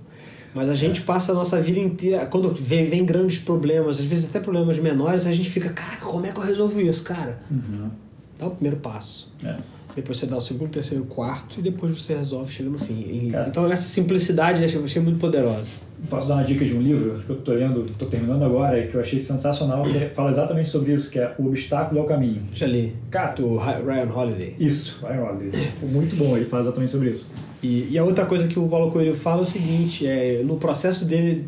mas 0.54 0.70
a 0.70 0.76
gente 0.76 1.02
passa 1.02 1.32
a 1.32 1.36
nossa 1.36 1.60
vida 1.62 1.80
inteira. 1.80 2.26
Quando 2.26 2.54
vem, 2.54 2.88
vem 2.88 3.06
grandes 3.06 3.40
problemas, 3.40 4.00
às 4.00 4.06
vezes 4.06 4.26
até 4.26 4.40
problemas 4.40 4.78
menores, 4.80 5.26
a 5.26 5.32
gente 5.32 5.50
fica: 5.50 5.70
caraca, 5.70 6.06
como 6.06 6.26
é 6.26 6.32
que 6.32 6.38
eu 6.38 6.44
resolvo 6.44 6.80
isso, 6.80 7.04
cara? 7.04 7.40
Uhum. 7.50 7.90
Dá 8.38 8.48
o 8.48 8.52
primeiro 8.52 8.78
passo. 8.78 9.32
É. 9.44 9.56
Depois 9.96 10.18
você 10.18 10.26
dá 10.26 10.38
o 10.38 10.42
segundo, 10.42 10.72
terceiro, 10.72 11.04
quarto 11.06 11.60
e 11.60 11.62
depois 11.62 11.92
você 11.92 12.16
resolve, 12.16 12.52
chega 12.52 12.70
no 12.70 12.80
fim. 12.80 13.30
Cara, 13.32 13.48
então 13.48 13.72
essa 13.72 13.84
simplicidade 13.84 14.64
eu 14.74 14.84
achei 14.84 15.02
muito 15.02 15.20
poderosa. 15.20 15.76
Posso 16.10 16.28
dar 16.28 16.36
uma 16.36 16.44
dica 16.44 16.66
de 16.66 16.74
um 16.74 16.82
livro 16.82 17.24
que 17.26 17.30
eu 17.30 17.38
estou 17.38 17.56
lendo, 17.56 17.86
estou 17.86 18.08
terminando 18.08 18.44
agora 18.44 18.78
e 18.78 18.88
que 18.88 18.96
eu 18.96 19.02
achei 19.02 19.20
sensacional, 19.20 19.84
que 19.84 20.10
fala 20.10 20.32
exatamente 20.32 20.68
sobre 20.68 20.94
isso, 20.94 21.10
que 21.10 21.20
é 21.20 21.34
O 21.38 21.48
Obstáculo 21.48 22.02
ao 22.02 22.08
Caminho. 22.08 22.42
Já 22.54 22.66
li. 22.68 22.94
Cara, 23.10 23.34
do 23.34 23.56
Ryan 23.58 24.12
Holiday. 24.14 24.56
Isso, 24.60 25.00
Ryan 25.02 25.22
Holiday. 25.22 25.72
Muito 25.84 26.16
bom, 26.16 26.36
ele 26.36 26.46
fala 26.46 26.64
exatamente 26.64 26.92
sobre 26.92 27.12
isso. 27.12 27.28
E, 27.64 27.88
e 27.92 27.98
a 27.98 28.04
outra 28.04 28.26
coisa 28.26 28.46
que 28.46 28.60
o 28.60 28.68
Paulo 28.68 28.92
Coelho 28.92 29.16
fala 29.16 29.40
é 29.40 29.44
o 29.44 29.46
seguinte, 29.46 30.06
é, 30.06 30.44
no 30.44 30.58
processo 30.58 31.06
dele, 31.06 31.48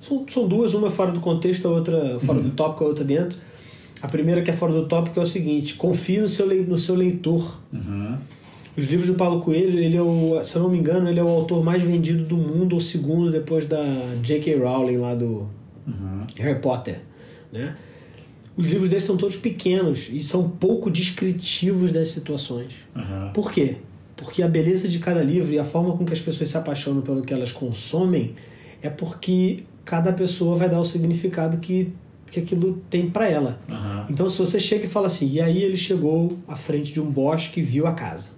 são, 0.00 0.24
são 0.28 0.46
duas, 0.46 0.74
uma 0.74 0.88
fora 0.88 1.10
do 1.10 1.18
contexto, 1.18 1.66
a 1.66 1.72
outra 1.72 2.20
fora 2.20 2.38
uhum. 2.38 2.44
do 2.44 2.50
tópico, 2.52 2.84
a 2.84 2.86
outra 2.86 3.04
dentro, 3.04 3.36
a 4.00 4.06
primeira 4.06 4.42
que 4.42 4.50
é 4.50 4.54
fora 4.54 4.72
do 4.72 4.86
tópico 4.86 5.18
é 5.18 5.22
o 5.22 5.26
seguinte: 5.26 5.74
confie 5.74 6.18
no 6.18 6.28
seu, 6.28 6.46
no 6.64 6.78
seu 6.78 6.94
leitor. 6.94 7.58
Uhum. 7.72 8.16
Os 8.76 8.86
livros 8.86 9.08
do 9.08 9.14
Paulo 9.14 9.40
Coelho, 9.40 9.78
ele 9.78 9.96
é 9.96 10.02
o, 10.02 10.42
se 10.42 10.56
eu 10.56 10.62
não 10.62 10.68
me 10.68 10.78
engano, 10.78 11.08
ele 11.08 11.18
é 11.18 11.22
o 11.22 11.28
autor 11.28 11.64
mais 11.64 11.82
vendido 11.82 12.24
do 12.24 12.36
mundo, 12.36 12.76
o 12.76 12.80
segundo 12.80 13.30
depois 13.30 13.66
da 13.66 13.82
J.K. 14.22 14.56
Rowling 14.56 14.98
lá 14.98 15.14
do 15.14 15.48
uhum. 15.86 16.26
Harry 16.36 16.60
Potter, 16.60 17.00
né? 17.52 17.76
Os 18.56 18.66
livros 18.66 18.88
dele 18.88 19.00
são 19.00 19.16
todos 19.16 19.36
pequenos 19.36 20.08
e 20.12 20.20
são 20.20 20.48
pouco 20.48 20.88
descritivos 20.90 21.90
das 21.90 22.08
situações. 22.08 22.72
Uhum. 22.94 23.32
Por 23.32 23.50
quê? 23.50 23.76
Porque 24.16 24.42
a 24.42 24.48
beleza 24.48 24.88
de 24.88 24.98
cada 24.98 25.22
livro 25.22 25.52
e 25.52 25.58
a 25.58 25.64
forma 25.64 25.96
com 25.96 26.04
que 26.04 26.12
as 26.12 26.20
pessoas 26.20 26.48
se 26.48 26.56
apaixonam 26.56 27.02
pelo 27.02 27.22
que 27.22 27.34
elas 27.34 27.50
consomem 27.52 28.34
é 28.80 28.88
porque 28.88 29.58
cada 29.84 30.12
pessoa 30.12 30.54
vai 30.54 30.68
dar 30.68 30.80
o 30.80 30.84
significado 30.84 31.58
que 31.58 31.92
que 32.34 32.40
aquilo 32.40 32.82
tem 32.90 33.08
para 33.08 33.28
ela. 33.28 33.60
Uhum. 33.68 34.06
Então, 34.10 34.28
se 34.28 34.38
você 34.38 34.58
chega 34.58 34.86
e 34.86 34.88
fala 34.88 35.06
assim, 35.06 35.30
e 35.30 35.40
aí 35.40 35.62
ele 35.62 35.76
chegou 35.76 36.36
à 36.48 36.56
frente 36.56 36.92
de 36.92 37.00
um 37.00 37.08
bosque 37.08 37.60
e 37.60 37.62
viu 37.62 37.86
a 37.86 37.92
casa. 37.92 38.30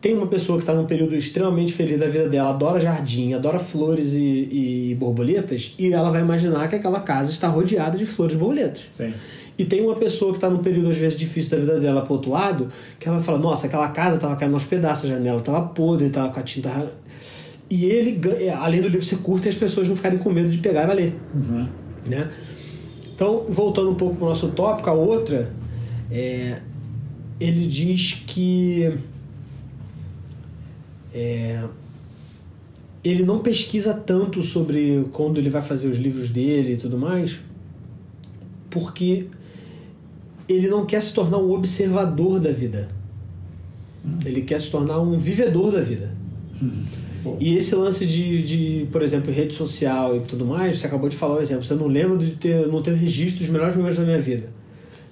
tem 0.00 0.14
uma 0.14 0.26
pessoa 0.26 0.58
que 0.58 0.64
está 0.64 0.74
num 0.74 0.86
período 0.86 1.14
extremamente 1.14 1.72
feliz 1.72 1.98
da 1.98 2.06
vida 2.06 2.28
dela, 2.28 2.50
adora 2.50 2.78
jardim, 2.78 3.32
adora 3.32 3.58
flores 3.58 4.12
e, 4.12 4.90
e, 4.90 4.94
borboletas, 4.94 5.74
e 5.78 5.92
ela 5.92 6.10
vai 6.10 6.20
imaginar 6.20 6.68
que 6.68 6.76
aquela 6.76 7.00
casa 7.00 7.30
está 7.30 7.48
rodeada 7.48 7.96
de 7.96 8.04
flores 8.04 8.34
e 8.34 8.38
borboletas. 8.38 8.82
Sim. 8.92 9.14
E 9.56 9.64
tem 9.64 9.80
uma 9.82 9.94
pessoa 9.94 10.32
que 10.32 10.38
está 10.38 10.50
num 10.50 10.58
período, 10.58 10.90
às 10.90 10.96
vezes, 10.96 11.18
difícil 11.18 11.56
da 11.56 11.64
vida 11.64 11.80
dela 11.80 12.02
pro 12.02 12.14
outro 12.14 12.30
lado, 12.30 12.68
que 12.98 13.08
ela 13.08 13.20
fala, 13.20 13.38
nossa, 13.38 13.66
aquela 13.66 13.88
casa 13.88 14.16
estava 14.16 14.34
caindo 14.36 14.54
aos 14.54 14.64
pedaços, 14.64 15.10
a 15.10 15.14
janela 15.14 15.38
estava 15.38 15.62
podre, 15.62 16.06
estava 16.06 16.30
com 16.30 16.40
a 16.40 16.42
tinta... 16.42 16.92
E 17.70 17.86
ele, 17.86 18.20
além 18.50 18.80
do 18.80 18.88
livro 18.88 19.04
ser 19.04 19.18
curto, 19.18 19.48
as 19.48 19.54
pessoas 19.54 19.88
não 19.88 19.96
ficarem 19.96 20.18
com 20.18 20.30
medo 20.30 20.50
de 20.50 20.58
pegar 20.58 20.84
e 20.84 20.86
vai 20.86 20.96
ler. 20.96 21.16
Uhum. 21.34 21.66
Né? 22.08 22.30
Então, 23.14 23.46
voltando 23.48 23.90
um 23.90 23.94
pouco 23.94 24.16
para 24.16 24.24
o 24.24 24.28
nosso 24.28 24.48
tópico, 24.48 24.90
a 24.90 24.92
outra, 24.92 25.50
é, 26.10 26.60
ele 27.40 27.66
diz 27.66 28.22
que 28.26 28.98
é, 31.12 31.62
ele 33.04 33.22
não 33.22 33.38
pesquisa 33.38 33.94
tanto 33.94 34.42
sobre 34.42 35.04
quando 35.12 35.38
ele 35.38 35.48
vai 35.48 35.62
fazer 35.62 35.88
os 35.88 35.96
livros 35.96 36.28
dele 36.28 36.72
e 36.72 36.76
tudo 36.76 36.98
mais, 36.98 37.38
porque 38.68 39.26
ele 40.48 40.68
não 40.68 40.84
quer 40.84 41.00
se 41.00 41.12
tornar 41.12 41.38
um 41.38 41.52
observador 41.52 42.40
da 42.40 42.50
vida. 42.50 42.88
Ele 44.24 44.42
quer 44.42 44.60
se 44.60 44.70
tornar 44.70 45.00
um 45.00 45.16
vivedor 45.16 45.72
da 45.72 45.80
vida. 45.80 46.10
Hum. 46.62 46.84
E 47.40 47.56
esse 47.56 47.74
lance 47.74 48.04
de, 48.04 48.42
de, 48.42 48.86
por 48.92 49.02
exemplo, 49.02 49.32
rede 49.32 49.54
social 49.54 50.16
e 50.16 50.20
tudo 50.20 50.44
mais, 50.44 50.78
você 50.78 50.86
acabou 50.86 51.08
de 51.08 51.16
falar 51.16 51.36
o 51.36 51.40
exemplo, 51.40 51.64
você 51.64 51.74
não 51.74 51.86
lembra 51.86 52.18
de 52.18 52.32
ter, 52.32 52.66
não 52.68 52.82
ter 52.82 52.92
registro 52.94 53.40
dos 53.40 53.48
melhores 53.48 53.74
momentos 53.74 53.96
da 53.96 54.04
minha 54.04 54.20
vida. 54.20 54.48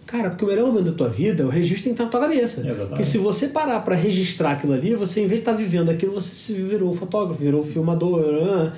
Cara, 0.04 0.28
porque 0.28 0.44
o 0.44 0.48
melhor 0.48 0.66
momento 0.66 0.90
da 0.90 0.92
tua 0.92 1.08
vida, 1.08 1.46
o 1.46 1.48
registro 1.48 1.84
tem 1.84 1.94
que 1.94 2.02
estar 2.02 2.04
na 2.04 2.10
tua 2.10 2.20
cabeça. 2.20 2.60
Exatamente. 2.60 2.88
Porque 2.88 3.04
se 3.04 3.16
você 3.16 3.48
parar 3.48 3.80
para 3.80 3.94
registrar 3.94 4.50
aquilo 4.50 4.74
ali, 4.74 4.94
você, 4.94 5.20
em 5.20 5.26
vez 5.26 5.40
de 5.40 5.48
estar 5.48 5.52
vivendo 5.52 5.88
aquilo, 5.88 6.12
você 6.12 6.34
se 6.34 6.52
virou 6.52 6.92
fotógrafo, 6.92 7.40
virou 7.40 7.62
filmador. 7.62 8.72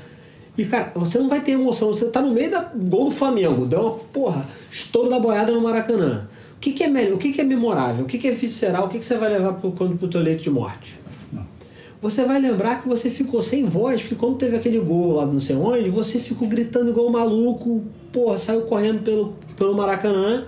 E, 0.57 0.65
cara, 0.65 0.93
você 0.95 1.19
não 1.19 1.29
vai 1.29 1.43
ter 1.43 1.53
emoção. 1.53 1.89
Você 1.89 2.07
tá 2.07 2.23
no 2.23 2.33
meio 2.33 2.53
da 2.53 2.61
gol 2.63 3.07
do 3.07 3.11
Flamengo, 3.11 3.67
deu 3.67 3.81
uma 3.81 3.91
porra, 3.91 4.47
estouro 4.71 5.11
da 5.11 5.19
boiada 5.19 5.51
no 5.51 5.61
Maracanã. 5.61 6.29
O 6.65 6.73
que, 6.73 6.73
que 6.73 6.85
é 6.85 6.89
melhor? 6.89 7.15
O 7.15 7.19
que, 7.19 7.31
que 7.31 7.41
é 7.43 7.45
memorável? 7.45 8.05
O 8.05 8.09
que, 8.09 8.17
que 8.17 8.27
é 8.27 8.31
visceral? 8.31 8.87
O 8.87 8.89
que, 8.89 8.99
que 8.99 9.05
você 9.05 9.19
vai 9.19 9.29
levar 9.29 9.53
pro, 9.53 9.73
quando, 9.73 9.99
pro 9.99 10.09
teu 10.09 10.21
leito 10.21 10.43
de 10.43 10.49
morte? 10.49 10.99
Não. 11.31 11.47
Você 12.01 12.25
vai 12.25 12.41
lembrar 12.41 12.81
que 12.81 12.89
você 12.89 13.11
ficou 13.11 13.43
sem 13.43 13.67
voz, 13.67 14.01
porque 14.01 14.15
quando 14.15 14.37
teve 14.37 14.57
aquele 14.57 14.79
gol 14.79 15.17
lá 15.17 15.27
não 15.27 15.41
sei 15.41 15.57
onde, 15.57 15.91
você 15.91 16.19
ficou 16.19 16.49
gritando 16.49 16.91
igual 16.91 17.09
um 17.09 17.11
maluco, 17.11 17.85
porra, 18.11 18.39
saiu 18.39 18.63
correndo 18.63 19.03
pelo, 19.03 19.35
pelo 19.57 19.75
Maracanã 19.75 20.47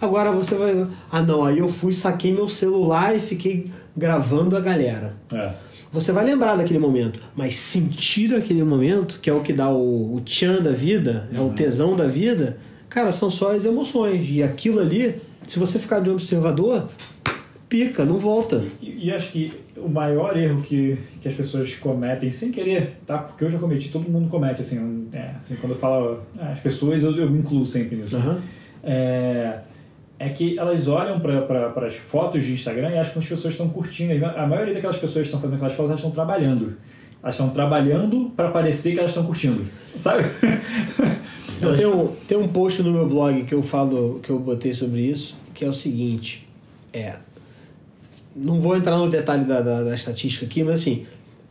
Agora 0.00 0.32
você 0.32 0.54
vai. 0.54 0.86
Ah, 1.12 1.22
não, 1.22 1.44
aí 1.44 1.58
eu 1.58 1.68
fui, 1.68 1.92
saquei 1.92 2.32
meu 2.32 2.48
celular 2.48 3.14
e 3.14 3.20
fiquei 3.20 3.70
gravando 3.94 4.56
a 4.56 4.60
galera. 4.60 5.14
É. 5.32 5.52
Você 5.92 6.10
vai 6.10 6.24
lembrar 6.24 6.56
daquele 6.56 6.78
momento, 6.78 7.20
mas 7.34 7.56
sentir 7.56 8.34
aquele 8.34 8.62
momento, 8.62 9.18
que 9.20 9.28
é 9.28 9.32
o 9.32 9.40
que 9.40 9.52
dá 9.52 9.68
o, 9.68 10.14
o 10.14 10.20
tchan 10.20 10.62
da 10.62 10.70
vida, 10.70 11.28
é 11.34 11.38
o 11.38 11.44
uhum. 11.44 11.52
tesão 11.52 11.96
da 11.96 12.06
vida, 12.06 12.58
cara, 12.88 13.10
são 13.10 13.28
só 13.28 13.54
as 13.54 13.64
emoções. 13.64 14.24
E 14.30 14.42
aquilo 14.42 14.80
ali, 14.80 15.20
se 15.50 15.58
você 15.58 15.80
ficar 15.80 15.98
de 15.98 16.08
observador, 16.08 16.86
pica, 17.68 18.04
não 18.04 18.16
volta. 18.16 18.62
E, 18.80 19.08
e, 19.08 19.10
acho 19.10 19.32
que 19.32 19.52
o 19.76 19.88
maior 19.88 20.36
erro 20.36 20.62
que, 20.62 20.96
que 21.20 21.26
as 21.26 21.34
pessoas 21.34 21.74
cometem 21.74 22.30
sem 22.30 22.52
querer, 22.52 23.00
tá? 23.04 23.18
Porque 23.18 23.42
eu 23.42 23.50
já 23.50 23.58
cometi, 23.58 23.88
todo 23.88 24.08
mundo 24.08 24.28
comete, 24.28 24.60
assim, 24.60 25.08
é, 25.12 25.32
assim 25.36 25.56
quando 25.56 25.72
eu 25.72 25.78
falo 25.78 26.20
é, 26.38 26.52
as 26.52 26.60
pessoas, 26.60 27.02
eu, 27.02 27.16
eu 27.16 27.28
me 27.28 27.40
incluo 27.40 27.66
sempre 27.66 27.96
nisso. 27.96 28.16
Uhum. 28.16 28.38
É, 28.84 29.58
é 30.20 30.28
que 30.28 30.56
elas 30.56 30.86
olham 30.86 31.18
para 31.18 31.84
as 31.84 31.96
fotos 31.96 32.44
de 32.44 32.52
Instagram 32.52 32.90
e 32.90 32.98
acham 32.98 33.14
que 33.14 33.18
as 33.18 33.26
pessoas 33.26 33.52
estão 33.52 33.68
curtindo. 33.70 34.24
A 34.24 34.46
maioria 34.46 34.72
daquelas 34.72 34.98
pessoas 34.98 35.26
que 35.26 35.34
estão 35.34 35.40
fazendo 35.40 35.56
aquelas 35.56 35.72
fotos, 35.72 35.90
elas 35.90 35.98
estão 35.98 36.12
trabalhando. 36.12 36.76
Elas 37.20 37.34
estão 37.34 37.50
trabalhando 37.50 38.30
para 38.36 38.52
parecer 38.52 38.92
que 38.92 39.00
elas 39.00 39.10
estão 39.10 39.26
curtindo. 39.26 39.66
Sabe? 39.96 40.26
Eu 41.60 41.76
tenho, 41.76 42.16
tem 42.26 42.38
um 42.38 42.48
post 42.48 42.82
no 42.82 42.92
meu 42.92 43.06
blog 43.06 43.42
que 43.42 43.54
eu 43.54 43.62
falo, 43.62 44.18
que 44.22 44.30
eu 44.30 44.38
botei 44.38 44.72
sobre 44.72 45.00
isso, 45.00 45.36
que 45.60 45.64
é 45.66 45.68
o 45.68 45.74
seguinte. 45.74 46.48
É. 46.90 47.16
Não 48.34 48.58
vou 48.58 48.74
entrar 48.74 48.96
no 48.96 49.10
detalhe 49.10 49.44
da, 49.44 49.60
da, 49.60 49.82
da 49.82 49.94
estatística 49.94 50.46
aqui, 50.46 50.64
mas 50.64 50.80
assim, 50.80 51.06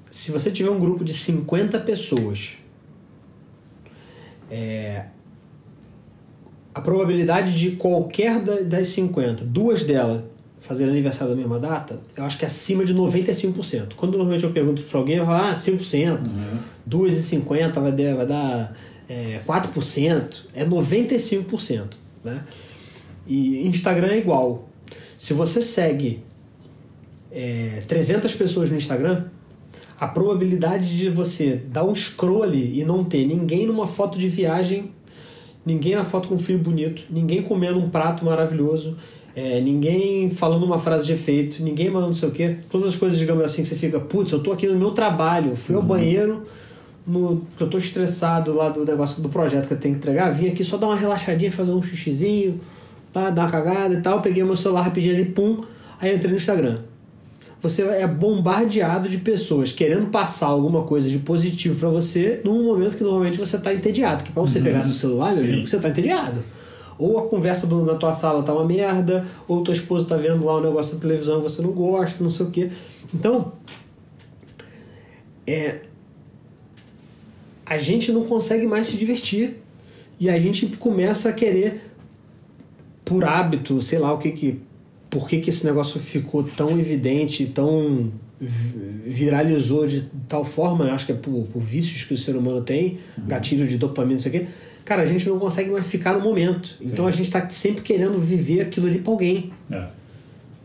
se 0.10 0.32
você 0.32 0.49
tiver 0.49 0.72
um 0.72 0.80
grupo 0.80 1.03
de 1.03 1.14
50 1.14 1.80
pessoas, 1.82 2.57
é, 4.49 5.05
a 6.74 6.82
probabilidade 6.82 7.55
de 7.55 7.76
qualquer 7.76 8.41
das 8.66 8.88
50, 8.88 9.45
duas 9.45 9.84
delas, 9.84 10.24
fazer 10.60 10.86
aniversário 10.86 11.36
da 11.36 11.39
mesma 11.39 11.60
data, 11.60 11.99
eu 12.18 12.24
acho 12.24 12.36
que 12.36 12.43
é 12.43 12.47
acima 12.47 12.84
de 12.84 12.95
95%. 12.95 13.93
Quando 13.95 14.14
normalmente 14.14 14.43
eu 14.43 14.51
pergunto 14.51 14.82
para 14.82 14.99
alguém, 14.99 15.18
eu 15.18 15.26
falo, 15.26 15.51
ah, 15.51 15.53
5%, 15.53 16.28
uhum. 16.28 16.60
2,50% 16.89 17.80
vai 17.80 17.91
dar, 17.91 18.16
vai 18.16 18.26
dar 18.26 18.76
é, 19.07 19.39
4%, 19.47 20.41
é 20.55 20.66
95%. 20.66 21.89
Né? 22.24 22.43
E 23.30 23.65
Instagram 23.67 24.07
é 24.07 24.17
igual. 24.17 24.67
Se 25.17 25.34
você 25.34 25.61
segue 25.61 26.23
é, 27.32 27.84
300 27.88 28.34
pessoas 28.36 28.69
no 28.69 28.75
Instagram, 28.75 29.25
a 29.99 30.07
probabilidade 30.07 30.97
de 30.97 31.09
você 31.09 31.55
dar 31.55 31.86
um 31.86 31.93
scroll 31.93 32.53
e 32.53 32.84
não 32.84 33.03
ter 33.03 33.25
ninguém 33.25 33.67
numa 33.67 33.86
foto 33.86 34.17
de 34.17 34.27
viagem 34.27 34.91
ninguém 35.65 35.95
na 35.95 36.03
foto 36.03 36.27
com 36.27 36.36
um 36.36 36.39
filho 36.39 36.59
bonito, 36.59 37.03
ninguém 37.09 37.41
comendo 37.43 37.80
um 37.80 37.89
prato 37.89 38.25
maravilhoso, 38.25 38.97
é, 39.36 39.61
ninguém 39.61 40.32
falando 40.32 40.63
uma 40.63 40.80
frase 40.80 41.05
de 41.05 41.13
efeito, 41.13 41.61
ninguém 41.61 41.89
mandando 41.89 42.07
não 42.07 42.13
sei 42.13 42.30
o 42.30 42.32
quê. 42.32 42.57
Todas 42.69 42.88
as 42.88 42.95
coisas, 42.95 43.19
digamos 43.19 43.43
assim, 43.43 43.61
que 43.61 43.67
você 43.67 43.75
fica, 43.75 43.99
putz, 43.99 44.32
eu 44.32 44.41
tô 44.41 44.51
aqui 44.51 44.67
no 44.67 44.75
meu 44.75 44.91
trabalho, 44.91 45.55
fui 45.55 45.75
ao 45.75 45.82
uhum. 45.82 45.88
banheiro, 45.88 46.43
no, 47.05 47.45
que 47.57 47.63
eu 47.63 47.69
tô 47.69 47.77
estressado 47.77 48.53
lá 48.53 48.69
do 48.69 48.84
negócio 48.84 49.21
do 49.21 49.30
projeto 49.30 49.67
que 49.67 49.73
eu 49.73 49.80
tenho 49.80 49.93
que 49.95 49.99
entregar, 49.99 50.30
vim 50.32 50.47
aqui 50.47 50.63
só 50.63 50.77
dar 50.77 50.88
uma 50.88 50.95
relaxadinha, 50.95 51.51
fazer 51.51 51.71
um 51.71 51.82
xixizinho, 51.82 52.59
tá, 53.14 53.30
dar 53.30 53.43
uma 53.43 53.51
cagada 53.51 53.93
e 53.93 54.01
tal, 54.01 54.22
peguei 54.22 54.43
meu 54.43 54.55
celular 54.55 54.82
rapidinho 54.82 55.16
ali, 55.16 55.26
pum, 55.26 55.64
aí 55.99 56.16
entrei 56.16 56.32
no 56.32 56.38
Instagram 56.38 56.80
você 57.62 57.84
é 57.84 58.07
bombardeado 58.07 59.10
de 59.10 59.18
pessoas 59.18 59.72
querendo 59.72 60.07
passar 60.07 60.47
alguma 60.47 60.84
coisa 60.84 61.10
de 61.10 61.20
positivo 61.20 61.78
para 61.78 61.89
você 61.89 62.41
num 62.43 62.64
momento 62.64 62.95
que 62.95 63.03
normalmente 63.03 63.38
você 63.38 63.57
está 63.57 63.74
entediado. 63.74 64.24
Que 64.24 64.32
para 64.32 64.41
você 64.41 64.60
uhum. 64.60 64.64
pegar 64.64 64.82
seu 64.82 64.93
celular, 64.93 65.34
meu 65.34 65.43
amigo, 65.43 65.68
você 65.68 65.76
está 65.76 65.89
entediado. 65.89 66.41
Ou 66.97 67.18
a 67.20 67.28
conversa 67.28 67.68
do, 67.68 67.84
na 67.84 67.95
tua 67.95 68.14
sala 68.14 68.43
tá 68.43 68.53
uma 68.53 68.66
merda, 68.66 69.26
ou 69.47 69.62
tua 69.62 69.74
esposa 69.74 70.05
tá 70.05 70.16
vendo 70.16 70.45
lá 70.45 70.57
um 70.57 70.62
negócio 70.62 70.95
na 70.95 71.01
televisão 71.01 71.39
e 71.39 71.41
você 71.41 71.62
não 71.62 71.72
gosta, 71.72 72.24
não 72.24 72.32
sei 72.32 72.45
o 72.45 72.49
quê. 72.49 72.72
Então, 73.14 73.53
é, 75.45 75.82
a 77.66 77.78
gente 77.78 78.12
não 78.12 78.24
consegue 78.24 78.68
mais 78.68 78.88
se 78.88 78.97
divertir. 78.97 79.62
E 80.18 80.30
a 80.30 80.38
gente 80.38 80.68
começa 80.76 81.30
a 81.30 81.34
querer, 81.34 81.89
por 83.10 83.26
hábito, 83.26 83.82
sei 83.82 83.97
lá 83.97 84.14
o 84.14 84.20
que 84.20 84.32
que 84.32 84.62
por 85.10 85.28
que, 85.28 85.39
que 85.39 85.49
esse 85.49 85.66
negócio 85.66 85.99
ficou 85.99 86.43
tão 86.43 86.80
evidente, 86.80 87.47
tão 87.47 88.12
viralizou 88.39 89.86
de 89.86 90.05
tal 90.28 90.45
forma, 90.45 90.91
acho 90.93 91.07
que 91.07 91.12
é 91.12 91.16
por, 91.16 91.47
por 91.51 91.60
vícios 91.60 92.03
que 92.03 92.14
o 92.14 92.18
ser 92.18 92.36
humano 92.36 92.62
tem, 92.62 92.99
uhum. 93.18 93.26
gatilho 93.28 93.68
de 93.68 93.78
dopamina, 93.78 94.18
isso 94.18 94.28
aqui. 94.28 94.47
Cara, 94.86 95.01
a 95.01 95.05
gente 95.05 95.28
não 95.28 95.38
consegue 95.39 95.69
mais 95.72 95.88
ficar 95.88 96.14
no 96.14 96.22
momento. 96.22 96.77
Então 96.80 97.06
Sim. 97.06 97.10
a 97.10 97.11
gente 97.11 97.26
está 97.26 97.49
sempre 97.49 97.81
querendo 97.81 98.18
viver 98.19 98.61
aquilo 98.61 98.88
ali 98.88 98.99
para 98.99 99.11
alguém. 99.11 99.52
É. 99.69 99.88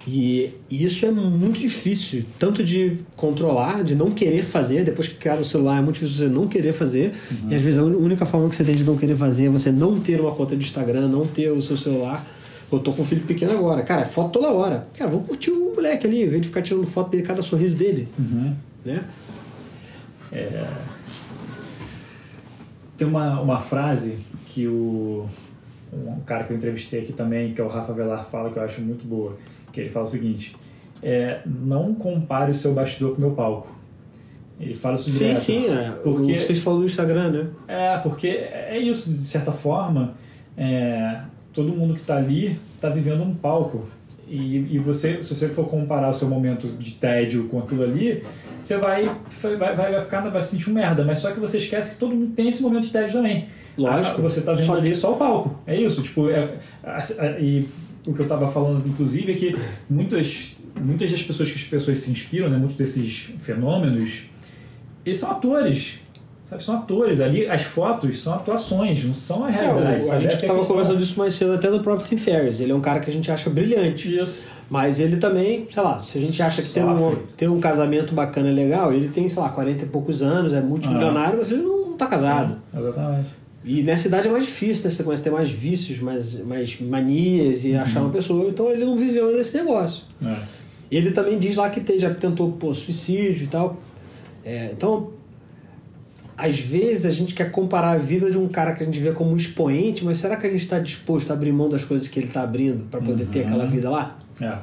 E, 0.07 0.51
e, 0.71 0.85
isso 0.85 1.07
é 1.07 1.11
muito 1.11 1.59
difícil, 1.59 2.25
tanto 2.39 2.63
de 2.63 2.99
controlar, 3.17 3.83
de 3.83 3.95
não 3.95 4.11
querer 4.11 4.45
fazer. 4.45 4.85
Depois 4.85 5.09
que 5.09 5.15
criar 5.15 5.41
o 5.41 5.45
celular, 5.45 5.79
é 5.79 5.83
muito 5.83 5.95
difícil 5.95 6.29
você 6.29 6.33
não 6.33 6.47
querer 6.47 6.73
fazer. 6.73 7.13
Uhum. 7.31 7.51
E 7.51 7.55
às 7.55 7.63
vezes 7.63 7.79
a 7.79 7.83
única 7.83 8.27
forma 8.27 8.49
que 8.49 8.55
você 8.55 8.65
tem 8.65 8.77
de 8.77 8.85
não 8.85 8.97
querer 8.97 9.17
fazer 9.17 9.47
é 9.47 9.49
você 9.49 9.73
não 9.73 9.99
ter 9.99 10.21
uma 10.21 10.33
conta 10.33 10.55
de 10.55 10.65
Instagram, 10.65 11.09
não 11.09 11.27
ter 11.27 11.51
o 11.51 11.61
seu 11.61 11.77
celular 11.77 12.25
eu 12.77 12.81
tô 12.81 12.93
com 12.93 13.03
um 13.03 13.05
filho 13.05 13.23
pequeno 13.23 13.53
agora. 13.53 13.83
Cara, 13.83 14.03
é 14.03 14.05
foto 14.05 14.33
toda 14.33 14.53
hora. 14.53 14.87
Cara, 14.97 15.11
vamos 15.11 15.27
curtir 15.27 15.51
o 15.51 15.75
moleque 15.75 16.07
ali, 16.07 16.23
em 16.23 16.29
vez 16.29 16.43
de 16.43 16.49
ficar 16.49 16.63
tirando 16.63 16.87
foto 16.87 17.11
dele, 17.11 17.23
cada 17.23 17.43
sorriso 17.43 17.77
dele. 17.77 18.09
Uhum. 18.19 18.55
Né? 18.85 19.05
É... 20.33 20.67
Tem 22.97 23.07
uma, 23.07 23.41
uma 23.41 23.61
frase 23.61 24.19
que 24.47 24.67
o 24.67 25.29
um 25.93 26.21
cara 26.21 26.45
que 26.45 26.53
eu 26.53 26.57
entrevistei 26.57 27.03
aqui 27.03 27.13
também, 27.13 27.55
que 27.55 27.61
é 27.61 27.65
o 27.65 27.69
Rafa 27.69 27.93
Velar, 27.93 28.27
fala 28.31 28.51
que 28.51 28.59
eu 28.59 28.63
acho 28.63 28.81
muito 28.81 29.07
boa. 29.07 29.37
Que 29.73 29.81
ele 29.81 29.91
fala 29.91 30.05
o 30.05 30.09
seguinte: 30.09 30.57
é, 31.03 31.41
não 31.45 31.95
compare 31.95 32.51
o 32.51 32.55
seu 32.55 32.73
bastidor 32.73 33.13
com 33.13 33.19
o 33.19 33.21
meu 33.21 33.31
palco. 33.33 33.69
Ele 34.59 34.75
fala 34.75 34.95
isso 34.95 35.11
direto. 35.11 35.37
Sim, 35.37 35.63
sim, 35.63 35.75
é. 35.75 35.91
Porque, 36.03 36.23
o 36.23 36.27
que 36.27 36.41
vocês 36.41 36.59
falam 36.61 36.81
no 36.81 36.87
Instagram, 36.87 37.31
né? 37.31 37.47
É, 37.67 37.99
porque 37.99 38.29
é 38.29 38.79
isso, 38.79 39.13
de 39.13 39.29
certa 39.29 39.53
forma. 39.53 40.15
É, 40.57 41.21
todo 41.55 41.73
mundo 41.73 41.95
que 41.95 42.01
está 42.01 42.17
ali 42.17 42.59
está 42.75 42.89
vivendo 42.89 43.23
um 43.23 43.35
palco. 43.35 43.87
E, 44.27 44.75
e 44.75 44.79
você, 44.79 45.23
se 45.23 45.35
você 45.35 45.49
for 45.51 45.69
comparar 45.69 46.11
o 46.11 46.15
seu 46.15 46.29
momento 46.29 46.67
de 46.67 46.93
tédio 46.93 47.45
com 47.49 47.59
aquilo 47.59 47.83
ali, 47.83 48.23
você 48.61 48.79
vai, 48.79 49.09
vai, 49.41 49.77
vai, 49.77 50.01
ficar, 50.01 50.21
vai 50.23 50.43
se 50.43 50.49
sentir 50.49 50.71
um 50.71 50.75
merda. 50.75 51.05
Mas 51.05 51.19
só 51.19 51.31
que 51.31 51.39
você 51.39 51.59
esquece 51.59 51.93
que 51.93 51.97
todo 51.99 52.15
mundo 52.15 52.33
tem 52.35 52.49
esse 52.49 52.63
momento 52.63 52.85
de 52.85 52.91
tédio 52.91 53.13
também. 53.13 53.47
Lógico. 53.77 54.21
Ah, 54.21 54.23
você 54.23 54.41
está 54.41 54.53
vendo 54.53 54.67
só 54.67 54.77
ali 54.77 54.97
só 54.97 55.13
o 55.13 55.17
palco. 55.17 55.61
É 55.67 55.79
isso. 55.79 56.03
Tipo, 56.03 56.31
é, 56.31 56.59
e 57.39 57.69
o 58.07 58.13
que 58.13 58.21
eu 58.21 58.25
estava 58.25 58.51
falando, 58.51 58.87
inclusive, 58.89 59.33
é 59.33 59.35
que 59.35 59.57
muitas 59.89 60.55
muitas 60.81 61.11
das 61.11 61.23
pessoas 61.23 61.51
que 61.51 61.57
as 61.57 61.65
pessoas 61.65 61.99
se 61.99 62.11
inspiram, 62.11 62.49
né, 62.49 62.57
muitos 62.57 62.77
desses 62.77 63.31
fenômenos, 63.41 64.23
eles 65.05 65.19
são 65.19 65.31
atores. 65.31 66.01
Sabe, 66.55 66.65
são 66.65 66.77
atores. 66.77 67.21
Ali 67.21 67.49
as 67.49 67.63
fotos 67.63 68.23
são 68.23 68.35
atuações, 68.35 69.05
não 69.05 69.15
são 69.15 69.45
a 69.45 69.49
realidade. 69.49 70.09
É, 70.09 70.13
a 70.13 70.19
gente 70.19 70.35
estava 70.35 70.61
é 70.61 70.65
conversando 70.65 70.99
disso 70.99 71.19
mais 71.19 71.35
cedo 71.35 71.55
até 71.55 71.71
no 71.71 71.81
próprio 71.81 72.07
Tim 72.07 72.17
Ferriss. 72.17 72.61
Ele 72.61 72.73
é 72.73 72.75
um 72.75 72.81
cara 72.81 73.01
que 73.01 73.11
a 73.11 73.13
gente 73.13 73.31
acha 73.31 73.51
brilhante. 73.51 74.15
Isso. 74.15 74.43
Mas 74.71 75.01
ele 75.01 75.17
também, 75.17 75.67
sei 75.71 75.83
lá, 75.83 76.03
se 76.03 76.17
a 76.17 76.21
gente 76.21 76.43
acha 76.43 76.63
que 76.63 76.71
tem 76.71 76.85
um, 76.85 77.17
tem 77.37 77.49
um 77.49 77.61
casamento 77.61 78.15
bacana 78.15 78.51
legal, 78.51 78.93
ele 78.93 79.09
tem, 79.09 79.29
sei 79.29 79.43
lá, 79.43 79.49
40 79.51 79.85
e 79.85 79.89
poucos 79.89 80.23
anos, 80.23 80.53
é 80.53 80.61
multimilionário, 80.61 81.35
ah. 81.35 81.39
mas 81.39 81.51
ele 81.51 81.63
não 81.63 81.93
está 81.93 82.07
casado. 82.07 82.55
Sim, 82.55 82.81
exatamente. 82.81 83.29
E 83.65 83.83
nessa 83.83 84.09
idade 84.09 84.29
é 84.29 84.31
mais 84.31 84.45
difícil, 84.45 84.85
né? 84.85 84.91
Você 84.91 85.03
começa 85.03 85.23
a 85.23 85.25
ter 85.25 85.31
mais 85.31 85.51
vícios, 85.51 85.99
mais, 86.01 86.39
mais 86.45 86.79
manias 86.81 87.65
e 87.65 87.73
uhum. 87.73 87.81
achar 87.81 88.01
uma 88.01 88.11
pessoa. 88.11 88.49
Então 88.49 88.71
ele 88.71 88.85
não 88.85 88.97
viveu 88.97 89.29
ainda 89.29 89.41
esse 89.41 89.57
negócio. 89.57 90.05
É. 90.25 90.37
Ele 90.91 91.11
também 91.13 91.39
diz 91.39 91.57
lá 91.57 91.71
que 91.71 91.81
tem, 91.81 91.99
já 91.99 92.13
tentou 92.15 92.53
pô, 92.53 92.75
suicídio 92.75 93.45
e 93.45 93.47
tal. 93.47 93.79
É, 94.45 94.71
então, 94.73 95.14
às 96.37 96.59
vezes 96.59 97.07
a 97.07 97.11
gente 97.11 97.35
quer 97.35 97.51
comparar 97.51 97.93
a 97.93 97.97
vida 97.97 98.31
de 98.31 98.37
um 98.37 98.49
cara 98.49 98.73
que 98.73 98.83
a 98.83 98.87
gente 98.87 98.99
vê 98.99 99.13
como 99.13 99.31
um 99.31 99.37
expoente, 99.37 100.05
mas 100.05 100.19
será 100.19 100.37
que 100.37 100.47
a 100.47 100.51
gente 100.51 100.63
está 100.63 100.79
disposto 100.79 101.31
a 101.31 101.35
abrir 101.35 101.53
mão 101.53 101.69
das 101.69 101.85
coisas 101.85 102.09
que 102.09 102.19
ele 102.19 102.27
está 102.27 102.43
abrindo 102.43 102.89
para 102.91 103.01
poder 103.01 103.25
uhum. 103.25 103.31
ter 103.31 103.41
aquela 103.43 103.67
vida 103.67 103.89
lá? 103.89 104.17
É. 104.41 104.57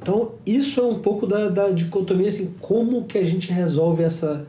Então, 0.00 0.32
isso 0.46 0.80
é 0.80 0.84
um 0.84 0.98
pouco 0.98 1.26
da, 1.26 1.48
da 1.48 1.70
dicotomia, 1.70 2.28
assim, 2.28 2.54
como 2.60 3.04
que 3.04 3.18
a 3.18 3.24
gente 3.24 3.52
resolve 3.52 4.02
essa, 4.02 4.46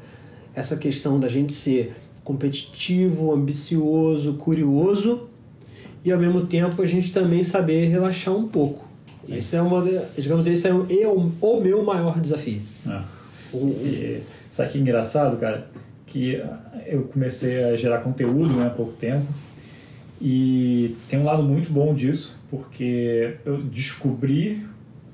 essa 0.56 0.76
questão 0.76 1.20
da 1.20 1.28
gente 1.28 1.54
ser 1.54 1.94
competitivo, 2.24 3.34
ambicioso, 3.34 4.34
curioso 4.34 5.28
e 6.06 6.12
ao 6.12 6.20
mesmo 6.20 6.46
tempo 6.46 6.82
a 6.82 6.86
gente 6.86 7.12
também 7.12 7.44
saber 7.44 7.88
relaxar 7.88 8.36
um 8.36 8.48
pouco. 8.48 8.88
Isso 9.28 9.56
é 9.56 9.62
uma, 9.62 9.84
digamos, 10.18 10.48
esse 10.48 10.68
é, 10.68 10.74
o, 10.74 10.86
é 10.90 11.08
o 11.08 11.62
meu 11.62 11.84
maior 11.84 12.20
desafio. 12.20 12.62
É. 12.88 13.02
O, 13.54 13.68
e, 13.70 14.22
sabe 14.52 14.72
que 14.72 14.78
é 14.78 14.82
engraçado, 14.82 15.38
cara? 15.38 15.68
Que 16.10 16.44
eu 16.88 17.04
comecei 17.04 17.64
a 17.64 17.76
gerar 17.76 18.00
conteúdo 18.00 18.54
né, 18.56 18.68
há 18.68 18.70
pouco 18.70 18.94
tempo 18.94 19.26
e 20.22 20.98
tem 21.08 21.20
um 21.20 21.24
lado 21.24 21.42
muito 21.44 21.72
bom 21.72 21.94
disso, 21.94 22.38
porque 22.50 23.36
eu 23.46 23.62
descobri 23.62 24.66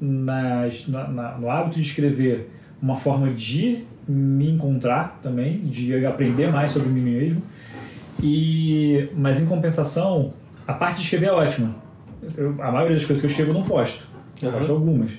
nas, 0.01 0.88
na, 0.88 1.07
na, 1.07 1.38
no 1.38 1.49
hábito 1.49 1.76
de 1.80 1.88
escrever 1.88 2.49
uma 2.81 2.97
forma 2.97 3.31
de 3.31 3.84
me 4.07 4.49
encontrar 4.49 5.19
também, 5.22 5.59
de 5.59 6.05
aprender 6.05 6.51
mais 6.51 6.72
sobre 6.72 6.89
mim 6.89 7.01
mesmo. 7.01 7.41
E, 8.22 9.09
mas 9.15 9.39
em 9.39 9.45
compensação, 9.45 10.34
a 10.67 10.73
parte 10.73 10.97
de 10.97 11.03
escrever 11.03 11.27
é 11.27 11.31
ótima. 11.31 11.76
Eu, 12.35 12.55
a 12.59 12.72
maioria 12.72 12.95
das 12.95 13.05
coisas 13.05 13.19
que 13.19 13.27
eu 13.27 13.30
escrevo 13.30 13.51
eu 13.51 13.53
não 13.53 13.63
posto. 13.63 14.01
Eu 14.41 14.49
uhum. 14.49 14.57
posto 14.57 14.72
algumas. 14.72 15.11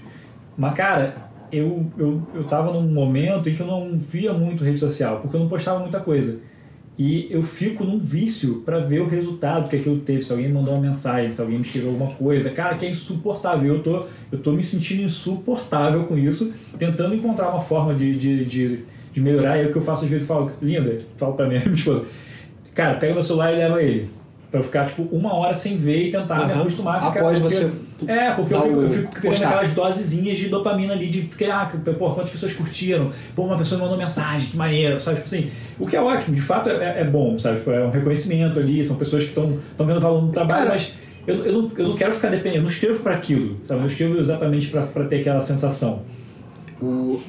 Mas, 0.57 0.75
cara, 0.75 1.15
eu, 1.53 1.87
eu, 1.99 2.23
eu 2.35 2.45
tava 2.45 2.73
num 2.73 2.83
momento 2.83 3.49
em 3.49 3.55
que 3.55 3.61
eu 3.61 3.67
não 3.67 3.99
via 3.99 4.33
muito 4.33 4.65
rede 4.65 4.79
social, 4.79 5.21
porque 5.21 5.37
eu 5.37 5.41
não 5.41 5.49
postava 5.49 5.79
muita 5.79 6.01
coisa. 6.01 6.41
E 6.99 7.29
eu 7.31 7.43
fico 7.43 7.85
num 7.85 7.99
vício 7.99 8.63
para 8.65 8.79
ver 8.79 9.01
o 9.01 9.09
resultado 9.09 9.69
que 9.69 9.77
aquilo 9.77 9.99
teve. 10.01 10.23
Se 10.23 10.33
alguém 10.33 10.49
me 10.49 10.55
mandou 10.55 10.75
uma 10.75 10.81
mensagem, 10.81 11.31
se 11.31 11.41
alguém 11.41 11.59
me 11.59 11.65
escreveu 11.65 11.91
alguma 11.91 12.11
coisa. 12.13 12.49
Cara, 12.51 12.75
que 12.77 12.87
é 12.87 12.91
insuportável. 12.91 13.75
Eu 13.75 13.83
tô, 13.83 14.07
eu 14.33 14.39
tô 14.39 14.53
me 14.53 14.65
sentindo 14.65 15.03
insuportável 15.03 16.05
com 16.05 16.17
isso, 16.17 16.55
tentando 16.79 17.15
encontrar 17.15 17.51
uma 17.51 17.61
forma 17.61 17.93
de, 17.95 18.15
de, 18.19 18.45
de, 18.47 18.85
de 19.13 19.21
melhorar. 19.21 19.59
E 19.59 19.65
é 19.65 19.67
o 19.67 19.73
que 19.73 19.77
eu 19.77 19.83
faço 19.83 20.05
às 20.05 20.11
vezes, 20.11 20.27
eu 20.27 20.35
falo, 20.35 20.51
linda, 20.63 21.01
falo 21.19 21.35
pra 21.35 21.47
minha, 21.47 21.61
esposa, 21.69 22.07
cara, 22.75 22.95
pega 22.95 23.13
meu 23.13 23.23
celular 23.23 23.53
e 23.53 23.57
leva 23.57 23.83
ele. 23.83 24.11
Pra 24.51 24.61
eu 24.61 24.65
ficar, 24.65 24.87
tipo, 24.87 25.03
uma 25.13 25.35
hora 25.35 25.55
sem 25.55 25.77
ver 25.77 26.09
e 26.09 26.11
tentar 26.11 26.41
uhum. 26.41 26.47
me 26.47 26.53
acostumar 26.63 26.97
a 26.97 27.11
ficar. 27.11 27.21
Após 27.21 27.39
você. 27.39 27.71
É, 28.07 28.33
porque 28.33 28.53
eu 28.53 28.63
fico, 28.63 28.81
eu 28.81 28.91
fico 28.91 29.13
criando 29.13 29.45
aquelas 29.45 29.73
dosezinhas 29.73 30.37
de 30.37 30.49
dopamina 30.49 30.93
ali, 30.93 31.09
de 31.09 31.23
ficar, 31.23 31.63
ah, 31.63 31.93
pô, 31.93 32.11
quantas 32.11 32.31
pessoas 32.31 32.53
curtiram, 32.53 33.11
pô, 33.35 33.45
uma 33.45 33.57
pessoa 33.57 33.81
mandou 33.81 33.97
mensagem, 33.97 34.51
que 34.51 34.57
maneiro, 34.57 35.01
sabe? 35.01 35.23
Tipo 35.23 35.35
assim, 35.35 35.51
o 35.79 35.87
que 35.87 35.97
é 35.97 36.01
ótimo, 36.01 36.35
de 36.35 36.43
fato 36.43 36.69
é, 36.69 37.01
é 37.01 37.05
bom, 37.05 37.39
sabe? 37.39 37.59
Tipo, 37.59 37.71
é 37.71 37.85
um 37.87 37.91
reconhecimento 37.91 38.59
ali, 38.59 38.85
são 38.85 38.97
pessoas 38.97 39.23
que 39.23 39.31
estão 39.31 39.59
vendo 39.79 40.01
valor 40.01 40.23
no 40.23 40.31
trabalho, 40.31 40.67
Cara, 40.67 40.75
mas 40.75 40.93
eu, 41.27 41.45
eu, 41.45 41.53
não, 41.53 41.73
eu 41.77 41.89
não 41.89 41.97
quero 41.97 42.15
ficar 42.15 42.29
dependendo, 42.29 42.57
eu 42.57 42.63
não 42.63 42.71
escrevo 42.71 43.01
para 43.01 43.15
aquilo, 43.15 43.59
sabe? 43.65 43.81
Eu 43.81 43.87
escrevo 43.87 44.19
exatamente 44.19 44.69
para 44.69 45.05
ter 45.05 45.21
aquela 45.21 45.41
sensação. 45.41 46.03
O... 46.81 47.21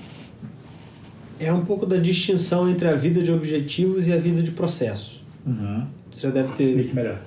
É 1.39 1.53
um 1.53 1.63
pouco 1.63 1.85
da 1.85 1.97
distinção 1.97 2.69
entre 2.69 2.87
a 2.87 2.95
vida 2.95 3.21
de 3.21 3.31
objetivos 3.31 4.07
e 4.07 4.13
a 4.13 4.17
vida 4.17 4.41
de 4.41 4.51
processo. 4.51 5.23
Uhum. 5.45 5.85
Você 6.11 6.21
já 6.21 6.29
deve 6.31 6.51
ter. 6.53 6.69
Explique 6.69 6.95
melhor. 6.95 7.19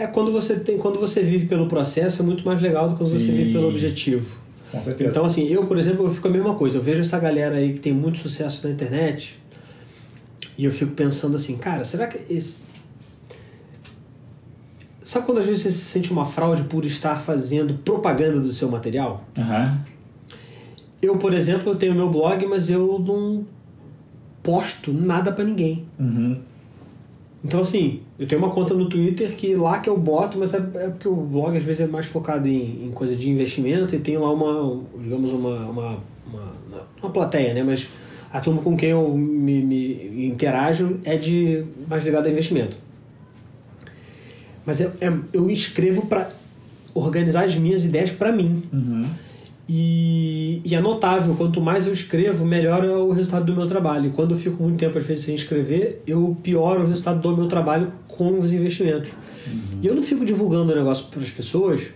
É 0.00 0.06
quando 0.06 0.32
você 0.32 0.58
tem, 0.58 0.78
quando 0.78 0.98
você 0.98 1.22
vive 1.22 1.46
pelo 1.46 1.66
processo 1.66 2.22
é 2.22 2.24
muito 2.24 2.42
mais 2.42 2.60
legal 2.62 2.88
do 2.88 2.92
que 2.94 2.98
quando 3.04 3.10
Sim. 3.10 3.18
você 3.18 3.32
vive 3.32 3.52
pelo 3.52 3.68
objetivo. 3.68 4.34
Com 4.72 4.82
certeza. 4.82 5.10
Então 5.10 5.26
assim, 5.26 5.46
eu 5.46 5.66
por 5.66 5.78
exemplo, 5.78 6.06
eu 6.06 6.10
fico 6.10 6.26
a 6.26 6.30
mesma 6.30 6.54
coisa. 6.54 6.78
Eu 6.78 6.82
vejo 6.82 7.02
essa 7.02 7.18
galera 7.18 7.56
aí 7.56 7.74
que 7.74 7.80
tem 7.80 7.92
muito 7.92 8.18
sucesso 8.18 8.66
na 8.66 8.72
internet 8.72 9.38
e 10.56 10.64
eu 10.64 10.70
fico 10.70 10.92
pensando 10.92 11.36
assim, 11.36 11.58
cara, 11.58 11.84
será 11.84 12.06
que 12.06 12.32
esse 12.32 12.70
Sabe 15.02 15.26
quando 15.26 15.38
às 15.38 15.46
vezes 15.46 15.62
você 15.62 15.70
se 15.70 15.84
sente 15.84 16.12
uma 16.12 16.24
fraude 16.24 16.64
por 16.64 16.86
estar 16.86 17.16
fazendo 17.16 17.74
propaganda 17.74 18.38
do 18.40 18.52
seu 18.52 18.70
material? 18.70 19.24
Uhum. 19.36 19.78
Eu, 21.02 21.16
por 21.16 21.34
exemplo, 21.34 21.68
eu 21.68 21.76
tenho 21.76 21.94
meu 21.94 22.08
blog, 22.08 22.46
mas 22.46 22.70
eu 22.70 22.98
não 22.98 23.44
posto 24.42 24.92
nada 24.92 25.32
para 25.32 25.44
ninguém. 25.44 25.84
Uhum. 25.98 26.38
Então, 27.42 27.60
assim, 27.60 28.00
eu 28.18 28.26
tenho 28.26 28.42
uma 28.42 28.50
conta 28.50 28.74
no 28.74 28.88
Twitter 28.88 29.34
que 29.34 29.54
lá 29.54 29.78
que 29.78 29.88
eu 29.88 29.96
boto, 29.96 30.38
mas 30.38 30.52
é, 30.52 30.58
é 30.58 30.88
porque 30.88 31.08
o 31.08 31.16
blog 31.16 31.56
às 31.56 31.62
vezes 31.62 31.80
é 31.80 31.86
mais 31.86 32.04
focado 32.06 32.46
em, 32.46 32.86
em 32.86 32.90
coisa 32.90 33.16
de 33.16 33.30
investimento 33.30 33.94
e 33.94 33.98
tem 33.98 34.18
lá 34.18 34.30
uma, 34.30 34.82
digamos, 35.00 35.32
uma, 35.32 35.56
uma, 35.66 35.98
uma, 36.26 36.52
uma 37.02 37.10
plateia, 37.10 37.54
né? 37.54 37.62
Mas 37.62 37.88
a 38.30 38.40
turma 38.40 38.60
com 38.60 38.76
quem 38.76 38.90
eu 38.90 39.08
me, 39.16 39.62
me 39.62 40.26
interajo 40.26 41.00
é 41.04 41.16
de 41.16 41.64
mais 41.88 42.04
ligado 42.04 42.26
a 42.26 42.30
investimento. 42.30 42.76
Mas 44.66 44.80
é, 44.82 44.92
é 45.00 45.12
eu 45.32 45.50
escrevo 45.50 46.06
para 46.06 46.28
organizar 46.92 47.44
as 47.44 47.56
minhas 47.56 47.84
ideias 47.84 48.10
para 48.10 48.30
mim. 48.30 48.62
Uhum. 48.70 49.06
E, 49.72 50.60
e, 50.64 50.74
é 50.74 50.80
notável, 50.80 51.32
quanto 51.36 51.60
mais 51.60 51.86
eu 51.86 51.92
escrevo, 51.92 52.44
melhor 52.44 52.84
é 52.84 52.88
o 52.88 53.12
resultado 53.12 53.44
do 53.44 53.54
meu 53.54 53.68
trabalho. 53.68 54.08
E 54.08 54.10
quando 54.10 54.32
eu 54.32 54.36
fico 54.36 54.60
muito 54.60 54.76
tempo, 54.76 54.98
às 54.98 55.06
vezes, 55.06 55.24
sem 55.24 55.32
escrever, 55.32 56.02
eu 56.08 56.36
pioro 56.42 56.82
o 56.82 56.88
resultado 56.88 57.20
do 57.20 57.36
meu 57.36 57.46
trabalho 57.46 57.92
com 58.08 58.36
os 58.40 58.52
investimentos. 58.52 59.12
Uhum. 59.46 59.78
E 59.80 59.86
eu 59.86 59.94
não 59.94 60.02
fico 60.02 60.24
divulgando 60.24 60.72
o 60.72 60.74
negócio 60.74 61.06
para 61.06 61.22
as 61.22 61.30
pessoas. 61.30 61.90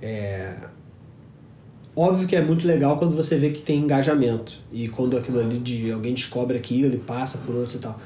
É... 0.00 0.54
Óbvio 1.96 2.24
que 2.24 2.36
é 2.36 2.40
muito 2.40 2.64
legal 2.68 2.98
quando 2.98 3.16
você 3.16 3.36
vê 3.36 3.50
que 3.50 3.60
tem 3.60 3.80
engajamento. 3.80 4.60
E 4.72 4.86
quando 4.86 5.18
aquilo 5.18 5.40
ali 5.40 5.58
de 5.58 5.90
alguém 5.90 6.14
descobre 6.14 6.56
aquilo 6.56 6.94
e 6.94 6.98
passa 6.98 7.36
por 7.38 7.52
outros 7.52 7.74
e 7.74 7.78
tal. 7.78 7.98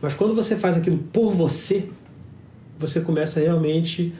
Mas 0.00 0.14
quando 0.14 0.32
você 0.32 0.54
faz 0.54 0.76
aquilo 0.76 0.98
por 1.12 1.32
você, 1.32 1.88
você 2.78 3.00
começa 3.00 3.40
realmente 3.40 4.14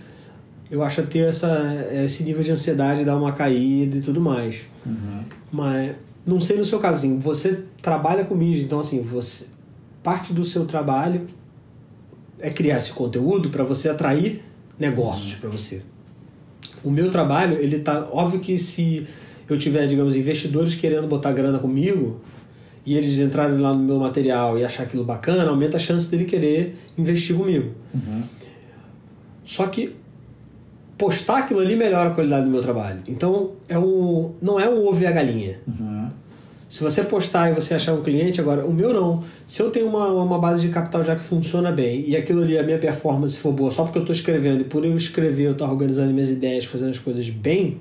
eu 0.70 0.82
acho 0.82 1.02
ter 1.04 1.28
essa, 1.28 1.86
esse 2.04 2.24
nível 2.24 2.42
de 2.42 2.50
ansiedade, 2.50 3.04
dar 3.04 3.16
uma 3.16 3.32
caída 3.32 3.98
e 3.98 4.00
tudo 4.00 4.20
mais. 4.20 4.62
Uhum. 4.84 5.22
Mas 5.52 5.94
não 6.26 6.40
sei 6.40 6.56
no 6.56 6.64
seu 6.64 6.78
caso, 6.78 6.98
assim, 6.98 7.18
você 7.18 7.62
trabalha 7.80 8.24
com 8.24 8.34
mídia, 8.34 8.62
então 8.62 8.80
assim, 8.80 9.00
você 9.00 9.46
parte 10.02 10.32
do 10.32 10.44
seu 10.44 10.64
trabalho 10.66 11.26
é 12.38 12.48
criar 12.50 12.76
esse 12.76 12.92
conteúdo 12.92 13.50
para 13.50 13.64
você 13.64 13.88
atrair 13.88 14.42
negócios 14.78 15.34
uhum. 15.34 15.40
para 15.40 15.50
você. 15.50 15.82
O 16.84 16.90
meu 16.90 17.10
trabalho, 17.10 17.58
ele 17.58 17.80
tá 17.80 18.08
óbvio 18.12 18.38
que 18.38 18.58
se 18.58 19.06
eu 19.48 19.58
tiver, 19.58 19.86
digamos, 19.86 20.16
investidores 20.16 20.74
querendo 20.74 21.06
botar 21.06 21.32
grana 21.32 21.58
comigo 21.58 22.20
e 22.84 22.96
eles 22.96 23.18
entrarem 23.18 23.58
lá 23.58 23.72
no 23.72 23.82
meu 23.82 23.98
material 23.98 24.58
e 24.58 24.64
achar 24.64 24.84
aquilo 24.84 25.04
bacana, 25.04 25.48
aumenta 25.48 25.76
a 25.76 25.80
chance 25.80 26.08
dele 26.08 26.24
querer 26.24 26.76
investir 26.96 27.36
comigo. 27.36 27.72
Uhum. 27.92 28.22
Só 29.44 29.66
que 29.66 29.96
postar 30.96 31.38
aquilo 31.38 31.60
ali 31.60 31.76
melhora 31.76 32.10
a 32.10 32.12
qualidade 32.12 32.44
do 32.44 32.50
meu 32.50 32.60
trabalho. 32.60 33.00
Então, 33.06 33.52
é 33.68 33.78
um, 33.78 34.32
não 34.40 34.58
é 34.58 34.68
um 34.68 34.86
ovo 34.86 35.02
e 35.02 35.06
a 35.06 35.12
galinha. 35.12 35.58
Uhum. 35.66 36.08
Se 36.68 36.82
você 36.82 37.02
postar 37.04 37.50
e 37.50 37.54
você 37.54 37.74
achar 37.74 37.94
um 37.94 38.02
cliente, 38.02 38.40
agora, 38.40 38.66
o 38.66 38.72
meu 38.72 38.92
não. 38.92 39.22
Se 39.46 39.62
eu 39.62 39.70
tenho 39.70 39.86
uma, 39.86 40.08
uma 40.08 40.38
base 40.38 40.60
de 40.62 40.68
capital 40.68 41.04
já 41.04 41.14
que 41.14 41.22
funciona 41.22 41.70
bem 41.70 42.04
e 42.08 42.16
aquilo 42.16 42.42
ali, 42.42 42.58
a 42.58 42.62
minha 42.62 42.78
performance 42.78 43.38
for 43.38 43.52
boa 43.52 43.70
só 43.70 43.84
porque 43.84 43.98
eu 43.98 44.02
estou 44.02 44.14
escrevendo 44.14 44.62
e 44.62 44.64
por 44.64 44.84
eu 44.84 44.96
escrever 44.96 45.44
eu 45.44 45.52
estou 45.52 45.68
organizando 45.68 46.12
minhas 46.12 46.28
ideias, 46.28 46.64
fazendo 46.64 46.90
as 46.90 46.98
coisas 46.98 47.28
bem, 47.30 47.80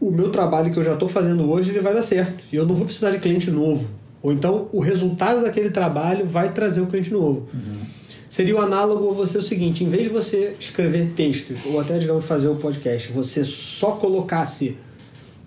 o 0.00 0.12
meu 0.12 0.30
trabalho 0.30 0.70
que 0.70 0.78
eu 0.78 0.84
já 0.84 0.92
estou 0.92 1.08
fazendo 1.08 1.50
hoje 1.50 1.70
ele 1.70 1.80
vai 1.80 1.94
dar 1.94 2.02
certo. 2.02 2.44
E 2.52 2.56
eu 2.56 2.64
não 2.64 2.74
vou 2.74 2.86
precisar 2.86 3.10
de 3.10 3.18
cliente 3.18 3.50
novo. 3.50 3.90
Ou 4.22 4.32
então, 4.32 4.68
o 4.72 4.80
resultado 4.80 5.42
daquele 5.42 5.70
trabalho 5.70 6.24
vai 6.26 6.52
trazer 6.52 6.80
um 6.80 6.86
cliente 6.86 7.12
novo. 7.12 7.48
Uhum. 7.52 7.85
Seria 8.28 8.56
o 8.56 8.60
análogo 8.60 9.10
a 9.10 9.14
você 9.14 9.38
o 9.38 9.42
seguinte: 9.42 9.84
em 9.84 9.88
vez 9.88 10.04
de 10.04 10.08
você 10.08 10.56
escrever 10.58 11.12
textos, 11.14 11.60
ou 11.66 11.80
até, 11.80 11.98
digamos, 11.98 12.24
fazer 12.24 12.48
o 12.48 12.56
podcast, 12.56 13.12
você 13.12 13.44
só 13.44 13.92
colocasse 13.92 14.76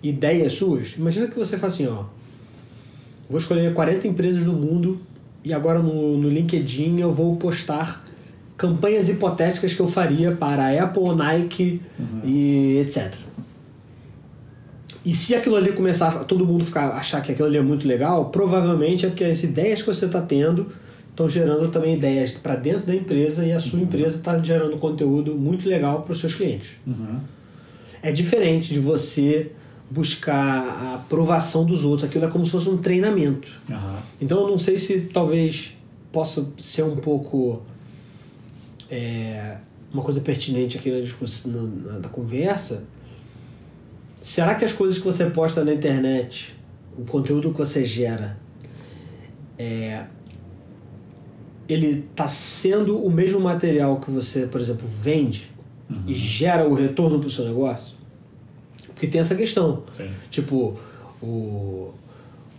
ideias 0.02 0.54
suas, 0.54 0.94
imagina 0.96 1.26
que 1.28 1.38
você 1.38 1.58
faz 1.58 1.74
assim: 1.74 1.86
ó, 1.86 2.04
vou 3.28 3.38
escolher 3.38 3.72
40 3.74 4.08
empresas 4.08 4.44
do 4.44 4.52
mundo 4.52 5.00
e 5.44 5.52
agora 5.52 5.80
no, 5.80 6.16
no 6.18 6.28
LinkedIn 6.28 7.00
eu 7.00 7.12
vou 7.12 7.36
postar 7.36 8.04
campanhas 8.56 9.08
hipotéticas 9.08 9.74
que 9.74 9.80
eu 9.80 9.88
faria 9.88 10.32
para 10.32 10.64
a 10.64 10.84
Apple, 10.84 11.14
Nike 11.14 11.80
uhum. 11.98 12.20
e 12.24 12.78
etc. 12.78 13.14
E 15.04 15.14
se 15.14 15.34
aquilo 15.34 15.56
ali 15.56 15.72
começar 15.72 16.08
a 16.08 16.24
todo 16.24 16.44
mundo 16.44 16.64
ficar 16.64 16.90
achar 16.90 17.22
que 17.22 17.32
aquilo 17.32 17.48
ali 17.48 17.56
é 17.56 17.62
muito 17.62 17.88
legal, 17.88 18.26
provavelmente 18.26 19.06
é 19.06 19.08
porque 19.08 19.24
as 19.24 19.42
ideias 19.42 19.80
que 19.80 19.86
você 19.86 20.04
está 20.04 20.20
tendo 20.20 20.66
estão 21.20 21.28
gerando 21.28 21.68
também 21.68 21.94
ideias 21.94 22.32
para 22.32 22.56
dentro 22.56 22.86
da 22.86 22.94
empresa 22.94 23.44
e 23.44 23.52
a 23.52 23.60
sua 23.60 23.80
empresa 23.80 24.16
está 24.16 24.38
gerando 24.38 24.78
conteúdo 24.78 25.34
muito 25.34 25.68
legal 25.68 26.02
para 26.02 26.12
os 26.12 26.20
seus 26.20 26.34
clientes. 26.34 26.70
Uhum. 26.86 27.20
É 28.02 28.10
diferente 28.10 28.72
de 28.72 28.80
você 28.80 29.52
buscar 29.90 30.34
a 30.36 30.94
aprovação 30.94 31.64
dos 31.64 31.84
outros. 31.84 32.08
Aquilo 32.08 32.24
é 32.24 32.28
como 32.28 32.46
se 32.46 32.52
fosse 32.52 32.68
um 32.70 32.78
treinamento. 32.78 33.48
Uhum. 33.68 33.96
Então 34.20 34.40
eu 34.40 34.48
não 34.48 34.58
sei 34.58 34.78
se 34.78 35.00
talvez 35.12 35.76
possa 36.10 36.48
ser 36.58 36.84
um 36.84 36.96
pouco 36.96 37.62
é, 38.90 39.56
uma 39.92 40.02
coisa 40.02 40.20
pertinente 40.20 40.78
aqui 40.78 40.90
na, 40.90 41.00
discussão, 41.00 41.50
na, 41.50 41.98
na 41.98 42.08
conversa. 42.08 42.84
Será 44.20 44.54
que 44.54 44.64
as 44.64 44.72
coisas 44.72 44.98
que 44.98 45.04
você 45.04 45.26
posta 45.26 45.64
na 45.64 45.72
internet, 45.72 46.54
o 46.96 47.04
conteúdo 47.04 47.50
que 47.52 47.58
você 47.58 47.84
gera, 47.84 48.38
é, 49.58 50.04
ele 51.72 52.04
está 52.10 52.26
sendo 52.28 52.98
o 53.04 53.10
mesmo 53.10 53.40
material 53.40 53.98
que 54.00 54.10
você, 54.10 54.46
por 54.46 54.60
exemplo, 54.60 54.88
vende 55.00 55.50
Uhum. 55.90 56.04
e 56.06 56.14
gera 56.14 56.68
o 56.68 56.72
retorno 56.72 57.18
para 57.18 57.26
o 57.26 57.30
seu 57.30 57.44
negócio? 57.44 57.94
Porque 58.94 59.08
tem 59.08 59.20
essa 59.20 59.34
questão. 59.34 59.82
Sim. 59.96 60.08
Tipo, 60.30 60.78
o, 61.20 61.90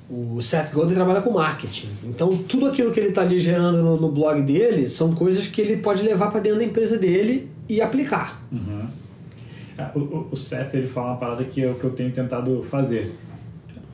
o 0.09 0.41
Seth 0.41 0.73
Godin 0.73 0.93
trabalha 0.93 1.21
com 1.21 1.31
marketing. 1.31 1.87
Então, 2.03 2.35
tudo 2.37 2.65
aquilo 2.65 2.91
que 2.91 2.99
ele 2.99 3.07
está 3.09 3.21
ali 3.21 3.39
gerando 3.39 3.81
no, 3.81 3.95
no 3.95 4.11
blog 4.11 4.41
dele 4.41 4.89
são 4.89 5.13
coisas 5.15 5.47
que 5.47 5.61
ele 5.61 5.77
pode 5.77 6.03
levar 6.03 6.29
para 6.29 6.41
dentro 6.41 6.59
da 6.59 6.65
empresa 6.65 6.97
dele 6.97 7.49
e 7.69 7.81
aplicar. 7.81 8.43
Uhum. 8.51 8.85
Ah, 9.77 9.91
O, 9.95 9.99
o, 9.99 10.27
o 10.31 10.35
Seth 10.35 10.73
ele 10.73 10.87
fala 10.87 11.11
uma 11.11 11.17
parada 11.17 11.43
que 11.45 11.63
é 11.63 11.71
o 11.71 11.75
que 11.75 11.85
eu 11.85 11.91
tenho 11.91 12.11
tentado 12.11 12.61
fazer. 12.69 13.15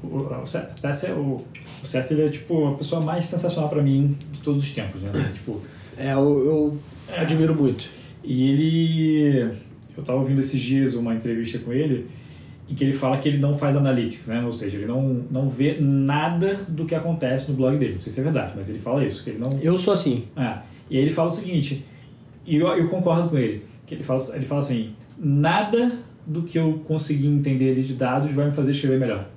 O, 0.03 0.17
o, 0.41 0.45
Seth, 0.47 0.79
Seth 0.79 1.09
é 1.09 1.13
o, 1.13 1.43
o 1.87 1.89
Seth 1.89 2.11
ele 2.11 2.23
é 2.23 2.29
tipo 2.29 2.67
a 2.67 2.73
pessoa 2.75 3.01
mais 3.01 3.23
sensacional 3.25 3.69
pra 3.69 3.81
mim 3.81 4.17
de 4.33 4.41
todos 4.41 4.61
os 4.61 4.71
tempos, 4.71 5.01
né? 5.01 5.09
Assim, 5.13 5.33
tipo, 5.33 5.61
É, 5.97 6.11
eu, 6.13 6.19
eu 6.45 6.77
admiro 7.17 7.55
muito. 7.55 7.85
e 8.23 8.49
ele. 8.51 9.51
Eu 9.97 10.03
tava 10.03 10.19
ouvindo 10.19 10.39
esses 10.39 10.61
dias 10.61 10.93
uma 10.93 11.15
entrevista 11.15 11.57
com 11.59 11.71
ele 11.73 12.07
em 12.69 12.75
que 12.75 12.83
ele 12.83 12.91
fala 12.93 13.17
que 13.17 13.29
ele 13.29 13.37
não 13.37 13.57
faz 13.57 13.75
analytics, 13.77 14.27
né? 14.27 14.43
Ou 14.45 14.51
seja, 14.51 14.75
ele 14.77 14.85
não, 14.85 15.23
não 15.31 15.49
vê 15.49 15.77
nada 15.79 16.59
do 16.67 16.85
que 16.85 16.93
acontece 16.93 17.49
no 17.49 17.55
blog 17.55 17.77
dele. 17.77 17.93
Não 17.93 18.01
sei 18.01 18.11
se 18.11 18.19
é 18.19 18.23
verdade, 18.23 18.51
mas 18.55 18.69
ele 18.69 18.77
fala 18.79 19.05
isso, 19.05 19.23
que 19.23 19.29
ele 19.29 19.39
não, 19.39 19.57
Eu 19.61 19.77
sou 19.77 19.93
assim. 19.93 20.25
ah, 20.35 20.61
e 20.89 20.97
aí 20.97 21.01
ele 21.03 21.11
fala 21.11 21.29
o 21.29 21.33
seguinte, 21.33 21.85
e 22.45 22.57
eu, 22.57 22.67
eu 22.67 22.89
concordo 22.89 23.29
com 23.29 23.37
ele, 23.37 23.63
que 23.85 23.95
ele 23.95 24.03
fala, 24.03 24.21
ele 24.35 24.45
fala 24.45 24.59
assim, 24.59 24.91
nada 25.17 25.93
do 26.25 26.43
que 26.43 26.59
eu 26.59 26.81
conseguir 26.85 27.27
entender 27.27 27.71
ali 27.71 27.83
de 27.83 27.93
dados 27.93 28.31
vai 28.33 28.47
me 28.47 28.51
fazer 28.51 28.71
escrever 28.71 28.99
melhor. 28.99 29.27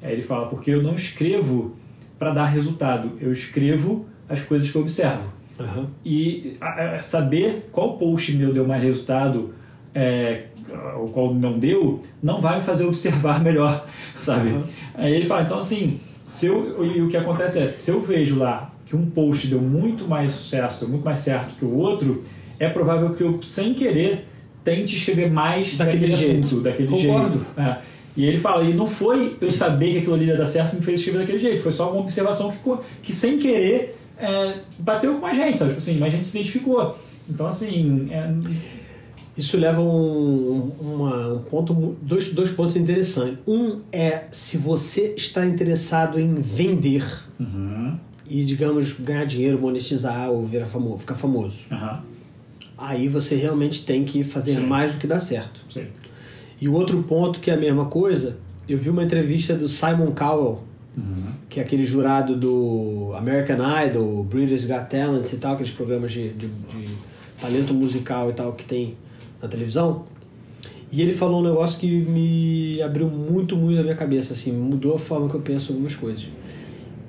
Aí 0.00 0.12
ele 0.12 0.22
fala, 0.22 0.46
porque 0.46 0.70
eu 0.70 0.80
não 0.82 0.94
escrevo 0.94 1.74
para 2.20 2.30
dar 2.32 2.44
resultado, 2.44 3.12
eu 3.18 3.32
escrevo 3.32 4.04
as 4.28 4.40
coisas 4.42 4.70
que 4.70 4.76
eu 4.76 4.82
observo. 4.82 5.22
Aham. 5.58 5.86
E 6.04 6.52
a- 6.60 6.96
a- 6.98 7.02
saber 7.02 7.70
qual 7.72 7.96
post 7.96 8.32
meu 8.36 8.52
deu 8.52 8.66
mais 8.66 8.82
resultado, 8.82 9.54
é, 9.94 10.42
ou 10.98 11.08
qual 11.08 11.34
não 11.34 11.58
deu, 11.58 12.02
não 12.22 12.40
vai 12.42 12.58
me 12.58 12.62
fazer 12.64 12.84
observar 12.84 13.40
melhor, 13.42 13.86
sabe? 14.20 14.50
Uhum. 14.50 14.62
Aí 14.94 15.14
ele 15.14 15.24
fala, 15.24 15.42
então 15.42 15.58
assim, 15.58 15.98
se 16.26 16.46
eu, 16.46 16.84
e 16.84 17.00
o 17.00 17.08
que 17.08 17.16
acontece 17.16 17.58
é, 17.58 17.66
se 17.66 17.90
eu 17.90 18.02
vejo 18.02 18.38
lá 18.38 18.70
que 18.84 18.94
um 18.94 19.06
post 19.06 19.46
deu 19.48 19.60
muito 19.60 20.06
mais 20.06 20.30
sucesso, 20.32 20.80
deu 20.80 20.88
muito 20.90 21.04
mais 21.04 21.20
certo 21.20 21.54
que 21.54 21.64
o 21.64 21.74
outro, 21.74 22.22
é 22.58 22.68
provável 22.68 23.14
que 23.14 23.22
eu, 23.22 23.42
sem 23.42 23.72
querer, 23.72 24.26
tente 24.62 24.94
escrever 24.94 25.30
mais 25.30 25.74
Daquele 25.78 26.10
jeito. 26.10 26.44
assunto, 26.46 26.62
daquele 26.62 26.88
Concordo. 26.88 27.38
jeito. 27.38 27.46
É. 27.58 27.78
E 28.16 28.24
ele 28.24 28.38
fala, 28.38 28.64
e 28.64 28.74
não 28.74 28.86
foi 28.86 29.36
eu 29.40 29.50
saber 29.50 29.92
que 29.92 29.98
aquilo 29.98 30.14
ali 30.14 30.26
ia 30.26 30.36
dar 30.36 30.46
certo 30.46 30.70
que 30.70 30.76
me 30.76 30.82
fez 30.82 30.98
escrever 30.98 31.20
daquele 31.20 31.38
jeito, 31.38 31.62
foi 31.62 31.72
só 31.72 31.90
uma 31.92 32.00
observação 32.00 32.50
que, 32.50 32.76
que 33.02 33.12
sem 33.12 33.38
querer, 33.38 33.96
é, 34.18 34.54
bateu 34.78 35.18
com 35.18 35.26
a 35.26 35.32
gente, 35.32 35.56
sabe? 35.56 35.70
Tipo 35.70 35.78
assim, 35.78 35.98
mas 35.98 36.08
a 36.08 36.16
gente 36.16 36.24
se 36.24 36.36
identificou. 36.36 36.98
Então, 37.28 37.46
assim, 37.46 38.08
é, 38.10 38.30
Isso 39.36 39.56
leva 39.56 39.80
um, 39.80 40.70
uma- 40.80 41.34
um 41.34 41.38
ponto, 41.38 41.96
dois, 42.02 42.30
dois 42.32 42.50
pontos 42.50 42.76
interessantes. 42.76 43.38
Um 43.46 43.80
é 43.92 44.24
se 44.30 44.58
você 44.58 45.14
está 45.16 45.46
interessado 45.46 46.18
em 46.20 46.34
vender 46.34 47.04
uhum, 47.38 47.96
e, 48.28 48.44
digamos, 48.44 48.92
ganhar 48.92 49.24
dinheiro, 49.24 49.58
monetizar 49.58 50.30
ou 50.30 50.44
virar 50.44 50.66
famoso, 50.66 50.98
ficar 50.98 51.14
famoso. 51.14 51.56
aham, 51.70 52.02
Aí 52.76 53.08
você 53.08 53.34
realmente 53.36 53.84
tem 53.84 54.04
que 54.04 54.24
fazer 54.24 54.54
Sim. 54.56 54.66
mais 54.66 54.92
do 54.92 54.98
que 54.98 55.06
dar 55.06 55.20
certo. 55.20 55.60
sim. 55.72 55.86
E 56.60 56.68
o 56.68 56.74
outro 56.74 57.02
ponto 57.02 57.40
que 57.40 57.50
é 57.50 57.54
a 57.54 57.56
mesma 57.56 57.86
coisa, 57.86 58.38
eu 58.68 58.76
vi 58.76 58.90
uma 58.90 59.02
entrevista 59.02 59.54
do 59.54 59.68
Simon 59.68 60.12
Cowell, 60.12 60.62
Uhum, 60.96 61.32
que 61.48 61.60
é 61.60 61.62
aquele 61.62 61.84
jurado 61.84 62.34
do 62.36 63.12
American 63.16 63.58
Idol, 63.86 64.24
British 64.24 64.64
Got 64.64 64.86
Talent 64.90 65.32
e 65.32 65.36
tal, 65.36 65.54
aqueles 65.54 65.70
programas 65.70 66.10
de, 66.10 66.30
de, 66.30 66.48
de 66.48 66.88
talento 67.40 67.72
musical 67.72 68.28
e 68.30 68.32
tal 68.32 68.52
que 68.52 68.64
tem 68.64 68.96
na 69.40 69.48
televisão. 69.48 70.04
E 70.92 71.00
ele 71.00 71.12
falou 71.12 71.40
um 71.40 71.44
negócio 71.44 71.78
que 71.78 71.86
me 71.86 72.82
abriu 72.82 73.08
muito, 73.08 73.56
muito 73.56 73.78
a 73.78 73.82
minha 73.82 73.94
cabeça, 73.94 74.32
assim, 74.32 74.50
mudou 74.50 74.96
a 74.96 74.98
forma 74.98 75.28
que 75.28 75.36
eu 75.36 75.40
penso 75.40 75.72
algumas 75.72 75.94
coisas. 75.94 76.28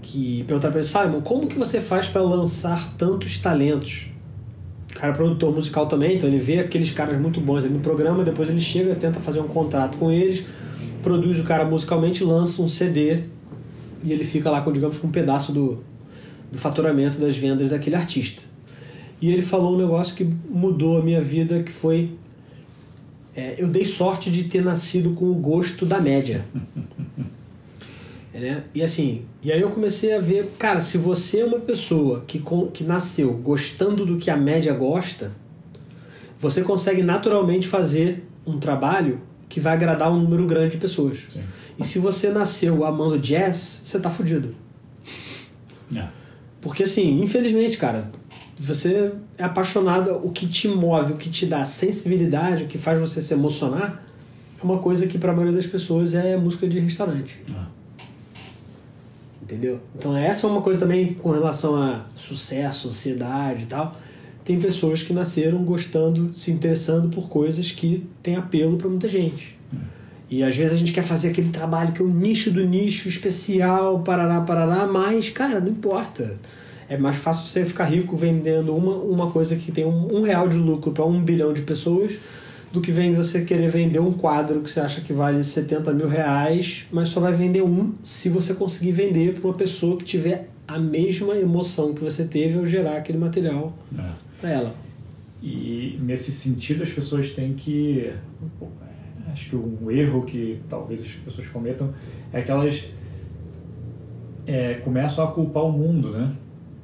Que 0.03 0.44
perguntaram 0.44 0.72
para 0.72 0.82
ele, 0.82 0.88
Simon, 0.88 1.22
como 1.22 1.48
que 1.48 1.57
você 1.57 1.82
faz 1.82 2.07
para 2.07 2.22
lançar 2.22 2.95
tantos 2.95 3.40
talentos? 3.40 4.11
O 4.92 5.00
cara 5.00 5.14
é 5.14 5.16
produtor 5.16 5.56
musical 5.56 5.88
também, 5.88 6.18
então 6.18 6.30
ele 6.30 6.38
vê 6.38 6.60
aqueles 6.60 6.92
caras 6.92 7.20
muito 7.20 7.40
bons 7.40 7.64
ali 7.64 7.74
no 7.74 7.80
programa, 7.80 8.24
depois 8.24 8.50
ele 8.50 8.62
chega, 8.62 8.94
tenta 8.94 9.20
fazer 9.20 9.40
um 9.40 9.48
contrato 9.48 9.98
com 9.98 10.12
eles, 10.12 10.46
produz 11.02 11.40
o 11.40 11.44
cara 11.44 11.66
musicalmente, 11.66 12.24
lança 12.24 12.62
um 12.62 12.70
CD 12.70 13.24
e 14.04 14.12
ele 14.12 14.24
fica 14.24 14.50
lá 14.50 14.62
com, 14.62 14.72
digamos, 14.72 14.98
com 14.98 15.08
um 15.08 15.12
pedaço 15.12 15.52
do, 15.52 15.82
do 16.52 16.58
faturamento 16.58 17.20
das 17.20 17.38
vendas 17.38 17.70
daquele 17.70 17.96
artista. 17.96 18.44
E 19.22 19.32
ele 19.32 19.42
falou 19.42 19.76
um 19.76 19.78
negócio 19.78 20.16
que 20.16 20.24
mudou 20.50 21.00
a 21.00 21.04
minha 21.04 21.22
vida, 21.22 21.64
que 21.64 21.72
foi 21.72 22.12
é, 23.36 23.56
eu 23.58 23.68
dei 23.68 23.86
sorte 23.86 24.30
de 24.30 24.44
ter 24.44 24.64
nascido 24.64 25.12
com 25.12 25.26
o 25.26 25.36
gosto 25.36 25.86
da 25.86 26.00
média. 26.00 26.46
É, 28.34 28.40
né? 28.40 28.64
E 28.74 28.82
assim, 28.82 29.26
e 29.41 29.52
aí 29.52 29.60
eu 29.60 29.70
comecei 29.70 30.14
a 30.14 30.20
ver, 30.20 30.53
cara, 30.58 30.82
se 30.82 30.98
você 30.98 31.41
é 31.41 31.45
uma 31.45 31.60
pessoa 31.60 32.24
que, 32.26 32.41
que 32.74 32.84
nasceu 32.84 33.34
gostando 33.34 34.06
do 34.06 34.18
que 34.18 34.30
a 34.32 34.38
média 34.38 34.74
gosta, 34.74 35.32
você 36.40 36.62
consegue 36.64 37.03
naturalmente 37.03 37.68
fazer 37.68 38.26
um 38.45 38.58
trabalho 38.58 39.22
que 39.48 39.60
vai 39.60 39.74
agradar 39.74 40.12
um 40.12 40.20
número 40.22 40.45
grande 40.48 40.72
de 40.72 40.78
pessoas. 40.78 41.28
sim. 41.32 41.41
E 41.78 41.84
se 41.84 41.99
você 41.99 42.30
nasceu 42.30 42.86
amando 42.86 43.20
jazz, 43.20 43.82
você 43.84 43.99
tá 43.99 44.10
fudido. 44.10 44.56
É. 45.95 46.08
Porque 46.62 46.84
assim, 46.84 47.22
infelizmente, 47.22 47.78
cara, 47.78 48.12
você 48.58 49.12
é 49.38 49.44
apaixonado, 49.44 50.12
o 50.24 50.32
que 50.32 50.48
te 50.48 50.68
move, 50.68 51.14
o 51.14 51.18
que 51.18 51.30
te 51.30 51.45
dá 51.45 51.66
sensibilidade, 51.66 52.64
o 52.64 52.68
que 52.68 52.78
faz 52.78 52.99
você 52.99 53.22
se 53.22 53.34
emocionar, 53.34 54.03
é 54.60 54.64
uma 54.64 54.78
coisa 54.78 55.08
que 55.08 55.18
para 55.18 55.32
a 55.32 55.36
maioria 55.36 55.56
das 55.56 55.66
pessoas 55.66 56.14
é 56.14 56.38
música 56.38 56.68
de 56.68 56.80
restaurante. 56.80 57.40
Ah, 57.49 57.66
Entendeu? 59.52 59.82
Então 59.94 60.15
essa 60.15 60.48
é 60.48 60.49
uma 60.49 60.61
coisa 60.61 60.80
também 60.80 61.14
com 61.14 61.30
relação 61.30 61.76
a 61.76 62.06
sucesso, 62.15 62.88
ansiedade 62.88 63.64
e 63.64 63.65
tal. 63.65 63.91
Tem 64.45 64.57
pessoas 64.57 65.03
que 65.03 65.11
nasceram 65.11 65.61
gostando, 65.65 66.32
se 66.34 66.52
interessando 66.52 67.10
por 67.10 67.28
coisas 67.28 67.69
que 67.69 68.07
têm 68.23 68.38
apelo 68.38 68.78
para 68.78 68.88
muita 68.88 69.10
gente. 69.10 69.60
E 70.30 70.41
às 70.41 70.56
vezes 70.56 70.73
a 70.73 70.78
gente 70.78 70.94
quer 70.94 71.03
fazer 71.03 71.32
aquele 71.32 71.49
trabalho 71.49 71.91
que 71.91 72.02
é 72.02 72.06
o 72.06 72.07
nicho 72.07 72.49
do 72.49 72.65
nicho 72.65 73.10
especial, 73.10 73.99
parará, 73.99 74.40
parará, 74.40 74.88
mas, 74.88 75.28
cara, 75.30 75.60
não 75.60 75.68
importa. 75.68 76.40
É 76.88 76.98
mais 76.98 77.18
fácil 77.18 77.45
você 77.45 77.65
ficar 77.65 77.86
rico 77.86 78.15
vendendo 78.15 78.73
uma, 78.73 78.94
uma 78.95 79.32
coisa 79.32 79.57
que 79.57 79.69
tem 79.69 79.84
um, 79.84 80.15
um 80.15 80.22
real 80.22 80.48
de 80.48 80.56
lucro 80.56 80.94
para 80.94 81.06
um 81.06 81.22
bilhão 81.22 81.53
de 81.53 81.61
pessoas 81.64 82.14
do 82.72 82.80
que 82.80 82.91
vem 82.91 83.14
você 83.14 83.43
querer 83.43 83.69
vender 83.69 83.99
um 83.99 84.14
quadro 84.14 84.61
que 84.61 84.72
você 84.72 84.80
acha 84.80 85.02
que 85.02 85.11
vale 85.11 85.43
70 85.43 85.93
mil 85.93 86.07
reais, 86.07 86.85
mas 86.91 87.10
só 87.10 87.19
vai 87.19 87.34
vender 87.34 87.61
um 87.61 87.93
se 88.03 88.30
você 88.30 88.53
conseguir 88.53 88.93
vender 88.93 89.34
para 89.34 89.48
uma 89.48 89.53
pessoa 89.53 89.98
que 89.98 90.06
tiver 90.06 90.49
a 90.68 90.80
mesma 90.80 91.35
emoção 91.35 91.93
que 91.93 92.02
você 92.02 92.23
teve 92.23 92.57
ao 92.57 92.65
gerar 92.65 92.95
aquele 92.95 93.18
material 93.18 93.73
é. 93.98 94.11
para 94.39 94.49
ela. 94.49 94.76
E 95.43 95.99
nesse 96.02 96.31
sentido 96.31 96.84
as 96.84 96.91
pessoas 96.91 97.31
têm 97.34 97.53
que. 97.53 98.11
Acho 99.31 99.49
que 99.49 99.56
um 99.56 99.89
erro 99.89 100.23
que 100.23 100.60
talvez 100.69 101.02
as 101.02 101.10
pessoas 101.10 101.48
cometam 101.48 101.93
é 102.31 102.41
que 102.41 102.52
elas 102.52 102.85
é, 104.45 104.76
começam 104.76 105.23
a 105.26 105.31
culpar 105.31 105.64
o 105.64 105.72
mundo, 105.72 106.11
né? 106.11 106.31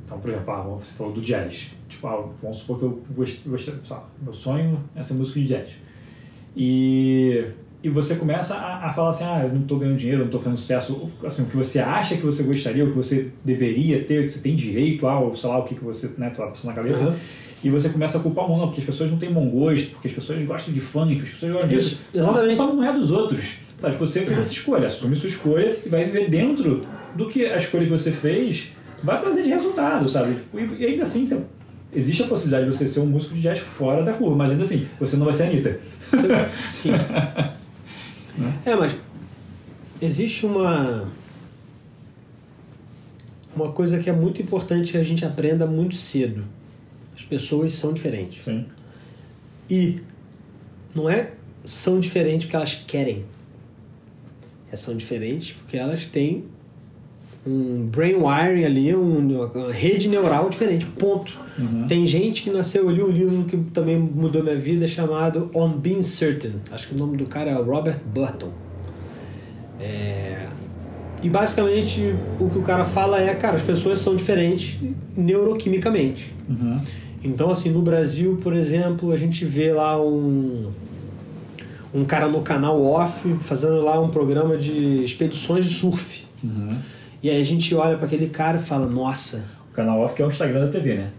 Então, 0.08 0.18
por 0.20 0.30
exemplo, 0.32 0.54
ah, 0.54 0.62
você 0.62 0.94
falou 0.94 1.12
do 1.12 1.20
jazz. 1.20 1.70
Tipo, 1.90 2.08
ah, 2.08 2.30
vamos 2.42 2.58
supor 2.58 2.80
que 2.80 2.86
eu 2.86 3.04
gost- 3.14 3.42
gostei, 3.46 3.74
sei 3.84 3.96
lá, 3.98 4.08
meu 4.22 4.32
sonho 4.32 4.82
é 4.96 5.04
ser 5.04 5.14
músico 5.16 5.38
de 5.38 5.48
jazz. 5.48 5.68
E, 6.56 7.44
e 7.84 7.90
você 7.90 8.16
começa 8.16 8.56
a, 8.56 8.88
a 8.88 8.94
falar 8.94 9.10
assim, 9.10 9.26
ah, 9.26 9.42
eu 9.44 9.50
não 9.54 9.60
estou 9.62 9.78
ganhando 9.78 9.98
dinheiro, 9.98 10.20
não 10.20 10.26
estou 10.28 10.40
fazendo 10.42 10.58
sucesso. 10.58 11.12
Assim, 11.26 11.44
o 11.44 11.46
que 11.48 11.58
você 11.58 11.80
acha 11.80 12.16
que 12.16 12.24
você 12.24 12.44
gostaria, 12.44 12.86
o 12.86 12.90
que 12.92 12.96
você 12.96 13.32
deveria 13.44 14.02
ter, 14.04 14.20
o 14.20 14.24
que 14.24 14.30
você 14.30 14.40
tem 14.40 14.56
direito 14.56 15.06
a, 15.08 15.20
ou 15.20 15.36
sei 15.36 15.50
lá, 15.50 15.60
o 15.60 15.64
que, 15.64 15.76
que 15.76 15.84
você, 15.84 16.10
né, 16.18 16.30
tá 16.30 16.48
passando 16.48 16.70
na 16.72 16.76
cabeça. 16.76 17.04
Aham. 17.04 17.16
E 17.64 17.70
você 17.72 17.90
começa 17.90 18.20
a 18.20 18.22
culpar 18.22 18.46
o 18.46 18.50
mundo, 18.50 18.68
porque 18.68 18.80
as 18.82 18.86
pessoas 18.86 19.10
não 19.12 19.18
têm 19.18 19.32
bom 19.32 19.50
gosto, 19.50 19.90
porque 19.92 20.08
as 20.08 20.14
pessoas 20.14 20.42
gostam 20.44 20.74
de 20.74 20.80
funk, 20.80 21.22
as 21.22 21.30
pessoas 21.30 21.52
gostam 21.52 21.70
disso. 21.70 21.88
Isso, 21.96 22.02
exatamente. 22.14 22.54
A 22.54 22.58
culpa 22.64 22.74
não 22.74 22.84
é 22.86 22.94
dos 22.94 23.12
outros. 23.12 23.56
Sabe, 23.80 23.96
você 23.98 24.22
fez 24.22 24.38
essa 24.40 24.54
escolha, 24.54 24.88
assume 24.88 25.16
sua 25.16 25.30
escolha 25.30 25.76
e 25.86 25.90
vai 25.90 26.06
viver 26.06 26.30
dentro 26.30 26.86
do 27.16 27.28
que 27.28 27.46
a 27.46 27.58
escolha 27.58 27.84
que 27.86 27.92
você 27.92 28.12
fez 28.12 28.72
vai 29.04 29.20
trazer 29.20 29.44
de 29.44 29.50
resultado, 29.50 30.08
sabe? 30.08 30.38
E, 30.54 30.86
ainda 30.86 31.04
assim, 31.04 31.26
você, 31.26 31.46
existe 31.94 32.24
a 32.24 32.28
possibilidade 32.28 32.70
de 32.70 32.76
você 32.76 32.88
ser 32.88 33.00
um 33.00 33.06
músico 33.06 33.36
de 33.36 33.42
jazz 33.42 33.60
fora 33.60 34.04
da 34.04 34.14
curva, 34.14 34.36
mas 34.36 34.52
ainda 34.52 34.64
assim, 34.64 34.88
você 35.00 35.16
não 35.18 35.26
vai 35.26 35.34
ser 35.34 35.44
a 35.44 35.46
Anitta. 35.48 35.80
Sim. 36.70 36.92
é, 38.66 38.76
mas 38.76 38.96
existe 40.02 40.46
uma 40.46 41.08
uma 43.56 43.72
coisa 43.72 43.98
que 43.98 44.10
é 44.10 44.14
muito 44.14 44.42
importante 44.42 44.92
que 44.92 44.98
a 44.98 45.04
gente 45.04 45.26
aprenda 45.26 45.66
muito 45.66 45.96
cedo. 45.96 46.46
As 47.16 47.24
pessoas 47.24 47.74
são 47.74 47.92
diferentes. 47.92 48.46
Sim. 48.46 48.66
E 49.70 50.00
não 50.94 51.10
é 51.10 51.32
são 51.66 52.00
diferentes 52.00 52.46
porque 52.46 52.56
elas 52.56 52.76
querem. 52.76 53.26
É, 54.72 54.76
são 54.76 54.96
diferentes 54.96 55.54
porque 55.54 55.76
elas 55.76 56.06
têm 56.06 56.46
um 57.48 57.88
brain 57.88 58.16
wiring 58.16 58.66
ali, 58.66 58.96
um, 58.96 59.48
uma 59.54 59.72
rede 59.72 60.10
neural 60.10 60.50
diferente, 60.50 60.86
ponto. 60.86 61.34
Uhum. 61.58 61.86
Tem 61.88 62.06
gente 62.06 62.44
que 62.44 62.50
nasceu, 62.50 62.84
eu 62.84 62.92
li 62.92 63.02
um 63.02 63.10
livro 63.10 63.46
que 63.46 63.58
também 63.72 63.98
mudou 63.98 64.44
minha 64.44 64.58
vida, 64.58 64.86
chamado 64.88 65.50
On 65.56 65.70
Being 65.70 66.04
Certain. 66.04 66.56
Acho 66.72 66.90
que 66.90 66.96
o 66.96 66.98
nome 66.98 67.16
do 67.18 67.26
cara 67.26 67.52
é 67.52 67.54
Robert 67.54 68.00
Burton. 68.06 68.52
É... 69.80 70.46
E 71.24 71.30
basicamente 71.30 72.16
o 72.40 72.50
que 72.50 72.60
o 72.60 72.62
cara 72.62 72.84
fala 72.84 73.20
é, 73.20 73.34
cara, 73.34 73.56
as 73.56 73.64
pessoas 73.64 74.00
são 74.00 74.16
diferentes 74.16 74.78
neuroquimicamente. 75.16 76.36
Uhum. 76.48 76.80
Então, 77.24 77.50
assim, 77.50 77.72
no 77.72 77.82
Brasil, 77.82 78.40
por 78.44 78.54
exemplo, 78.54 79.12
a 79.12 79.16
gente 79.16 79.44
vê 79.44 79.72
lá 79.72 80.00
um, 80.00 80.70
um 81.94 82.06
cara 82.06 82.28
no 82.28 82.42
canal 82.42 82.84
off 82.84 83.28
fazendo 83.42 83.82
lá 83.82 84.00
um 84.00 84.10
programa 84.10 84.58
de 84.58 85.04
expedições 85.04 85.66
de 85.66 85.74
surf. 85.74 86.26
Uhum. 86.44 86.78
E 87.22 87.30
aí 87.30 87.42
a 87.42 87.46
gente 87.46 87.74
olha 87.76 87.98
para 87.98 88.06
aquele 88.06 88.30
cara 88.30 88.58
e 88.58 88.62
fala, 88.62 88.86
nossa. 88.86 89.46
O 89.72 89.74
canal 89.74 90.00
off 90.00 90.16
que 90.16 90.22
é 90.22 90.26
o 90.26 90.30
Instagram 90.30 90.66
da 90.66 90.72
TV, 90.72 90.96
né? 90.96 91.10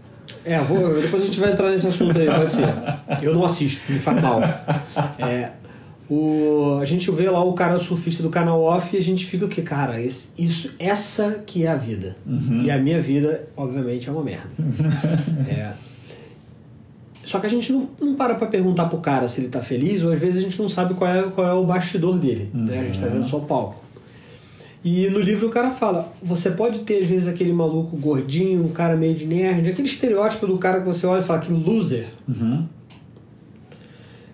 É, 0.45 0.59
vou, 0.59 1.01
depois 1.01 1.23
a 1.23 1.25
gente 1.25 1.39
vai 1.39 1.51
entrar 1.51 1.71
nesse 1.71 1.87
assunto 1.87 2.17
aí, 2.17 2.27
pode 2.27 2.51
ser. 2.51 2.67
Eu 3.21 3.33
não 3.33 3.43
assisto, 3.43 3.91
me 3.91 3.99
faz 3.99 4.21
mal. 4.21 4.41
É, 5.19 5.51
o, 6.09 6.79
a 6.81 6.85
gente 6.85 7.09
vê 7.11 7.29
lá 7.29 7.43
o 7.43 7.53
cara 7.53 7.77
surfista 7.77 8.23
do 8.23 8.29
canal 8.29 8.61
off 8.61 8.95
e 8.95 8.99
a 8.99 9.01
gente 9.01 9.25
fica 9.25 9.45
o 9.45 9.49
que, 9.49 9.61
cara, 9.61 10.01
esse, 10.01 10.29
isso, 10.37 10.73
essa 10.79 11.43
que 11.45 11.65
é 11.65 11.69
a 11.69 11.75
vida. 11.75 12.15
Uhum. 12.25 12.63
E 12.63 12.71
a 12.71 12.77
minha 12.77 12.99
vida, 12.99 13.47
obviamente, 13.55 14.09
é 14.09 14.11
uma 14.11 14.23
merda. 14.23 14.49
é. 15.47 15.73
Só 17.23 17.39
que 17.39 17.45
a 17.45 17.49
gente 17.49 17.71
não, 17.71 17.87
não 18.01 18.15
para 18.15 18.33
pra 18.33 18.47
perguntar 18.47 18.85
pro 18.85 18.97
cara 18.97 19.27
se 19.27 19.39
ele 19.39 19.49
tá 19.49 19.59
feliz, 19.59 20.01
ou 20.01 20.11
às 20.11 20.17
vezes 20.17 20.39
a 20.39 20.41
gente 20.41 20.59
não 20.59 20.67
sabe 20.67 20.95
qual 20.95 21.11
é, 21.11 21.21
qual 21.23 21.47
é 21.47 21.53
o 21.53 21.63
bastidor 21.63 22.17
dele. 22.17 22.49
Uhum. 22.55 22.65
Né? 22.65 22.79
A 22.79 22.83
gente 22.85 22.99
tá 22.99 23.07
vendo 23.07 23.25
só 23.25 23.37
o 23.37 23.41
palco. 23.41 23.88
E 24.83 25.07
no 25.09 25.19
livro 25.19 25.47
o 25.47 25.49
cara 25.49 25.71
fala: 25.71 26.11
você 26.21 26.51
pode 26.51 26.79
ter 26.81 27.03
às 27.03 27.07
vezes 27.07 27.27
aquele 27.27 27.51
maluco 27.51 27.97
gordinho, 27.97 28.63
um 28.63 28.69
cara 28.69 28.95
meio 28.95 29.13
de 29.15 29.25
nerd, 29.25 29.69
aquele 29.69 29.87
estereótipo 29.87 30.47
do 30.47 30.57
cara 30.57 30.79
que 30.79 30.85
você 30.87 31.05
olha 31.05 31.19
e 31.21 31.23
fala 31.23 31.39
que 31.39 31.51
loser, 31.51 32.07
Uhum. 32.27 32.65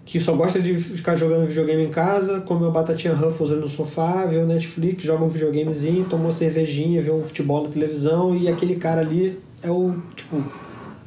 que 0.06 0.20
só 0.20 0.36
gosta 0.36 0.60
de 0.62 0.78
ficar 0.78 1.16
jogando 1.16 1.48
videogame 1.48 1.84
em 1.84 1.90
casa, 1.90 2.42
come 2.42 2.62
uma 2.64 2.72
batatinha 2.72 3.14
Ruffles 3.14 3.52
ali 3.52 3.60
no 3.62 3.68
sofá, 3.68 4.26
vê 4.28 4.38
o 4.38 4.46
Netflix, 4.46 5.04
joga 5.04 5.24
um 5.24 5.28
videogamezinho, 5.30 6.06
toma 6.06 6.26
uma 6.26 6.32
cervejinha, 6.32 7.02
vê 7.02 7.10
um 7.12 7.24
futebol 7.24 7.64
na 7.64 7.70
televisão 7.70 8.36
e 8.36 8.48
aquele 8.48 8.76
cara 8.76 9.02
ali 9.02 9.40
é 9.64 9.72
o 9.72 9.96
tipo 10.16 10.44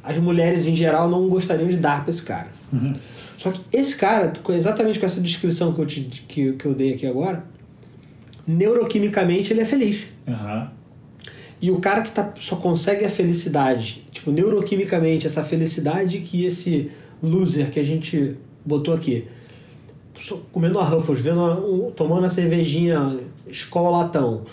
as 0.03 0.17
mulheres 0.17 0.65
em 0.67 0.75
geral 0.75 1.09
não 1.09 1.29
gostariam 1.29 1.67
de 1.67 1.77
dar 1.77 2.01
pra 2.01 2.09
esse 2.09 2.23
cara. 2.23 2.47
Uhum. 2.73 2.95
Só 3.37 3.51
que 3.51 3.61
esse 3.71 3.95
cara, 3.95 4.33
exatamente 4.49 4.99
com 4.99 5.05
essa 5.05 5.21
descrição 5.21 5.71
que 5.71 5.79
eu, 5.79 5.85
te, 5.85 6.01
que, 6.27 6.53
que 6.53 6.65
eu 6.65 6.73
dei 6.73 6.93
aqui 6.93 7.05
agora, 7.07 7.43
neuroquimicamente 8.49 9.53
ele 9.53 9.61
é 9.61 9.65
feliz. 9.65 10.07
Uhum. 10.27 10.67
E 11.61 11.71
o 11.71 11.79
cara 11.79 12.01
que 12.01 12.11
tá, 12.11 12.33
só 12.39 12.55
consegue 12.55 13.05
a 13.05 13.09
felicidade, 13.09 14.05
tipo, 14.11 14.31
neuroquimicamente, 14.31 15.27
essa 15.27 15.43
felicidade 15.43 16.19
que 16.19 16.45
esse 16.45 16.89
loser 17.21 17.69
que 17.69 17.79
a 17.79 17.83
gente 17.83 18.35
botou 18.65 18.93
aqui, 18.93 19.27
comendo 20.51 20.79
a 20.79 20.83
Ruffles, 20.83 21.19
vendo 21.19 21.41
a- 21.41 21.55
um- 21.55 21.91
tomando 21.91 22.25
a 22.25 22.29
cervejinha 22.29 23.19
escola 23.47 23.89
latão 23.99 24.45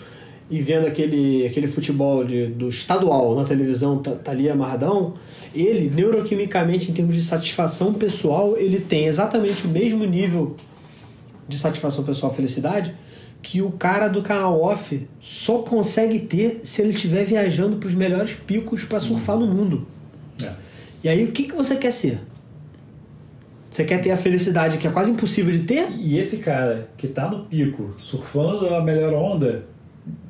e 0.49 0.61
vendo 0.61 0.85
aquele, 0.85 1.45
aquele 1.45 1.67
futebol 1.67 2.23
de, 2.23 2.47
do 2.47 2.69
estadual 2.69 3.35
na 3.35 3.45
televisão, 3.45 3.97
tá, 3.99 4.11
tá 4.11 4.31
ali 4.31 4.49
amarradão, 4.49 5.13
ele, 5.55 5.89
neuroquimicamente, 5.93 6.91
em 6.91 6.93
termos 6.93 7.15
de 7.15 7.21
satisfação 7.21 7.93
pessoal, 7.93 8.55
ele 8.57 8.79
tem 8.79 9.07
exatamente 9.07 9.65
o 9.65 9.69
mesmo 9.69 10.03
nível 10.05 10.55
de 11.47 11.57
satisfação 11.57 12.03
pessoal, 12.03 12.33
felicidade, 12.33 12.93
que 13.41 13.61
o 13.61 13.71
cara 13.71 14.07
do 14.07 14.21
canal 14.21 14.59
off 14.61 15.07
só 15.19 15.59
consegue 15.59 16.19
ter 16.19 16.61
se 16.63 16.81
ele 16.81 16.89
estiver 16.89 17.23
viajando 17.23 17.77
para 17.77 17.87
os 17.87 17.93
melhores 17.93 18.33
picos 18.33 18.83
para 18.83 18.99
surfar 18.99 19.37
no 19.37 19.47
mundo. 19.47 19.87
É. 20.41 20.51
E 21.03 21.09
aí, 21.09 21.23
o 21.23 21.31
que, 21.31 21.43
que 21.43 21.55
você 21.55 21.75
quer 21.75 21.91
ser? 21.91 22.19
Você 23.69 23.83
quer 23.83 24.01
ter 24.01 24.11
a 24.11 24.17
felicidade 24.17 24.77
que 24.77 24.87
é 24.87 24.91
quase 24.91 25.11
impossível 25.11 25.51
de 25.51 25.59
ter? 25.59 25.91
E 25.97 26.17
esse 26.17 26.37
cara 26.37 26.89
que 26.97 27.07
tá 27.07 27.29
no 27.29 27.45
pico, 27.45 27.93
surfando 27.97 28.73
a 28.73 28.81
melhor 28.81 29.13
onda, 29.13 29.65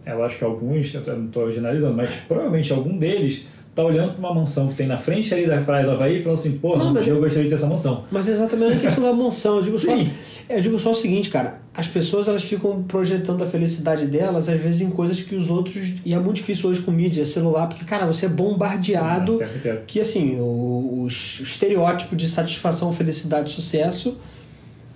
eu 0.06 0.24
acho 0.24 0.38
que 0.38 0.44
alguns, 0.44 0.94
eu 0.94 1.18
não 1.18 1.28
tô 1.28 1.52
generalizando, 1.52 1.96
mas 1.96 2.10
provavelmente 2.28 2.74
algum 2.74 2.98
deles 2.98 3.46
tá 3.78 3.84
olhando 3.84 4.14
pra 4.14 4.20
uma 4.20 4.34
mansão 4.34 4.68
que 4.68 4.76
tem 4.76 4.88
na 4.88 4.98
frente 4.98 5.34
ali 5.34 5.46
da 5.48 5.62
praia 5.62 5.86
do 5.86 5.92
Havaí 5.92 6.20
e 6.20 6.24
falando 6.24 6.40
assim, 6.40 6.58
porra, 6.58 6.84
Não, 6.84 6.92
um 6.92 6.94
dia 6.96 7.14
eu- 7.14 7.20
gostaria 7.20 7.44
de 7.44 7.50
ter 7.50 7.56
essa 7.56 7.68
mansão. 7.68 8.04
Mas 8.12 8.28
exatamente 8.28 8.70
não 8.72 8.78
é 8.78 8.80
questão 8.82 9.04
da 9.04 9.14
mansão. 9.14 9.58
Eu 9.58 9.62
digo, 9.64 9.78
só, 9.80 9.96
Sim. 9.96 10.10
eu 10.50 10.60
digo 10.62 10.78
só 10.80 10.92
o 10.92 10.94
seguinte, 10.96 11.30
cara. 11.30 11.60
As 11.74 11.88
pessoas 11.88 12.28
elas 12.28 12.44
ficam 12.44 12.82
projetando 12.84 13.44
a 13.44 13.48
felicidade 13.48 14.08
delas, 14.08 14.50
às 14.50 14.60
vezes, 14.60 14.82
em 14.82 14.90
coisas 14.90 15.22
que 15.22 15.36
os 15.36 15.50
outros. 15.50 15.94
E 16.04 16.14
é 16.14 16.18
muito 16.20 16.38
difícil 16.38 16.70
hoje 16.70 16.82
com 16.82 16.92
mídia, 16.92 17.24
celular, 17.24 17.68
porque, 17.68 17.86
cara, 17.86 18.06
você 18.08 18.26
é 18.26 18.30
bombardeado. 18.30 19.40
Que 19.86 20.00
assim, 20.00 20.38
o, 20.40 21.04
o 21.04 21.08
estereótipo 21.08 22.16
de 22.16 22.28
satisfação, 22.28 22.92
felicidade, 22.92 23.52
sucesso, 23.52 24.18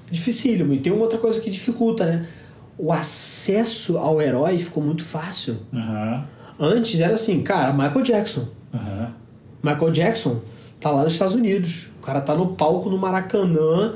dificílimo. 0.09 0.73
E 0.73 0.77
tem 0.79 0.91
uma 0.91 1.03
outra 1.03 1.19
coisa 1.19 1.39
que 1.39 1.49
dificulta, 1.49 2.05
né? 2.05 2.25
O 2.77 2.91
acesso 2.91 3.97
ao 3.97 4.19
herói 4.21 4.57
ficou 4.57 4.83
muito 4.83 5.03
fácil. 5.03 5.57
Aham, 5.73 6.25
Antes 6.59 6.99
era 6.99 7.13
assim, 7.13 7.41
cara, 7.41 7.73
Michael 7.73 8.01
Jackson. 8.03 8.47
Aham. 8.73 9.13
Michael 9.63 9.91
Jackson 9.91 10.41
tá 10.79 10.89
lá 10.89 11.03
nos 11.03 11.13
Estados 11.13 11.35
Unidos. 11.35 11.89
O 11.99 12.05
cara 12.05 12.21
tá 12.21 12.35
no 12.35 12.55
palco 12.55 12.89
no 12.89 12.97
Maracanã, 12.97 13.93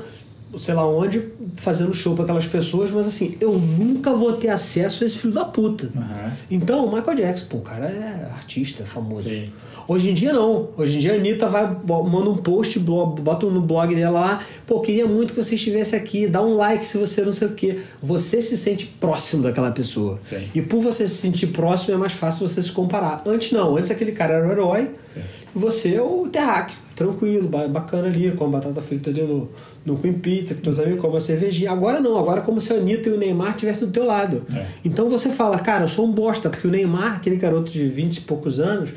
sei 0.58 0.74
lá 0.74 0.88
onde, 0.88 1.28
fazendo 1.56 1.92
show 1.92 2.14
para 2.14 2.24
aquelas 2.24 2.46
pessoas, 2.46 2.90
mas 2.90 3.06
assim, 3.06 3.36
eu 3.40 3.52
nunca 3.52 4.12
vou 4.12 4.34
ter 4.34 4.48
acesso 4.48 5.04
a 5.04 5.06
esse 5.06 5.18
filho 5.18 5.34
da 5.34 5.44
puta. 5.44 5.90
Aham. 5.96 6.32
Então, 6.50 6.86
o 6.86 6.94
Michael 6.94 7.16
Jackson, 7.16 7.46
pô, 7.48 7.58
o 7.58 7.62
cara 7.62 7.86
é 7.86 8.30
artista, 8.32 8.82
é 8.82 8.86
famoso. 8.86 9.28
Sim. 9.28 9.50
Hoje 9.88 10.10
em 10.10 10.14
dia 10.14 10.32
não. 10.32 10.70
Hoje 10.76 10.96
em 10.96 11.00
dia 11.00 11.12
a 11.12 11.14
Anitta 11.14 11.46
vai, 11.48 11.64
manda 11.64 12.28
um 12.30 12.36
post, 12.36 12.78
bota 12.78 13.46
no 13.46 13.60
blog 13.60 13.94
dela 13.94 14.18
lá, 14.18 14.40
pô, 14.66 14.80
queria 14.80 15.06
muito 15.06 15.32
que 15.32 15.42
você 15.42 15.54
estivesse 15.54 15.94
aqui, 15.94 16.26
dá 16.26 16.42
um 16.42 16.56
like 16.56 16.84
se 16.84 16.98
você 16.98 17.22
não 17.22 17.32
sei 17.32 17.48
o 17.48 17.52
quê. 17.52 17.80
Você 18.02 18.42
se 18.42 18.56
sente 18.56 18.86
próximo 18.86 19.44
daquela 19.44 19.70
pessoa. 19.70 20.18
Sim. 20.22 20.48
E 20.54 20.60
por 20.60 20.80
você 20.82 21.06
se 21.06 21.14
sentir 21.14 21.48
próximo 21.48 21.94
é 21.94 21.96
mais 21.96 22.12
fácil 22.12 22.48
você 22.48 22.60
se 22.60 22.72
comparar. 22.72 23.22
Antes 23.24 23.52
não, 23.52 23.76
antes 23.76 23.90
aquele 23.90 24.12
cara 24.12 24.34
era 24.34 24.48
o 24.48 24.50
herói 24.50 24.90
Sim. 25.14 25.20
e 25.54 25.58
você 25.58 25.94
é 25.94 26.02
o 26.02 26.26
terráqueo, 26.26 26.78
tranquilo, 26.96 27.46
ba- 27.48 27.68
bacana 27.68 28.08
ali, 28.08 28.32
com 28.32 28.46
a 28.46 28.48
batata 28.48 28.80
frita 28.80 29.10
ali 29.10 29.22
no, 29.22 29.48
no 29.84 29.96
Queen 29.98 30.14
Pizza, 30.14 30.54
com 30.54 30.62
teus 30.62 30.80
amigos, 30.80 31.00
com 31.00 31.08
uma 31.08 31.20
cervejinha. 31.20 31.70
Agora 31.70 32.00
não, 32.00 32.18
agora 32.18 32.40
é 32.40 32.42
como 32.42 32.60
se 32.60 32.72
a 32.72 32.76
Anitta 32.76 33.08
e 33.08 33.12
o 33.12 33.18
Neymar 33.18 33.50
estivessem 33.50 33.86
do 33.86 33.92
teu 33.92 34.04
lado. 34.06 34.42
É. 34.52 34.64
Então 34.84 35.08
você 35.08 35.30
fala, 35.30 35.58
cara, 35.58 35.84
eu 35.84 35.88
sou 35.88 36.06
um 36.06 36.10
bosta, 36.10 36.50
porque 36.50 36.66
o 36.66 36.70
Neymar, 36.70 37.16
aquele 37.16 37.36
garoto 37.36 37.70
de 37.70 37.86
20 37.86 38.16
e 38.16 38.20
poucos 38.22 38.58
anos, 38.58 38.90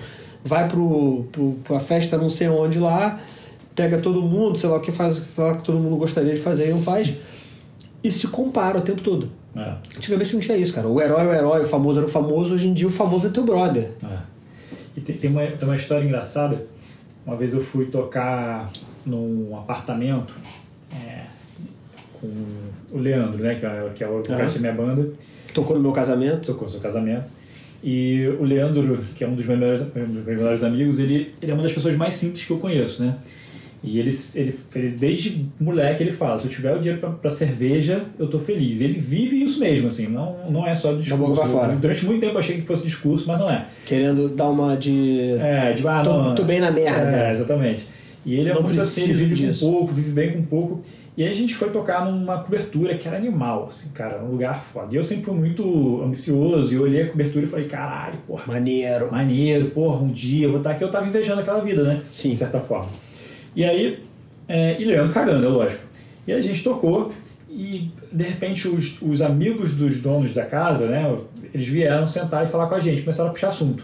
vai 0.44 0.68
pro, 0.68 1.26
pro, 1.32 1.52
pra 1.64 1.80
festa 1.80 2.18
não 2.18 2.30
sei 2.30 2.48
onde 2.48 2.80
lá, 2.80 3.20
pega 3.76 3.98
todo 3.98 4.22
mundo, 4.22 4.58
sei 4.58 4.70
lá 4.70 4.78
o 4.78 4.80
que 4.82 4.92
faz, 4.92 5.16
sei 5.16 5.44
lá 5.44 5.52
o 5.52 5.58
que 5.58 5.64
todo 5.64 5.78
mundo 5.78 5.98
gostaria 5.98 6.34
de 6.34 6.40
fazer 6.42 6.70
e 6.70 6.72
não 6.72 6.82
faz, 6.82 7.14
e 8.04 8.10
se 8.10 8.28
compara 8.30 8.78
o 8.78 8.82
tempo 8.82 9.02
todo. 9.02 9.30
É, 9.56 9.74
Antigamente 9.98 10.34
não 10.34 10.40
tinha 10.40 10.56
isso, 10.58 10.74
cara. 10.74 10.88
O 10.88 11.02
herói 11.02 11.26
é 11.26 11.28
o 11.28 11.34
herói, 11.34 11.62
o 11.62 11.66
famoso 11.66 12.00
era 12.00 12.08
o 12.08 12.10
famoso, 12.12 12.54
hoje 12.54 12.68
em 12.68 12.74
dia 12.74 12.88
o 12.88 12.90
famoso 12.90 13.28
é 13.28 13.30
teu 13.30 13.44
brother. 13.44 13.90
é. 14.04 14.18
E 14.98 15.02
tem, 15.02 15.16
tem 15.18 15.30
uma, 15.30 15.46
tem 15.46 15.68
uma 15.68 15.76
história 15.76 16.04
engraçada. 16.06 16.64
Uma 17.26 17.36
vez 17.36 17.54
eu 17.54 17.62
fui 17.62 17.86
tocar 17.86 18.72
num 19.06 19.56
apartamento 19.58 20.34
é, 20.92 21.26
com 22.14 22.28
o 22.92 22.98
Leandro, 22.98 23.44
né? 23.44 23.56
Que 23.56 23.66
é, 23.66 23.92
que 23.96 24.04
é 24.04 24.08
o 24.08 24.18
vocalista 24.18 24.60
da 24.60 24.72
minha 24.72 24.74
banda. 24.74 25.12
Tocou 25.54 25.76
no 25.76 25.82
meu 25.82 25.92
casamento. 25.92 26.48
tocou 26.48 26.70
seu 26.70 26.80
casamento. 26.80 27.30
E 27.84 28.28
o 28.40 28.44
Leandro, 28.44 29.06
que 29.16 29.24
é 29.24 29.28
um 29.28 29.36
dos 29.36 29.46
meus 29.46 29.60
melhores, 29.60 29.82
um 29.82 30.06
dos 30.06 30.26
meus 30.26 30.38
melhores 30.38 30.64
amigos, 30.64 31.00
ele, 31.00 31.34
ele 31.42 31.52
é 31.52 31.54
uma 31.54 31.64
das 31.64 31.72
pessoas 31.72 31.96
mais 31.96 32.14
simples 32.14 32.44
que 32.44 32.52
eu 32.52 32.58
conheço, 32.58 33.02
né? 33.02 33.18
E 33.82 33.98
ele, 33.98 34.14
ele, 34.36 34.56
ele 34.76 34.90
desde 34.90 35.46
moleque, 35.60 36.04
ele 36.04 36.12
fala: 36.12 36.38
se 36.38 36.46
eu 36.46 36.52
tiver 36.52 36.74
o 36.76 36.80
dinheiro 36.80 37.00
pra, 37.00 37.10
pra 37.12 37.30
cerveja, 37.30 38.04
eu 38.18 38.28
tô 38.28 38.38
feliz. 38.38 38.82
Ele 38.82 39.00
vive 39.00 39.42
isso 39.42 39.60
mesmo, 39.60 39.88
assim, 39.88 40.08
não, 40.08 40.50
não 40.52 40.68
é 40.68 40.76
só 40.76 40.94
discurso. 40.94 41.34
pra 41.42 41.46
fora. 41.46 41.76
Durante 41.76 42.06
muito 42.06 42.20
tempo 42.20 42.34
eu 42.36 42.40
achei 42.40 42.56
que 42.58 42.68
fosse 42.68 42.84
discurso, 42.84 43.26
mas 43.28 43.40
não 43.40 43.50
é. 43.50 43.68
Querendo 43.86 44.28
dar 44.30 44.50
uma 44.50 44.76
de. 44.76 45.32
É, 45.40 45.72
de 45.74 45.88
ah, 45.88 46.02
Tô- 46.04 46.14
não, 46.24 46.36
tô 46.36 46.44
bem 46.44 46.60
na 46.60 46.72
merda. 46.72 47.10
É, 47.16 47.32
exatamente. 47.34 47.88
E 48.26 48.36
ele 48.36 48.50
é 48.50 48.54
Não 48.54 48.64
muito 48.64 48.82
assim, 48.82 49.04
ele 49.06 49.14
vive 49.14 49.36
disso. 49.36 49.66
com 49.66 49.72
pouco, 49.72 49.94
vive 49.94 50.12
bem 50.12 50.34
com 50.34 50.42
pouco. 50.44 50.82
E 51.16 51.24
aí 51.24 51.32
a 51.32 51.36
gente 51.36 51.56
foi 51.56 51.70
tocar 51.70 52.06
numa 52.06 52.38
cobertura 52.44 52.96
que 52.96 53.08
era 53.08 53.18
animal, 53.18 53.68
assim, 53.70 53.90
cara, 53.90 54.22
um 54.24 54.32
lugar 54.32 54.64
foda. 54.72 54.88
E 54.92 54.96
eu 54.96 55.04
sempre 55.04 55.26
fui 55.26 55.34
muito 55.36 56.02
ambicioso 56.04 56.72
e 56.74 56.76
eu 56.78 56.84
olhei 56.84 57.04
a 57.04 57.08
cobertura 57.10 57.46
e 57.46 57.50
falei, 57.50 57.66
caralho, 57.66 58.20
porra. 58.26 58.44
Maneiro. 58.48 59.12
Maneiro, 59.12 59.70
porra, 59.72 60.02
um 60.02 60.12
dia 60.12 60.46
eu 60.48 60.52
vou 60.52 60.60
estar 60.60 60.72
aqui. 60.72 60.84
Eu 60.84 60.92
tava 60.92 61.08
invejando 61.08 61.42
aquela 61.42 61.60
vida, 61.62 61.84
né? 61.84 62.02
Sim. 62.10 62.32
De 62.32 62.38
certa 62.38 62.60
forma. 62.60 62.90
E 63.60 63.66
aí, 63.66 64.00
é, 64.48 64.82
e 64.82 64.86
Leandro 64.86 65.12
cagando, 65.12 65.46
é 65.46 65.50
lógico. 65.50 65.84
E 66.26 66.32
a 66.32 66.40
gente 66.40 66.64
tocou 66.64 67.12
e, 67.50 67.92
de 68.10 68.24
repente, 68.24 68.70
os, 68.70 69.02
os 69.02 69.22
amigos 69.22 69.74
dos 69.74 70.00
donos 70.00 70.34
da 70.34 70.46
casa, 70.46 70.88
né? 70.88 71.14
Eles 71.54 71.68
vieram 71.68 72.08
sentar 72.08 72.48
e 72.48 72.50
falar 72.50 72.68
com 72.68 72.76
a 72.76 72.80
gente, 72.80 73.02
começaram 73.02 73.32
a 73.32 73.34
puxar 73.34 73.50
assunto. 73.50 73.84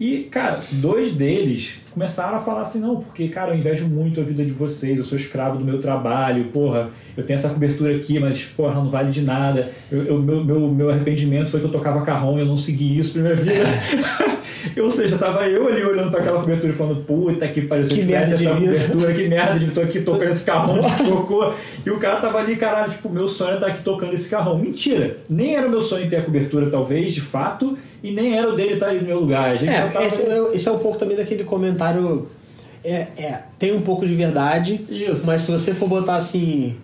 E, 0.00 0.24
cara, 0.24 0.60
dois 0.72 1.12
deles 1.12 1.74
começaram 1.92 2.36
a 2.36 2.40
falar 2.40 2.62
assim, 2.62 2.80
não, 2.80 2.96
porque, 2.96 3.28
cara, 3.28 3.52
eu 3.52 3.58
invejo 3.58 3.86
muito 3.86 4.20
a 4.20 4.24
vida 4.24 4.44
de 4.44 4.52
vocês, 4.52 4.98
eu 4.98 5.04
sou 5.04 5.16
escravo 5.18 5.58
do 5.58 5.64
meu 5.64 5.80
trabalho, 5.80 6.44
porra, 6.46 6.90
eu 7.16 7.24
tenho 7.24 7.36
essa 7.36 7.48
cobertura 7.48 7.94
aqui, 7.96 8.18
mas, 8.18 8.42
porra, 8.44 8.74
não 8.74 8.90
vale 8.90 9.10
de 9.10 9.22
nada. 9.22 9.70
Eu, 9.90 10.02
eu 10.04 10.18
meu, 10.18 10.44
meu, 10.44 10.60
meu 10.68 10.90
arrependimento 10.90 11.50
foi 11.50 11.60
que 11.60 11.66
eu 11.66 11.72
tocava 11.72 12.02
carrão 12.02 12.36
e 12.38 12.40
eu 12.40 12.46
não 12.46 12.56
segui 12.56 12.98
isso 12.98 13.12
pra 13.14 13.22
minha 13.22 13.34
vida. 13.36 13.64
Ou 14.80 14.90
seja, 14.90 15.16
tava 15.18 15.46
eu 15.46 15.66
ali 15.68 15.84
olhando 15.84 16.10
para 16.10 16.20
aquela 16.20 16.40
cobertura 16.40 16.72
e 16.72 16.76
falando, 16.76 17.04
puta 17.04 17.46
que 17.48 17.60
se 17.62 17.94
que 17.94 18.02
merda 18.04 18.34
essa 18.34 18.36
de 18.36 18.46
vida. 18.60 18.72
cobertura, 18.72 19.12
que 19.12 19.28
merda 19.28 19.58
de 19.58 19.70
tô 19.70 19.80
aqui 19.80 20.00
tocando 20.00 20.30
esse 20.30 20.44
carrão 20.44 20.78
que 20.82 21.04
tocou. 21.08 21.54
E 21.84 21.90
o 21.90 21.98
cara 21.98 22.20
tava 22.20 22.38
ali, 22.38 22.56
caralho, 22.56 22.90
tipo, 22.90 23.08
meu 23.08 23.28
sonho 23.28 23.52
é 23.52 23.54
estar 23.54 23.66
aqui 23.68 23.82
tocando 23.82 24.14
esse 24.14 24.28
carrão. 24.28 24.58
Mentira! 24.58 25.18
Nem 25.28 25.54
era 25.56 25.68
meu 25.68 25.80
sonho 25.82 26.08
ter 26.08 26.16
a 26.16 26.22
cobertura, 26.22 26.70
talvez, 26.70 27.12
de 27.14 27.20
fato, 27.20 27.76
e 28.02 28.10
nem 28.12 28.36
era 28.36 28.48
o 28.52 28.56
dele 28.56 28.74
estar 28.74 28.88
ali 28.88 29.00
no 29.00 29.06
meu 29.06 29.20
lugar. 29.20 29.44
A 29.50 29.54
gente 29.54 29.70
É, 29.72 29.86
tava... 29.88 30.04
esse, 30.04 30.22
é- 30.22 30.50
esse 30.54 30.68
é 30.68 30.72
um 30.72 30.78
pouco 30.78 30.98
também 30.98 31.16
daquele 31.16 31.44
comentário. 31.44 31.77
É, 32.84 33.06
é, 33.16 33.42
tem 33.58 33.74
um 33.74 33.80
pouco 33.82 34.06
de 34.06 34.14
verdade, 34.14 34.84
Isso. 34.88 35.26
mas 35.26 35.42
se 35.42 35.50
você 35.50 35.74
for 35.74 35.88
botar 35.88 36.14
assim, 36.16 36.76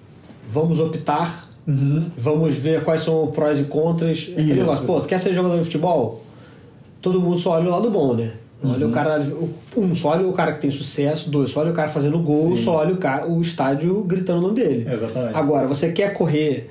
vamos 0.50 0.80
optar, 0.80 1.48
Uhum. 1.66 2.10
vamos 2.18 2.56
ver 2.56 2.82
quais 2.84 3.00
são 3.00 3.24
os 3.24 3.34
prós 3.34 3.58
e 3.60 3.64
contras. 3.64 4.28
é 4.28 4.32
Aquele 4.32 4.54
negócio, 4.60 4.86
pô, 4.86 5.00
tu 5.00 5.08
quer 5.08 5.18
ser 5.18 5.32
jogador 5.32 5.56
de 5.58 5.64
futebol? 5.64 6.22
Todo 7.00 7.20
mundo 7.20 7.38
só 7.38 7.52
olha 7.52 7.68
o 7.68 7.70
lado 7.70 7.90
bom, 7.90 8.14
né? 8.14 8.32
Olha 8.62 8.86
o 8.86 8.90
cara. 8.90 9.22
Um, 9.76 9.94
só 9.94 10.10
olha 10.10 10.26
o 10.26 10.32
cara 10.32 10.52
que 10.52 10.60
tem 10.60 10.70
sucesso, 10.70 11.30
dois, 11.30 11.50
só 11.50 11.60
olha 11.60 11.70
o 11.70 11.74
cara 11.74 11.88
fazendo 11.88 12.18
gol, 12.18 12.56
Sim. 12.56 12.62
só 12.64 12.76
olha 12.76 12.92
o, 12.94 12.96
cara, 12.96 13.26
o 13.26 13.40
estádio 13.40 14.02
gritando 14.04 14.38
o 14.38 14.42
nome 14.42 14.54
dele. 14.54 14.86
Exatamente. 14.90 15.36
Agora, 15.36 15.66
você 15.66 15.92
quer 15.92 16.12
correr 16.14 16.70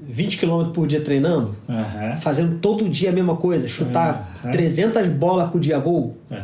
20 0.00 0.38
km 0.38 0.70
por 0.72 0.86
dia 0.86 1.00
treinando? 1.00 1.54
Aham. 1.68 2.16
Fazendo 2.18 2.58
todo 2.60 2.88
dia 2.88 3.10
a 3.10 3.12
mesma 3.12 3.36
coisa, 3.36 3.66
chutar 3.68 4.38
Aham. 4.44 4.50
300 4.52 5.08
bolas 5.08 5.50
por 5.50 5.60
dia 5.60 5.78
gol? 5.78 6.16
É. 6.30 6.42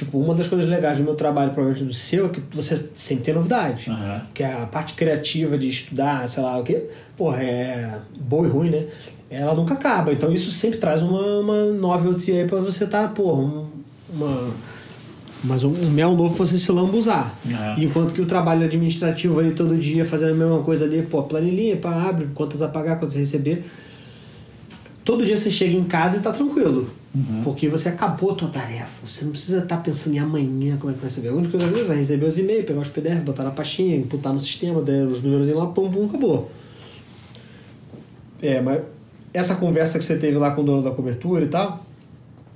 Tipo, 0.00 0.18
uma 0.18 0.34
das 0.34 0.46
coisas 0.46 0.66
legais 0.66 0.96
do 0.96 1.04
meu 1.04 1.14
trabalho, 1.14 1.52
provavelmente 1.52 1.84
do 1.84 1.92
seu, 1.92 2.24
é 2.24 2.28
que 2.30 2.42
você 2.50 2.74
sempre 2.94 3.24
tem 3.24 3.34
novidade. 3.34 3.90
Aham. 3.90 4.22
Que 4.32 4.42
é 4.42 4.62
a 4.62 4.64
parte 4.64 4.94
criativa 4.94 5.58
de 5.58 5.68
estudar, 5.68 6.26
sei 6.26 6.42
lá 6.42 6.56
o 6.56 6.62
quê, 6.62 6.84
porra, 7.18 7.42
é 7.42 7.98
boa 8.18 8.46
e 8.46 8.50
ruim, 8.50 8.70
né? 8.70 8.86
Ela 9.28 9.54
nunca 9.54 9.74
acaba. 9.74 10.10
Então 10.10 10.32
isso 10.32 10.50
sempre 10.52 10.78
traz 10.78 11.02
uma, 11.02 11.40
uma 11.40 11.66
novelty 11.66 12.32
aí 12.32 12.46
pra 12.46 12.60
você 12.60 12.86
tá, 12.86 13.08
porra, 13.08 13.42
um, 13.42 13.66
uma. 14.10 14.54
Mas 15.44 15.64
um, 15.64 15.70
um 15.70 15.90
mel 15.90 16.16
novo 16.16 16.34
pra 16.34 16.46
você 16.46 16.58
se 16.58 16.72
lambuzar. 16.72 17.34
Aham. 17.46 17.74
Enquanto 17.76 18.14
que 18.14 18.22
o 18.22 18.26
trabalho 18.26 18.64
administrativo 18.64 19.38
ali 19.38 19.52
todo 19.52 19.76
dia, 19.76 20.02
fazendo 20.06 20.30
a 20.30 20.34
mesma 20.34 20.62
coisa 20.62 20.86
ali, 20.86 21.02
pô, 21.02 21.22
planilhinha, 21.24 21.76
pá, 21.76 22.08
abre, 22.08 22.28
quantas 22.34 22.62
a 22.62 22.68
pagar, 22.68 22.98
quantas 22.98 23.16
a 23.16 23.18
receber. 23.18 23.66
Todo 25.10 25.26
dia 25.26 25.36
você 25.36 25.50
chega 25.50 25.76
em 25.76 25.82
casa 25.82 26.18
e 26.18 26.20
tá 26.20 26.30
tranquilo. 26.30 26.88
Porque 27.42 27.68
você 27.68 27.88
acabou 27.88 28.30
a 28.30 28.34
tua 28.36 28.48
tarefa. 28.48 29.04
Você 29.04 29.24
não 29.24 29.32
precisa 29.32 29.58
estar 29.58 29.78
pensando 29.78 30.14
em 30.14 30.20
amanhã 30.20 30.76
como 30.76 30.92
é 30.92 30.94
que 30.94 31.00
vai 31.00 31.08
receber. 31.08 31.30
A 31.30 31.32
única 31.32 31.58
coisa 31.58 31.68
que 31.68 31.82
vai 31.82 31.96
receber 31.96 32.26
os 32.26 32.38
e-mails, 32.38 32.64
pegar 32.64 32.80
os 32.80 32.88
PDF, 32.90 33.20
botar 33.24 33.42
na 33.42 33.50
pastinha, 33.50 33.96
imputar 33.96 34.32
no 34.32 34.38
sistema, 34.38 34.80
der 34.80 35.04
os 35.04 35.20
números 35.20 35.48
lá, 35.48 35.66
pum, 35.66 35.90
pum, 35.90 36.06
acabou. 36.06 36.52
É, 38.40 38.60
mas 38.60 38.82
essa 39.34 39.56
conversa 39.56 39.98
que 39.98 40.04
você 40.04 40.16
teve 40.16 40.38
lá 40.38 40.52
com 40.52 40.60
o 40.60 40.64
dono 40.64 40.80
da 40.80 40.92
cobertura 40.92 41.44
e 41.44 41.48
tal, 41.48 41.84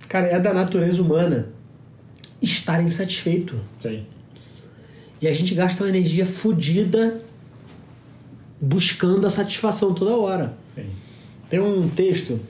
cara, 0.08 0.28
é 0.28 0.38
da 0.38 0.54
natureza 0.54 1.02
humana 1.02 1.48
estar 2.40 2.80
insatisfeito. 2.80 3.60
Sim. 3.80 4.06
E 5.20 5.26
a 5.26 5.32
gente 5.32 5.56
gasta 5.56 5.82
uma 5.82 5.88
energia 5.88 6.24
fodida 6.24 7.18
buscando 8.60 9.26
a 9.26 9.30
satisfação 9.30 9.92
toda 9.92 10.14
hora. 10.14 10.56
Sim. 10.72 11.02
Tem 11.50 11.60
um 11.60 11.88
texto, 11.88 12.40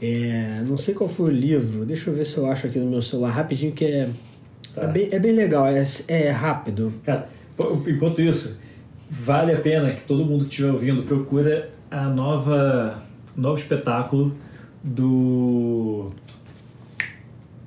é, 0.00 0.62
não 0.66 0.78
sei 0.78 0.94
qual 0.94 1.08
foi 1.08 1.30
o 1.30 1.34
livro, 1.34 1.84
deixa 1.84 2.10
eu 2.10 2.14
ver 2.14 2.24
se 2.24 2.36
eu 2.36 2.46
acho 2.46 2.66
aqui 2.66 2.78
no 2.78 2.86
meu 2.90 3.02
celular 3.02 3.30
rapidinho, 3.30 3.72
que 3.72 3.84
é, 3.84 4.08
Tá. 4.74 4.82
é, 4.82 4.86
bem, 4.88 5.08
é 5.12 5.18
bem 5.18 5.32
legal, 5.32 5.66
é, 5.66 5.84
é 6.08 6.30
rápido. 6.30 6.92
Cara, 7.04 7.28
enquanto 7.86 8.20
isso, 8.20 8.58
vale 9.10 9.52
a 9.52 9.60
pena 9.60 9.92
que 9.92 10.02
todo 10.02 10.24
mundo 10.24 10.44
que 10.46 10.50
estiver 10.50 10.70
ouvindo 10.72 11.02
procura 11.04 11.70
a 11.90 12.08
nova 12.08 13.02
novo 13.36 13.58
espetáculo 13.60 14.34
do 14.82 16.10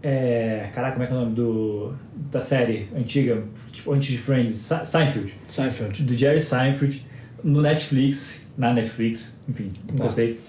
é, 0.04 0.70
caraca, 0.74 0.94
como 0.94 1.04
é 1.04 1.08
que 1.08 1.14
é 1.14 1.16
o 1.16 1.20
nome 1.22 1.34
do 1.36 1.94
da 2.32 2.42
série 2.42 2.88
antiga, 2.96 3.44
tipo 3.72 3.92
antes 3.94 4.10
de 4.10 4.18
Friends, 4.18 4.56
Se- 4.56 4.86
Seinfeld, 4.86 5.34
Seinfeld. 5.48 6.04
do 6.04 6.16
Jerry 6.16 6.42
Seinfeld 6.42 7.06
no 7.44 7.62
Netflix, 7.62 8.46
na 8.58 8.74
Netflix, 8.74 9.38
enfim, 9.48 9.70
não 9.88 9.94
Importa. 9.96 10.14
sei. 10.14 10.40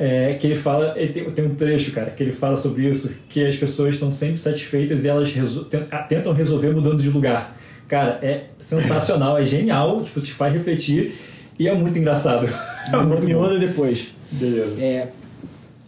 É, 0.00 0.34
que 0.34 0.46
ele 0.46 0.54
fala, 0.56 0.94
ele 0.96 1.12
tem, 1.12 1.24
tem 1.32 1.44
um 1.44 1.54
trecho, 1.56 1.90
cara, 1.92 2.10
que 2.10 2.22
ele 2.22 2.32
fala 2.32 2.56
sobre 2.56 2.88
isso, 2.88 3.12
que 3.28 3.44
as 3.44 3.56
pessoas 3.56 3.94
estão 3.94 4.10
sempre 4.12 4.38
satisfeitas 4.38 5.04
e 5.04 5.08
elas 5.08 5.32
resol- 5.32 5.64
ten- 5.64 5.84
tentam 6.08 6.32
resolver 6.32 6.70
mudando 6.70 7.02
de 7.02 7.10
lugar. 7.10 7.56
Cara, 7.88 8.18
é 8.22 8.44
sensacional, 8.58 9.36
é 9.38 9.44
genial, 9.44 10.04
tipo, 10.04 10.20
te 10.20 10.32
faz 10.32 10.52
refletir 10.52 11.14
e 11.58 11.66
é 11.66 11.74
muito 11.74 11.98
engraçado. 11.98 12.48
É 12.90 12.96
muito 13.04 13.26
Me 13.26 13.34
bom. 13.34 13.42
manda 13.42 13.58
depois. 13.58 14.14
Beleza. 14.32 14.80
É, 14.82 15.08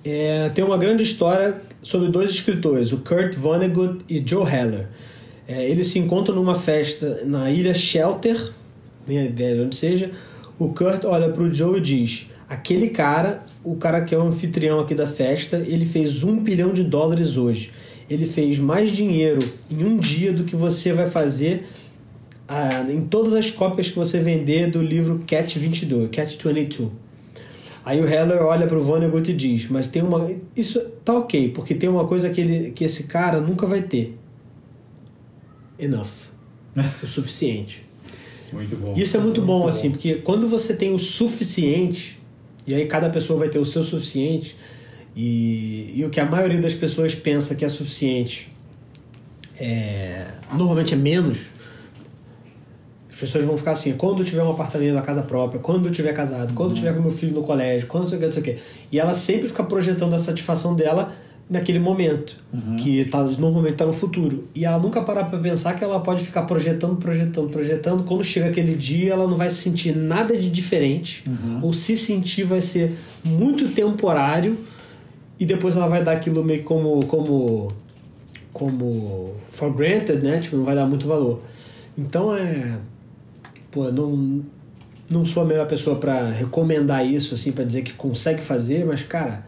é, 0.05 0.49
tem 0.51 0.63
uma 0.63 0.77
grande 0.77 1.03
história 1.03 1.63
sobre 1.81 2.09
dois 2.09 2.29
escritores, 2.29 2.93
o 2.93 2.99
Kurt 2.99 3.37
Vonnegut 3.37 4.05
e 4.07 4.23
Joe 4.27 4.45
Heller. 4.47 4.87
É, 5.49 5.67
eles 5.67 5.87
se 5.89 5.99
encontram 5.99 6.35
numa 6.35 6.55
festa 6.55 7.23
na 7.25 7.51
ilha 7.51 7.73
Shelter, 7.73 8.51
nem 9.09 9.25
ideia 9.27 9.55
de 9.57 9.61
onde 9.63 9.77
seja. 9.77 10.11
O 10.61 10.69
Kurt 10.69 11.07
olha 11.07 11.31
para 11.31 11.43
o 11.43 11.51
Joe 11.51 11.79
e 11.79 11.81
diz: 11.81 12.31
aquele 12.47 12.91
cara, 12.91 13.47
o 13.65 13.77
cara 13.77 14.03
que 14.03 14.15
é 14.15 14.19
o 14.19 14.21
anfitrião 14.21 14.79
aqui 14.79 14.95
da 14.95 15.07
festa, 15.07 15.57
ele 15.57 15.87
fez 15.87 16.23
um 16.23 16.37
bilhão 16.37 16.71
de 16.71 16.85
dólares 16.85 17.39
hoje. 17.39 17.73
Ele 18.11 18.27
fez 18.27 18.59
mais 18.59 18.91
dinheiro 18.91 19.41
em 19.71 19.83
um 19.83 19.97
dia 19.97 20.35
do 20.35 20.45
que 20.45 20.55
você 20.55 20.93
vai 20.93 21.09
fazer 21.09 21.67
ah, 22.47 22.85
em 22.91 23.01
todas 23.01 23.33
as 23.33 23.51
cópias 23.51 23.89
que 23.89 23.97
você 23.97 24.19
vender 24.19 24.71
do 24.71 24.83
livro 24.83 25.23
Cat 25.27 25.59
22, 25.59 26.11
Cat 26.11 26.37
22. 26.37 26.91
Aí 27.83 27.99
o 27.99 28.07
Heller 28.07 28.43
olha 28.43 28.67
pro 28.67 28.83
Vonnegut 28.83 29.31
e 29.31 29.35
diz, 29.35 29.67
mas 29.67 29.89
tem 29.89 30.03
uma. 30.03 30.31
Isso 30.55 30.79
tá 31.03 31.15
ok, 31.15 31.49
porque 31.55 31.75
tem 31.75 31.89
uma 31.89 32.07
coisa 32.07 32.29
que, 32.29 32.39
ele, 32.39 32.71
que 32.73 32.85
esse 32.85 33.05
cara 33.05 33.41
nunca 33.41 33.67
vai 33.67 33.81
ter. 33.81 34.15
Enough. 35.79 36.29
o 37.03 37.07
suficiente. 37.07 37.89
Muito 38.53 38.77
bom. 38.77 38.95
Isso 38.97 39.17
é 39.17 39.21
muito 39.21 39.43
bom, 39.43 39.67
assim, 39.69 39.91
porque 39.91 40.17
quando 40.17 40.49
você 40.49 40.75
tem 40.75 40.93
o 40.93 40.99
suficiente, 40.99 42.21
e 42.67 42.75
aí 42.75 42.87
cada 42.87 43.09
pessoa 43.09 43.39
vai 43.39 43.49
ter 43.49 43.59
o 43.59 43.65
seu 43.65 43.83
suficiente, 43.83 44.57
e, 45.15 45.93
e 45.95 46.05
o 46.05 46.11
que 46.11 46.21
a 46.21 46.25
maioria 46.25 46.61
das 46.61 46.75
pessoas 46.75 47.15
pensa 47.15 47.55
que 47.55 47.65
é 47.65 47.69
suficiente 47.69 48.51
é, 49.61 50.27
normalmente 50.55 50.95
é 50.95 50.97
menos, 50.97 51.51
as 53.11 53.17
pessoas 53.17 53.45
vão 53.45 53.57
ficar 53.57 53.73
assim, 53.73 53.93
quando 53.93 54.21
eu 54.21 54.25
tiver 54.25 54.43
um 54.43 54.51
apartamento, 54.51 54.93
uma 54.93 55.03
casa 55.03 55.23
própria, 55.23 55.61
quando 55.61 55.87
eu 55.87 55.93
tiver 55.93 56.15
casado, 56.15 56.55
quando 56.55 56.71
eu 56.71 56.77
tiver 56.77 56.95
com 56.95 57.03
meu 57.03 57.11
filho 57.11 57.35
no 57.35 57.43
colégio, 57.43 57.87
quando 57.87 58.05
não 58.05 58.09
sei 58.09 58.17
o 58.17 58.21
que, 58.21 58.27
não 58.27 58.33
sei 58.33 58.41
o 58.41 58.45
que. 58.45 58.59
E 58.91 58.99
ela 58.99 59.13
sempre 59.13 59.49
fica 59.49 59.63
projetando 59.63 60.15
a 60.15 60.19
satisfação 60.19 60.75
dela 60.75 61.13
naquele 61.51 61.81
momento, 61.81 62.37
que 62.79 63.05
tá, 63.07 63.25
normalmente 63.25 63.73
está 63.73 63.85
no 63.85 63.93
futuro. 63.93 64.45
E 64.55 64.65
ela 64.65 64.79
nunca 64.79 65.03
para 65.03 65.25
para 65.25 65.39
pensar 65.41 65.75
que 65.75 65.83
ela 65.83 65.99
pode 65.99 66.23
ficar 66.23 66.43
projetando, 66.43 66.97
projetando, 66.97 67.51
projetando. 67.51 68.05
Quando 68.05 68.23
chega 68.23 68.47
aquele 68.47 68.77
dia, 68.77 69.13
ela 69.13 69.27
não 69.27 69.37
vai 69.37 69.51
sentir 69.51 69.95
nada 69.97 70.37
de 70.37 70.49
diferente, 70.49 71.25
ou 71.61 71.73
se 71.73 71.97
sentir, 71.97 72.45
vai 72.45 72.61
ser 72.61 72.97
muito 73.25 73.69
temporário, 73.71 74.57
e 75.41 75.45
depois 75.45 75.77
ela 75.77 75.89
vai 75.89 76.05
dar 76.05 76.13
aquilo 76.13 76.45
meio 76.45 76.63
como. 76.63 77.05
como 77.07 77.69
como 78.53 79.37
for 79.53 79.73
granted, 79.73 80.21
né? 80.23 80.39
Tipo, 80.39 80.57
não 80.57 80.65
vai 80.65 80.75
dar 80.75 80.85
muito 80.85 81.07
valor. 81.07 81.41
Então 81.97 82.35
é. 82.35 82.79
Pô, 83.71 83.91
não, 83.93 84.43
não 85.09 85.25
sou 85.25 85.45
a 85.45 85.47
melhor 85.47 85.67
pessoa 85.67 85.97
para 85.97 86.31
recomendar 86.31 87.07
isso, 87.07 87.35
assim, 87.35 87.53
para 87.53 87.65
dizer 87.65 87.83
que 87.83 87.93
consegue 87.93 88.41
fazer, 88.43 88.85
mas, 88.85 89.03
cara, 89.03 89.47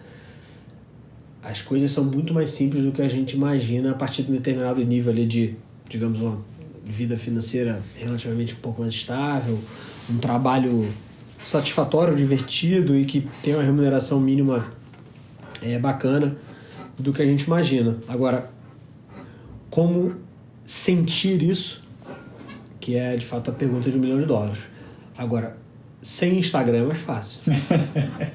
as 1.42 1.60
coisas 1.60 1.90
são 1.90 2.04
muito 2.04 2.32
mais 2.32 2.50
simples 2.50 2.84
do 2.84 2.92
que 2.92 3.02
a 3.02 3.08
gente 3.08 3.34
imagina 3.34 3.90
a 3.90 3.94
partir 3.94 4.22
de 4.22 4.30
um 4.30 4.34
determinado 4.34 4.84
nível 4.84 5.12
ali 5.12 5.26
de, 5.26 5.56
digamos, 5.88 6.20
uma 6.20 6.38
vida 6.84 7.16
financeira 7.16 7.82
relativamente 7.96 8.54
um 8.54 8.58
pouco 8.58 8.80
mais 8.80 8.92
estável, 8.92 9.58
um 10.08 10.18
trabalho 10.18 10.88
satisfatório, 11.44 12.14
divertido 12.14 12.96
e 12.96 13.04
que 13.04 13.26
tem 13.42 13.54
uma 13.54 13.62
remuneração 13.62 14.20
mínima 14.20 14.72
é, 15.60 15.78
bacana 15.78 16.36
do 16.98 17.12
que 17.12 17.20
a 17.20 17.26
gente 17.26 17.42
imagina. 17.42 17.98
Agora, 18.06 18.50
como 19.68 20.14
sentir 20.64 21.42
isso, 21.42 21.82
que 22.78 22.96
é 22.96 23.16
de 23.16 23.26
fato 23.26 23.50
a 23.50 23.54
pergunta 23.54 23.90
de 23.90 23.96
um 23.96 24.00
milhão 24.00 24.18
de 24.18 24.26
dólares. 24.26 24.58
Agora, 25.18 25.56
sem 26.00 26.38
Instagram 26.38 26.82
é 26.82 26.86
mais 26.86 27.00
fácil. 27.00 27.40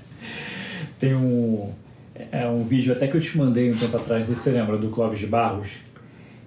Tem 1.00 1.16
um, 1.16 1.72
é, 2.32 2.48
um 2.48 2.64
vídeo 2.64 2.92
até 2.94 3.08
que 3.08 3.16
eu 3.16 3.22
te 3.22 3.38
mandei 3.38 3.72
um 3.72 3.76
tempo 3.76 3.96
atrás, 3.98 4.28
você 4.28 4.52
lembra, 4.52 4.78
do 4.78 4.90
Clóvis 4.90 5.20
de 5.20 5.28
Barros? 5.28 5.70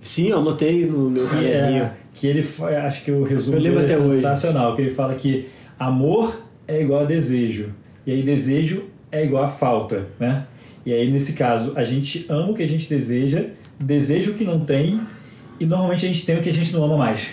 Sim, 0.00 0.28
eu 0.28 0.38
anotei 0.38 0.86
no 0.86 1.10
meu 1.10 1.26
caderninho. 1.26 1.84
É, 1.84 1.92
que 2.14 2.26
ele, 2.26 2.46
acho 2.84 3.04
que 3.04 3.10
o 3.10 3.22
resumo 3.22 3.56
eu 3.56 3.62
lembro 3.62 3.80
é 3.80 3.84
até 3.84 3.96
sensacional, 3.96 4.68
hoje. 4.68 4.76
que 4.76 4.82
ele 4.82 4.90
fala 4.90 5.14
que 5.14 5.48
amor 5.78 6.42
é 6.66 6.80
igual 6.82 7.02
a 7.02 7.04
desejo, 7.04 7.70
e 8.06 8.12
aí 8.12 8.22
desejo 8.22 8.84
é 9.12 9.24
igual 9.24 9.44
a 9.44 9.48
falta, 9.48 10.06
né? 10.18 10.46
E 10.84 10.92
aí, 10.92 11.10
nesse 11.10 11.34
caso, 11.34 11.72
a 11.76 11.84
gente 11.84 12.24
ama 12.28 12.50
o 12.50 12.54
que 12.54 12.62
a 12.62 12.68
gente 12.68 12.88
deseja, 12.88 13.44
deseja 13.78 14.30
o 14.30 14.34
que 14.34 14.44
não 14.44 14.60
tem, 14.60 15.00
e 15.58 15.66
normalmente 15.66 16.06
a 16.06 16.08
gente 16.08 16.24
tem 16.24 16.38
o 16.38 16.40
que 16.40 16.48
a 16.48 16.54
gente 16.54 16.72
não 16.72 16.82
ama 16.84 16.96
mais. 16.96 17.28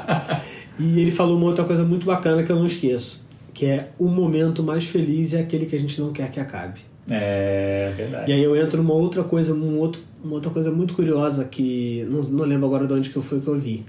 e 0.78 1.00
ele 1.00 1.10
falou 1.10 1.36
uma 1.36 1.46
outra 1.46 1.64
coisa 1.64 1.84
muito 1.84 2.06
bacana 2.06 2.42
que 2.42 2.50
eu 2.50 2.56
não 2.56 2.64
esqueço, 2.64 3.26
que 3.52 3.66
é 3.66 3.90
o 3.98 4.08
momento 4.08 4.62
mais 4.62 4.84
feliz 4.84 5.34
é 5.34 5.40
aquele 5.40 5.66
que 5.66 5.76
a 5.76 5.78
gente 5.78 6.00
não 6.00 6.12
quer 6.12 6.30
que 6.30 6.40
acabe. 6.40 6.80
É 7.08 7.92
verdade. 7.96 8.30
E 8.30 8.34
aí 8.34 8.42
eu 8.42 8.56
entro 8.56 8.82
numa 8.82 8.94
outra 8.94 9.24
coisa, 9.24 9.52
num 9.54 9.78
outro, 9.78 10.02
uma 10.22 10.34
outra 10.34 10.50
coisa 10.50 10.70
muito 10.70 10.94
curiosa 10.94 11.44
que 11.44 12.06
não, 12.08 12.22
não 12.22 12.44
lembro 12.44 12.66
agora 12.66 12.86
de 12.86 12.92
onde 12.92 13.10
que 13.10 13.20
foi 13.20 13.40
que 13.40 13.48
eu 13.48 13.58
vi. 13.58 13.84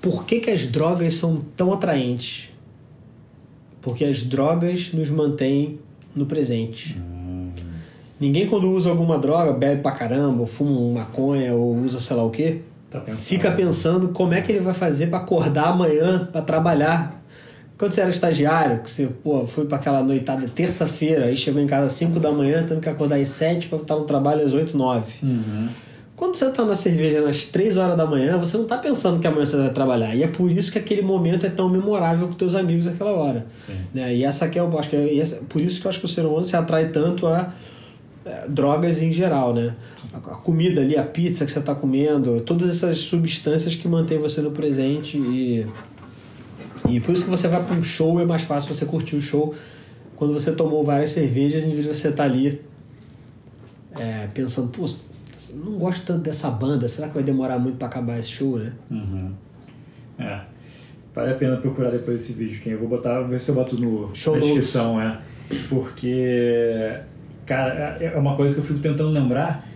Por 0.00 0.24
que, 0.24 0.40
que 0.40 0.50
as 0.50 0.66
drogas 0.66 1.14
são 1.14 1.42
tão 1.56 1.72
atraentes? 1.72 2.48
Porque 3.80 4.04
as 4.04 4.22
drogas 4.22 4.92
nos 4.92 5.10
mantêm 5.10 5.80
no 6.14 6.24
presente. 6.24 6.96
Hum. 6.98 7.50
Ninguém 8.18 8.46
quando 8.46 8.70
usa 8.70 8.88
alguma 8.88 9.18
droga, 9.18 9.52
bebe 9.52 9.82
pra 9.82 9.90
caramba, 9.90 10.40
ou 10.40 10.46
fuma 10.46 11.00
maconha, 11.00 11.52
ou 11.54 11.76
usa 11.76 11.98
sei 11.98 12.16
lá 12.16 12.22
o 12.22 12.30
quê, 12.30 12.60
Tá 12.88 13.00
pensando. 13.00 13.24
fica 13.24 13.50
pensando 13.50 14.08
como 14.10 14.34
é 14.34 14.40
que 14.40 14.52
ele 14.52 14.60
vai 14.60 14.74
fazer 14.74 15.08
para 15.08 15.18
acordar 15.18 15.68
amanhã 15.68 16.28
para 16.30 16.42
trabalhar. 16.42 17.21
Quando 17.82 17.94
você 17.94 18.00
era 18.00 18.10
estagiário, 18.10 18.78
que 18.78 18.88
você 18.88 19.08
pô, 19.24 19.44
foi 19.44 19.66
para 19.66 19.76
aquela 19.76 20.04
noitada 20.04 20.46
terça-feira, 20.46 21.24
aí 21.24 21.36
chegou 21.36 21.60
em 21.60 21.66
casa 21.66 21.86
às 21.86 21.92
5 21.94 22.20
da 22.20 22.30
manhã, 22.30 22.64
tendo 22.64 22.80
que 22.80 22.88
acordar 22.88 23.16
às 23.16 23.26
7 23.26 23.66
para 23.66 23.78
estar 23.78 23.96
no 23.96 24.04
trabalho 24.04 24.46
às 24.46 24.54
8, 24.54 24.76
9. 24.76 25.12
Uhum. 25.20 25.68
Quando 26.14 26.36
você 26.36 26.48
tá 26.50 26.64
na 26.64 26.76
cerveja 26.76 27.20
nas 27.20 27.46
3 27.46 27.76
horas 27.76 27.96
da 27.96 28.06
manhã, 28.06 28.38
você 28.38 28.56
não 28.56 28.66
tá 28.66 28.78
pensando 28.78 29.18
que 29.18 29.26
amanhã 29.26 29.44
você 29.44 29.56
vai 29.56 29.70
trabalhar. 29.70 30.14
E 30.14 30.22
é 30.22 30.28
por 30.28 30.48
isso 30.48 30.70
que 30.70 30.78
aquele 30.78 31.02
momento 31.02 31.44
é 31.44 31.48
tão 31.48 31.68
memorável 31.68 32.28
com 32.28 32.34
teus 32.34 32.54
amigos 32.54 32.86
naquela 32.86 33.10
hora. 33.10 33.46
Né? 33.92 34.14
E 34.14 34.22
essa 34.22 34.44
aqui 34.44 34.60
é, 34.60 34.62
eu 34.62 34.78
acho 34.78 34.88
que 34.88 34.94
é, 34.94 35.18
essa, 35.18 35.40
por 35.48 35.60
isso 35.60 35.80
que 35.80 35.86
eu 35.88 35.90
acho 35.90 35.98
que 35.98 36.04
o 36.04 36.08
ser 36.08 36.24
humano 36.24 36.44
se 36.44 36.54
atrai 36.54 36.90
tanto 36.90 37.26
a 37.26 37.52
é, 38.24 38.46
drogas 38.46 39.02
em 39.02 39.10
geral, 39.10 39.52
né? 39.52 39.74
A, 40.12 40.18
a, 40.18 40.36
comida 40.36 40.80
ali, 40.82 40.96
a 40.96 41.02
pizza 41.02 41.44
que 41.44 41.50
você 41.50 41.58
está 41.58 41.74
comendo, 41.74 42.40
todas 42.42 42.70
essas 42.70 42.98
substâncias 42.98 43.74
que 43.74 43.88
mantêm 43.88 44.20
você 44.20 44.40
no 44.40 44.52
presente 44.52 45.16
e 45.18 45.66
e 46.88 47.00
por 47.00 47.12
isso 47.12 47.24
que 47.24 47.30
você 47.30 47.48
vai 47.48 47.62
para 47.62 47.74
um 47.74 47.82
show 47.82 48.20
é 48.20 48.24
mais 48.24 48.42
fácil 48.42 48.72
você 48.72 48.84
curtir 48.84 49.16
o 49.16 49.20
show 49.20 49.54
quando 50.16 50.32
você 50.32 50.52
tomou 50.52 50.84
várias 50.84 51.10
cervejas 51.10 51.64
em 51.64 51.70
vez 51.72 51.82
de 51.86 51.94
você 51.94 52.08
estar 52.08 52.24
tá 52.24 52.30
ali 52.30 52.60
é, 53.98 54.28
pensando, 54.32 54.68
pô, 54.68 54.88
não 55.54 55.78
gosto 55.78 56.06
tanto 56.06 56.20
dessa 56.20 56.50
banda, 56.50 56.88
será 56.88 57.08
que 57.08 57.14
vai 57.14 57.22
demorar 57.22 57.58
muito 57.58 57.76
para 57.76 57.88
acabar 57.88 58.18
esse 58.18 58.30
show, 58.30 58.58
né? 58.58 58.72
Uhum. 58.90 59.32
É. 60.18 60.40
Vale 61.14 61.32
a 61.32 61.34
pena 61.34 61.56
procurar 61.56 61.90
depois 61.90 62.22
esse 62.22 62.32
vídeo, 62.32 62.60
quem 62.60 62.72
eu 62.72 62.78
vou 62.78 62.88
botar, 62.88 63.20
ver 63.22 63.38
se 63.38 63.50
eu 63.50 63.54
boto 63.54 63.78
no, 63.78 64.14
show 64.14 64.34
na 64.34 64.40
descrição, 64.40 65.00
é. 65.00 65.20
Porque, 65.68 67.00
cara, 67.44 67.98
é 68.00 68.16
uma 68.16 68.34
coisa 68.34 68.54
que 68.54 68.60
eu 68.60 68.64
fico 68.64 68.78
tentando 68.78 69.10
lembrar, 69.10 69.68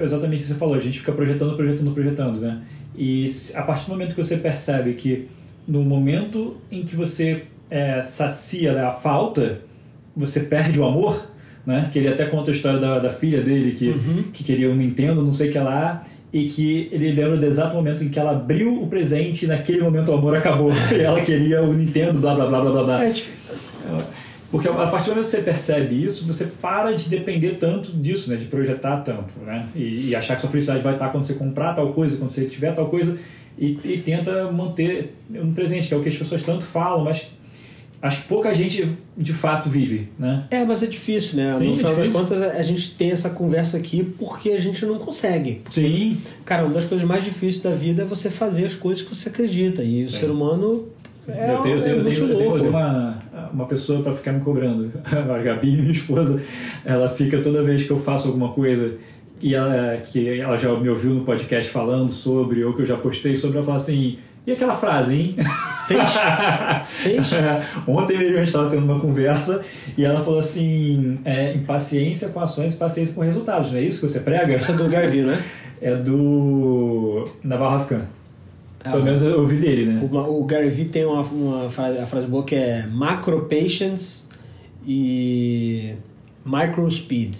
exatamente 0.00 0.40
o 0.40 0.42
que 0.42 0.52
você 0.52 0.58
falou, 0.58 0.74
a 0.74 0.80
gente 0.80 0.98
fica 0.98 1.12
projetando, 1.12 1.56
projetando, 1.56 1.92
projetando, 1.92 2.40
né? 2.40 2.62
E 2.94 3.26
a 3.54 3.62
partir 3.62 3.86
do 3.86 3.92
momento 3.92 4.14
que 4.14 4.22
você 4.22 4.36
percebe 4.36 4.92
que 4.94 5.28
no 5.66 5.82
momento 5.82 6.56
em 6.70 6.84
que 6.84 6.96
você 6.96 7.44
é, 7.70 8.02
sacia 8.02 8.72
né, 8.72 8.82
a 8.82 8.92
falta, 8.92 9.60
você 10.16 10.40
perde 10.40 10.78
o 10.78 10.84
amor, 10.84 11.30
né? 11.64 11.88
Que 11.92 11.98
ele 11.98 12.08
até 12.08 12.26
conta 12.26 12.50
a 12.50 12.54
história 12.54 12.78
da, 12.78 12.98
da 12.98 13.10
filha 13.10 13.42
dele 13.42 13.72
que, 13.72 13.88
uhum. 13.88 14.24
que 14.32 14.42
queria 14.42 14.70
um 14.70 14.74
Nintendo, 14.74 15.22
não 15.22 15.32
sei 15.32 15.50
o 15.50 15.52
que 15.52 15.58
lá, 15.58 16.04
e 16.32 16.46
que 16.46 16.88
ele 16.92 17.12
lembra 17.12 17.36
do 17.36 17.46
exato 17.46 17.74
momento 17.74 18.04
em 18.04 18.08
que 18.08 18.18
ela 18.18 18.32
abriu 18.32 18.82
o 18.82 18.86
presente 18.86 19.44
e 19.44 19.48
naquele 19.48 19.80
momento 19.80 20.10
o 20.10 20.14
amor 20.14 20.36
acabou. 20.36 20.72
e 20.92 21.00
ela 21.00 21.20
queria 21.20 21.62
o 21.62 21.72
Nintendo, 21.72 22.18
blá 22.18 22.34
blá 22.34 22.46
blá 22.46 22.60
blá 22.60 22.82
blá. 22.82 23.04
É, 23.04 23.12
porque 24.50 24.68
a 24.68 24.72
partir 24.72 25.06
do 25.06 25.10
momento 25.10 25.26
que 25.26 25.30
você 25.30 25.42
percebe 25.42 26.04
isso, 26.04 26.26
você 26.26 26.44
para 26.44 26.92
de 26.92 27.08
depender 27.08 27.56
tanto 27.60 27.92
disso, 27.92 28.30
né? 28.30 28.36
De 28.36 28.46
projetar 28.46 28.98
tanto, 28.98 29.38
né? 29.46 29.66
E, 29.76 30.08
e 30.08 30.16
achar 30.16 30.34
que 30.34 30.40
sua 30.40 30.50
felicidade 30.50 30.82
vai 30.82 30.94
estar 30.94 31.08
quando 31.10 31.22
você 31.22 31.34
comprar 31.34 31.74
tal 31.74 31.92
coisa, 31.92 32.16
quando 32.16 32.30
você 32.30 32.46
tiver 32.46 32.74
tal 32.74 32.88
coisa, 32.88 33.16
e, 33.60 33.78
e 33.84 33.98
tenta 33.98 34.50
manter 34.50 35.14
no 35.28 35.52
presente, 35.52 35.86
que 35.88 35.94
é 35.94 35.96
o 35.96 36.02
que 36.02 36.08
as 36.08 36.16
pessoas 36.16 36.42
tanto 36.42 36.64
falam, 36.64 37.04
mas 37.04 37.26
acho 38.02 38.22
que 38.22 38.28
pouca 38.28 38.54
gente 38.54 38.88
de 39.16 39.32
fato 39.34 39.68
vive, 39.68 40.08
né? 40.18 40.46
É, 40.50 40.64
mas 40.64 40.82
é 40.82 40.86
difícil, 40.86 41.36
né? 41.36 41.52
Sim, 41.52 41.66
no 41.66 41.72
é 41.72 41.76
final 41.76 41.94
das 41.94 42.06
difícil. 42.06 42.26
contas, 42.26 42.42
a 42.42 42.62
gente 42.62 42.94
tem 42.94 43.10
essa 43.10 43.28
conversa 43.28 43.76
aqui 43.76 44.02
porque 44.18 44.50
a 44.50 44.58
gente 44.58 44.86
não 44.86 44.98
consegue. 44.98 45.56
Porque, 45.62 45.80
Sim. 45.82 46.18
Cara, 46.44 46.64
uma 46.64 46.72
das 46.72 46.86
coisas 46.86 47.06
mais 47.06 47.22
difíceis 47.22 47.62
da 47.62 47.72
vida 47.72 48.02
é 48.02 48.06
você 48.06 48.30
fazer 48.30 48.64
as 48.64 48.74
coisas 48.74 49.02
que 49.04 49.14
você 49.14 49.28
acredita. 49.28 49.82
E 49.84 50.04
o 50.04 50.06
É. 50.06 50.10
ser 50.10 50.30
humano 50.30 50.88
é, 51.28 51.52
eu 51.52 51.58
tenho, 51.62 51.76
eu 51.76 51.82
tenho, 51.82 51.96
é 51.96 51.98
eu 51.98 52.02
tenho, 52.04 52.28
eu 52.30 52.36
tenho, 52.38 52.50
eu 52.54 52.58
tenho 52.60 52.70
uma, 52.70 53.22
uma 53.52 53.66
pessoa 53.66 54.02
para 54.02 54.14
ficar 54.14 54.32
me 54.32 54.40
cobrando. 54.40 54.90
A 55.04 55.38
Gabi, 55.38 55.76
minha 55.76 55.92
esposa, 55.92 56.42
ela 56.82 57.10
fica 57.10 57.42
toda 57.42 57.62
vez 57.62 57.84
que 57.84 57.90
eu 57.90 57.98
faço 58.00 58.28
alguma 58.28 58.48
coisa 58.52 58.94
e 59.40 59.54
ela, 59.54 59.96
que 59.98 60.40
ela 60.40 60.56
já 60.56 60.72
me 60.74 60.88
ouviu 60.88 61.14
no 61.14 61.24
podcast 61.24 61.70
falando 61.70 62.10
sobre, 62.10 62.62
ou 62.64 62.74
que 62.74 62.82
eu 62.82 62.86
já 62.86 62.96
postei 62.96 63.34
sobre, 63.34 63.56
ela 63.58 63.66
fala 63.66 63.76
assim. 63.78 64.18
E 64.46 64.52
aquela 64.52 64.76
frase, 64.76 65.14
hein? 65.14 65.36
Fez? 65.86 66.10
Fez? 66.88 67.30
Ontem 67.86 68.16
mesmo 68.16 68.34
a 68.34 68.38
gente 68.38 68.46
estava 68.46 68.70
tendo 68.70 68.84
uma 68.84 68.98
conversa 68.98 69.62
e 69.96 70.04
ela 70.04 70.22
falou 70.24 70.40
assim: 70.40 71.18
é, 71.24 71.52
impaciência 71.54 72.28
com 72.28 72.40
ações, 72.40 72.74
paciência 72.74 73.14
com 73.14 73.20
resultados, 73.20 73.70
não 73.70 73.78
é 73.78 73.82
isso 73.82 74.00
que 74.00 74.08
você 74.08 74.20
prega? 74.20 74.56
Isso 74.56 74.70
é 74.70 74.74
do 74.74 74.88
Garvey, 74.88 75.22
né? 75.22 75.44
É 75.82 75.96
do 75.96 77.26
Navarro 77.42 77.76
Afkan. 77.76 78.02
É, 78.84 78.90
Pelo 78.90 79.02
menos 79.02 79.22
eu 79.22 79.40
ouvi 79.40 79.56
dele, 79.56 79.86
né? 79.86 80.00
O, 80.02 80.40
o 80.40 80.44
Gary 80.44 80.68
Vee 80.68 80.86
tem 80.86 81.06
uma, 81.06 81.22
uma 81.22 81.70
frase, 81.70 81.98
a 81.98 82.04
frase 82.04 82.26
boa 82.26 82.44
que 82.44 82.54
é 82.54 82.86
macro 82.86 83.46
patience 83.48 84.24
e 84.86 85.94
micro 86.44 86.90
speed. 86.90 87.34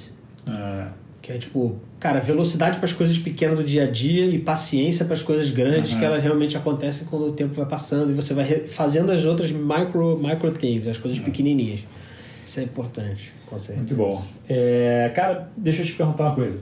Ah, 0.46 0.88
Que 1.22 1.32
é 1.32 1.38
tipo, 1.38 1.78
cara, 1.98 2.18
velocidade 2.18 2.78
para 2.78 2.86
as 2.86 2.92
coisas 2.92 3.18
pequenas 3.18 3.56
do 3.56 3.62
dia 3.62 3.84
a 3.84 3.90
dia 3.90 4.24
e 4.24 4.38
paciência 4.38 5.04
para 5.04 5.14
as 5.14 5.22
coisas 5.22 5.50
grandes 5.50 5.92
Uhum. 5.92 5.98
que 5.98 6.04
elas 6.04 6.22
realmente 6.22 6.56
acontecem 6.56 7.06
quando 7.06 7.26
o 7.26 7.32
tempo 7.32 7.52
vai 7.54 7.66
passando 7.66 8.10
e 8.10 8.14
você 8.14 8.32
vai 8.32 8.44
fazendo 8.66 9.12
as 9.12 9.24
outras 9.24 9.50
micro, 9.52 10.18
micro 10.18 10.50
things, 10.52 10.88
as 10.88 10.96
coisas 10.98 11.18
pequenininhas. 11.18 11.80
Isso 12.46 12.58
é 12.58 12.62
importante, 12.62 13.32
com 13.46 13.58
certeza. 13.58 13.86
Muito 13.86 13.94
bom. 13.96 14.24
É, 14.48 15.12
cara, 15.14 15.48
deixa 15.56 15.82
eu 15.82 15.86
te 15.86 15.92
perguntar 15.92 16.24
uma 16.24 16.34
coisa. 16.34 16.58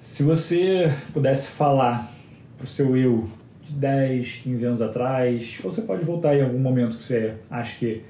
Se 0.00 0.22
você 0.22 0.92
pudesse 1.12 1.48
falar 1.48 2.12
pro 2.56 2.66
seu 2.66 2.96
eu 2.96 3.28
de 3.62 3.72
10, 3.74 4.40
15 4.42 4.64
anos 4.64 4.80
atrás, 4.82 5.58
ou 5.62 5.70
você 5.70 5.82
pode 5.82 6.04
voltar 6.04 6.34
em 6.36 6.42
algum 6.42 6.58
momento 6.58 6.96
que 6.96 7.02
você 7.02 7.34
acha 7.50 7.76
que 7.78 8.02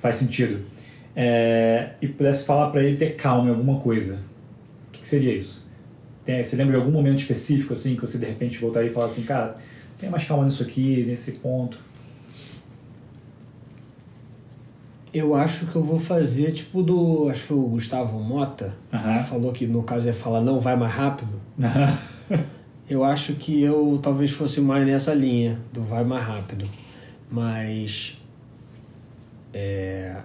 faz 0.00 0.16
sentido, 0.16 0.60
é, 1.16 1.90
e 2.00 2.06
pudesse 2.06 2.44
falar 2.44 2.70
para 2.70 2.82
ele 2.84 2.96
ter 2.96 3.16
calma 3.16 3.48
em 3.48 3.50
alguma 3.50 3.80
coisa, 3.80 4.18
que, 5.08 5.10
seria 5.10 5.34
isso? 5.34 5.66
Tem, 6.24 6.44
você 6.44 6.56
lembra 6.56 6.74
de 6.74 6.80
algum 6.80 6.92
momento 6.92 7.18
específico 7.20 7.72
assim 7.72 7.94
que 7.94 8.02
você 8.02 8.18
de 8.18 8.26
repente 8.26 8.58
voltaria 8.58 8.90
e 8.90 8.92
falar 8.92 9.06
assim, 9.06 9.22
cara, 9.22 9.56
tenha 9.98 10.12
mais 10.12 10.24
calma 10.24 10.44
nisso 10.44 10.62
aqui, 10.62 11.04
nesse 11.04 11.32
ponto? 11.32 11.78
Eu 15.12 15.34
acho 15.34 15.66
que 15.66 15.74
eu 15.74 15.82
vou 15.82 15.98
fazer 15.98 16.52
tipo 16.52 16.82
do. 16.82 17.30
Acho 17.30 17.40
que 17.40 17.46
foi 17.46 17.56
o 17.56 17.62
Gustavo 17.62 18.20
Mota, 18.20 18.74
Aham. 18.92 19.16
que 19.16 19.24
falou 19.24 19.52
que 19.52 19.66
no 19.66 19.82
caso 19.82 20.06
ia 20.06 20.12
falar 20.12 20.42
não, 20.42 20.60
vai 20.60 20.76
mais 20.76 20.92
rápido. 20.92 21.32
Eu 22.90 23.04
acho 23.04 23.34
que 23.34 23.62
eu 23.62 24.00
talvez 24.02 24.30
fosse 24.30 24.62
mais 24.62 24.86
nessa 24.86 25.12
linha 25.12 25.60
do 25.70 25.82
vai 25.82 26.02
mais 26.04 26.24
rápido. 26.24 26.66
Mas. 27.30 28.16
É, 29.52 30.22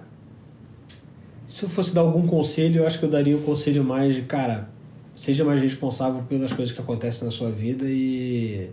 se 1.46 1.62
eu 1.62 1.68
fosse 1.68 1.94
dar 1.94 2.00
algum 2.00 2.26
conselho, 2.26 2.80
eu 2.80 2.86
acho 2.86 2.98
que 2.98 3.04
eu 3.04 3.08
daria 3.08 3.36
o 3.36 3.40
conselho 3.42 3.84
mais 3.84 4.14
de, 4.14 4.22
cara, 4.22 4.70
seja 5.14 5.44
mais 5.44 5.60
responsável 5.60 6.22
pelas 6.28 6.52
coisas 6.52 6.74
que 6.74 6.80
acontecem 6.80 7.24
na 7.24 7.30
sua 7.30 7.50
vida 7.50 7.84
e 7.86 8.68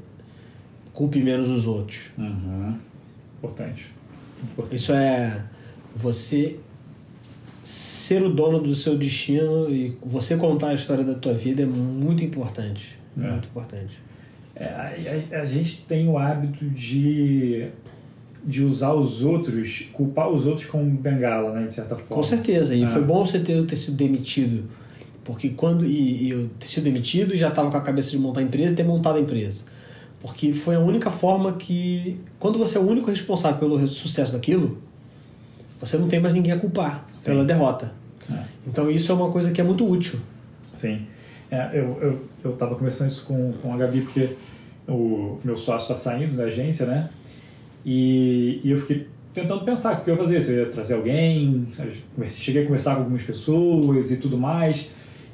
culpe 0.93 1.19
menos 1.19 1.47
os 1.47 1.67
outros. 1.67 1.99
Uhum. 2.17 2.75
Importante. 3.37 3.85
Importante. 4.43 4.75
Isso 4.75 4.91
é 4.93 5.43
você 5.95 6.57
ser 7.63 8.23
o 8.23 8.29
dono 8.29 8.59
do 8.59 8.73
seu 8.75 8.97
destino 8.97 9.69
e 9.69 9.95
você 10.03 10.35
contar 10.35 10.69
a 10.69 10.73
história 10.73 11.03
da 11.03 11.13
tua 11.13 11.33
vida 11.33 11.61
é 11.61 11.65
muito 11.65 12.23
importante. 12.23 12.97
É. 13.17 13.29
Muito 13.29 13.47
importante. 13.47 13.99
É, 14.55 14.65
a, 14.65 15.37
a- 15.37 15.41
a 15.41 15.45
gente 15.45 15.83
tem 15.87 16.07
o 16.07 16.17
hábito 16.17 16.65
de, 16.65 17.67
de 18.43 18.63
usar 18.63 18.93
os 18.93 19.21
outros, 19.23 19.85
culpar 19.93 20.29
os 20.29 20.45
outros 20.47 20.65
como 20.65 20.85
bengala, 20.89 21.53
né, 21.53 21.67
de 21.67 21.73
certa 21.73 21.95
forma. 21.95 22.15
Com 22.15 22.23
certeza. 22.23 22.75
E 22.75 22.83
É. 22.83 22.87
foi 22.87 23.03
bom 23.03 23.23
você 23.25 23.39
ter, 23.39 23.63
ter 23.65 23.75
sido 23.75 23.95
demitido. 23.97 24.63
Porque 25.23 25.49
quando. 25.49 25.85
E, 25.85 26.23
e 26.23 26.29
eu 26.31 26.49
ter 26.59 26.67
sido 26.67 26.83
demitido 26.83 27.33
e 27.33 27.37
já 27.37 27.49
estava 27.49 27.69
com 27.69 27.77
a 27.77 27.81
cabeça 27.81 28.11
de 28.11 28.17
montar 28.17 28.41
a 28.41 28.43
empresa 28.43 28.73
e 28.73 28.75
ter 28.75 28.83
montado 28.83 29.17
a 29.17 29.19
empresa. 29.19 29.63
Porque 30.19 30.51
foi 30.53 30.75
a 30.75 30.79
única 30.79 31.09
forma 31.09 31.53
que. 31.53 32.19
Quando 32.39 32.57
você 32.57 32.77
é 32.77 32.81
o 32.81 32.87
único 32.87 33.09
responsável 33.09 33.59
pelo 33.59 33.87
sucesso 33.87 34.33
daquilo, 34.33 34.77
você 35.79 35.97
não 35.97 36.07
tem 36.07 36.19
mais 36.19 36.33
ninguém 36.33 36.53
a 36.53 36.57
culpar 36.57 37.07
Sim. 37.17 37.31
pela 37.31 37.45
derrota. 37.45 37.91
É. 38.31 38.43
Então 38.67 38.89
isso 38.89 39.11
é 39.11 39.15
uma 39.15 39.31
coisa 39.31 39.51
que 39.51 39.59
é 39.59 39.63
muito 39.63 39.87
útil. 39.89 40.19
Sim. 40.75 41.05
É, 41.49 41.71
eu, 41.73 41.97
eu, 42.01 42.25
eu 42.43 42.51
tava 42.53 42.75
conversando 42.75 43.09
isso 43.09 43.25
com, 43.25 43.51
com 43.61 43.73
a 43.73 43.77
Gabi, 43.77 44.01
porque 44.01 44.35
o 44.87 45.39
meu 45.43 45.57
sócio 45.57 45.91
está 45.91 45.95
saindo 45.95 46.37
da 46.37 46.43
agência, 46.43 46.85
né? 46.85 47.09
E, 47.85 48.61
e 48.63 48.71
eu 48.71 48.79
fiquei 48.79 49.07
tentando 49.33 49.63
pensar 49.63 49.93
o 49.93 50.03
que 50.03 50.09
eu 50.09 50.15
ia 50.15 50.21
fazer, 50.21 50.41
se 50.41 50.51
eu 50.51 50.59
ia 50.59 50.65
trazer 50.67 50.93
alguém, 50.93 51.67
cheguei 52.29 52.63
a 52.63 52.65
conversar 52.65 52.95
com 52.95 53.01
algumas 53.01 53.23
pessoas 53.23 54.11
e 54.11 54.17
tudo 54.17 54.37
mais. 54.37 54.89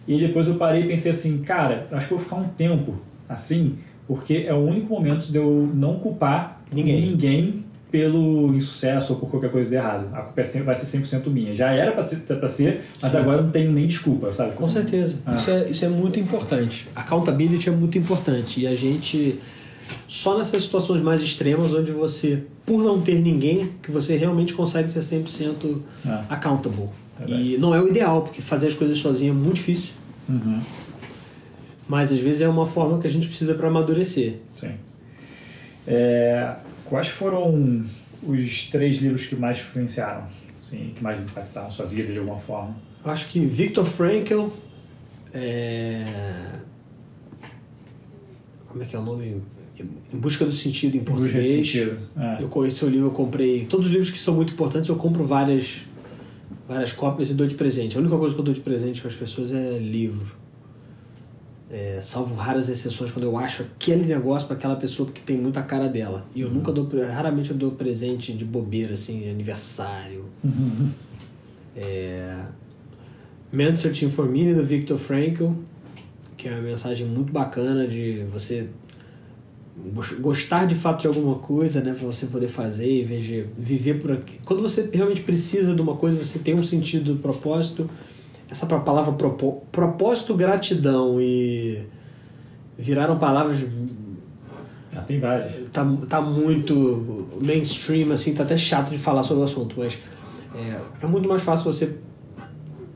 E 0.07 0.19
depois 0.19 0.47
eu 0.47 0.55
parei 0.55 0.84
e 0.84 0.88
pensei 0.88 1.11
assim, 1.11 1.39
cara, 1.39 1.88
acho 1.91 2.07
que 2.07 2.13
eu 2.13 2.17
vou 2.17 2.25
ficar 2.25 2.38
um 2.38 2.47
tempo 2.47 2.95
assim, 3.27 3.77
porque 4.07 4.45
é 4.47 4.53
o 4.53 4.59
único 4.59 4.93
momento 4.93 5.31
de 5.31 5.38
eu 5.38 5.69
não 5.73 5.99
culpar 5.99 6.61
ninguém, 6.71 7.01
ninguém 7.01 7.65
pelo 7.91 8.53
insucesso 8.53 9.13
ou 9.13 9.19
por 9.19 9.29
qualquer 9.29 9.51
coisa 9.51 9.69
de 9.69 9.75
errado. 9.75 10.09
A 10.13 10.21
culpa 10.21 10.41
é 10.41 10.61
vai 10.61 10.75
ser 10.75 10.97
100% 10.99 11.27
minha. 11.27 11.55
Já 11.55 11.71
era 11.71 11.91
para 11.91 12.03
ser, 12.03 12.17
pra 12.17 12.47
ser, 12.47 12.84
mas 13.01 13.11
Sim. 13.11 13.17
agora 13.17 13.41
não 13.41 13.49
tenho 13.49 13.71
nem 13.71 13.88
desculpa, 13.88 14.31
sabe? 14.31 14.55
Com 14.55 14.69
certeza. 14.69 15.19
Ah. 15.25 15.35
Isso, 15.35 15.49
é, 15.49 15.69
isso 15.69 15.85
é 15.85 15.89
muito 15.89 16.19
importante. 16.19 16.88
Accountability 16.95 17.69
é 17.69 17.71
muito 17.71 17.97
importante. 17.97 18.61
E 18.61 18.67
a 18.67 18.75
gente, 18.75 19.39
só 20.07 20.38
nessas 20.38 20.63
situações 20.63 21.01
mais 21.01 21.21
extremas, 21.21 21.73
onde 21.73 21.91
você, 21.91 22.43
por 22.65 22.84
não 22.84 23.01
ter 23.01 23.21
ninguém, 23.21 23.71
que 23.81 23.89
você 23.89 24.17
realmente 24.17 24.53
consegue 24.53 24.91
ser 24.91 24.99
100% 24.99 25.77
ah. 26.05 26.25
accountable. 26.29 26.89
É 27.21 27.31
e 27.31 27.57
não 27.57 27.73
é 27.73 27.81
o 27.81 27.88
ideal, 27.88 28.21
porque 28.21 28.41
fazer 28.41 28.67
as 28.67 28.73
coisas 28.73 28.97
sozinho 28.99 29.31
é 29.31 29.35
muito 29.35 29.55
difícil. 29.55 29.91
Uhum. 30.28 30.62
Mas 31.88 32.12
às 32.12 32.20
vezes 32.20 32.41
é 32.41 32.49
uma 32.49 32.66
forma 32.66 32.99
que 32.99 33.08
a 33.08 33.10
gente 33.10 33.28
precisa 33.28 33.56
para 33.56 33.68
amadurecer. 33.68 34.36
Sim. 34.60 34.74
É, 35.88 36.56
quais 36.86 37.08
foram 37.08 37.86
os 38.22 38.68
três 38.70 38.98
livros 38.98 39.26
que 39.26 39.36
mais 39.36 39.58
influenciaram, 39.58 40.28
assim, 40.60 40.94
que 40.95 41.02
mais 41.02 41.22
impactaram 41.22 41.72
sua 41.72 41.86
vida 41.86 42.12
de 42.12 42.20
alguma 42.20 42.40
forma? 42.40 42.76
Acho 43.06 43.30
que 43.30 43.40
Viktor 43.40 43.86
Frankl, 43.86 44.48
é... 45.34 46.04
como 48.68 48.84
é 48.84 48.86
que 48.86 48.95
é 48.95 48.99
o 48.99 49.04
nome? 49.04 49.41
Em 50.12 50.18
Busca 50.18 50.44
do 50.44 50.52
Sentido 50.52 50.98
em 50.98 51.04
português. 51.04 51.49
Sentido. 51.49 51.99
É. 52.18 52.41
Eu 52.41 52.49
conheci 52.49 52.84
o 52.84 52.90
livro, 52.90 53.08
eu 53.08 53.12
comprei 53.12 53.66
todos 53.66 53.86
os 53.86 53.91
livros 53.91 54.10
que 54.10 54.18
são 54.18 54.34
muito 54.34 54.52
importantes, 54.52 54.90
eu 54.90 54.95
compro 54.95 55.24
várias 55.24 55.86
várias 56.68 56.91
cópias 56.91 57.30
e 57.30 57.34
dou 57.34 57.48
de 57.48 57.56
presente. 57.56 57.98
A 57.98 57.99
única 57.99 58.18
coisa 58.18 58.35
que 58.35 58.41
eu 58.41 58.45
dou 58.45 58.53
de 58.53 58.60
presente 58.60 58.99
para 59.02 59.10
as 59.10 59.15
pessoas 59.15 59.52
é 59.52 59.77
livro. 59.77 60.35
É, 61.69 61.99
salvo 62.02 62.34
raras 62.35 62.69
exceções 62.69 63.11
quando 63.11 63.26
eu 63.26 63.38
acho 63.38 63.64
aquele 63.64 64.06
negócio 64.06 64.48
para 64.48 64.56
aquela 64.56 64.76
pessoa 64.77 65.10
que 65.11 65.22
tem 65.22 65.38
muita 65.38 65.61
cara 65.61 65.89
dela. 65.89 66.26
E 66.34 66.41
eu 66.41 66.48
uhum. 66.48 66.56
nunca 66.56 66.72
dou, 66.72 66.88
raramente 67.14 67.52
eu 67.52 67.57
dou 67.57 67.72
presente 67.72 68.34
de 68.34 68.45
bobeira, 68.45 68.94
assim, 68.94 69.30
aniversário. 69.30 70.26
Uhum. 70.44 70.91
É, 71.76 72.41
Man 73.52 73.73
Searching 73.73 74.10
for 74.10 74.30
Meaning, 74.30 74.56
do 74.56 74.64
Viktor 74.64 74.98
Frankl, 74.98 75.52
que 76.35 76.48
é 76.48 76.52
uma 76.52 76.61
mensagem 76.61 77.06
muito 77.06 77.31
bacana 77.34 77.88
de 77.88 78.26
você 78.31 78.69
gostar 80.20 80.66
de 80.66 80.76
fato 80.76 81.02
de 81.02 81.08
alguma 81.08 81.36
coisa, 81.36 81.82
né, 81.82 81.94
para 81.94 82.06
você 82.06 82.26
poder 82.26 82.48
fazer, 82.48 83.06
vez 83.06 83.24
de 83.24 83.45
viver 83.58 84.02
por 84.02 84.12
aqui. 84.12 84.40
Quando 84.44 84.62
você 84.62 84.90
realmente 84.91 85.22
precisa 85.22 85.74
de 85.74 85.82
uma 85.82 85.95
coisa, 85.95 86.18
você 86.18 86.40
tem 86.40 86.56
um 86.56 86.64
sentido, 86.64 87.14
um 87.14 87.18
propósito. 87.18 87.90
Essa 88.49 88.66
palavra 88.66 89.14
propósito, 89.72 90.34
gratidão 90.34 91.20
e 91.22 91.86
viraram 92.78 93.18
palavras 93.18 93.58
ah, 94.98 95.02
tem 95.02 95.20
várias. 95.20 95.70
Tá, 95.70 95.86
tá 96.10 96.22
muito 96.22 97.28
mainstream, 97.40 98.12
assim, 98.12 98.34
tá 98.34 98.44
até 98.44 98.58
chato 98.58 98.90
de 98.90 98.98
falar 98.98 99.22
sobre 99.22 99.41
o 99.41 99.45
assunto, 99.45 99.76
mas 99.78 99.99
é, 100.56 101.06
é 101.06 101.08
muito 101.08 101.30
mais 101.30 101.44
fácil 101.44 101.72
você 101.72 101.99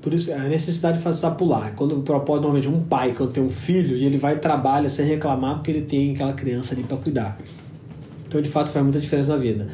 por 0.02 0.14
isso, 0.14 0.34
a 0.34 0.40
necessidade 0.40 0.98
de 0.98 1.04
fazer 1.04 1.30
pular. 1.32 1.76
Quando 1.76 2.00
o 2.00 2.02
propósito, 2.02 2.42
normalmente, 2.42 2.68
um 2.68 2.82
pai, 2.82 3.14
quando 3.14 3.32
tem 3.32 3.44
um 3.44 3.52
filho, 3.52 3.96
e 3.96 4.04
ele 4.04 4.18
vai 4.18 4.34
e 4.34 4.40
trabalha 4.40 4.90
sem 4.90 5.06
reclamar 5.06 5.56
porque 5.56 5.70
ele 5.70 5.84
tem 5.84 6.14
aquela 6.14 6.34
criança 6.34 6.74
ali 6.74 6.84
para 6.84 6.98
cuidar. 6.98 7.38
Então, 8.28 8.42
de 8.42 8.50
fato, 8.50 8.72
faz 8.72 8.84
muita 8.84 9.00
diferença 9.00 9.34
na 9.34 9.38
vida. 9.38 9.68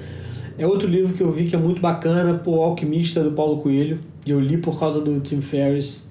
É 0.58 0.68
outro 0.68 0.88
livro 0.88 1.14
que 1.14 1.22
eu 1.22 1.32
vi 1.32 1.46
que 1.46 1.56
é 1.56 1.58
muito 1.58 1.80
bacana, 1.80 2.42
O 2.46 2.62
Alquimista, 2.62 3.24
do 3.24 3.32
Paulo 3.32 3.62
Coelho. 3.62 4.00
E 4.26 4.32
eu 4.32 4.40
li 4.40 4.58
por 4.58 4.78
causa 4.78 5.00
do 5.00 5.20
Tim 5.22 5.40
Ferriss. 5.40 6.04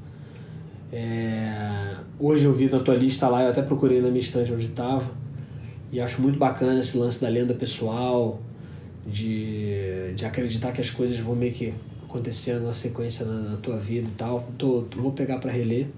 É... 0.91 1.97
Hoje 2.19 2.47
eu 2.47 2.53
vi 2.55 2.71
na 2.71 2.81
tua 2.81 2.95
lista 2.95 3.29
lá, 3.29 3.43
eu 3.43 3.51
até 3.51 3.61
procurei 3.61 4.01
na 4.01 4.09
minha 4.09 4.21
estante 4.21 4.51
onde 4.51 4.65
estava. 4.65 5.11
E 5.93 6.01
acho 6.01 6.23
muito 6.23 6.39
bacana 6.39 6.81
esse 6.81 6.97
lance 6.97 7.21
da 7.21 7.29
lenda 7.29 7.53
pessoal, 7.53 8.41
de, 9.07 10.15
de 10.15 10.25
acreditar 10.25 10.73
que 10.73 10.81
as 10.81 10.91
coisas 10.91 11.19
vão 11.19 11.37
meio 11.37 11.53
que 11.53 11.75
acontecendo 12.09 12.65
na 12.65 12.73
sequência 12.73 13.27
na, 13.27 13.51
na 13.51 13.57
tua 13.57 13.77
vida 13.77 14.09
e 14.09 14.13
tal. 14.13 14.49
Tô, 14.57 14.83
tô, 14.83 15.01
vou 15.01 15.13
pegar 15.13 15.39
para 15.39 15.51
reler. 15.51 15.89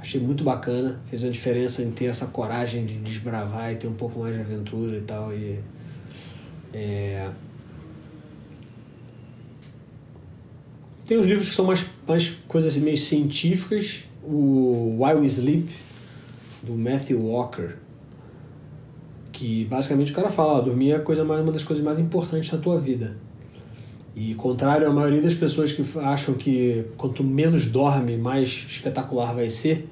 Achei 0.00 0.20
muito 0.20 0.42
bacana, 0.42 1.00
fez 1.08 1.22
uma 1.22 1.30
diferença 1.30 1.80
em 1.80 1.90
ter 1.92 2.06
essa 2.06 2.26
coragem 2.26 2.84
de 2.84 2.98
desbravar 2.98 3.72
e 3.72 3.76
ter 3.76 3.86
um 3.86 3.94
pouco 3.94 4.18
mais 4.18 4.34
de 4.34 4.40
aventura 4.40 4.96
e 4.96 5.00
tal. 5.02 5.32
E, 5.32 5.60
é... 6.72 7.30
Tem 11.06 11.18
os 11.18 11.26
livros 11.26 11.48
que 11.48 11.54
são 11.54 11.64
mais, 11.64 11.86
mais 12.06 12.30
coisas 12.48 12.76
meio 12.76 12.98
científicas. 12.98 14.04
O 14.24 14.98
Why 15.00 15.14
We 15.14 15.26
Sleep, 15.26 15.72
do 16.62 16.72
Matthew 16.74 17.20
Walker. 17.20 17.74
Que 19.30 19.64
basicamente 19.64 20.10
o 20.10 20.14
cara 20.14 20.30
fala, 20.30 20.54
ó, 20.54 20.60
dormir 20.60 20.92
é 20.92 20.98
coisa 20.98 21.24
mais, 21.24 21.40
uma 21.40 21.52
das 21.52 21.64
coisas 21.64 21.84
mais 21.84 21.98
importantes 21.98 22.50
na 22.50 22.58
tua 22.58 22.80
vida. 22.80 23.16
E 24.14 24.34
contrário 24.34 24.86
à 24.86 24.92
maioria 24.92 25.22
das 25.22 25.34
pessoas 25.34 25.72
que 25.72 25.82
acham 25.98 26.34
que 26.34 26.84
quanto 26.98 27.24
menos 27.24 27.66
dorme, 27.66 28.18
mais 28.18 28.66
espetacular 28.68 29.34
vai 29.34 29.48
ser, 29.48 29.88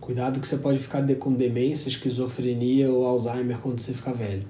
cuidado 0.00 0.40
que 0.40 0.46
você 0.46 0.56
pode 0.56 0.78
ficar 0.78 1.04
com 1.16 1.32
demência, 1.34 1.88
esquizofrenia 1.88 2.88
ou 2.88 3.04
Alzheimer 3.04 3.58
quando 3.58 3.80
você 3.80 3.92
ficar 3.92 4.12
velho. 4.12 4.44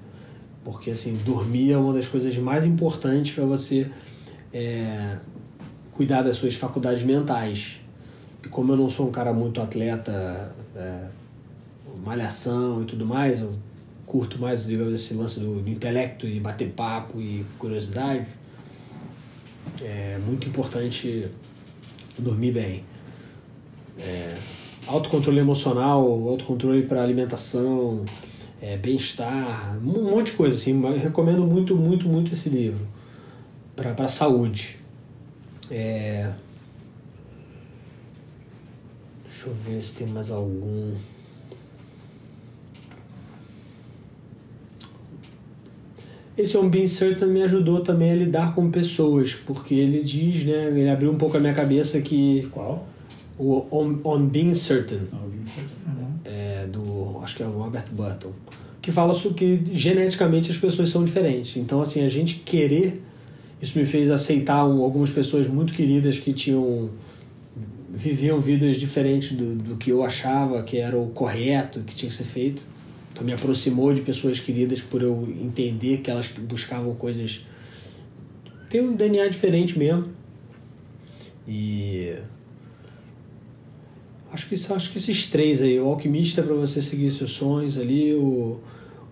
Porque 0.63 0.91
assim, 0.91 1.17
dormir 1.25 1.71
é 1.71 1.77
uma 1.77 1.91
das 1.91 2.07
coisas 2.07 2.37
mais 2.37 2.65
importantes 2.65 3.33
para 3.33 3.45
você 3.45 3.89
é, 4.53 5.17
cuidar 5.93 6.21
das 6.21 6.35
suas 6.35 6.53
faculdades 6.53 7.01
mentais. 7.01 7.77
E 8.45 8.47
como 8.47 8.73
eu 8.73 8.77
não 8.77 8.91
sou 8.91 9.07
um 9.07 9.11
cara 9.11 9.33
muito 9.33 9.59
atleta, 9.59 10.53
é, 10.75 11.05
malhação 12.05 12.83
e 12.83 12.85
tudo 12.85 13.07
mais, 13.07 13.39
eu 13.39 13.49
curto 14.05 14.37
mais, 14.37 14.67
digamos, 14.67 14.93
esse 14.93 15.15
lance 15.15 15.39
do, 15.39 15.61
do 15.61 15.69
intelecto 15.69 16.27
e 16.27 16.39
bater 16.39 16.69
papo 16.69 17.19
e 17.19 17.43
curiosidade 17.57 18.27
é 19.81 20.17
muito 20.25 20.47
importante 20.47 21.27
dormir 22.17 22.51
bem. 22.51 22.83
É, 23.99 24.35
autocontrole 24.87 25.39
emocional, 25.39 26.03
autocontrole 26.27 26.83
para 26.83 27.03
alimentação, 27.03 28.05
é, 28.61 28.77
bem-estar, 28.77 29.77
um 29.77 30.11
monte 30.11 30.31
de 30.31 30.37
coisa 30.37 30.55
assim. 30.55 30.81
Eu 30.83 30.99
recomendo 30.99 31.43
muito, 31.45 31.75
muito, 31.75 32.07
muito 32.07 32.33
esse 32.33 32.49
livro 32.49 32.87
para 33.75 34.05
a 34.05 34.07
saúde. 34.07 34.79
É... 35.69 36.31
Deixa 39.25 39.47
eu 39.47 39.53
ver 39.53 39.81
se 39.81 39.93
tem 39.93 40.07
mais 40.07 40.31
algum. 40.31 40.95
Esse 46.37 46.55
On 46.55 46.69
Being 46.69 46.87
Certain 46.87 47.27
me 47.27 47.41
ajudou 47.41 47.81
também 47.81 48.11
a 48.11 48.15
lidar 48.15 48.53
com 48.53 48.69
pessoas, 48.69 49.33
porque 49.33 49.73
ele 49.73 50.03
diz, 50.03 50.45
né, 50.45 50.67
ele 50.67 50.87
abriu 50.87 51.11
um 51.11 51.17
pouco 51.17 51.35
a 51.35 51.39
minha 51.39 51.53
cabeça 51.53 51.99
que... 51.99 52.47
Qual? 52.51 52.87
O 53.39 53.65
On, 53.71 53.97
On 54.05 54.23
Being 54.25 54.53
Certain. 54.53 54.99
On 55.11 55.27
Being 55.29 55.45
Certain. 55.45 55.75
Uhum. 55.87 56.19
É, 56.23 56.67
do, 56.67 57.19
acho 57.23 57.35
que 57.35 57.41
é 57.41 57.45
o 57.47 57.49
Robert 57.49 57.85
Button. 57.91 58.31
Que 58.79 58.91
fala 58.91 59.15
sobre 59.15 59.57
que 59.57 59.75
geneticamente 59.75 60.51
as 60.51 60.57
pessoas 60.57 60.89
são 60.89 61.03
diferentes. 61.03 61.57
Então, 61.57 61.81
assim, 61.81 62.03
a 62.03 62.07
gente 62.07 62.35
querer... 62.35 63.01
Isso 63.59 63.77
me 63.79 63.85
fez 63.85 64.11
aceitar 64.11 64.63
um, 64.63 64.83
algumas 64.83 65.09
pessoas 65.09 65.47
muito 65.47 65.73
queridas 65.73 66.19
que 66.19 66.31
tinham 66.31 66.91
viviam 67.89 68.39
vidas 68.39 68.75
diferentes 68.75 69.35
do, 69.35 69.55
do 69.55 69.75
que 69.75 69.89
eu 69.89 70.03
achava 70.03 70.61
que 70.61 70.77
era 70.77 70.95
o 70.95 71.07
correto, 71.07 71.79
que 71.79 71.95
tinha 71.95 72.09
que 72.09 72.15
ser 72.15 72.25
feito 72.25 72.63
então 73.17 73.25
me 73.25 73.33
aproximou 73.33 73.91
de 73.95 74.01
pessoas 74.01 74.39
queridas 74.39 74.79
por 74.79 75.01
eu 75.01 75.27
entender 75.41 75.97
que 75.97 76.11
elas 76.11 76.27
buscavam 76.27 76.93
coisas. 76.93 77.47
Tem 78.69 78.79
um 78.79 78.95
DNA 78.95 79.27
diferente 79.27 79.77
mesmo. 79.77 80.09
E. 81.47 82.15
Acho 84.31 84.47
que, 84.47 84.53
acho 84.53 84.91
que 84.91 84.97
esses 84.99 85.25
três 85.25 85.63
aí, 85.63 85.79
o 85.79 85.87
Alquimista 85.87 86.43
para 86.43 86.53
você 86.53 86.79
seguir 86.79 87.09
seus 87.11 87.31
sonhos 87.31 87.75
ali, 87.75 88.13
o, 88.13 88.59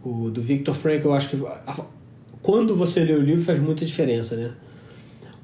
o 0.03 0.29
do 0.29 0.41
Victor 0.41 0.75
Frank, 0.75 1.03
eu 1.03 1.13
acho 1.13 1.29
que 1.29 1.37
a, 1.43 1.85
quando 2.43 2.75
você 2.75 3.03
lê 3.03 3.13
o 3.13 3.21
livro 3.21 3.41
faz 3.41 3.57
muita 3.57 3.83
diferença, 3.85 4.35
né? 4.35 4.53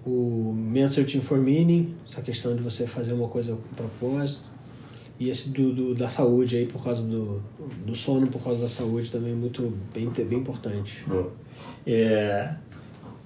O 0.06 0.54
Searching 0.88 1.22
for 1.22 1.40
Meaning, 1.40 1.96
essa 2.08 2.22
questão 2.22 2.56
de 2.56 2.62
você 2.62 2.86
fazer 2.86 3.14
uma 3.14 3.28
coisa 3.28 3.56
com 3.56 3.76
propósito. 3.76 4.51
E 5.22 5.30
esse 5.30 5.52
do, 5.52 5.72
do, 5.72 5.94
da 5.94 6.10
saúde 6.10 6.58
aí, 6.58 6.66
por 6.66 6.84
causa 6.84 7.04
do, 7.04 7.40
do 7.86 7.94
sono, 7.94 8.26
por 8.26 8.42
causa 8.44 8.64
da 8.64 8.68
saúde, 8.68 9.12
também 9.12 9.36
muito 9.36 9.72
bem, 9.94 10.10
bem 10.10 10.40
importante. 10.40 11.06
É, 11.86 12.50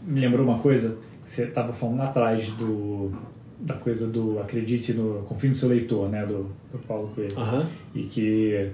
me 0.06 0.20
lembrou 0.20 0.46
uma 0.46 0.60
coisa 0.60 0.98
que 1.24 1.32
você 1.32 1.44
estava 1.46 1.72
falando 1.72 2.02
atrás 2.02 2.50
do, 2.50 3.14
da 3.58 3.76
coisa 3.76 4.08
do 4.08 4.40
acredite 4.40 4.92
no 4.92 5.24
confie 5.24 5.48
no 5.48 5.56
seu 5.56 5.70
leitor, 5.70 6.10
né, 6.10 6.26
do, 6.26 6.52
do 6.70 6.80
Paulo 6.86 7.14
Coelho. 7.16 7.40
Aham. 7.40 7.66
E 7.96 8.04
que 8.04 8.72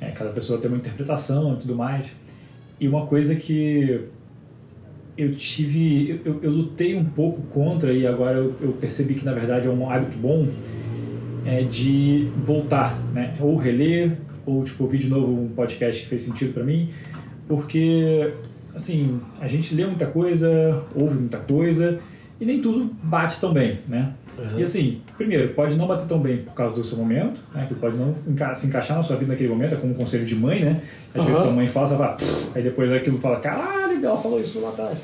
é, 0.00 0.10
cada 0.10 0.30
pessoa 0.30 0.58
tem 0.58 0.68
uma 0.68 0.78
interpretação 0.78 1.54
e 1.54 1.58
tudo 1.58 1.76
mais. 1.76 2.08
E 2.80 2.88
uma 2.88 3.06
coisa 3.06 3.36
que 3.36 4.00
eu 5.16 5.36
tive, 5.36 6.20
eu, 6.24 6.40
eu 6.42 6.50
lutei 6.50 6.96
um 6.96 7.04
pouco 7.04 7.40
contra 7.42 7.92
e 7.92 8.04
agora 8.04 8.38
eu, 8.38 8.52
eu 8.60 8.72
percebi 8.72 9.14
que 9.14 9.24
na 9.24 9.32
verdade 9.32 9.68
é 9.68 9.70
um 9.70 9.88
hábito 9.88 10.18
bom, 10.18 10.48
é 11.44 11.62
de 11.62 12.28
voltar, 12.44 12.98
né? 13.12 13.34
Ou 13.40 13.56
reler, 13.56 14.16
ou 14.46 14.62
tipo 14.64 14.84
ouvir 14.84 14.98
de 14.98 15.08
novo 15.08 15.32
um 15.32 15.48
podcast 15.48 16.02
que 16.02 16.08
fez 16.08 16.22
sentido 16.22 16.52
para 16.52 16.62
mim, 16.64 16.90
porque 17.48 18.32
assim 18.74 19.20
a 19.40 19.46
gente 19.48 19.74
lê 19.74 19.84
muita 19.86 20.06
coisa, 20.06 20.82
ouve 20.94 21.14
muita 21.14 21.38
coisa 21.38 21.98
e 22.40 22.44
nem 22.44 22.60
tudo 22.60 22.90
bate 23.02 23.40
tão 23.40 23.52
bem, 23.52 23.78
né? 23.88 24.12
Uhum. 24.36 24.58
E 24.58 24.64
assim, 24.64 25.00
primeiro, 25.16 25.48
pode 25.54 25.76
não 25.76 25.86
bater 25.86 26.08
tão 26.08 26.18
bem 26.18 26.38
por 26.38 26.52
causa 26.54 26.74
do 26.74 26.82
seu 26.82 26.98
momento, 26.98 27.40
né? 27.54 27.66
Que 27.68 27.74
pode 27.74 27.96
não 27.96 28.14
enca- 28.26 28.54
se 28.54 28.66
encaixar 28.66 28.96
na 28.96 29.02
sua 29.02 29.16
vida 29.16 29.30
naquele 29.32 29.48
momento, 29.50 29.74
é 29.74 29.76
como 29.76 29.92
um 29.92 29.96
conselho 29.96 30.26
de 30.26 30.34
mãe, 30.34 30.64
né? 30.64 30.82
Às 31.14 31.22
vezes 31.24 31.38
Uhum. 31.38 31.44
sua 31.46 31.52
mãe 31.52 31.66
fala, 31.68 31.88
você 31.88 31.96
fala, 31.96 32.16
aí 32.56 32.62
depois 32.62 32.92
aquilo 32.92 33.20
fala, 33.20 33.38
caralho, 33.38 34.04
ela 34.04 34.16
falou 34.20 34.40
isso 34.40 34.60
lá 34.60 34.70
atrás. 34.70 34.98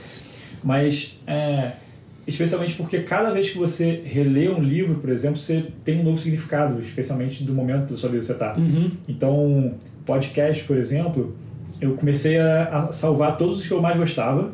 Mas, 0.64 1.18
é, 1.26 1.72
especialmente 2.30 2.74
porque 2.74 3.00
cada 3.00 3.30
vez 3.32 3.50
que 3.50 3.58
você 3.58 4.00
relê 4.04 4.48
um 4.48 4.62
livro, 4.62 4.94
por 4.96 5.10
exemplo, 5.10 5.36
você 5.36 5.66
tem 5.84 6.00
um 6.00 6.04
novo 6.04 6.16
significado, 6.16 6.80
especialmente 6.80 7.44
do 7.44 7.52
momento 7.52 7.90
da 7.90 7.96
sua 7.96 8.08
vida 8.08 8.20
que 8.20 8.26
você 8.26 8.32
está. 8.32 8.54
Uhum. 8.56 8.90
Então, 9.08 9.74
podcast, 10.06 10.64
por 10.64 10.76
exemplo, 10.76 11.34
eu 11.80 11.92
comecei 11.94 12.38
a, 12.38 12.86
a 12.88 12.92
salvar 12.92 13.36
todos 13.36 13.60
os 13.60 13.66
que 13.66 13.72
eu 13.72 13.80
mais 13.82 13.96
gostava. 13.96 14.52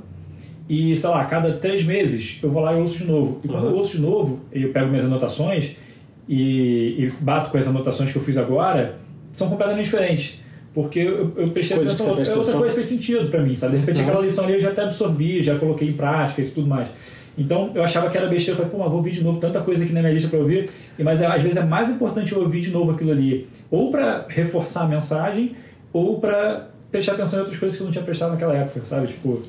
E, 0.69 0.97
sei 0.97 1.09
lá, 1.11 1.23
a 1.23 1.25
cada 1.27 1.53
três 1.53 1.85
meses 1.85 2.39
eu 2.43 2.51
vou 2.51 2.61
lá 2.61 2.73
e 2.77 2.81
ouço 2.81 2.99
de 2.99 3.05
novo. 3.05 3.41
E 3.45 3.49
quando 3.49 3.63
Uhum. 3.65 3.71
eu 3.71 3.77
ouço 3.77 3.97
de 3.97 4.03
novo, 4.03 4.41
eu 4.53 4.71
pego 4.73 4.89
minhas 4.89 5.05
anotações 5.05 5.77
e, 6.29 7.05
e 7.05 7.13
bato 7.21 7.51
com 7.51 7.59
as 7.59 7.69
anotações 7.69 8.11
que 8.11 8.17
eu 8.19 8.23
fiz 8.23 8.37
agora, 8.37 8.97
são 9.33 9.49
completamente 9.49 9.85
diferentes. 9.85 10.41
Porque 10.75 10.99
eu, 10.99 11.33
eu 11.37 11.49
prestei 11.49 11.77
Coisas 11.77 11.95
atenção, 11.95 12.17
presta 12.17 12.35
outra 12.35 12.51
atenção. 12.53 12.59
coisa 12.59 12.75
fez 12.75 12.87
sentido 12.89 13.31
pra 13.31 13.41
mim, 13.43 13.57
sabe? 13.57 13.75
De 13.75 13.81
repente 13.81 14.01
Uhum. 14.01 14.07
aquela 14.09 14.23
lição 14.23 14.45
ali 14.45 14.55
eu 14.55 14.61
já 14.61 14.71
até 14.71 14.83
absorvi, 14.83 15.43
já 15.43 15.57
coloquei 15.59 15.89
em 15.89 15.93
prática 15.95 16.43
e 16.43 16.47
tudo 16.47 16.67
mais. 16.67 16.89
Então 17.37 17.71
eu 17.75 17.83
achava 17.83 18.09
que 18.09 18.17
era 18.17 18.29
besteira, 18.29 18.53
eu 18.53 18.57
falei, 18.57 18.71
pô, 18.71 18.79
mas 18.79 18.89
vou 18.89 18.99
ouvir 18.99 19.11
de 19.11 19.23
novo 19.23 19.39
tanta 19.39 19.61
coisa 19.61 19.85
aqui 19.85 19.93
na 19.93 20.01
minha 20.01 20.13
lista 20.13 20.29
pra 20.29 20.39
ouvir. 20.39 20.71
E, 20.99 21.03
mas 21.03 21.21
é, 21.21 21.27
às 21.27 21.43
vezes 21.43 21.57
é 21.57 21.65
mais 21.65 21.91
importante 21.91 22.33
eu 22.33 22.41
ouvir 22.41 22.61
de 22.61 22.71
novo 22.71 22.93
aquilo 22.93 23.11
ali, 23.11 23.49
ou 23.71 23.91
pra 23.91 24.25
reforçar 24.29 24.83
a 24.83 24.89
mensagem, 24.89 25.55
ou 25.93 26.19
pra 26.19 26.69
prestar 26.91 27.13
atenção 27.13 27.39
em 27.39 27.43
outras 27.43 27.59
coisas 27.59 27.77
que 27.77 27.83
eu 27.83 27.87
não 27.87 27.93
tinha 27.93 28.05
prestado 28.05 28.31
naquela 28.31 28.55
época, 28.55 28.85
sabe? 28.87 29.09
Tipo, 29.09 29.43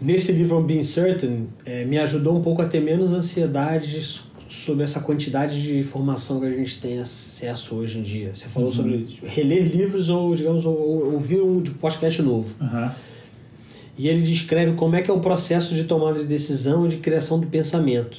Nesse 0.00 0.30
livro 0.30 0.56
On 0.58 0.62
Being 0.62 0.84
Certain, 0.84 1.48
eh, 1.66 1.84
me 1.84 1.98
ajudou 1.98 2.38
um 2.38 2.40
pouco 2.40 2.62
a 2.62 2.66
ter 2.66 2.80
menos 2.80 3.12
ansiedade 3.12 4.00
sobre 4.48 4.84
essa 4.84 5.00
quantidade 5.00 5.60
de 5.60 5.76
informação 5.76 6.38
que 6.38 6.46
a 6.46 6.50
gente 6.50 6.80
tem 6.80 7.00
acesso 7.00 7.74
hoje 7.74 7.98
em 7.98 8.02
dia. 8.02 8.30
Você 8.32 8.46
falou 8.46 8.70
sobre 8.70 9.18
reler 9.24 9.64
livros 9.64 10.08
ou, 10.08 10.34
digamos, 10.36 10.64
ou, 10.64 10.78
ou 10.78 11.12
ouvir 11.14 11.40
um 11.40 11.60
podcast 11.62 12.22
novo. 12.22 12.54
aham, 12.60 12.94
E 13.98 14.08
ele 14.08 14.22
descreve 14.22 14.72
como 14.72 14.94
é 14.96 15.02
que 15.02 15.10
é 15.10 15.14
o 15.14 15.20
processo 15.20 15.74
de 15.74 15.84
tomada 15.84 16.20
de 16.20 16.26
decisão 16.26 16.86
e 16.86 16.88
de 16.90 16.96
criação 16.98 17.38
do 17.40 17.46
pensamento. 17.46 18.16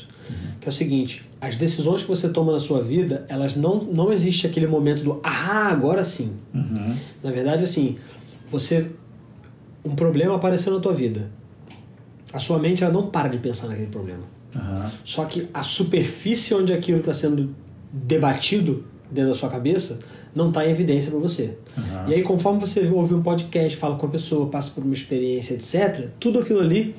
Que 0.60 0.68
é 0.68 0.69
o 0.69 0.73
seguinte, 0.73 1.26
as 1.39 1.56
decisões 1.56 2.01
que 2.01 2.07
você 2.07 2.27
toma 2.30 2.51
na 2.51 2.60
sua 2.60 2.84
vida, 2.84 3.26
elas 3.30 3.56
não, 3.56 3.81
não 3.84 4.11
existe 4.11 4.45
aquele 4.45 4.68
momento 4.68 5.03
do 5.03 5.19
ah, 5.23 5.69
agora 5.69 6.03
sim. 6.03 6.34
uhum, 6.53 6.95
Na 7.23 7.31
verdade, 7.31 7.64
assim, 7.64 7.95
você 8.47 8.88
um 9.85 9.95
problema 9.95 10.35
apareceu 10.35 10.73
na 10.73 10.80
tua 10.81 10.93
vida. 10.93 11.31
A 12.34 12.39
sua 12.39 12.60
mente 12.60 12.84
ela 12.84 12.91
não 12.91 13.07
para 13.07 13.30
de 13.30 13.38
pensar 13.38 13.68
naquele 13.69 13.88
problema. 13.88 14.23
aham, 14.53 14.91
Só 15.03 15.23
que 15.26 15.47
a 15.53 15.64
superfície 15.64 16.53
onde 16.53 16.73
aquilo 16.73 16.99
está 16.99 17.14
sendo 17.14 17.56
debatido 17.91 18.84
dentro 19.10 19.31
da 19.31 19.35
sua 19.38 19.49
cabeça 19.49 19.97
não 20.35 20.49
está 20.49 20.65
em 20.65 20.72
evidência 20.72 21.11
para 21.11 21.19
você. 21.19 21.57
aham. 21.77 22.06
E 22.07 22.14
aí, 22.14 22.22
conforme 22.22 22.60
você 22.60 22.88
ouve 22.88 23.14
um 23.14 23.22
podcast, 23.22 23.77
fala 23.77 23.95
com 23.95 24.06
a 24.06 24.10
pessoa, 24.10 24.47
passa 24.47 24.72
por 24.72 24.84
uma 24.84 24.93
experiência, 24.93 25.53
etc., 25.53 26.10
tudo 26.19 26.39
aquilo 26.39 26.60
ali 26.60 26.95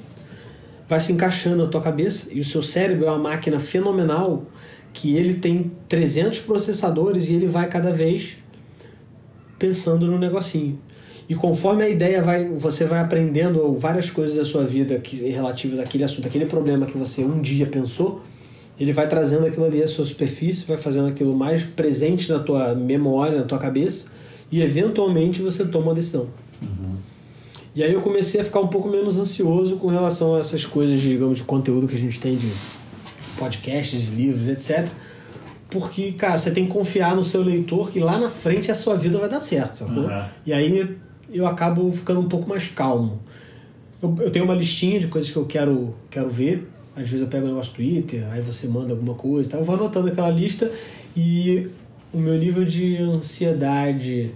vai 0.89 1.01
se 1.01 1.12
encaixando 1.12 1.65
na 1.65 1.70
tua 1.70 1.81
cabeça 1.81 2.28
e 2.32 2.40
o 2.40 2.44
seu 2.44 2.62
cérebro 2.62 3.07
é 3.07 3.11
uma 3.11 3.19
máquina 3.19 3.61
fenomenal 3.61 4.44
que 4.93 5.16
ele 5.16 5.35
tem 5.35 5.70
300 5.89 6.40
processadores 6.40 7.28
e 7.28 7.35
ele 7.35 7.47
vai 7.47 7.69
cada 7.69 7.93
vez 7.93 8.36
pensando 9.57 10.07
no 10.07 10.19
negocinho. 10.19 10.78
E 11.28 11.35
conforme 11.36 11.85
a 11.85 11.89
ideia 11.89 12.20
vai, 12.20 12.48
você 12.48 12.85
vai 12.85 12.98
aprendendo 12.98 13.73
várias 13.74 14.11
coisas 14.11 14.36
da 14.36 14.44
sua 14.44 14.65
vida 14.65 14.98
que, 14.98 15.16
relativas 15.31 15.78
àquele 15.78 16.02
assunto, 16.02 16.27
aquele 16.27 16.47
problema 16.47 16.86
que 16.86 16.98
você 16.98 17.23
um 17.23 17.40
dia 17.40 17.66
pensou, 17.66 18.20
ele 18.81 18.94
vai 18.94 19.07
trazendo 19.07 19.47
aquilo 19.47 19.66
ali 19.66 19.82
à 19.82 19.86
sua 19.86 20.07
superfície, 20.07 20.65
vai 20.65 20.78
fazendo 20.78 21.07
aquilo 21.09 21.36
mais 21.36 21.62
presente 21.62 22.32
na 22.32 22.39
tua 22.39 22.74
memória, 22.74 23.39
na 23.39 23.44
tua 23.44 23.59
cabeça, 23.59 24.07
e 24.51 24.62
eventualmente 24.62 25.43
você 25.43 25.66
toma 25.66 25.89
uma 25.89 25.94
decisão. 25.94 26.28
E 27.74 27.85
aí 27.85 27.93
eu 27.93 28.01
comecei 28.01 28.40
a 28.40 28.44
ficar 28.44 28.61
um 28.61 28.66
pouco 28.66 28.89
menos 28.89 29.19
ansioso 29.19 29.77
com 29.77 29.89
relação 29.89 30.35
a 30.35 30.40
essas 30.40 30.65
coisas, 30.65 30.98
de, 30.98 31.11
digamos, 31.11 31.39
de 31.39 31.44
conteúdo 31.44 31.86
que 31.86 31.94
a 31.94 31.98
gente 31.98 32.19
tem 32.19 32.36
de 32.36 32.51
podcasts, 33.39 34.02
de 34.02 34.11
livros, 34.11 34.48
etc. 34.48 34.89
Porque, 35.69 36.12
cara, 36.12 36.36
você 36.36 36.51
tem 36.51 36.66
que 36.66 36.73
confiar 36.73 37.15
no 37.15 37.23
seu 37.23 37.43
leitor 37.43 37.90
que 37.90 38.01
lá 38.01 38.19
na 38.19 38.28
frente 38.28 38.70
a 38.70 38.74
sua 38.74 38.97
vida 38.97 39.19
vai 39.19 39.28
dar 39.28 39.40
certo, 39.40 39.77
sacou? 39.77 40.05
Uhum. 40.05 40.24
E 40.44 40.52
aí 40.52 40.97
eu 41.32 41.47
acabo 41.47 41.93
ficando 41.93 42.19
um 42.19 42.28
pouco 42.28 42.48
mais 42.48 42.66
calmo. 42.66 43.20
Eu, 44.02 44.16
eu 44.20 44.31
tenho 44.32 44.44
uma 44.44 44.55
listinha 44.55 44.98
de 44.98 45.07
coisas 45.07 45.31
que 45.31 45.36
eu 45.36 45.44
quero, 45.44 45.94
quero 46.11 46.28
ver. 46.28 46.69
Às 47.01 47.09
vezes 47.09 47.20
eu 47.20 47.27
pego 47.27 47.47
um 47.47 47.48
negócio 47.51 47.72
do 47.72 47.77
Twitter, 47.77 48.27
aí 48.31 48.40
você 48.40 48.66
manda 48.66 48.93
alguma 48.93 49.14
coisa 49.14 49.48
e 49.48 49.51
tal. 49.51 49.60
Eu 49.60 49.64
vou 49.64 49.74
anotando 49.74 50.09
aquela 50.09 50.31
lista 50.31 50.70
e 51.16 51.68
o 52.12 52.18
meu 52.18 52.36
nível 52.36 52.64
de 52.64 52.97
ansiedade 52.97 54.35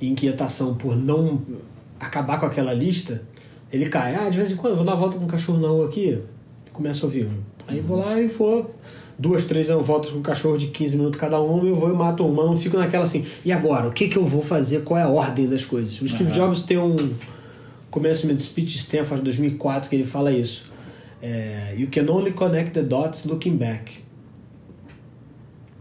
e 0.00 0.08
inquietação 0.08 0.74
por 0.74 0.96
não 0.96 1.42
acabar 1.98 2.38
com 2.38 2.46
aquela 2.46 2.72
lista, 2.72 3.22
ele 3.72 3.88
cai. 3.88 4.14
Ah, 4.14 4.28
de 4.28 4.36
vez 4.36 4.50
em 4.50 4.56
quando 4.56 4.72
eu 4.72 4.76
vou 4.76 4.86
dar 4.86 4.92
uma 4.92 4.98
volta 4.98 5.18
com 5.18 5.24
o 5.24 5.28
cachorro 5.28 5.58
na 5.58 5.68
rua 5.68 5.86
aqui, 5.86 6.18
começo 6.72 7.04
a 7.04 7.06
ouvir. 7.06 7.26
um. 7.26 7.58
Aí 7.66 7.80
vou 7.80 7.98
lá 7.98 8.18
e 8.18 8.28
vou 8.28 8.74
duas, 9.18 9.44
três 9.44 9.68
voltas 9.68 10.12
com 10.12 10.18
o 10.20 10.22
cachorro 10.22 10.56
de 10.56 10.68
15 10.68 10.96
minutos 10.96 11.20
cada 11.20 11.42
um, 11.42 11.66
eu 11.66 11.74
vou 11.74 11.90
e 11.90 11.92
mato 11.92 12.24
uma, 12.24 12.44
não 12.44 12.56
fico 12.56 12.78
naquela 12.78 13.04
assim, 13.04 13.26
e 13.44 13.50
agora? 13.50 13.88
O 13.88 13.92
que, 13.92 14.08
que 14.08 14.16
eu 14.16 14.24
vou 14.24 14.40
fazer? 14.40 14.82
Qual 14.84 14.98
é 14.98 15.02
a 15.02 15.08
ordem 15.08 15.48
das 15.48 15.64
coisas? 15.64 16.00
O 16.00 16.08
Steve 16.08 16.30
Aham. 16.30 16.46
Jobs 16.46 16.62
tem 16.62 16.78
um 16.78 16.96
commencement 17.90 18.38
speech 18.38 18.72
de 18.72 18.78
Stanford 18.78 19.22
2004 19.22 19.90
que 19.90 19.96
ele 19.96 20.04
fala 20.04 20.30
isso. 20.32 20.70
É, 21.20 21.74
you 21.76 21.88
can 21.90 22.10
only 22.12 22.32
connect 22.32 22.72
the 22.72 22.82
dots 22.82 23.24
looking 23.24 23.56
back. 23.56 24.06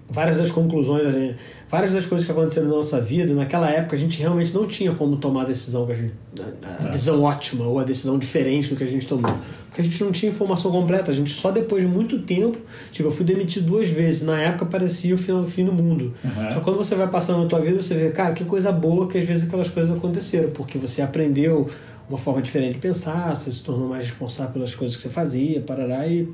Várias 0.10 0.38
das 0.38 0.50
conclusões, 0.50 1.36
várias 1.70 1.92
das 1.92 2.06
coisas 2.06 2.26
que 2.26 2.32
aconteceram 2.32 2.70
na 2.70 2.76
nossa 2.76 3.00
vida, 3.02 3.34
naquela 3.34 3.70
época 3.70 3.94
a 3.94 4.00
gente 4.00 4.18
realmente 4.18 4.54
não 4.54 4.66
tinha 4.66 4.94
como 4.96 5.18
tomar 5.18 5.42
a 5.42 5.46
decisão 5.46 5.86
que 5.86 5.92
a 5.92 5.96
gente, 5.96 6.14
a- 6.40 6.84
a 6.86 6.88
É. 6.88 6.92
decisão 6.92 7.22
ótima 7.24 7.66
ou 7.68 7.78
a 7.78 7.84
decisão 7.84 8.18
diferente 8.18 8.70
do 8.70 8.78
que 8.78 8.86
a 8.86 8.88
gente 8.88 9.06
tomou, 9.06 9.30
porque 9.66 9.82
a 9.82 9.84
gente 9.84 10.02
não 10.02 10.10
tinha 10.14 10.32
informação 10.32 10.72
completa. 10.72 11.12
A 11.12 11.14
gente 11.14 11.32
só 11.34 11.52
depois 11.52 11.84
de 11.84 11.90
muito 11.90 12.20
tempo, 12.20 12.58
tipo, 12.94 13.10
eu 13.10 13.12
fui 13.12 13.26
demitido 13.26 13.66
duas 13.66 13.90
vezes. 13.90 14.22
Na 14.22 14.40
época 14.42 14.66
parecia 14.68 15.14
o 15.14 15.18
fim, 15.18 15.34
o 15.34 15.46
fim 15.46 15.66
do 15.66 15.74
mundo. 15.74 16.14
Uhum. 16.24 16.54
Só 16.54 16.60
quando 16.62 16.78
você 16.78 16.96
vai 16.96 17.08
passando 17.10 17.44
na 17.44 17.50
tua 17.50 17.60
vida, 17.60 17.82
você 17.82 17.94
vê, 17.94 18.10
cara, 18.12 18.34
que 18.34 18.46
coisa 18.46 18.72
boa 18.72 19.10
que 19.10 19.18
às 19.18 19.26
vezes 19.26 19.44
aquelas 19.44 19.70
coisas 19.70 19.94
aconteceram, 19.94 20.52
porque 20.52 20.78
você 20.78 21.02
aprendeu 21.02 21.70
uma 22.10 22.18
forma 22.18 22.42
diferente 22.42 22.76
de 22.76 22.80
pensar, 22.80 23.36
você 23.36 23.52
se 23.52 23.64
tornou 23.64 23.90
mais 23.90 24.06
responsável 24.06 24.54
pelas 24.54 24.74
coisas 24.74 24.96
que 24.96 25.04
você 25.04 25.10
fazia, 25.10 25.62
parará, 25.62 26.08
e 26.08 26.32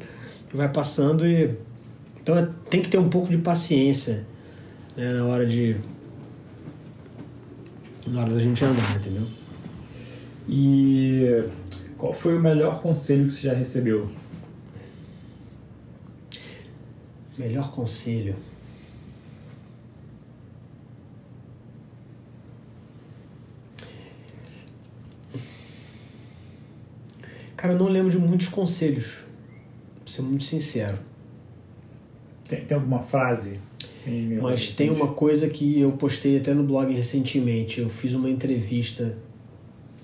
vai 0.54 0.70
passando 0.72 1.26
e... 1.26 1.56
Então 2.22 2.54
tem 2.70 2.82
que 2.82 2.88
ter 2.88 2.98
um 2.98 3.10
pouco 3.10 3.30
de 3.30 3.38
paciência 3.38 4.26
né, 4.96 5.14
na 5.14 5.26
hora 5.26 5.46
de... 5.46 5.76
na 8.08 8.22
hora 8.22 8.34
da 8.34 8.40
gente 8.40 8.64
andar, 8.64 8.96
entendeu? 8.96 9.28
E 10.48 11.44
qual 11.98 12.14
foi 12.14 12.38
o 12.38 12.40
melhor 12.40 12.82
conselho 12.82 13.26
que 13.26 13.32
você 13.32 13.48
já 13.48 13.54
recebeu? 13.54 14.10
Melhor 17.38 17.72
conselho. 17.72 18.36
Cara, 27.64 27.76
eu 27.76 27.80
não 27.80 27.88
lembro 27.88 28.12
de 28.12 28.18
muitos 28.18 28.50
conselhos, 28.50 29.24
pra 30.04 30.14
ser 30.14 30.22
muito 30.22 30.44
sincero. 30.44 31.00
Tem, 32.46 32.66
tem 32.66 32.76
alguma 32.76 33.00
frase? 33.02 33.58
Meio- 34.06 34.44
Mas 34.44 34.68
tem 34.68 34.90
uma 34.90 35.14
coisa 35.14 35.48
que 35.48 35.80
eu 35.80 35.94
postei 35.94 36.36
até 36.38 36.54
no 36.54 36.66
blog 36.66 36.94
recentemente. 36.94 37.80
Eu 37.80 37.88
fiz 37.88 38.14
uma 38.14 38.30
entrevista 38.30 39.18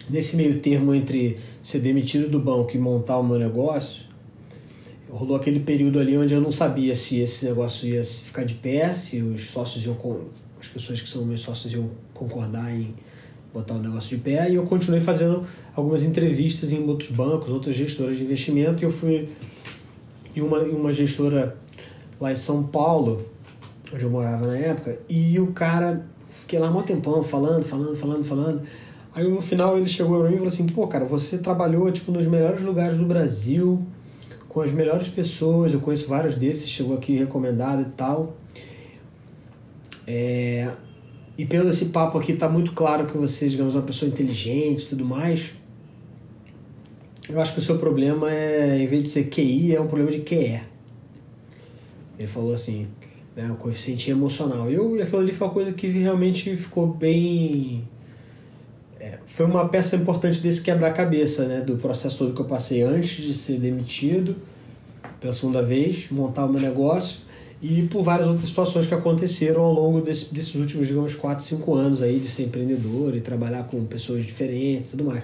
nesse 0.10 0.38
meio 0.38 0.62
termo 0.62 0.94
entre 0.96 1.38
ser 1.62 1.80
demitido 1.82 2.30
do 2.30 2.40
banco 2.40 2.78
e 2.78 2.80
montar 2.80 3.18
o 3.18 3.24
meu 3.24 3.38
negócio. 3.38 4.06
rolou 5.12 5.36
aquele 5.36 5.60
período 5.60 6.00
ali 6.00 6.18
onde 6.18 6.34
eu 6.34 6.40
não 6.40 6.54
sabia 6.54 6.96
se 6.96 7.18
esse 7.20 7.44
negócio 7.44 7.90
ia 7.90 8.06
ficar 8.06 8.46
de 8.46 8.54
pé, 8.54 8.94
se 8.94 9.22
os 9.22 9.50
sócios 9.50 9.84
iam 9.84 9.98
as 10.62 10.68
pessoas 10.70 11.02
que 11.02 11.10
são 11.10 11.26
meus 11.26 11.42
sócios 11.42 11.74
iam 11.74 11.90
concordar 12.14 12.74
em 12.74 12.94
botar 13.54 13.74
o 13.74 13.80
negócio 13.80 14.16
de 14.16 14.24
pé 14.24 14.50
e 14.50 14.56
eu 14.56 14.64
continuei 14.64 15.00
fazendo 15.00 15.44
algumas 15.76 16.04
entrevistas 16.04 16.72
em 16.72 16.88
outros 16.88 17.12
bancos, 17.12 17.50
outras 17.50 17.76
gestoras 17.76 18.18
de 18.18 18.24
investimento 18.24 18.84
e 18.84 18.86
eu 18.86 18.92
fui 18.92 19.30
em 20.36 20.42
uma, 20.42 20.60
em 20.60 20.72
uma 20.72 20.92
gestora 20.92 21.58
lá 22.20 22.32
em 22.32 22.36
São 22.36 22.64
Paulo, 22.64 23.26
onde 23.94 24.04
eu 24.04 24.10
morava 24.10 24.48
na 24.48 24.58
época, 24.58 25.00
e 25.10 25.40
o 25.40 25.48
cara, 25.48 26.06
fiquei 26.30 26.60
lá 26.60 26.70
um 26.70 26.82
tempão 26.82 27.24
falando, 27.24 27.64
falando, 27.64 27.96
falando, 27.96 28.24
falando. 28.24 28.62
Aí 29.14 29.28
no 29.28 29.42
final 29.42 29.78
ele 29.78 29.88
chegou 29.88 30.20
pra 30.20 30.30
mim 30.30 30.36
e 30.36 30.38
falou 30.38 30.48
assim: 30.48 30.68
pô, 30.68 30.88
cara, 30.88 31.06
você 31.06 31.40
trabalhou 31.40 31.92
tipo, 31.92 32.12
nos 32.12 32.28
melhores 32.28 32.62
lugares 32.62 32.98
do 32.98 33.06
Brasil, 33.06 33.84
com 34.48 34.62
as 34.62 34.72
melhores 34.72 35.08
pessoas, 35.08 35.74
eu 35.74 35.80
conheço 35.80 36.08
vários 36.08 36.36
desses, 36.36 36.70
chegou 36.70 36.96
aqui 36.96 37.18
recomendado 37.18 37.82
e 37.82 37.86
tal. 37.86 38.38
É, 40.06 40.72
e 41.40 41.46
pelo 41.46 41.70
esse 41.70 41.86
papo 41.86 42.18
aqui 42.18 42.34
tá 42.34 42.50
muito 42.50 42.74
claro 42.74 43.08
que 43.08 43.18
você, 43.18 43.48
digamos, 43.48 43.74
é 43.74 43.78
uma 43.78 43.86
pessoa 43.86 44.10
inteligente 44.10 44.84
e 44.84 44.86
tudo 44.88 45.06
mais. 45.06 45.54
Eu 47.30 47.40
acho 47.40 47.54
que 47.54 47.60
o 47.60 47.62
seu 47.62 47.78
problema 47.78 48.30
é, 48.30 48.78
em 48.78 48.86
vez 48.86 49.04
de 49.04 49.08
ser 49.08 49.30
QI, 49.30 49.74
é 49.74 49.80
um 49.80 49.88
problema 49.88 50.12
de 50.12 50.20
QE. 50.20 50.62
Ele 52.18 52.28
falou 52.28 52.54
assim, 52.54 52.90
né, 53.38 53.50
o 53.50 53.56
coeficiente 53.56 54.12
emocional. 54.12 54.70
Eu, 54.70 54.98
e 54.98 55.02
aquilo 55.02 55.22
ali 55.22 55.32
foi 55.32 55.48
uma 55.48 55.54
coisa 55.54 55.72
que 55.72 55.88
realmente 55.88 56.58
ficou 56.58 56.88
bem. 56.88 57.88
É, 59.00 59.20
foi 59.26 59.46
uma 59.46 59.66
peça 59.70 59.96
importante 59.96 60.42
desse 60.42 60.62
quebra-cabeça, 60.62 61.48
né, 61.48 61.62
do 61.62 61.78
processo 61.78 62.18
todo 62.18 62.34
que 62.34 62.42
eu 62.42 62.48
passei 62.48 62.82
antes 62.82 63.24
de 63.24 63.34
ser 63.34 63.58
demitido 63.60 64.36
pela 65.22 65.32
segunda 65.32 65.64
vez, 65.64 66.10
montar 66.12 66.44
o 66.44 66.50
meu 66.52 66.60
negócio 66.60 67.29
e 67.62 67.84
por 67.84 68.04
várias 68.04 68.28
outras 68.28 68.48
situações 68.48 68.86
que 68.86 68.94
aconteceram 68.94 69.62
ao 69.62 69.74
longo 69.74 70.02
desse, 70.02 70.34
desses 70.34 70.56
últimos, 70.56 70.88
digamos, 70.88 71.14
4, 71.16 71.44
5 71.44 71.76
anos 71.76 72.02
aí 72.02 72.20
de 72.20 72.30
ser 72.30 72.44
empreendedor 72.44 73.16
e 73.16 73.22
trabalhar 73.22 73.64
com 73.64 73.84
pessoas 73.86 74.24
diferentes 74.24 74.88
e 74.88 74.92
tudo 74.92 75.06
mais 75.06 75.24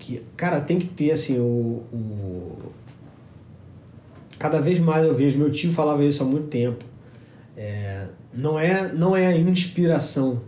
que, 0.00 0.22
cara, 0.34 0.60
tem 0.60 0.78
que 0.78 0.86
ter 0.86 1.12
assim 1.12 1.38
o, 1.38 1.82
o, 1.92 2.72
cada 4.38 4.58
vez 4.60 4.78
mais 4.78 5.06
eu 5.06 5.14
vejo, 5.14 5.38
meu 5.38 5.50
tio 5.50 5.70
falava 5.70 6.02
isso 6.02 6.22
há 6.22 6.26
muito 6.26 6.48
tempo. 6.48 6.84
É, 7.56 8.06
não 8.32 8.58
é 8.58 8.90
não 8.92 9.14
é 9.14 9.26
a 9.26 9.36
inspiração 9.36 10.40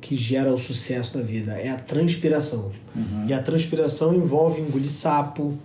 que 0.00 0.16
gera 0.16 0.52
o 0.52 0.58
sucesso 0.58 1.18
na 1.18 1.22
vida, 1.22 1.52
é 1.52 1.68
a 1.68 1.76
transpiração. 1.76 2.72
Uhum. 2.96 3.26
E 3.28 3.34
a 3.34 3.42
transpiração 3.42 4.14
envolve 4.14 4.62
engolir 4.62 4.90
sapo, 4.90 5.56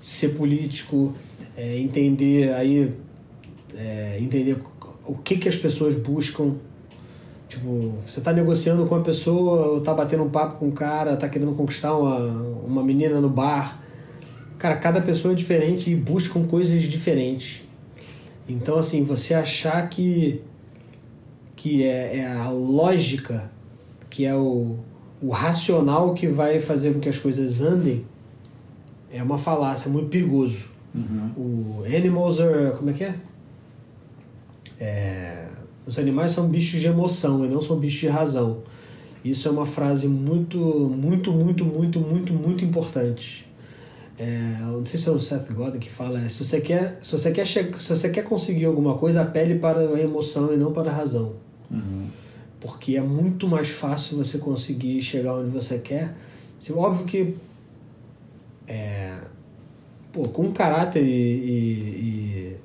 ser 0.00 0.30
político, 0.30 1.14
é, 1.56 1.78
entender 1.78 2.52
aí 2.54 2.92
é, 3.76 4.18
entender 4.20 4.58
o 5.06 5.14
que, 5.14 5.36
que 5.36 5.48
as 5.48 5.56
pessoas 5.56 5.94
buscam 5.94 6.56
Tipo, 7.54 7.94
você 8.06 8.20
tá 8.20 8.32
negociando 8.32 8.84
com 8.86 8.96
uma 8.96 9.04
pessoa, 9.04 9.68
ou 9.68 9.80
tá 9.80 9.94
batendo 9.94 10.24
um 10.24 10.30
papo 10.30 10.58
com 10.58 10.66
um 10.66 10.70
cara, 10.72 11.16
tá 11.16 11.28
querendo 11.28 11.54
conquistar 11.54 11.96
uma, 11.96 12.18
uma 12.66 12.82
menina 12.82 13.20
no 13.20 13.28
bar. 13.28 13.80
Cara, 14.58 14.76
cada 14.76 15.00
pessoa 15.00 15.32
é 15.32 15.36
diferente 15.36 15.90
e 15.90 15.94
buscam 15.94 16.44
coisas 16.44 16.82
diferentes. 16.82 17.62
Então, 18.48 18.76
assim, 18.76 19.04
você 19.04 19.34
achar 19.34 19.88
que, 19.88 20.42
que 21.54 21.84
é, 21.84 22.18
é 22.18 22.32
a 22.32 22.48
lógica, 22.48 23.50
que 24.10 24.24
é 24.24 24.34
o, 24.34 24.78
o 25.22 25.28
racional 25.30 26.12
que 26.12 26.26
vai 26.26 26.58
fazer 26.58 26.92
com 26.94 27.00
que 27.00 27.08
as 27.08 27.18
coisas 27.18 27.60
andem, 27.60 28.04
é 29.12 29.22
uma 29.22 29.38
falácia, 29.38 29.88
é 29.88 29.92
muito 29.92 30.08
perigoso. 30.08 30.64
Uhum. 30.92 31.30
O 31.36 31.84
animals 31.84 32.40
are. 32.40 32.76
Como 32.76 32.90
é 32.90 32.92
que 32.92 33.04
é? 33.04 33.14
É 34.80 35.46
os 35.86 35.98
animais 35.98 36.32
são 36.32 36.48
bichos 36.48 36.80
de 36.80 36.86
emoção 36.86 37.44
e 37.44 37.48
não 37.48 37.60
são 37.60 37.78
bichos 37.78 38.00
de 38.00 38.08
razão. 38.08 38.62
Isso 39.24 39.48
é 39.48 39.50
uma 39.50 39.66
frase 39.66 40.08
muito, 40.08 40.58
muito, 40.58 41.32
muito, 41.32 41.64
muito, 41.64 42.00
muito, 42.00 42.32
muito 42.32 42.64
importante. 42.64 43.46
É, 44.18 44.56
eu 44.60 44.78
não 44.78 44.86
sei 44.86 44.98
se 44.98 45.08
é 45.08 45.12
o 45.12 45.20
Seth 45.20 45.52
Godin 45.52 45.78
que 45.78 45.90
fala, 45.90 46.20
é, 46.20 46.28
se 46.28 46.42
você 46.42 46.60
quer, 46.60 46.98
se 47.02 47.12
você 47.12 47.32
quer, 47.32 47.46
se 47.46 47.72
você 47.72 48.08
quer 48.10 48.22
conseguir 48.22 48.64
alguma 48.66 48.96
coisa, 48.96 49.22
apele 49.22 49.56
para 49.56 49.80
a 49.80 50.00
emoção 50.00 50.52
e 50.52 50.56
não 50.56 50.72
para 50.72 50.90
a 50.90 50.94
razão. 50.94 51.34
Uhum. 51.70 52.06
Porque 52.60 52.96
é 52.96 53.02
muito 53.02 53.46
mais 53.46 53.68
fácil 53.68 54.16
você 54.16 54.38
conseguir 54.38 55.02
chegar 55.02 55.34
onde 55.34 55.50
você 55.50 55.78
quer. 55.78 56.14
Se, 56.58 56.72
óbvio 56.72 57.04
que 57.04 57.36
é, 58.66 59.16
pô, 60.12 60.22
com 60.28 60.52
caráter 60.52 61.02
e, 61.02 61.10
e, 61.10 61.50
e, 61.98 62.56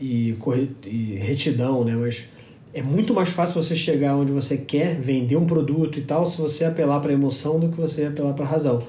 e 0.00 1.18
retidão, 1.20 1.84
né? 1.84 1.94
Mas 1.94 2.24
é 2.72 2.82
muito 2.82 3.14
mais 3.14 3.30
fácil 3.30 3.60
você 3.60 3.74
chegar 3.74 4.16
onde 4.16 4.32
você 4.32 4.56
quer, 4.58 5.00
vender 5.00 5.36
um 5.36 5.46
produto 5.46 5.98
e 5.98 6.02
tal, 6.02 6.26
se 6.26 6.36
você 6.36 6.64
apelar 6.64 7.00
para 7.00 7.12
emoção 7.12 7.58
do 7.58 7.68
que 7.68 7.80
você 7.80 8.04
apelar 8.04 8.34
para 8.34 8.44
razão. 8.44 8.80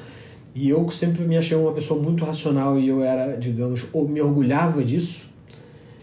E 0.54 0.70
eu 0.70 0.90
sempre 0.90 1.24
me 1.24 1.38
achei 1.38 1.56
uma 1.56 1.72
pessoa 1.72 2.02
muito 2.02 2.26
racional 2.26 2.80
e 2.80 2.88
eu 2.88 3.02
era, 3.02 3.38
digamos, 3.38 3.86
ou 3.94 4.08
me 4.08 4.20
orgulhava 4.22 4.84
disso. 4.84 5.30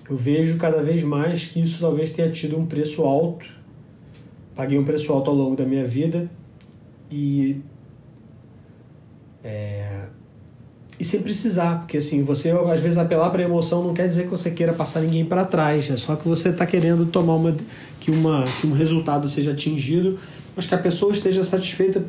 Eu 0.09 0.17
vejo 0.17 0.57
cada 0.59 0.81
vez 0.83 1.03
mais 1.03 1.45
que 1.45 1.61
isso 1.61 1.81
talvez 1.81 2.11
tenha 2.11 2.31
tido 2.31 2.57
um 2.57 2.65
preço 2.65 3.03
alto. 3.03 3.47
Paguei 4.55 4.79
um 4.79 4.85
preço 4.85 5.13
alto 5.13 5.29
ao 5.29 5.37
longo 5.37 5.57
da 5.57 5.65
minha 5.65 5.85
vida 5.85 6.31
e 7.11 7.61
é, 9.43 10.07
e 10.99 11.05
sem 11.05 11.21
precisar, 11.21 11.79
porque 11.79 11.97
assim, 11.97 12.23
você 12.23 12.51
às 12.51 12.81
vezes 12.81 12.97
apelar 12.97 13.31
para 13.31 13.43
emoção 13.43 13.83
não 13.83 13.93
quer 13.93 14.07
dizer 14.07 14.25
que 14.25 14.31
você 14.31 14.51
queira 14.51 14.73
passar 14.73 15.01
ninguém 15.01 15.25
para 15.25 15.45
trás, 15.45 15.91
é 15.91 15.97
só 15.97 16.15
que 16.15 16.29
você 16.29 16.51
está 16.51 16.65
querendo 16.65 17.05
tomar 17.07 17.35
uma 17.35 17.57
que, 17.99 18.11
uma 18.13 18.45
que 18.61 18.67
um 18.67 18.73
resultado 18.73 19.29
seja 19.29 19.51
atingido, 19.51 20.19
mas 20.55 20.67
que 20.67 20.75
a 20.75 20.79
pessoa 20.79 21.11
esteja 21.13 21.43
satisfeita 21.43 22.05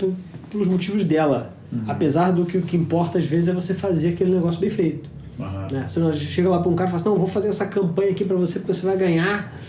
pelos 0.52 0.68
motivos 0.68 1.04
dela. 1.04 1.54
Uhum. 1.72 1.84
Apesar 1.88 2.32
do 2.32 2.46
que 2.46 2.58
o 2.58 2.62
que 2.62 2.78
importa 2.78 3.18
às 3.18 3.26
vezes 3.26 3.50
é 3.50 3.54
você 3.54 3.74
fazer 3.74 4.10
aquele 4.10 4.32
negócio 4.32 4.60
bem 4.60 4.70
feito. 4.70 5.10
Uhum. 5.40 5.68
Né? 5.72 5.88
Você 5.88 6.14
chega 6.14 6.48
lá 6.48 6.60
para 6.60 6.70
um 6.70 6.76
cara 6.76 6.88
e 6.88 6.92
fala 6.92 7.02
assim, 7.02 7.10
não, 7.10 7.18
vou 7.18 7.28
fazer 7.28 7.48
essa 7.48 7.66
campanha 7.66 8.12
aqui 8.12 8.24
para 8.24 8.38
você 8.38 8.60
porque 8.60 8.74
você 8.74 8.86
vai 8.86 8.98
ganhar. 8.98 9.60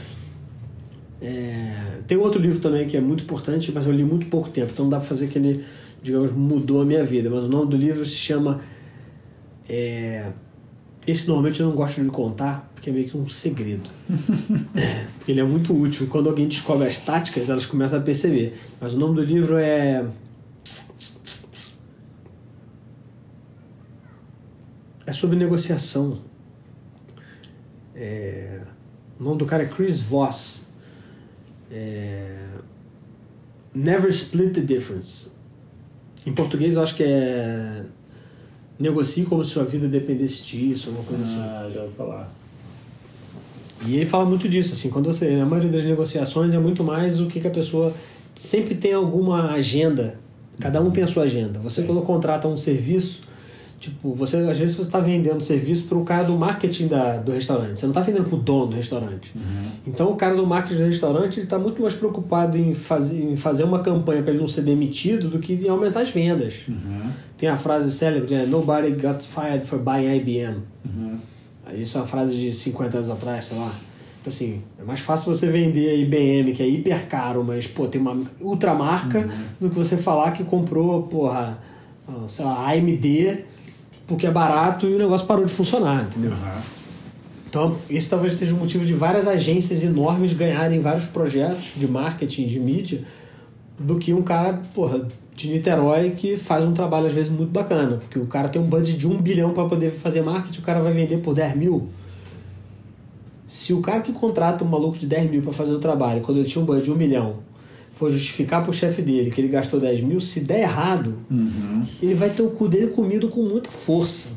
É... 1.23 1.75
Tem 2.07 2.19
outro 2.19 2.41
livro 2.41 2.61
também 2.61 2.87
que 2.87 2.99
é 2.99 3.01
muito 3.01 3.25
importante, 3.25 3.73
mas 3.75 3.87
eu 3.87 3.93
li 3.93 4.05
muito 4.05 4.27
pouco 4.27 4.51
tempo, 4.51 4.73
então 4.73 4.85
não 4.85 4.91
dá 4.91 4.99
para 4.99 5.07
fazer 5.09 5.29
que 5.29 5.39
ele, 5.39 5.65
digamos, 6.03 6.31
mudou 6.33 6.83
a 6.83 6.85
minha 6.85 7.03
vida. 7.03 7.31
Mas 7.31 7.45
o 7.45 7.49
nome 7.49 7.71
do 7.71 7.77
livro 7.79 8.05
se 8.05 8.15
chama 8.15 8.61
é, 9.69 10.33
esse 11.07 11.27
normalmente 11.29 11.61
eu 11.61 11.69
não 11.69 11.77
gosto 11.77 12.03
de 12.03 12.09
contar, 12.09 12.69
porque 12.75 12.91
é 12.91 12.93
meio 12.93 13.09
que 13.09 13.17
um 13.17 13.29
segredo. 13.29 13.89
porque 15.19 15.31
ele 15.31 15.41
é 15.41 15.45
muito 15.45 15.73
útil. 15.73 16.09
Quando 16.09 16.29
alguém 16.29 16.49
descobre 16.49 16.87
as 16.87 16.99
táticas, 16.99 17.49
elas 17.49 17.65
começam 17.65 17.99
a 17.99 18.03
perceber. 18.03 18.59
Mas 18.81 18.95
o 18.95 18.99
nome 18.99 19.15
do 19.15 19.23
livro 19.23 19.57
é. 19.57 20.05
É 25.07 25.13
sobre 25.13 25.37
negociação. 25.37 26.21
É... 27.95 28.63
O 29.21 29.23
nome 29.23 29.39
do 29.39 29.47
cara 29.47 29.63
é 29.63 29.67
Chris 29.67 30.01
Voss. 30.01 30.67
É... 31.71 32.49
Never 33.73 34.11
Split 34.11 34.55
the 34.55 34.61
Difference. 34.61 35.31
Em 36.27 36.33
português 36.33 36.75
eu 36.75 36.83
acho 36.83 36.97
que 36.97 37.05
é 37.05 37.85
negocie 38.79 39.25
como 39.25 39.45
se 39.45 39.51
sua 39.53 39.65
vida 39.65 39.89
dependesse 39.89 40.43
disso, 40.43 40.89
alguma 40.89 41.05
coisa 41.07 41.23
assim. 41.23 41.41
ah, 41.41 41.71
já 41.73 41.81
vou 41.81 41.93
falar. 41.93 42.33
E 43.87 43.97
ele 43.97 44.07
fala 44.07 44.25
muito 44.25 44.49
disso, 44.49 44.73
assim, 44.73 44.91
quando 44.91 45.07
você. 45.07 45.35
A 45.41 45.45
maioria 45.45 45.71
das 45.71 45.85
negociações 45.85 46.55
é 46.55 46.59
muito 46.59 46.83
mais 46.83 47.21
o 47.21 47.27
que, 47.27 47.41
que 47.41 47.47
a 47.47 47.51
pessoa 47.51 47.93
sempre 48.35 48.75
tem 48.75 48.93
alguma 48.93 49.51
agenda. 49.51 50.19
Cada 50.59 50.81
um 50.81 50.91
tem 50.91 51.05
a 51.05 51.07
sua 51.07 51.25
agenda. 51.25 51.59
Você, 51.61 51.83
Sim. 51.83 51.87
quando 51.87 52.03
contrata 52.03 52.49
um 52.49 52.57
serviço, 52.57 53.21
Tipo, 53.87 54.15
você 54.15 54.39
às 54.39 54.59
vezes 54.59 54.75
você 54.75 54.83
está 54.83 54.99
vendendo 54.99 55.41
serviço 55.41 55.85
para 55.85 55.97
o 55.97 56.05
cara 56.05 56.25
do 56.25 56.35
marketing 56.35 56.89
da, 56.89 57.19
do 57.19 57.31
restaurante. 57.31 57.79
Você 57.79 57.87
não 57.87 57.93
está 57.93 58.01
vendendo 58.01 58.25
para 58.25 58.37
o 58.37 58.41
dono 58.41 58.67
do 58.67 58.77
restaurante. 58.77 59.31
Uhum. 59.33 59.71
Então 59.87 60.11
o 60.11 60.17
cara 60.17 60.35
do 60.35 60.45
marketing 60.45 60.81
do 60.81 60.87
restaurante 60.87 61.41
está 61.41 61.57
muito 61.57 61.81
mais 61.81 61.95
preocupado 61.95 62.59
em 62.59 62.75
fazer, 62.75 63.23
em 63.23 63.37
fazer 63.37 63.63
uma 63.63 63.79
campanha 63.79 64.23
para 64.23 64.33
ele 64.33 64.41
não 64.41 64.49
ser 64.49 64.63
demitido 64.63 65.29
do 65.29 65.39
que 65.39 65.53
em 65.53 65.69
aumentar 65.69 66.01
as 66.01 66.11
vendas. 66.11 66.55
Uhum. 66.69 67.13
Tem 67.39 67.49
a 67.49 67.57
frase 67.57 67.93
célebre, 67.93 68.35
né? 68.35 68.45
Nobody 68.45 68.91
got 68.91 69.23
fired 69.23 69.65
for 69.65 69.79
buying 69.79 70.17
IBM. 70.17 70.63
Uhum. 70.85 71.19
Isso 71.75 71.97
é 71.97 72.01
uma 72.01 72.09
frase 72.09 72.37
de 72.37 72.53
50 72.53 72.97
anos 72.97 73.11
atrás, 73.11 73.45
sei 73.45 73.57
lá. 73.57 73.73
Tipo 74.17 74.29
assim, 74.29 74.63
é 74.81 74.83
mais 74.83 74.99
fácil 74.99 75.33
você 75.33 75.47
vender 75.47 75.89
a 75.91 75.95
IBM, 75.95 76.53
que 76.53 76.61
é 76.61 76.69
hiper 76.69 77.07
caro, 77.07 77.45
mas 77.45 77.69
pô, 77.69 77.87
tem 77.87 78.01
uma 78.01 78.21
ultramarca, 78.41 79.21
uhum. 79.21 79.29
do 79.61 79.71
que 79.71 79.77
você 79.77 79.97
falar 79.97 80.33
que 80.33 80.43
comprou, 80.43 81.05
porra, 81.05 81.57
sei 82.27 82.45
lá, 82.45 82.69
AMD 82.73 83.45
porque 84.07 84.27
é 84.27 84.31
barato 84.31 84.87
e 84.87 84.95
o 84.95 84.99
negócio 84.99 85.27
parou 85.27 85.45
de 85.45 85.53
funcionar, 85.53 86.05
entendeu? 86.05 86.31
Uhum. 86.31 86.77
Então, 87.49 87.77
esse 87.89 88.11
talvez 88.11 88.35
seja 88.35 88.55
o 88.55 88.59
motivo 88.59 88.85
de 88.85 88.93
várias 88.93 89.27
agências 89.27 89.83
enormes 89.83 90.33
ganharem 90.33 90.79
vários 90.79 91.07
projetos 91.07 91.73
de 91.77 91.89
marketing, 91.89 92.47
de 92.47 92.61
mídia, 92.61 93.05
do 93.79 93.99
que 93.99 94.13
um 94.13 94.23
cara, 94.23 94.61
porra, 94.75 95.07
de 95.35 95.49
Niterói 95.51 96.11
que 96.11 96.37
faz 96.37 96.65
um 96.65 96.73
trabalho 96.73 97.07
às 97.07 97.13
vezes 97.13 97.31
muito 97.31 97.51
bacana. 97.51 97.99
Porque 97.99 98.19
o 98.19 98.27
cara 98.27 98.49
tem 98.49 98.61
um 98.61 98.67
budget 98.67 98.99
de 98.99 99.07
um 99.07 99.21
bilhão 99.21 99.53
para 99.53 99.65
poder 99.67 99.91
fazer 99.91 100.23
marketing, 100.23 100.61
o 100.61 100.63
cara 100.63 100.81
vai 100.81 100.93
vender 100.93 101.19
por 101.19 101.35
10 101.35 101.57
mil. 101.57 101.89
Se 103.47 103.73
o 103.73 103.81
cara 103.81 104.01
que 104.01 104.13
contrata 104.13 104.65
um 104.65 104.69
maluco 104.69 104.99
de 104.99 105.07
10 105.07 105.31
mil 105.31 105.43
para 105.43 105.53
fazer 105.53 105.73
o 105.73 105.79
trabalho, 105.79 106.21
quando 106.23 106.39
ele 106.39 106.49
tinha 106.49 106.61
um 106.61 106.67
budget 106.67 106.87
de 106.87 106.91
um 106.91 106.97
milhão, 106.97 107.37
for 107.97 108.11
justificar 108.11 108.63
pro 108.63 108.73
chefe 108.75 109.01
dele 109.03 109.31
que 109.31 109.41
ele 109.41 109.49
gastou 109.49 109.81
10 109.81 110.03
mil, 110.03 110.21
se 110.21 110.41
der 110.41 110.61
errado, 110.61 111.15
Uhum. 111.31 111.83
ele 112.03 112.15
vai 112.15 112.29
ter 112.31 112.43
o 112.43 112.51
cu 112.51 112.69
dele 112.69 112.89
comido 112.89 113.29
com 113.29 113.43
muita 113.43 113.71
força. 113.71 114.29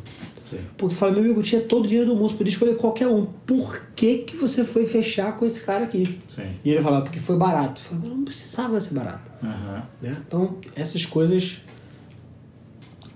Sim. 0.49 0.59
Porque 0.77 0.95
fala, 0.95 1.11
meu 1.11 1.21
amigo, 1.23 1.43
tinha 1.43 1.59
todo 1.61 1.83
o 1.83 1.87
dinheiro 1.87 2.09
do 2.09 2.15
mundo, 2.15 2.33
podia 2.35 2.51
escolher 2.51 2.75
qualquer 2.77 3.07
um. 3.07 3.25
Por 3.45 3.81
que, 3.95 4.19
que 4.19 4.35
você 4.37 4.63
foi 4.63 4.85
fechar 4.85 5.35
com 5.37 5.45
esse 5.45 5.61
cara 5.61 5.83
aqui? 5.83 6.17
Sim. 6.29 6.47
E 6.65 6.69
ele 6.71 6.81
fala, 6.81 7.01
porque 7.01 7.19
foi 7.19 7.35
barato. 7.37 7.81
Eu 7.81 7.89
falo, 7.89 8.01
mas 8.01 8.09
não 8.17 8.23
precisava 8.23 8.79
ser 8.81 8.93
barato. 8.93 9.29
Aham. 9.43 9.83
Né? 10.01 10.17
Então, 10.25 10.55
essas 10.75 11.05
coisas 11.05 11.59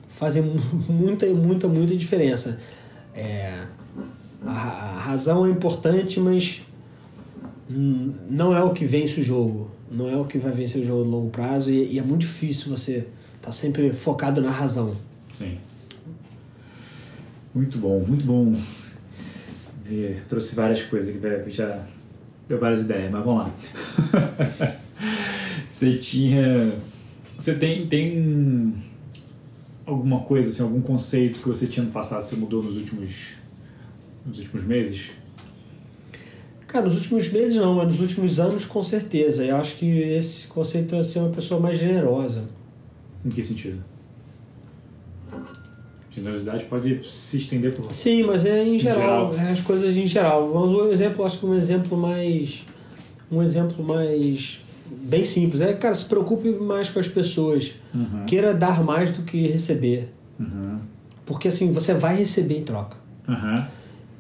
fazem 0.10 0.42
mu- 0.44 0.56
muita, 0.90 1.26
muita, 1.28 1.68
muita 1.68 1.96
diferença. 1.96 2.60
É, 3.16 3.64
a, 4.46 4.52
a 4.52 5.00
razão 5.00 5.46
é 5.46 5.50
importante, 5.50 6.20
mas 6.20 6.62
não 8.30 8.56
é 8.56 8.62
o 8.62 8.72
que 8.72 8.86
vence 8.86 9.22
o 9.22 9.24
jogo. 9.24 9.72
Não 9.94 10.10
é 10.10 10.18
o 10.18 10.26
que 10.26 10.40
vai 10.40 10.52
vencer 10.52 10.82
o 10.82 10.86
jogo 10.86 11.04
no 11.06 11.12
longo 11.12 11.30
prazo 11.30 11.70
e, 11.70 11.94
e 11.94 12.00
é 12.00 12.02
muito 12.02 12.22
difícil 12.22 12.76
você 12.76 13.08
estar 13.36 13.52
sempre 13.52 13.92
focado 13.92 14.42
na 14.42 14.50
razão. 14.50 14.96
Sim. 15.38 15.58
Muito 17.54 17.78
bom, 17.78 18.00
muito 18.00 18.26
bom. 18.26 18.60
Ver, 19.86 20.24
trouxe 20.28 20.56
várias 20.56 20.82
coisas 20.82 21.16
que 21.16 21.52
já 21.52 21.86
deu 22.48 22.58
várias 22.58 22.82
ideias, 22.82 23.12
mas 23.12 23.24
vamos 23.24 23.44
lá. 23.44 23.54
você 25.68 25.98
tinha. 25.98 26.76
Você 27.38 27.54
tem, 27.54 27.86
tem 27.86 28.74
alguma 29.86 30.22
coisa, 30.22 30.50
assim, 30.50 30.64
algum 30.64 30.82
conceito 30.82 31.40
que 31.40 31.48
você 31.48 31.68
tinha 31.68 31.86
no 31.86 31.92
passado, 31.92 32.24
você 32.24 32.36
mudou 32.36 32.64
nos 32.64 32.78
últimos, 32.78 33.34
nos 34.26 34.40
últimos 34.40 34.64
meses? 34.64 35.12
Cara, 36.74 36.86
nos 36.86 36.96
últimos 36.96 37.32
meses 37.32 37.56
não, 37.56 37.76
mas 37.76 37.88
nos 37.88 38.00
últimos 38.00 38.40
anos 38.40 38.66
com 38.66 38.82
certeza. 38.82 39.46
Eu 39.46 39.58
acho 39.58 39.76
que 39.76 39.86
esse 39.86 40.48
conceito 40.48 40.96
é 40.96 41.04
ser 41.04 41.20
uma 41.20 41.30
pessoa 41.30 41.62
mais 41.62 41.78
generosa. 41.78 42.46
Em 43.24 43.30
que 43.30 43.44
sentido? 43.44 43.78
Generosidade 46.10 46.66
pode 46.66 47.08
se 47.08 47.38
estender 47.38 47.76
por. 47.76 47.94
Sim, 47.94 48.24
mas 48.24 48.44
é 48.44 48.68
em 48.68 48.80
geral, 48.80 49.32
geral. 49.34 49.48
é 49.48 49.52
as 49.52 49.62
coisas 49.62 49.96
em 49.96 50.08
geral. 50.08 50.52
Vamos 50.52 50.76
um 50.76 50.92
exemplo, 50.92 51.24
acho 51.24 51.38
que 51.38 51.46
um 51.46 51.54
exemplo 51.54 51.96
mais 51.96 52.66
um 53.32 53.44
exemplo 53.44 53.86
mais 53.86 54.60
bem 54.90 55.24
simples. 55.24 55.62
É, 55.62 55.74
cara, 55.74 55.94
se 55.94 56.06
preocupe 56.06 56.50
mais 56.50 56.90
com 56.90 57.00
as 57.00 57.08
pessoas. 57.08 57.76
Uhum. 57.94 58.26
Queira 58.26 58.52
dar 58.52 58.84
mais 58.84 59.12
do 59.12 59.22
que 59.22 59.46
receber. 59.46 60.12
Uhum. 60.40 60.80
Porque 61.24 61.50
assim, 61.50 61.72
você 61.72 61.94
vai 61.94 62.16
receber 62.16 62.58
em 62.58 62.64
troca. 62.64 62.98
Uhum. 63.28 63.64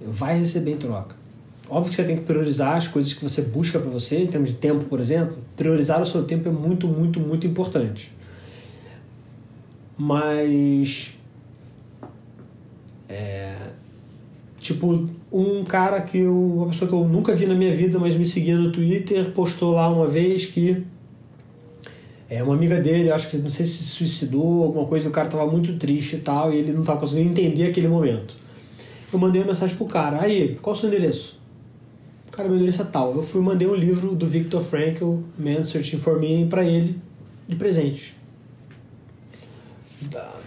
Vai 0.05 0.37
receber 0.37 0.73
em 0.73 0.77
troca. 0.77 1.22
Óbvio 1.69 1.89
que 1.89 1.95
você 1.95 2.03
tem 2.03 2.17
que 2.17 2.23
priorizar 2.23 2.75
as 2.75 2.87
coisas 2.87 3.13
que 3.13 3.23
você 3.23 3.41
busca 3.41 3.79
para 3.79 3.89
você, 3.89 4.19
em 4.19 4.27
termos 4.27 4.49
de 4.49 4.55
tempo, 4.55 4.85
por 4.85 4.99
exemplo. 4.99 5.37
Priorizar 5.55 6.01
o 6.01 6.05
seu 6.05 6.23
tempo 6.23 6.49
é 6.49 6.51
muito, 6.51 6.87
muito, 6.87 7.19
muito 7.19 7.47
importante. 7.47 8.13
Mas. 9.97 11.13
É, 13.07 13.55
tipo, 14.59 15.07
um 15.31 15.63
cara 15.63 16.01
que 16.01 16.19
eu. 16.19 16.35
Uma 16.35 16.67
pessoa 16.67 16.87
que 16.87 16.95
eu 16.95 17.07
nunca 17.07 17.33
vi 17.33 17.45
na 17.45 17.55
minha 17.55 17.73
vida, 17.73 17.97
mas 17.97 18.15
me 18.15 18.25
seguia 18.25 18.57
no 18.57 18.71
Twitter, 18.71 19.31
postou 19.31 19.73
lá 19.73 19.89
uma 19.89 20.07
vez 20.07 20.45
que. 20.45 20.83
É 22.29 22.41
uma 22.41 22.55
amiga 22.55 22.81
dele, 22.81 23.11
acho 23.11 23.29
que 23.29 23.37
não 23.37 23.49
sei 23.49 23.65
se 23.65 23.83
suicidou, 23.83 24.63
alguma 24.63 24.87
coisa, 24.87 25.07
o 25.07 25.11
cara 25.11 25.29
tava 25.29 25.45
muito 25.45 25.77
triste 25.77 26.15
e 26.15 26.19
tal, 26.19 26.51
e 26.51 26.57
ele 26.57 26.73
não 26.73 26.81
tava 26.81 26.99
conseguindo 26.99 27.29
entender 27.29 27.65
aquele 27.65 27.87
momento. 27.87 28.35
Eu 29.11 29.19
mandei 29.19 29.39
uma 29.39 29.49
mensagem 29.49 29.75
pro 29.75 29.85
cara, 29.85 30.19
aí, 30.19 30.57
qual 30.59 30.75
o 30.75 30.79
seu 30.79 30.89
endereço? 30.89 31.42
Cara, 32.35 32.49
endereço 32.49 32.81
é 32.81 32.85
tal. 32.85 33.15
Eu 33.15 33.21
fui 33.21 33.39
mandei 33.41 33.67
um 33.67 33.75
livro 33.75 34.15
do 34.15 34.25
Viktor 34.25 34.59
Frankl, 34.59 35.17
Man's 35.37 35.67
Searching 35.67 35.99
for 35.99 36.19
Meaning, 36.19 36.49
pra 36.49 36.63
ele, 36.65 36.99
de 37.47 37.55
presente. 37.55 38.17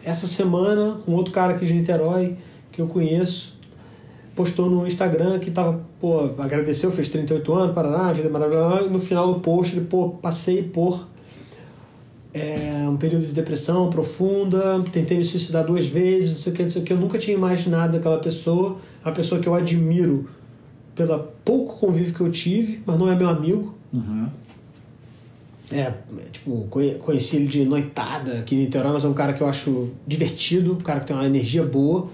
Essa 0.05 0.27
semana, 0.27 0.99
um 1.07 1.13
outro 1.13 1.33
cara 1.33 1.55
aqui 1.55 1.65
de 1.65 1.73
Niterói, 1.73 2.37
que 2.73 2.81
eu 2.81 2.89
conheço, 2.89 3.57
postou 4.35 4.69
no 4.69 4.85
Instagram 4.85 5.39
que 5.39 5.49
tava, 5.49 5.81
pô, 6.01 6.33
agradeceu, 6.39 6.91
fez 6.91 7.09
38 7.09 7.55
anos, 7.55 7.75
Paraná, 7.75 8.13
vida 8.13 8.29
maravilhosa, 8.29 8.87
e 8.87 8.91
no 8.91 8.99
final 8.99 9.35
do 9.35 9.41
post 9.41 9.77
ele, 9.77 9.87
pô, 9.87 10.09
passei 10.11 10.65
por 10.65 11.07
é, 12.35 12.85
um 12.89 12.97
período 12.97 13.29
de 13.29 13.33
depressão 13.33 13.89
profunda, 13.91 14.83
tentei 14.91 15.17
me 15.17 15.25
suicidar 15.25 15.65
duas 15.65 15.87
vezes, 15.87 16.33
não 16.33 16.39
sei 16.39 16.53
o 16.53 16.57
que, 16.57 16.63
não 16.65 16.69
sei 16.69 16.83
o 16.83 16.85
que. 16.85 16.93
Eu 16.93 16.99
nunca 16.99 17.17
tinha 17.17 17.37
imaginado 17.37 17.97
aquela 17.97 18.19
pessoa, 18.19 18.77
uma 19.05 19.13
pessoa 19.13 19.41
que 19.41 19.49
eu 19.49 19.55
admiro 19.55 20.29
pelo 20.97 21.19
pouco 21.45 21.77
convívio 21.79 22.13
que 22.15 22.21
eu 22.21 22.31
tive, 22.33 22.83
mas 22.85 22.99
não 22.99 23.09
é 23.09 23.15
meu 23.15 23.29
amigo. 23.29 23.75
Uhum. 23.93 24.27
É, 25.71 25.93
tipo, 26.33 26.67
conhe- 26.71 26.95
conheci 26.95 27.37
ele 27.37 27.47
de 27.47 27.65
noitada 27.65 28.39
aqui 28.39 28.55
em 28.55 28.59
Niterói, 28.59 28.93
mas 28.93 29.05
é 29.05 29.09
um 29.09 29.13
cara 29.15 29.33
que 29.33 29.43
eu 29.43 29.47
acho 29.49 29.91
divertido, 30.07 30.73
um 30.73 30.77
cara 30.81 31.01
que 31.01 31.07
tem 31.07 31.15
uma 31.17 31.27
energia 31.27 31.63
boa. 31.65 32.09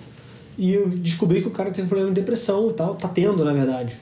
E 0.58 0.72
eu 0.72 0.88
descobri 0.88 1.40
que 1.40 1.48
o 1.48 1.50
cara 1.50 1.70
teve 1.70 1.86
problema 1.88 2.10
de 2.12 2.20
depressão 2.20 2.68
e 2.70 2.72
tal, 2.72 2.94
tá 2.94 3.08
tendo, 3.08 3.44
na 3.44 3.52
verdade. 3.52 3.96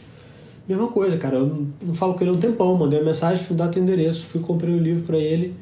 Mesma 0.68 0.88
coisa, 0.88 1.16
cara, 1.16 1.36
eu 1.36 1.46
não, 1.46 1.66
não 1.82 1.94
falo 1.94 2.14
com 2.14 2.20
ele 2.22 2.30
há 2.30 2.32
um 2.32 2.38
tempão, 2.38 2.76
mandei 2.76 2.98
uma 3.00 3.06
mensagem, 3.06 3.44
fui 3.44 3.56
dar 3.56 3.68
teu 3.68 3.82
endereço, 3.82 4.24
fui 4.24 4.40
comprei 4.40 4.72
o 4.74 4.78
livro 4.78 5.02
pra 5.04 5.16
ele, 5.18 5.54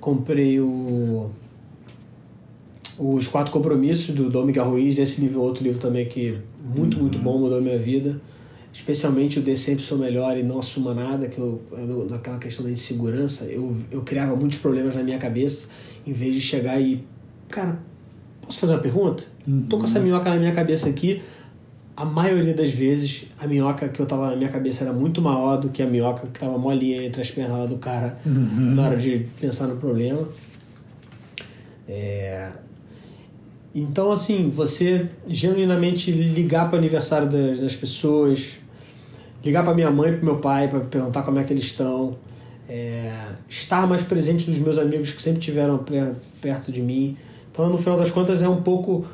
comprei 0.00 0.60
o 0.60 1.30
os 2.98 3.26
Quatro 3.26 3.52
Compromissos 3.52 4.14
do 4.14 4.28
Dom 4.28 4.44
Miguel 4.44 4.68
Ruiz, 4.68 4.98
esse 4.98 5.20
livro 5.20 5.40
é 5.40 5.42
outro 5.42 5.64
livro 5.64 5.80
também 5.80 6.06
que 6.06 6.38
muito, 6.74 6.98
muito 6.98 7.18
bom, 7.18 7.38
mudou 7.38 7.58
a 7.58 7.60
minha 7.60 7.78
vida. 7.78 8.20
Especialmente 8.72 9.38
o 9.38 9.42
Dê 9.42 9.54
Sempre 9.54 9.84
Sou 9.84 9.98
Melhor 9.98 10.36
e 10.38 10.42
Não 10.42 10.58
Assuma 10.58 10.94
Nada, 10.94 11.28
que 11.28 11.38
eu, 11.38 11.60
naquela 12.08 12.38
questão 12.38 12.64
da 12.64 12.70
insegurança, 12.70 13.44
eu, 13.44 13.76
eu 13.90 14.00
criava 14.00 14.34
muitos 14.34 14.58
problemas 14.58 14.96
na 14.96 15.02
minha 15.02 15.18
cabeça, 15.18 15.66
em 16.06 16.12
vez 16.12 16.34
de 16.34 16.40
chegar 16.40 16.80
e, 16.80 17.04
cara, 17.48 17.78
posso 18.40 18.58
fazer 18.60 18.72
uma 18.72 18.78
pergunta? 18.78 19.24
Tô 19.68 19.76
com 19.76 19.84
essa 19.84 20.00
minhoca 20.00 20.30
na 20.30 20.36
minha 20.36 20.52
cabeça 20.52 20.88
aqui, 20.88 21.20
a 21.94 22.04
maioria 22.04 22.54
das 22.54 22.70
vezes 22.70 23.26
a 23.38 23.46
minhoca 23.46 23.88
que 23.88 24.00
eu 24.00 24.06
tava 24.06 24.30
na 24.30 24.36
minha 24.36 24.48
cabeça 24.48 24.84
era 24.84 24.92
muito 24.92 25.20
maior 25.20 25.58
do 25.58 25.68
que 25.68 25.82
a 25.82 25.86
minhoca 25.86 26.26
que 26.26 26.40
tava 26.40 26.56
molinha 26.56 27.04
entre 27.04 27.20
as 27.20 27.30
pernas 27.30 27.58
lá 27.58 27.66
do 27.66 27.76
cara 27.76 28.18
na 28.24 28.82
hora 28.82 28.96
de 28.96 29.26
pensar 29.38 29.66
no 29.66 29.76
problema. 29.76 30.26
É, 31.86 32.50
Então, 33.74 34.12
assim, 34.12 34.50
você 34.50 35.08
genuinamente 35.26 36.10
ligar 36.10 36.68
para 36.68 36.76
o 36.76 36.78
aniversário 36.78 37.28
das, 37.28 37.58
das 37.58 37.74
pessoas, 37.74 38.58
ligar 39.42 39.64
para 39.64 39.72
minha 39.74 39.90
mãe 39.90 40.12
para 40.12 40.22
meu 40.22 40.36
pai 40.38 40.68
para 40.68 40.80
perguntar 40.80 41.22
como 41.22 41.38
é 41.38 41.44
que 41.44 41.52
eles 41.54 41.64
estão, 41.64 42.16
é, 42.68 43.10
estar 43.48 43.86
mais 43.86 44.02
presente 44.02 44.48
dos 44.50 44.58
meus 44.58 44.76
amigos 44.76 45.12
que 45.12 45.22
sempre 45.22 45.40
tiveram 45.40 45.78
per- 45.78 46.14
perto 46.40 46.70
de 46.70 46.82
mim. 46.82 47.16
Então, 47.50 47.68
no 47.70 47.78
final 47.78 47.98
das 47.98 48.10
contas, 48.10 48.42
é 48.42 48.48
um 48.48 48.62
pouco. 48.62 49.06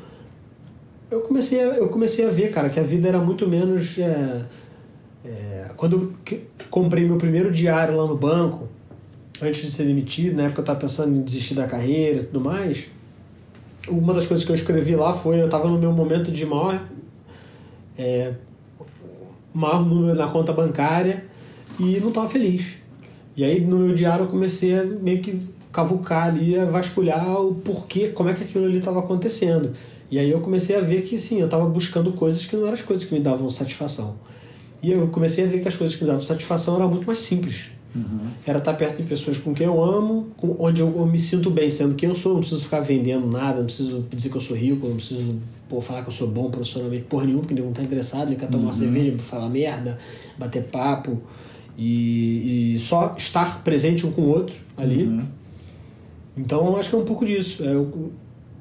Eu 1.09 1.21
comecei 1.21 1.61
a, 1.61 1.75
eu 1.75 1.87
comecei 1.87 2.27
a 2.27 2.29
ver, 2.29 2.51
cara, 2.51 2.69
que 2.69 2.79
a 2.79 2.83
vida 2.83 3.07
era 3.07 3.19
muito 3.19 3.47
menos. 3.47 3.97
é, 3.97 4.41
é, 5.25 5.65
quando 5.77 6.13
eu 6.31 6.39
comprei 6.69 7.05
meu 7.05 7.17
primeiro 7.17 7.49
diário 7.49 7.95
lá 7.95 8.05
no 8.05 8.15
banco, 8.17 8.67
antes 9.41 9.61
de 9.61 9.71
ser 9.71 9.85
demitido, 9.85 10.35
na 10.35 10.43
época 10.43 10.59
eu 10.59 10.63
estava 10.63 10.79
pensando 10.79 11.15
em 11.15 11.21
desistir 11.21 11.53
da 11.55 11.65
carreira 11.65 12.19
e 12.19 12.23
tudo 12.25 12.41
mais 12.41 12.87
uma 13.87 14.13
das 14.13 14.25
coisas 14.25 14.45
que 14.45 14.51
eu 14.51 14.55
escrevi 14.55 14.95
lá 14.95 15.13
foi 15.13 15.39
eu 15.39 15.45
estava 15.45 15.67
no 15.67 15.77
meu 15.77 15.91
momento 15.91 16.31
de 16.31 16.45
maior 16.45 16.83
é, 17.97 18.33
maior 19.53 19.85
número 19.85 20.17
na 20.17 20.27
conta 20.27 20.53
bancária 20.53 21.25
e 21.79 21.99
não 21.99 22.09
estava 22.09 22.27
feliz. 22.27 22.77
E 23.35 23.43
aí 23.43 23.61
no 23.61 23.77
meu 23.77 23.95
diário 23.95 24.25
eu 24.25 24.29
comecei 24.29 24.77
a 24.77 24.83
meio 24.83 25.21
que 25.21 25.41
cavucar 25.71 26.27
ali 26.27 26.57
a 26.57 26.65
vasculhar 26.65 27.39
o 27.39 27.55
porquê 27.55 28.09
como 28.09 28.29
é 28.29 28.33
que 28.33 28.43
aquilo 28.43 28.65
ali 28.65 28.79
estava 28.79 28.99
acontecendo. 28.99 29.71
E 30.11 30.17
aí 30.17 30.29
eu 30.29 30.41
comecei 30.41 30.75
a 30.75 30.81
ver 30.81 31.03
que 31.03 31.17
sim 31.17 31.39
eu 31.39 31.45
estava 31.45 31.65
buscando 31.65 32.11
coisas 32.13 32.45
que 32.45 32.55
não 32.55 32.63
eram 32.63 32.73
as 32.73 32.81
coisas 32.81 33.05
que 33.05 33.13
me 33.13 33.19
davam 33.19 33.49
satisfação. 33.49 34.15
E 34.81 34.91
eu 34.91 35.07
comecei 35.09 35.45
a 35.45 35.47
ver 35.47 35.59
que 35.59 35.67
as 35.67 35.75
coisas 35.75 35.95
que 35.95 36.03
me 36.03 36.09
davam 36.09 36.23
satisfação 36.23 36.75
eram 36.75 36.89
muito 36.89 37.05
mais 37.05 37.19
simples 37.19 37.71
era 38.45 38.59
estar 38.59 38.73
perto 38.73 38.97
de 38.97 39.03
pessoas 39.03 39.37
com 39.37 39.53
quem 39.53 39.65
eu 39.65 39.83
amo, 39.83 40.27
com, 40.37 40.55
onde 40.59 40.81
eu, 40.81 40.95
eu 40.95 41.05
me 41.05 41.17
sinto 41.17 41.49
bem 41.49 41.69
sendo 41.69 41.95
quem 41.95 42.07
eu 42.07 42.15
sou, 42.15 42.33
não 42.33 42.39
preciso 42.39 42.61
ficar 42.61 42.81
vendendo 42.81 43.27
nada, 43.27 43.59
não 43.59 43.65
preciso 43.65 44.05
dizer 44.11 44.29
que 44.29 44.37
eu 44.37 44.41
sou 44.41 44.55
rico, 44.55 44.87
não 44.87 44.95
preciso 44.95 45.35
pô, 45.67 45.81
falar 45.81 46.03
que 46.03 46.09
eu 46.09 46.13
sou 46.13 46.27
bom 46.27 46.49
profissionalmente, 46.51 47.03
porra 47.03 47.25
nenhuma, 47.25 47.41
porque 47.41 47.53
ninguém 47.53 47.67
não 47.67 47.73
tá 47.73 47.81
interessado, 47.81 48.29
ele 48.29 48.35
quer 48.35 48.47
tomar 48.47 48.65
uma 48.65 48.73
cerveja, 48.73 49.17
falar 49.19 49.49
merda, 49.49 49.97
bater 50.37 50.63
papo 50.63 51.21
e, 51.77 52.75
e 52.75 52.79
só 52.79 53.15
estar 53.17 53.63
presente 53.63 54.05
um 54.05 54.11
com 54.11 54.21
o 54.21 54.27
outro 54.27 54.55
ali. 54.77 55.03
Uhum. 55.03 55.25
Então 56.37 56.65
eu 56.67 56.77
acho 56.77 56.89
que 56.89 56.95
é 56.95 56.97
um 56.99 57.05
pouco 57.05 57.25
disso. 57.25 57.63
É, 57.63 57.75
o, 57.75 58.11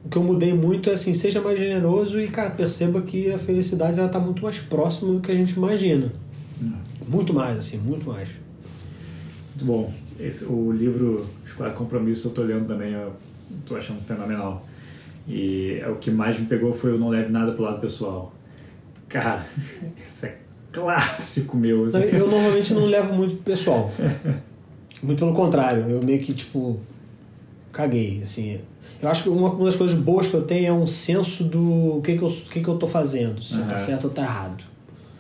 o 0.04 0.08
que 0.08 0.16
eu 0.16 0.22
mudei 0.22 0.54
muito 0.54 0.88
é 0.88 0.94
assim, 0.94 1.12
seja 1.12 1.40
mais 1.40 1.58
generoso 1.58 2.18
e, 2.18 2.28
cara, 2.28 2.50
perceba 2.50 3.02
que 3.02 3.30
a 3.30 3.38
felicidade 3.38 3.98
ela 3.98 4.08
tá 4.08 4.18
muito 4.18 4.42
mais 4.42 4.58
próxima 4.58 5.12
do 5.12 5.20
que 5.20 5.30
a 5.30 5.34
gente 5.34 5.52
imagina. 5.52 6.12
Muito 7.06 7.32
mais, 7.32 7.58
assim, 7.58 7.78
muito 7.78 8.06
mais. 8.06 8.28
Muito 9.58 9.64
bom. 9.64 9.92
esse, 10.20 10.44
o 10.44 10.70
livro 10.70 11.26
Os 11.44 11.52
Quatro 11.52 11.74
Compromissos 11.74 12.26
eu 12.26 12.30
tô 12.30 12.42
lendo 12.42 12.66
também, 12.66 12.92
eu 12.92 13.12
tô 13.66 13.74
achando 13.74 14.00
fenomenal. 14.04 14.64
E 15.26 15.80
é 15.80 15.88
o 15.88 15.96
que 15.96 16.12
mais 16.12 16.38
me 16.38 16.46
pegou 16.46 16.72
foi 16.72 16.94
o 16.94 16.98
Não 16.98 17.08
Leve 17.08 17.32
Nada 17.32 17.50
pro 17.52 17.64
Lado 17.64 17.80
Pessoal. 17.80 18.32
Cara, 19.08 19.44
isso 20.06 20.26
é 20.26 20.36
clássico 20.70 21.56
meu. 21.56 21.86
Assim. 21.86 22.02
Eu 22.02 22.28
normalmente 22.28 22.72
não 22.72 22.86
levo 22.86 23.12
muito 23.14 23.34
pro 23.34 23.44
pessoal. 23.44 23.90
Muito 25.00 25.20
pelo 25.20 25.32
contrário, 25.32 25.88
eu 25.88 26.02
meio 26.02 26.18
que, 26.20 26.34
tipo, 26.34 26.80
caguei, 27.70 28.20
assim. 28.20 28.58
Eu 29.00 29.08
acho 29.08 29.22
que 29.22 29.28
uma, 29.28 29.52
uma 29.52 29.66
das 29.66 29.76
coisas 29.76 29.96
boas 29.96 30.26
que 30.26 30.34
eu 30.34 30.42
tenho 30.42 30.66
é 30.66 30.72
um 30.72 30.88
senso 30.88 31.44
do 31.44 32.00
que, 32.02 32.16
que, 32.16 32.24
eu, 32.24 32.28
que, 32.28 32.60
que 32.60 32.68
eu 32.68 32.76
tô 32.76 32.88
fazendo, 32.88 33.40
se 33.40 33.58
uhum. 33.58 33.66
tá 33.68 33.78
certo 33.78 34.04
ou 34.06 34.10
tá 34.10 34.22
errado. 34.22 34.64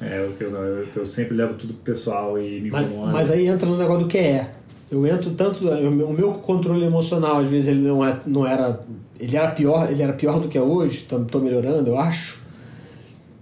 É, 0.00 0.18
eu, 0.18 0.34
eu, 0.48 0.86
eu, 0.94 1.04
sempre 1.04 1.34
levo 1.34 1.54
tudo 1.54 1.74
pro 1.74 1.92
pessoal 1.92 2.40
e 2.40 2.60
me 2.60 2.70
mas, 2.70 2.86
mas 3.12 3.30
aí 3.30 3.46
entra 3.46 3.68
no 3.68 3.76
negócio 3.76 4.04
do 4.04 4.08
que 4.08 4.18
é. 4.18 4.50
Eu 4.90 5.06
entro 5.06 5.30
tanto. 5.32 5.68
O 5.68 6.12
meu 6.12 6.32
controle 6.32 6.84
emocional, 6.84 7.38
às 7.38 7.48
vezes, 7.48 7.68
ele 7.68 7.86
não, 7.86 8.04
é, 8.04 8.18
não 8.26 8.46
era. 8.46 8.80
Ele 9.18 9.36
era 9.36 9.50
pior, 9.50 9.90
ele 9.90 10.02
era 10.02 10.12
pior 10.12 10.40
do 10.40 10.48
que 10.48 10.56
é 10.56 10.62
hoje, 10.62 11.06
tô 11.30 11.40
melhorando, 11.40 11.90
eu 11.90 11.98
acho. 11.98 12.40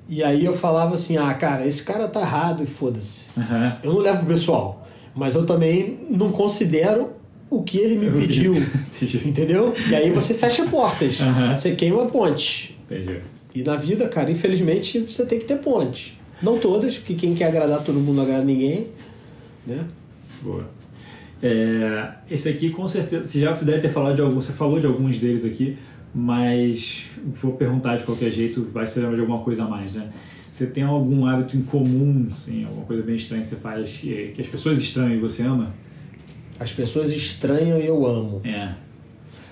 E 0.09 0.23
aí 0.23 0.45
eu 0.45 0.53
falava 0.53 0.95
assim, 0.95 1.17
ah, 1.17 1.35
cara, 1.35 1.67
esse 1.67 1.83
cara 1.83 2.07
tá 2.09 2.21
errado 2.21 2.63
e 2.63 2.67
foda-se. 2.67 3.29
Uhum. 3.37 3.73
Eu 3.83 3.93
não 3.95 4.01
levo 4.01 4.19
pro 4.19 4.29
pessoal. 4.29 4.87
Mas 5.15 5.35
eu 5.35 5.45
também 5.45 5.99
não 6.09 6.31
considero 6.31 7.11
o 7.51 7.63
que 7.63 7.79
ele 7.79 7.97
me 7.97 8.21
pediu. 8.21 8.55
entendeu? 9.25 9.75
E 9.89 9.95
aí 9.95 10.11
você 10.11 10.33
fecha 10.33 10.65
portas. 10.67 11.21
Uhum. 11.21 11.57
Você 11.57 11.75
queima 11.75 12.05
a 12.05 12.07
ponte. 12.07 12.79
Entendi. 12.85 13.21
E 13.55 13.63
na 13.63 13.75
vida, 13.75 14.07
cara, 14.09 14.31
infelizmente, 14.31 15.01
você 15.01 15.27
tem 15.27 15.39
que 15.39 15.45
ter 15.45 15.59
ponte. 15.59 16.16
Não 16.43 16.59
todas, 16.59 16.99
porque 16.99 17.15
quem 17.15 17.35
quer 17.35 17.47
agradar 17.47 17.83
todo 17.83 17.99
mundo 17.99 18.17
não 18.17 18.23
agrada 18.23 18.45
ninguém. 18.45 18.89
Né? 19.67 19.85
Boa. 20.43 20.69
É, 21.43 22.09
esse 22.31 22.49
aqui, 22.49 22.71
com 22.71 22.87
certeza, 22.89 23.25
você 23.25 23.41
já 23.41 23.53
deve 23.53 23.81
ter 23.81 23.89
falado 23.91 24.17
de 24.17 24.23
alguns, 24.23 24.45
você 24.45 24.53
falou 24.53 24.81
de 24.81 24.87
alguns 24.87 25.19
deles 25.19 25.45
aqui, 25.45 25.77
mas 26.15 27.07
vou 27.43 27.53
perguntar 27.53 27.97
de 27.97 28.05
qualquer 28.05 28.31
jeito, 28.31 28.69
vai 28.73 28.87
ser 28.87 29.01
de 29.01 29.21
alguma 29.21 29.41
coisa 29.41 29.65
a 29.65 29.69
mais, 29.69 29.95
né? 29.95 30.11
Você 30.51 30.67
tem 30.67 30.85
algum 30.85 31.27
hábito 31.27 31.57
em 31.57 31.63
comum, 31.63 32.29
assim, 32.33 32.65
alguma 32.65 32.87
coisa 32.87 33.03
bem 33.03 33.17
estranha 33.17 33.43
que 33.43 33.49
você 33.49 33.57
faz, 33.57 33.99
que, 33.99 34.29
que 34.29 34.41
as 34.41 34.49
pessoas 34.49 34.79
estranham 34.79 35.15
e 35.15 35.19
você 35.19 35.43
ama? 35.43 35.75
As 36.59 36.73
pessoas 36.73 37.11
estranham 37.11 37.79
e 37.79 37.87
eu 37.87 38.07
amo. 38.07 38.41
É. 38.43 38.73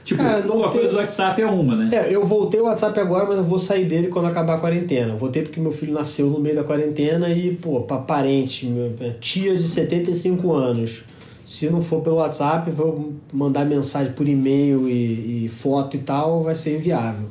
Tipo, 0.05 0.23
Cara, 0.23 0.39
a 0.39 0.71
coisa 0.71 0.89
do 0.89 0.97
WhatsApp 0.97 1.41
é 1.41 1.47
uma, 1.47 1.75
né? 1.75 1.97
É, 1.97 2.15
eu 2.15 2.25
voltei 2.27 2.61
o 2.61 2.65
WhatsApp 2.65 3.01
agora, 3.01 3.25
mas 3.25 3.39
eu 3.39 3.45
vou 3.45 3.59
sair 3.59 3.87
dele 3.87 4.09
quando 4.09 4.27
acabar 4.27 4.57
a 4.57 4.59
quarentena. 4.59 5.17
Voltei 5.17 5.43
porque 5.43 5.59
meu 5.59 5.73
filho 5.73 5.95
nasceu 5.95 6.29
no 6.29 6.39
meio 6.39 6.55
da 6.55 6.63
quarentena 6.63 7.31
e, 7.31 7.55
pô, 7.57 7.81
pra 7.81 7.97
parente, 7.97 8.71
tia 9.19 9.57
de 9.57 9.67
75 9.67 10.53
anos. 10.53 11.05
Se 11.47 11.71
não 11.71 11.81
for 11.81 12.03
pelo 12.03 12.17
WhatsApp, 12.17 12.71
vou 12.71 13.15
mandar 13.33 13.65
mensagem 13.65 14.13
por 14.13 14.29
e-mail 14.29 14.89
e, 14.89 15.47
e 15.47 15.49
foto 15.49 15.97
e 15.97 16.01
tal, 16.01 16.43
vai 16.43 16.55
ser 16.55 16.77
inviável. 16.77 17.29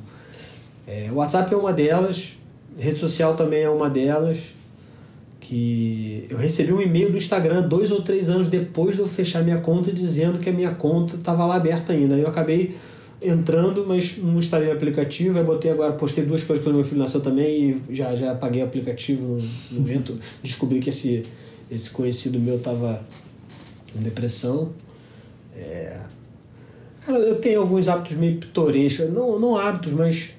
É, 0.88 1.10
o 1.12 1.16
WhatsApp 1.16 1.54
é 1.54 1.58
uma 1.58 1.72
delas, 1.72 2.34
rede 2.78 2.98
social 2.98 3.36
também 3.36 3.62
é 3.62 3.70
uma 3.70 3.90
delas 3.90 4.40
que 5.44 6.26
eu 6.30 6.38
recebi 6.38 6.72
um 6.72 6.82
e-mail 6.82 7.11
do 7.11 7.18
Instagram 7.18 7.68
dois 7.68 7.91
ou 7.91 8.02
três 8.02 8.30
anos 8.30 8.48
depois 8.48 8.95
de 8.95 9.02
eu 9.02 9.07
fechar 9.07 9.44
minha 9.44 9.57
conta 9.57 9.91
dizendo 9.91 10.40
que 10.40 10.49
a 10.49 10.53
minha 10.53 10.72
conta 10.72 11.15
estava 11.15 11.45
lá 11.45 11.56
aberta 11.56 11.91
ainda. 11.91 12.15
Aí 12.15 12.22
eu 12.22 12.30
acabei 12.30 12.78
entrando, 13.22 13.86
mas 13.86 14.18
não 14.18 14.40
instalei 14.40 14.70
o 14.70 14.72
aplicativo. 14.72 15.38
Aí 15.38 15.44
botei 15.44 15.70
agora, 15.70 15.91
postei 15.91 16.24
duas 16.24 16.45
coisas 16.45 16.64
quando 16.64 16.76
meu 16.76 16.84
filho 16.86 16.99
nasceu 16.99 17.20
também 17.20 17.82
e 17.90 17.94
já, 17.94 18.15
já 18.15 18.32
apaguei 18.32 18.61
o 18.61 18.65
aplicativo 18.65 19.41
no, 19.70 19.82
momento. 19.82 20.18
Descobri 20.41 20.80
que 20.80 20.90
esse, 20.90 21.26
esse 21.70 21.90
conhecido 21.90 22.40
meu 22.40 22.56
estava 22.56 23.03
com 23.91 24.02
depressão. 24.02 24.72
É... 25.57 25.98
Cara, 27.06 27.20
eu 27.20 27.36
tenho 27.36 27.60
alguns 27.60 27.90
hábitos 27.90 28.15
meio 28.15 28.38
pitorescos, 28.38 29.11
não, 29.11 29.38
não 29.38 29.57
hábitos, 29.57 29.91
mas 29.91 30.30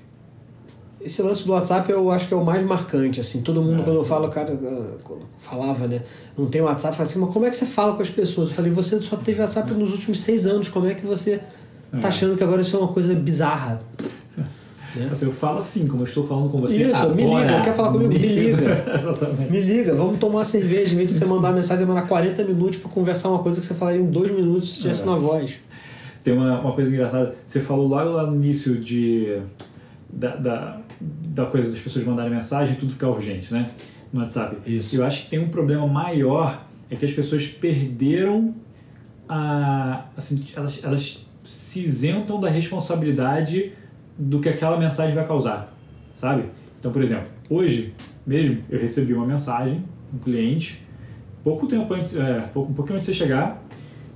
esse 1.05 1.21
lance 1.23 1.45
do 1.45 1.53
WhatsApp 1.53 1.91
eu 1.93 2.11
acho 2.11 2.27
que 2.27 2.35
é 2.35 2.37
o 2.37 2.45
mais 2.45 2.63
marcante, 2.63 3.21
assim, 3.21 3.43
todo 3.43 3.63
mundo 3.63 3.83
é. 3.83 3.85
quando 3.85 3.97
eu 3.97 4.05
falo, 4.05 4.29
cara, 4.29 4.59
falava, 5.39 5.87
né, 5.87 6.01
não 6.37 6.47
tem 6.47 6.63
WhatsApp, 6.63 6.97
fala 6.97 7.09
assim, 7.09 7.19
mas 7.19 7.33
como 7.33 7.45
é 7.45 7.51
que 7.51 7.57
você 7.57 7.67
fala 7.67 7.95
com 7.95 8.03
as 8.03 8.11
pessoas? 8.11 8.49
Eu 8.49 8.55
falei, 8.55 8.73
você 8.73 8.99
só 9.01 9.17
teve 9.17 9.41
WhatsApp 9.41 9.71
é. 9.71 9.75
nos 9.75 9.93
últimos 9.93 10.21
seis 10.21 10.47
anos, 10.47 10.69
como 10.69 10.87
é 10.87 10.95
que 10.95 11.07
você 11.07 11.41
tá 11.93 11.99
é. 12.05 12.07
achando 12.07 12.37
que 12.37 12.43
agora 12.43 12.63
isso 12.63 12.77
é 12.77 12.79
uma 12.81 12.89
coisa 12.89 13.15
bizarra? 13.15 13.83
Né? 14.95 15.09
Assim, 15.11 15.27
eu 15.27 15.33
falo 15.33 15.59
assim, 15.59 15.89
como 15.89 16.03
eu 16.03 16.07
estou 16.07 16.25
falando 16.25 16.49
com 16.49 16.59
você 16.59 16.85
Isso, 16.85 17.03
agora, 17.03 17.17
me 17.17 17.25
liga, 17.25 17.61
quer 17.63 17.75
falar 17.75 17.91
comigo? 17.91 18.13
Me, 18.13 18.17
me 18.17 18.27
liga. 18.29 18.85
Exatamente. 18.95 19.51
Me 19.51 19.61
liga, 19.61 19.93
vamos 19.93 20.21
tomar 20.21 20.39
uma 20.39 20.45
cerveja, 20.45 20.95
em 20.95 20.97
vez 20.99 21.09
de 21.09 21.19
você 21.19 21.25
mandar 21.25 21.49
uma 21.49 21.57
mensagem 21.57 21.85
demorar 21.85 22.03
40 22.07 22.45
minutos 22.45 22.79
para 22.79 22.89
conversar 22.93 23.31
uma 23.31 23.41
coisa 23.41 23.59
que 23.59 23.67
você 23.67 23.75
falaria 23.75 24.01
em 24.01 24.07
dois 24.07 24.31
minutos 24.31 24.69
se 24.69 24.75
estivesse 24.77 25.03
é. 25.03 25.07
na 25.07 25.17
voz. 25.17 25.55
Tem 26.23 26.33
uma, 26.33 26.61
uma 26.61 26.73
coisa 26.73 26.93
engraçada, 26.93 27.35
você 27.45 27.59
falou 27.59 27.89
logo 27.89 28.11
lá 28.11 28.25
no 28.25 28.37
início 28.37 28.77
de 28.77 29.43
da, 30.09 30.37
da 30.37 30.81
da 31.35 31.47
coisa 31.47 31.71
das 31.71 31.81
pessoas 31.81 32.05
mandarem 32.05 32.31
mensagem 32.31 32.75
e 32.75 32.77
tudo 32.77 32.93
ficar 32.93 33.09
urgente, 33.09 33.53
né? 33.53 33.71
No 34.13 34.21
WhatsApp. 34.21 34.57
Isso. 34.67 34.97
Eu 34.97 35.05
acho 35.05 35.25
que 35.25 35.31
tem 35.31 35.39
um 35.39 35.49
problema 35.49 35.87
maior, 35.87 36.67
é 36.91 36.97
que 36.97 37.05
as 37.05 37.13
pessoas 37.13 37.47
perderam 37.47 38.55
a... 39.29 40.05
Assim, 40.17 40.45
elas, 40.55 40.83
elas 40.83 41.27
se 41.43 41.81
isentam 41.81 42.41
da 42.41 42.49
responsabilidade 42.49 43.73
do 44.17 44.41
que 44.41 44.49
aquela 44.49 44.79
mensagem 44.79 45.15
vai 45.15 45.27
causar, 45.27 45.77
sabe? 46.15 46.45
Então, 46.79 46.93
por 46.93 47.03
exemplo, 47.03 47.27
hoje 47.51 47.93
mesmo 48.27 48.63
eu 48.71 48.79
recebi 48.79 49.13
uma 49.13 49.27
mensagem, 49.27 49.85
um 50.13 50.19
cliente, 50.19 50.83
pouco 51.43 51.67
tempo 51.67 51.93
antes, 51.93 52.17
é, 52.17 52.49
um 52.57 52.73
pouquinho 52.73 52.97
antes 52.97 53.09
de 53.09 53.15
você 53.15 53.15
chegar, 53.15 53.63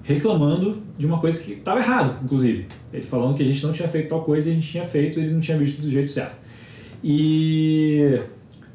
reclamando 0.03 0.83
de 0.97 1.05
uma 1.05 1.19
coisa 1.19 1.43
que 1.43 1.53
estava 1.53 1.81
errado, 1.81 2.25
inclusive. 2.25 2.67
Ele 2.93 3.03
falando 3.05 3.37
que 3.37 3.43
a 3.43 3.47
gente 3.47 3.63
não 3.65 3.73
tinha 3.73 3.89
feito 3.89 4.09
tal 4.09 4.23
coisa 4.23 4.49
e 4.49 4.53
a 4.53 4.55
gente 4.55 4.69
tinha 4.69 4.85
feito 4.85 5.21
e 5.21 5.25
ele 5.25 5.33
não 5.33 5.41
tinha 5.41 5.59
visto 5.59 5.81
do 5.81 5.91
jeito 5.91 6.11
certo. 6.11 6.37
E. 7.03 8.21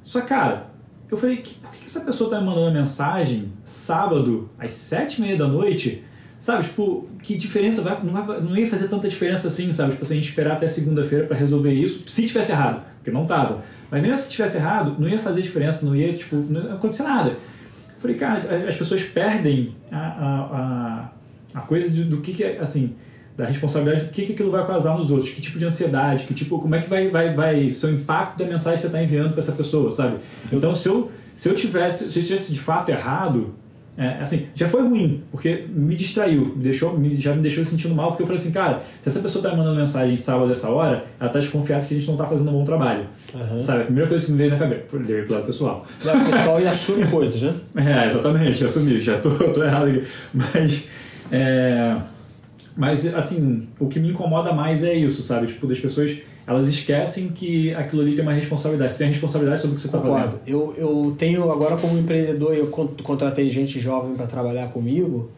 Só, 0.04 0.22
cara, 0.22 0.68
eu 1.10 1.18
falei, 1.18 1.44
por 1.62 1.72
que 1.72 1.86
essa 1.86 2.02
pessoa 2.02 2.30
tá 2.30 2.40
me 2.40 2.46
mandando 2.46 2.68
uma 2.68 2.72
mensagem 2.72 3.52
sábado, 3.64 4.50
às 4.58 4.74
sete 4.74 5.20
e 5.20 5.22
meia 5.22 5.38
da 5.38 5.48
noite? 5.48 6.04
Sabe, 6.40 6.64
tipo, 6.64 7.08
que 7.22 7.38
diferença 7.38 7.82
vai 7.82 7.98
não, 8.04 8.26
vai. 8.26 8.42
não 8.42 8.58
ia 8.58 8.70
fazer 8.70 8.90
tanta 8.90 9.08
diferença 9.08 9.48
assim, 9.48 9.72
sabe? 9.72 9.92
Tipo, 9.92 10.04
assim, 10.04 10.16
a 10.16 10.18
gente 10.18 10.28
esperar 10.28 10.54
até 10.54 10.68
segunda-feira 10.68 11.26
para 11.26 11.38
resolver 11.38 11.72
isso, 11.72 12.04
se 12.06 12.28
tivesse 12.28 12.52
errado, 12.52 12.84
porque 12.96 13.12
não 13.12 13.26
tava. 13.26 13.64
Mas 13.90 14.02
mesmo 14.02 14.18
se 14.18 14.32
tivesse 14.32 14.58
errado, 14.58 14.96
não 15.00 15.08
ia 15.08 15.20
fazer 15.20 15.42
diferença, 15.42 15.86
não 15.86 15.96
ia, 15.96 16.12
tipo, 16.14 16.36
não 16.36 16.64
ia 16.64 16.74
acontecer 16.74 17.04
nada. 17.04 17.30
Eu 17.30 18.02
falei, 18.02 18.18
cara, 18.18 18.68
as 18.68 18.76
pessoas 18.76 19.04
perdem 19.04 19.74
a, 19.90 19.98
a, 19.98 21.12
a, 21.56 21.60
a 21.60 21.62
coisa 21.62 21.90
de, 21.90 22.04
do 22.04 22.18
que, 22.18 22.34
que 22.34 22.44
é, 22.44 22.60
assim, 22.60 22.94
da 23.36 23.46
responsabilidade, 23.46 24.06
o 24.06 24.10
que, 24.10 24.26
que 24.28 24.34
aquilo 24.34 24.52
vai 24.52 24.66
causar 24.66 24.96
nos 24.96 25.10
outros, 25.10 25.32
que 25.32 25.42
tipo 25.42 25.58
de 25.58 25.66
ansiedade, 25.66 26.26
que 26.26 26.34
tipo, 26.34 26.60
como 26.60 26.76
é 26.76 26.82
que 26.82 26.90
vai, 26.90 27.10
vai, 27.10 27.34
vai 27.34 27.74
ser 27.74 27.88
o 27.88 27.92
impacto 27.92 28.38
da 28.38 28.46
mensagem 28.46 28.74
que 28.74 28.82
você 28.82 28.88
está 28.88 29.02
enviando 29.02 29.32
para 29.32 29.40
essa 29.40 29.52
pessoa, 29.52 29.90
sabe? 29.92 30.18
Então, 30.52 30.76
se 30.76 30.88
eu, 30.88 31.12
se 31.34 31.50
eu 31.50 31.56
tivesse, 31.56 32.12
se 32.12 32.20
eu 32.20 32.24
tivesse 32.24 32.54
de 32.54 32.60
fato 32.60 32.90
errado, 32.90 33.56
é, 33.96 34.20
assim, 34.22 34.48
já 34.56 34.68
foi 34.70 34.82
ruim, 34.82 35.24
porque 35.32 35.66
me 35.70 35.96
distraiu, 35.96 36.56
me 36.56 36.64
deixou, 36.64 36.98
me, 36.98 37.16
já 37.16 37.36
me 37.36 37.42
deixou 37.42 37.64
sentindo 37.64 37.94
mal, 37.94 38.10
porque 38.10 38.24
eu 38.24 38.28
falei 38.28 38.42
assim, 38.42 38.52
cara, 38.52 38.82
se 39.00 39.10
essa 39.10 39.20
pessoa 39.20 39.44
está 39.44 39.56
mandando 39.56 39.76
mensagem 39.76 40.16
sábado 40.16 40.48
dessa 40.48 40.70
hora, 40.70 41.06
ela 41.20 41.30
está 41.30 41.40
desconfiada 41.40 41.86
que 41.86 41.94
a 41.94 41.98
gente 41.98 42.08
não 42.08 42.16
está 42.16 42.26
fazendo 42.26 42.50
um 42.50 42.54
bom 42.54 42.64
trabalho. 42.64 43.06
Uhum. 43.34 43.62
Sabe? 43.62 43.82
A 43.82 43.86
primeira 43.86 44.10
coisa 44.10 44.26
que 44.26 44.32
me 44.32 44.38
veio 44.38 44.50
na 44.52 44.58
cabeça 44.58 44.84
foi 44.90 45.00
levei 45.00 45.24
pro 45.24 45.36
lado 45.36 45.46
pessoal. 45.46 45.86
Lado 46.04 46.32
pessoal 46.32 46.60
e 46.60 46.68
assume 46.68 47.06
coisas, 47.08 47.42
né? 47.42 47.54
É, 47.76 48.08
exatamente, 48.08 48.66
assumi, 48.66 49.00
já 49.00 49.20
tô, 49.20 49.30
tô 49.30 49.64
errado 49.64 49.88
aqui. 49.88 50.04
Mas. 50.34 50.88
É, 51.32 51.96
mas, 52.76 53.14
assim, 53.14 53.68
o 53.80 53.88
que 53.88 54.00
me 54.00 54.10
incomoda 54.10 54.52
mais 54.52 54.84
é 54.84 54.94
isso, 54.94 55.22
sabe? 55.22 55.48
Tipo, 55.48 55.68
das 55.68 55.80
pessoas, 55.80 56.18
elas 56.46 56.68
esquecem 56.68 57.30
que 57.30 57.74
aquilo 57.76 58.02
ali 58.02 58.16
tem 58.16 58.24
uma 58.24 58.34
responsabilidade. 58.34 58.94
Você 58.94 58.98
tem 58.98 59.08
a 59.08 59.12
responsabilidade 59.12 59.62
sobre 59.62 59.74
o 59.74 59.76
que 59.76 59.82
você 59.82 59.88
está 59.88 60.02
fazendo. 60.02 60.40
Eu, 60.48 60.74
eu 60.76 61.16
tenho, 61.18 61.52
agora 61.52 61.78
como 61.78 61.98
empreendedor, 61.98 62.56
eu 62.56 62.68
contratei 62.68 63.50
gente 63.50 63.80
jovem 63.80 64.16
para 64.16 64.26
trabalhar 64.26 64.70
comigo, 64.70 65.30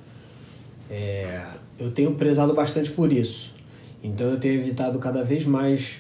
é, 0.90 1.42
eu 1.78 1.92
tenho 1.92 2.12
prezado 2.14 2.54
bastante 2.54 2.92
por 2.92 3.12
isso. 3.12 3.54
Então, 4.02 4.30
eu 4.30 4.40
tenho 4.40 4.54
evitado 4.54 4.98
cada 5.00 5.22
vez 5.22 5.46
mais, 5.46 5.98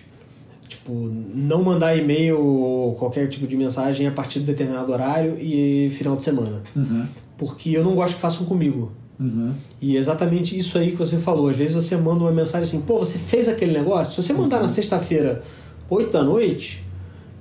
tipo, 0.69 0.93
não 0.93 1.63
mandar 1.63 1.97
e-mail 1.97 2.39
ou 2.39 2.95
qualquer 2.95 3.27
tipo 3.27 3.45
de 3.45 3.57
mensagem 3.57 4.07
a 4.07 4.11
partir 4.11 4.39
de 4.39 4.45
determinado 4.45 4.89
horário 4.93 5.35
e 5.37 5.89
final 5.89 6.15
de 6.15 6.23
semana. 6.23 6.63
Uhum. 6.73 7.05
Porque 7.37 7.71
eu 7.71 7.83
não 7.83 7.93
gosto 7.93 8.15
que 8.15 8.21
façam 8.21 8.45
comigo. 8.45 8.93
Uhum. 9.19 9.53
E 9.81 9.95
é 9.95 9.99
exatamente 9.99 10.57
isso 10.57 10.77
aí 10.77 10.91
que 10.91 10.97
você 10.97 11.17
falou. 11.17 11.49
Às 11.49 11.57
vezes 11.57 11.73
você 11.73 11.95
manda 11.95 12.23
uma 12.23 12.31
mensagem 12.31 12.63
assim, 12.63 12.81
pô, 12.81 12.99
você 12.99 13.17
fez 13.17 13.47
aquele 13.47 13.71
negócio? 13.71 14.13
Se 14.13 14.27
você 14.27 14.33
mandar 14.33 14.57
uhum. 14.57 14.63
na 14.63 14.69
sexta-feira, 14.69 15.43
8 15.89 16.11
da 16.11 16.23
noite, 16.23 16.83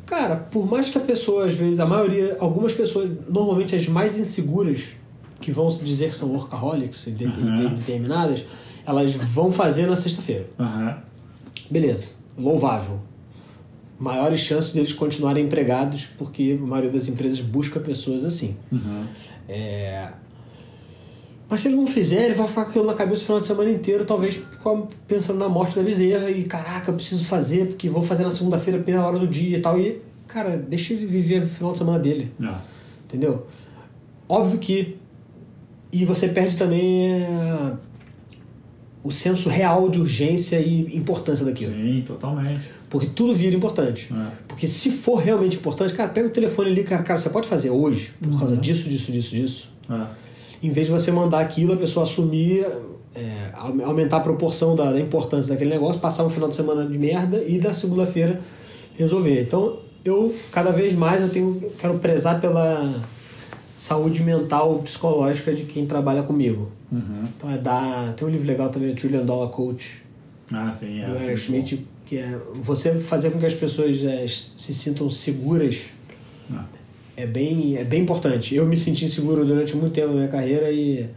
cara, 0.06 0.36
por 0.36 0.66
mais 0.68 0.88
que 0.88 0.98
a 0.98 1.00
pessoa, 1.00 1.46
às 1.46 1.54
vezes, 1.54 1.80
a 1.80 1.86
maioria, 1.86 2.36
algumas 2.40 2.72
pessoas, 2.72 3.10
normalmente 3.28 3.74
as 3.74 3.88
mais 3.88 4.18
inseguras, 4.18 4.88
que 5.40 5.50
vão 5.50 5.68
dizer 5.68 6.08
que 6.08 6.14
são 6.14 6.30
workaholics 6.30 7.06
e, 7.06 7.10
de, 7.10 7.26
uhum. 7.26 7.74
determinadas, 7.74 8.44
elas 8.86 9.14
vão 9.14 9.50
fazer 9.50 9.86
na 9.86 9.96
sexta-feira. 9.96 10.46
Beleza, 11.70 12.12
louvável. 12.38 13.00
Maiores 13.98 14.40
chances 14.40 14.72
deles 14.72 14.92
continuarem 14.92 15.44
empregados, 15.44 16.06
porque 16.18 16.58
a 16.60 16.66
maioria 16.66 16.90
das 16.90 17.08
empresas 17.08 17.40
busca 17.40 17.78
pessoas 17.80 18.24
assim. 18.24 18.56
Uhum. 18.70 19.04
É 19.48 20.08
Mas 21.48 21.60
se 21.60 21.68
ele 21.68 21.76
não 21.76 21.86
fizer, 21.86 22.24
ele 22.24 22.34
vai 22.34 22.46
ficar 22.46 22.64
com 22.64 22.70
aquilo 22.70 22.86
na 22.86 22.94
cabeça 22.94 23.22
o 23.22 23.24
final 23.26 23.40
de 23.40 23.46
semana 23.46 23.70
inteiro, 23.70 24.04
talvez 24.04 24.40
pensando 25.06 25.38
na 25.38 25.48
morte 25.48 25.76
da 25.76 25.82
bezerra 25.82 26.30
e 26.30 26.44
caraca, 26.44 26.90
eu 26.90 26.94
preciso 26.94 27.24
fazer, 27.24 27.68
porque 27.68 27.88
vou 27.88 28.02
fazer 28.02 28.24
na 28.24 28.30
segunda-feira, 28.30 28.80
primeira 28.80 29.06
hora 29.06 29.18
do 29.18 29.26
dia 29.26 29.58
e 29.58 29.60
tal. 29.60 29.78
E, 29.78 30.00
cara, 30.26 30.56
deixa 30.56 30.94
ele 30.94 31.06
viver 31.06 31.42
o 31.42 31.46
final 31.46 31.72
de 31.72 31.78
semana 31.78 31.98
dele. 31.98 32.32
Ah. 32.42 32.60
Entendeu? 33.04 33.46
Óbvio 34.28 34.58
que. 34.58 34.96
E 35.92 36.04
você 36.04 36.26
perde 36.26 36.56
também 36.56 37.12
é, 37.22 37.72
o 39.04 39.12
senso 39.12 39.48
real 39.48 39.88
de 39.88 40.00
urgência 40.00 40.58
e 40.58 40.96
importância 40.96 41.44
daquilo. 41.44 41.72
Sim, 41.72 42.02
totalmente. 42.04 42.68
Porque 42.90 43.06
tudo 43.06 43.34
vira 43.34 43.54
importante. 43.54 44.12
É. 44.12 44.30
Porque 44.48 44.66
se 44.66 44.90
for 44.90 45.16
realmente 45.16 45.56
importante, 45.56 45.94
cara, 45.94 46.08
pega 46.08 46.26
o 46.26 46.30
telefone 46.30 46.70
ali, 46.70 46.82
cara, 46.82 47.02
cara, 47.02 47.20
você 47.20 47.28
pode 47.28 47.46
fazer 47.46 47.70
hoje, 47.70 48.12
por 48.20 48.38
causa 48.38 48.56
disso, 48.56 48.88
disso, 48.88 49.12
disso, 49.12 49.30
disso. 49.30 49.72
É. 49.90 50.23
Em 50.64 50.70
vez 50.70 50.86
de 50.86 50.92
você 50.92 51.12
mandar 51.12 51.40
aquilo, 51.40 51.74
a 51.74 51.76
pessoa 51.76 52.04
assumir, 52.04 52.66
é, 53.14 53.50
au- 53.54 53.84
aumentar 53.84 54.16
a 54.16 54.20
proporção 54.20 54.74
da, 54.74 54.90
da 54.92 54.98
importância 54.98 55.52
daquele 55.52 55.68
negócio, 55.70 56.00
passar 56.00 56.24
um 56.24 56.30
final 56.30 56.48
de 56.48 56.54
semana 56.54 56.86
de 56.86 56.98
merda 56.98 57.42
e 57.46 57.58
da 57.58 57.74
segunda-feira 57.74 58.40
resolver. 58.96 59.42
Então, 59.42 59.78
eu, 60.04 60.34
cada 60.50 60.70
vez 60.72 60.94
mais, 60.94 61.20
eu 61.20 61.28
tenho, 61.28 61.70
quero 61.78 61.98
prezar 61.98 62.40
pela 62.40 62.94
saúde 63.76 64.22
mental, 64.22 64.78
psicológica 64.78 65.52
de 65.52 65.64
quem 65.64 65.84
trabalha 65.84 66.22
comigo. 66.22 66.70
Uhum. 66.90 67.24
Então, 67.36 67.50
é 67.50 67.58
dar... 67.58 68.14
Tem 68.14 68.26
um 68.26 68.30
livro 68.30 68.46
legal 68.46 68.70
também, 68.70 68.94
Trillion 68.94 69.24
Dollar 69.26 69.48
Coach, 69.50 70.02
Ah, 70.52 70.72
sim, 70.72 71.00
é. 71.02 71.06
do 71.06 71.16
Eric 71.16 71.38
Schmidt, 71.40 71.86
que 72.06 72.16
é 72.18 72.38
você 72.54 72.98
fazer 72.98 73.30
com 73.30 73.38
que 73.38 73.46
as 73.46 73.54
pessoas 73.54 74.02
é, 74.02 74.24
se 74.26 74.72
sintam 74.72 75.10
seguras. 75.10 75.86
É 77.16 77.26
bem, 77.26 77.76
é 77.76 77.84
bem 77.84 78.02
importante. 78.02 78.54
Eu 78.54 78.66
me 78.66 78.76
senti 78.76 79.04
inseguro 79.04 79.44
durante 79.44 79.76
muito 79.76 79.92
tempo 79.92 80.08
na 80.08 80.14
minha 80.14 80.28
carreira 80.28 80.70
e, 80.70 81.08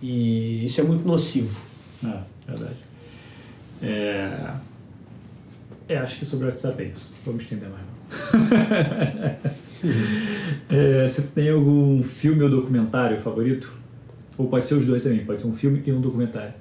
e 0.00 0.64
isso 0.64 0.80
é 0.80 0.84
muito 0.84 1.06
nocivo. 1.06 1.62
É, 2.04 2.18
verdade. 2.46 2.76
É... 3.82 4.54
é, 5.88 5.98
acho 5.98 6.18
que 6.18 6.24
sobre 6.24 6.46
o 6.46 6.48
WhatsApp 6.48 6.82
é 6.82 6.86
isso. 6.86 7.14
Vamos 7.24 7.42
estender 7.42 7.68
mais. 7.68 7.82
É, 10.70 11.08
você 11.08 11.22
tem 11.22 11.50
algum 11.50 12.04
filme 12.04 12.42
ou 12.44 12.48
documentário 12.48 13.20
favorito? 13.20 13.72
Ou 14.38 14.46
pode 14.46 14.64
ser 14.64 14.74
os 14.74 14.86
dois 14.86 15.02
também, 15.02 15.24
pode 15.24 15.40
ser 15.40 15.48
um 15.48 15.56
filme 15.56 15.82
e 15.84 15.92
um 15.92 16.00
documentário. 16.00 16.54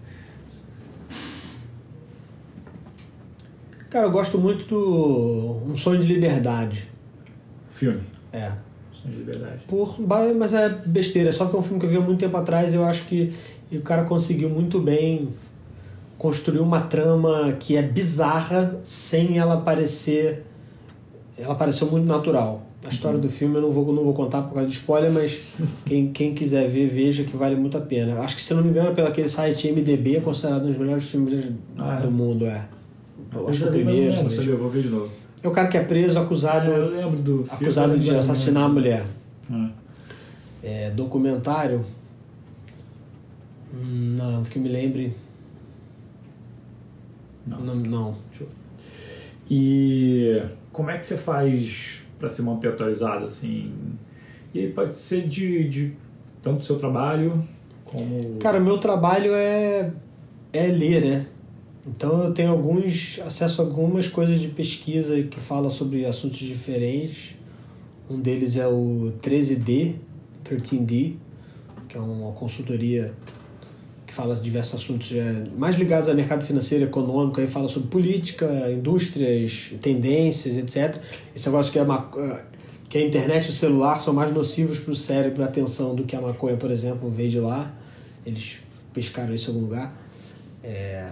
Cara, 3.91 4.08
eu 4.08 4.12
gosto 4.12 4.40
muito 4.40 4.66
do 4.66 5.62
Um 5.70 5.78
Sonho 5.78 5.99
de 5.99 6.08
Liberdade. 6.08 6.90
Filme. 7.74 8.02
É. 8.34 8.53
De 9.06 9.18
Liberdade. 9.18 9.61
Por, 9.68 9.95
mas 9.99 10.53
é 10.53 10.69
besteira, 10.69 11.32
só 11.32 11.45
que 11.48 11.56
é 11.56 11.60
um 11.60 11.61
filme 11.61 11.80
que 11.80 11.86
eu 11.86 11.90
vi 11.90 11.98
há 11.98 12.02
muito 12.02 12.19
tempo 12.19 12.38
atrás 12.38 12.73
e 12.73 12.76
eu 12.76 12.86
acho 12.86 13.06
que 13.06 13.34
o 13.72 13.82
cara 13.82 14.03
conseguiu 14.03 14.49
muito 14.49 14.80
bem 14.80 15.30
construir 16.18 16.60
uma 16.60 16.82
trama 16.82 17.53
que 17.60 17.76
é 17.76 17.82
bizarra 17.82 18.80
sem 18.84 19.40
ela 19.40 19.57
parecer. 19.57 20.44
Ela 21.38 21.56
pareceu 21.56 21.90
muito 21.90 22.06
natural. 22.06 22.68
A 22.86 22.90
história 22.90 23.18
do 23.19 23.30
filme 23.30 23.56
eu 23.56 23.61
não 23.61 23.72
vou, 23.72 23.94
não 23.94 24.03
vou 24.03 24.14
contar 24.14 24.41
por 24.44 24.53
causa 24.56 24.68
de 24.68 24.73
spoiler, 24.76 25.11
mas 25.11 25.40
quem, 25.86 26.11
quem 26.11 26.34
quiser 26.34 26.68
ver, 26.68 26.88
veja 26.88 27.23
que 27.23 27.36
vale 27.38 27.56
muito 27.56 27.78
a 27.78 27.82
pena. 27.82 28.19
Acho 28.19 28.36
que, 28.36 28.41
se 28.41 28.53
não 28.53 28.64
me 28.64 28.69
engano, 28.69 28.94
pelo 28.94 29.07
aquele 29.07 29.28
site 29.28 29.72
MDB, 29.72 30.18
é 30.18 30.19
considerado 30.19 30.64
um 30.64 30.68
dos 30.68 30.78
melhores 30.78 31.10
filmes 31.10 31.48
Ah, 31.78 31.99
é? 31.99 32.02
do 32.02 32.11
mundo. 32.11 32.45
É. 32.45 32.65
Eu 33.34 33.48
Acho 33.48 33.61
que 33.61 33.68
o 33.68 33.72
primeiro. 33.72 34.23
Não 34.23 34.30
sabia? 34.30 34.52
Eu 34.52 34.57
vou 34.57 34.69
ver 34.69 34.84
de 34.84 34.90
novo. 34.90 35.11
É 35.43 35.47
o 35.47 35.51
cara 35.51 35.68
que 35.68 35.77
é 35.77 35.84
preso, 35.84 36.19
acusado, 36.19 36.72
É, 36.72 36.77
eu 36.77 36.89
lembro 36.89 37.18
do 37.18 37.47
acusado 37.49 37.97
de 37.97 38.11
não 38.11 38.19
assassinar 38.19 38.63
a 38.63 38.69
mulher. 38.69 39.05
Ah. 39.51 39.69
É, 40.63 40.91
documentário. 40.91 41.84
Não, 43.73 44.43
que 44.43 44.59
me 44.59 44.69
lembre. 44.69 45.13
Não. 47.45 47.59
Não. 47.59 47.76
não. 47.76 48.15
E 49.49 50.41
como 50.72 50.89
é 50.91 50.97
que 50.97 51.05
você 51.05 51.18
faz 51.18 52.01
para 52.19 52.30
se 52.30 52.41
manter 52.41 52.69
atualizado 52.69 53.26
assim? 53.26 53.73
E 54.53 54.59
aí 54.59 54.72
pode 54.72 54.95
ser 54.95 55.27
de, 55.27 55.68
de 55.68 55.93
tanto 56.41 56.59
do 56.59 56.65
seu 56.65 56.77
trabalho 56.77 57.43
como 57.91 58.38
Cara, 58.39 58.59
meu 58.59 58.77
trabalho 58.77 59.34
é, 59.34 59.91
é 60.53 60.68
ler, 60.68 61.03
né? 61.03 61.27
Então 61.86 62.24
eu 62.24 62.32
tenho 62.34 62.52
alguns 62.52 63.20
acesso 63.26 63.62
a 63.62 63.66
algumas 63.66 64.08
coisas 64.08 64.40
de 64.40 64.48
pesquisa 64.48 65.22
que 65.24 65.40
fala 65.40 65.70
sobre 65.70 66.06
assuntos 66.06 66.38
diferentes. 66.38 67.36
Um 68.10 68.20
deles 68.20 68.56
é 68.58 68.68
o 68.68 69.14
13D, 69.22 69.95
13D, 70.44 71.16
que 71.88 71.98
é 71.98 71.99
uma 71.99 72.32
consultoria 72.34 73.14
que 74.06 74.14
fala 74.14 74.36
de 74.36 74.41
diversos 74.41 74.76
assuntos 74.76 75.12
é, 75.14 75.44
mais 75.58 75.78
ligados 75.78 76.10
ao 76.10 76.16
mercado 76.16 76.45
financeiro, 76.45 76.84
econômico, 76.84 77.40
aí 77.40 77.48
fala 77.48 77.70
sobre 77.70 77.88
política, 77.88 78.70
indústrias, 78.70 79.72
tendências, 79.82 80.58
etc. 80.58 81.02
Esse 81.34 81.48
negócio 81.48 81.72
que, 81.72 81.80
é 81.80 81.84
ma- 81.86 82.12
que 82.90 82.98
a 82.98 83.02
internet 83.02 83.45
e 83.45 83.49
o 83.52 83.53
celular 83.53 83.99
são 83.99 84.14
mais 84.14 84.30
nocivos 84.32 84.80
para 84.82 84.91
o 84.91 84.95
cérebro 84.95 85.41
e 85.41 85.45
a 85.45 85.48
atenção 85.48 85.95
do 85.95 86.03
que 86.03 86.14
a 86.14 86.20
maconha, 86.20 86.58
por 86.58 86.70
exemplo, 86.70 87.10
veio 87.10 87.30
de 87.30 87.40
lá. 87.40 87.74
Eles 88.26 88.60
pescaram 88.94 89.34
isso 89.34 89.49
em 89.49 89.53
algum 89.53 89.66
lugar. 89.66 89.98
É, 90.62 91.10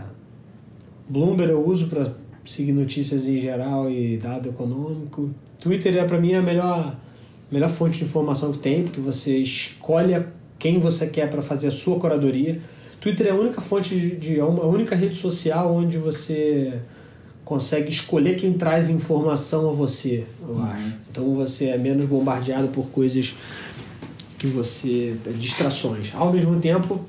Bloomberg 1.09 1.51
eu 1.51 1.67
uso 1.67 1.87
para 1.87 2.13
seguir 2.45 2.71
notícias 2.71 3.27
em 3.27 3.37
geral 3.37 3.89
e 3.89 4.17
dado 4.17 4.49
econômico. 4.49 5.29
Twitter 5.61 5.97
é 5.97 6.05
para 6.05 6.19
mim 6.19 6.35
a 6.35 6.41
melhor, 6.41 6.95
melhor 7.51 7.69
fonte 7.69 7.97
de 7.97 8.05
informação 8.05 8.51
que 8.51 8.59
tem, 8.59 8.83
porque 8.83 9.01
você 9.01 9.37
escolhe 9.37 10.23
quem 10.57 10.79
você 10.79 11.07
quer 11.07 11.29
para 11.29 11.41
fazer 11.41 11.67
a 11.67 11.71
sua 11.71 11.99
curadoria. 11.99 12.61
Twitter 13.01 13.27
é 13.27 13.29
a 13.31 13.35
única 13.35 13.59
fonte 13.59 13.95
de, 13.97 14.15
de 14.15 14.37
é 14.37 14.41
a 14.41 14.45
única 14.45 14.95
rede 14.95 15.15
social 15.15 15.73
onde 15.73 15.97
você 15.97 16.79
consegue 17.43 17.89
escolher 17.89 18.35
quem 18.35 18.53
traz 18.53 18.89
informação 18.89 19.69
a 19.69 19.73
você, 19.73 20.25
eu 20.47 20.61
acho. 20.61 20.97
Então 21.09 21.33
você 21.33 21.69
é 21.69 21.77
menos 21.77 22.05
bombardeado 22.05 22.67
por 22.67 22.89
coisas 22.89 23.35
que 24.37 24.45
você 24.45 25.15
distrações. 25.37 26.11
Ao 26.13 26.31
mesmo 26.31 26.59
tempo, 26.59 27.03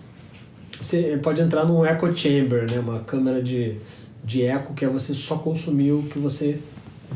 você 0.80 1.18
pode 1.22 1.40
entrar 1.40 1.64
num 1.64 1.84
echo 1.84 2.16
chamber, 2.16 2.70
né? 2.70 2.78
uma 2.78 3.00
câmera 3.00 3.42
de, 3.42 3.76
de 4.24 4.42
eco 4.44 4.74
que 4.74 4.84
é 4.84 4.88
você 4.88 5.14
só 5.14 5.36
consumir 5.36 5.92
o 5.92 6.02
que 6.04 6.18
você 6.18 6.58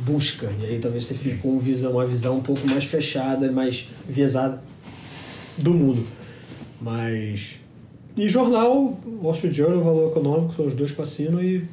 busca. 0.01 0.53
E 0.61 0.67
aí 0.67 0.79
talvez 0.79 1.07
você 1.07 1.15
fique 1.15 1.39
com 1.39 1.59
visão, 1.59 1.93
uma 1.93 2.07
visão 2.07 2.39
um 2.39 2.43
pouco 2.43 2.67
mais 2.67 2.85
fechada, 2.85 3.51
mais 3.51 3.89
viesada 4.09 4.63
do 5.57 5.73
mundo. 5.73 6.07
Mas. 6.81 7.61
E 8.17 8.29
jornal, 8.29 9.01
Wall 9.23 9.33
Street 9.33 9.55
Journal, 9.55 9.83
Valor 9.83 10.11
Econômico, 10.11 10.55
são 10.55 10.67
os 10.67 10.75
dois 10.75 10.93
que 10.93 10.99
eu 10.99 11.03
assino 11.03 11.43
e 11.43 11.65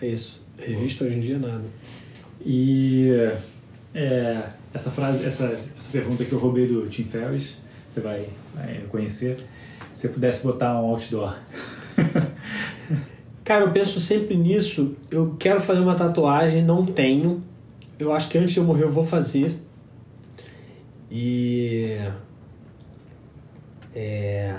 é 0.00 0.06
isso. 0.06 0.40
Revista 0.58 1.04
hoje 1.04 1.16
em 1.16 1.20
dia 1.20 1.38
nada. 1.38 1.64
E 2.44 3.10
é, 3.94 4.44
essa 4.72 4.90
frase, 4.90 5.24
essa, 5.24 5.46
essa 5.46 5.90
pergunta 5.90 6.24
que 6.24 6.32
eu 6.32 6.38
roubei 6.38 6.66
do 6.66 6.86
Tim 6.88 7.04
Ferriss, 7.04 7.58
você 7.88 8.00
vai, 8.00 8.28
vai 8.54 8.84
conhecer. 8.88 9.38
Se 10.00 10.08
você 10.08 10.14
pudesse 10.14 10.42
botar 10.42 10.80
um 10.80 10.86
outdoor. 10.86 11.36
Cara, 13.44 13.66
eu 13.66 13.70
penso 13.70 14.00
sempre 14.00 14.34
nisso. 14.34 14.96
Eu 15.10 15.36
quero 15.38 15.60
fazer 15.60 15.80
uma 15.80 15.94
tatuagem, 15.94 16.64
não 16.64 16.86
tenho. 16.86 17.42
Eu 17.98 18.10
acho 18.10 18.30
que 18.30 18.38
antes 18.38 18.54
de 18.54 18.60
eu 18.60 18.64
morrer 18.64 18.84
eu 18.84 18.90
vou 18.90 19.04
fazer. 19.04 19.60
E. 21.10 21.98
É. 23.94 24.58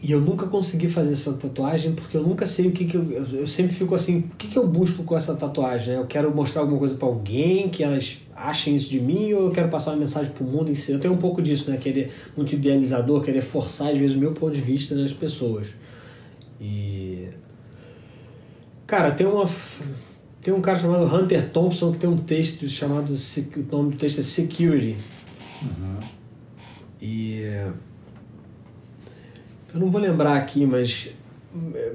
E 0.00 0.12
eu 0.12 0.20
nunca 0.20 0.46
consegui 0.46 0.88
fazer 0.88 1.14
essa 1.14 1.32
tatuagem 1.32 1.92
porque 1.92 2.16
eu 2.16 2.22
nunca 2.22 2.46
sei 2.46 2.68
o 2.68 2.70
que, 2.70 2.84
que 2.84 2.96
eu. 2.96 3.10
Eu 3.32 3.48
sempre 3.48 3.74
fico 3.74 3.96
assim: 3.96 4.20
o 4.32 4.36
que, 4.36 4.46
que 4.46 4.56
eu 4.56 4.68
busco 4.68 5.02
com 5.02 5.16
essa 5.16 5.34
tatuagem? 5.34 5.94
né? 5.94 6.00
Eu 6.00 6.06
quero 6.06 6.32
mostrar 6.32 6.62
alguma 6.62 6.78
coisa 6.78 6.94
pra 6.94 7.08
alguém, 7.08 7.68
que 7.68 7.82
elas 7.82 8.18
achem 8.42 8.74
isso 8.74 8.88
de 8.88 9.00
mim, 9.00 9.32
ou 9.32 9.46
eu 9.46 9.50
quero 9.50 9.68
passar 9.68 9.90
uma 9.92 9.98
mensagem 9.98 10.32
pro 10.32 10.44
mundo 10.44 10.70
em 10.70 10.74
si? 10.74 10.92
Eu 10.92 10.98
tenho 10.98 11.14
um 11.14 11.18
pouco 11.18 11.42
disso, 11.42 11.70
né? 11.70 11.76
Querer 11.76 12.10
muito 12.36 12.54
idealizador, 12.54 13.22
querer 13.22 13.42
forçar, 13.42 13.88
às 13.88 13.98
vezes, 13.98 14.16
o 14.16 14.18
meu 14.18 14.32
ponto 14.32 14.54
de 14.54 14.60
vista 14.60 14.94
nas 14.94 15.12
pessoas. 15.12 15.68
E. 16.60 17.28
Cara, 18.86 19.12
tem 19.12 19.26
uma. 19.26 19.44
Tem 20.40 20.54
um 20.54 20.60
cara 20.60 20.78
chamado 20.78 21.04
Hunter 21.04 21.50
Thompson 21.50 21.92
que 21.92 21.98
tem 21.98 22.08
um 22.08 22.16
texto 22.16 22.68
chamado. 22.68 23.12
O 23.14 23.76
nome 23.76 23.90
do 23.92 23.96
texto 23.96 24.20
é 24.20 24.22
Security. 24.22 24.96
E. 27.00 27.42
Eu 29.72 29.80
não 29.80 29.90
vou 29.90 30.00
lembrar 30.00 30.36
aqui, 30.36 30.64
mas. 30.66 31.10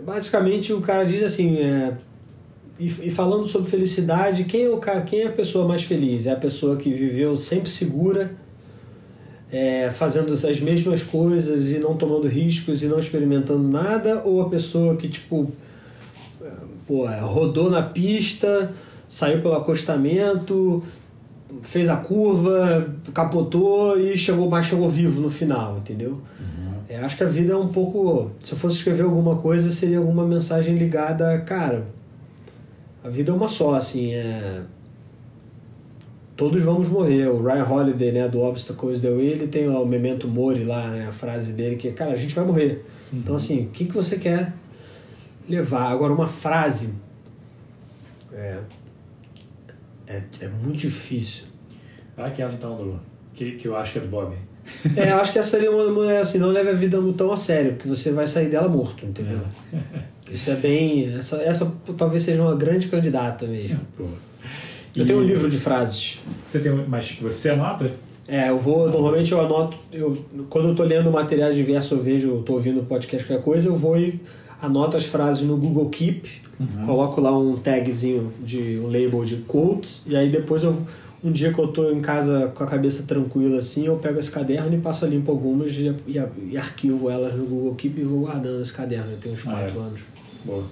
Basicamente 0.05 0.73
o 0.73 0.81
cara 0.81 1.05
diz 1.05 1.23
assim. 1.23 1.57
é, 1.57 1.97
e, 2.79 2.87
e 2.87 3.09
falando 3.09 3.47
sobre 3.47 3.69
felicidade, 3.69 4.43
quem 4.43 4.63
é 4.63 4.69
o 4.69 4.79
quem 5.05 5.21
é 5.21 5.27
a 5.27 5.31
pessoa 5.31 5.67
mais 5.67 5.83
feliz? 5.83 6.25
É 6.25 6.31
a 6.31 6.35
pessoa 6.35 6.75
que 6.75 6.91
viveu 6.91 7.37
sempre 7.37 7.69
segura, 7.69 8.35
é, 9.51 9.89
fazendo 9.91 10.33
as 10.33 10.59
mesmas 10.59 11.01
coisas 11.01 11.69
e 11.71 11.79
não 11.79 11.95
tomando 11.95 12.27
riscos 12.27 12.83
e 12.83 12.87
não 12.87 12.99
experimentando 12.99 13.67
nada, 13.67 14.21
ou 14.25 14.41
a 14.41 14.49
pessoa 14.49 14.95
que 14.97 15.07
tipo 15.07 15.51
pô, 16.85 17.05
rodou 17.07 17.69
na 17.69 17.81
pista, 17.81 18.73
saiu 19.07 19.41
pelo 19.41 19.55
acostamento, 19.55 20.83
fez 21.63 21.89
a 21.89 21.95
curva, 21.95 22.93
capotou 23.13 23.97
e 23.99 24.17
chegou, 24.17 24.49
mas 24.49 24.65
chegou 24.65 24.89
vivo 24.89 25.21
no 25.21 25.29
final, 25.29 25.77
entendeu? 25.77 26.21
Uhum. 26.39 26.73
É, 26.89 26.97
acho 26.97 27.17
que 27.17 27.23
a 27.23 27.27
vida 27.27 27.53
é 27.53 27.57
um 27.57 27.69
pouco. 27.69 28.31
Se 28.43 28.53
eu 28.53 28.57
fosse 28.57 28.77
escrever 28.77 29.03
alguma 29.03 29.37
coisa, 29.37 29.69
seria 29.71 29.97
alguma 29.97 30.25
mensagem 30.25 30.75
ligada, 30.75 31.39
cara. 31.39 31.94
A 33.05 33.09
vida 33.09 33.31
é 33.31 33.35
uma 33.35 33.47
só, 33.47 33.75
assim, 33.75 34.15
é. 34.15 34.63
Todos 36.35 36.63
vamos 36.63 36.89
morrer. 36.89 37.27
O 37.27 37.43
Ryan 37.43 37.63
Holiday, 37.63 38.11
né, 38.11 38.27
do 38.27 38.41
Obstacles 38.41 38.99
the 38.99 39.11
Way, 39.11 39.27
ele 39.27 39.47
tem 39.47 39.69
o 39.69 39.85
Memento 39.85 40.27
Mori 40.27 40.63
lá, 40.63 40.89
né, 40.89 41.05
a 41.07 41.11
frase 41.11 41.53
dele 41.53 41.75
que 41.75 41.89
é, 41.89 41.91
cara, 41.91 42.13
a 42.13 42.15
gente 42.15 42.33
vai 42.33 42.43
morrer. 42.43 42.83
Uhum. 43.13 43.19
Então, 43.19 43.35
assim, 43.35 43.65
o 43.65 43.69
que, 43.69 43.85
que 43.85 43.93
você 43.93 44.17
quer 44.17 44.51
levar? 45.47 45.91
Agora, 45.91 46.11
uma 46.13 46.27
frase. 46.27 46.95
É. 48.33 48.57
É, 50.07 50.23
é 50.41 50.47
muito 50.47 50.79
difícil. 50.79 51.43
Ah, 52.17 52.25
aquela 52.25 52.53
então 52.53 52.75
do. 52.75 52.99
Que, 53.35 53.51
que 53.51 53.67
eu 53.67 53.75
acho 53.75 53.91
que 53.91 53.99
é 53.99 54.01
do 54.01 54.07
Bob. 54.07 54.35
É, 54.97 55.11
eu 55.11 55.17
acho 55.17 55.31
que 55.31 55.37
essa 55.37 55.51
seria 55.51 55.69
uma, 55.69 55.83
uma 55.83 56.19
assim, 56.19 56.39
não 56.39 56.49
leve 56.49 56.69
a 56.71 56.73
vida 56.73 56.97
tão 57.15 57.31
a 57.31 57.37
sério, 57.37 57.73
porque 57.73 57.87
você 57.87 58.11
vai 58.11 58.25
sair 58.25 58.49
dela 58.49 58.67
morto, 58.67 59.05
entendeu? 59.05 59.41
Isso 60.31 60.49
é 60.51 60.55
bem. 60.55 61.13
Essa, 61.15 61.37
essa 61.37 61.71
talvez 61.97 62.23
seja 62.23 62.41
uma 62.41 62.55
grande 62.55 62.87
candidata 62.87 63.45
mesmo. 63.45 63.79
Pô. 63.97 64.05
Eu 64.95 65.05
tenho 65.05 65.19
um 65.19 65.23
livro 65.23 65.49
de 65.49 65.57
frases. 65.57 66.19
Você 66.49 66.59
tem 66.59 66.71
mas 66.87 67.17
você 67.21 67.49
anota? 67.49 67.91
É, 68.27 68.49
eu 68.49 68.57
vou, 68.57 68.89
normalmente 68.89 69.31
eu 69.31 69.39
anoto, 69.39 69.77
eu, 69.91 70.17
quando 70.49 70.69
eu 70.69 70.75
tô 70.75 70.83
lendo 70.83 71.11
material 71.11 71.53
diverso, 71.53 71.93
eu 71.93 72.01
vejo, 72.01 72.29
eu 72.29 72.41
tô 72.41 72.53
ouvindo 72.53 72.81
podcast, 72.83 73.27
qualquer 73.27 73.43
coisa, 73.43 73.67
eu 73.67 73.75
vou 73.75 73.99
e 73.99 74.19
anoto 74.59 74.97
as 74.97 75.05
frases 75.05 75.43
no 75.43 75.55
Google 75.57 75.87
Keep, 75.89 76.27
coloco 76.87 77.21
lá 77.21 77.37
um 77.37 77.55
tagzinho 77.55 78.33
de 78.43 78.79
um 78.79 78.87
label 78.87 79.23
de 79.23 79.35
quotes, 79.47 80.01
e 80.07 80.15
aí 80.15 80.29
depois 80.29 80.63
eu 80.63 80.75
um 81.23 81.31
dia 81.31 81.51
que 81.53 81.59
eu 81.59 81.67
tô 81.67 81.91
em 81.91 82.01
casa 82.01 82.51
com 82.53 82.63
a 82.63 82.67
cabeça 82.67 83.03
tranquila 83.03 83.57
assim, 83.59 83.85
eu 83.85 83.95
pego 83.97 84.17
esse 84.17 84.29
caderno 84.31 84.73
e 84.73 84.77
passo 84.79 85.05
a 85.05 85.07
limpo 85.07 85.31
algumas 85.31 85.71
e, 85.71 85.93
e, 86.07 86.21
e 86.51 86.57
arquivo 86.57 87.09
elas 87.11 87.35
no 87.35 87.45
Google 87.45 87.75
Keep 87.75 87.99
e 88.01 88.03
vou 88.03 88.21
guardando 88.21 88.61
esse 88.61 88.73
caderno, 88.73 89.11
eu 89.11 89.17
tenho 89.17 89.35
uns 89.35 89.41
Ah, 89.47 89.51
quatro 89.51 89.79
é. 89.79 89.83
anos. 89.83 89.99
Boa. 90.45 90.63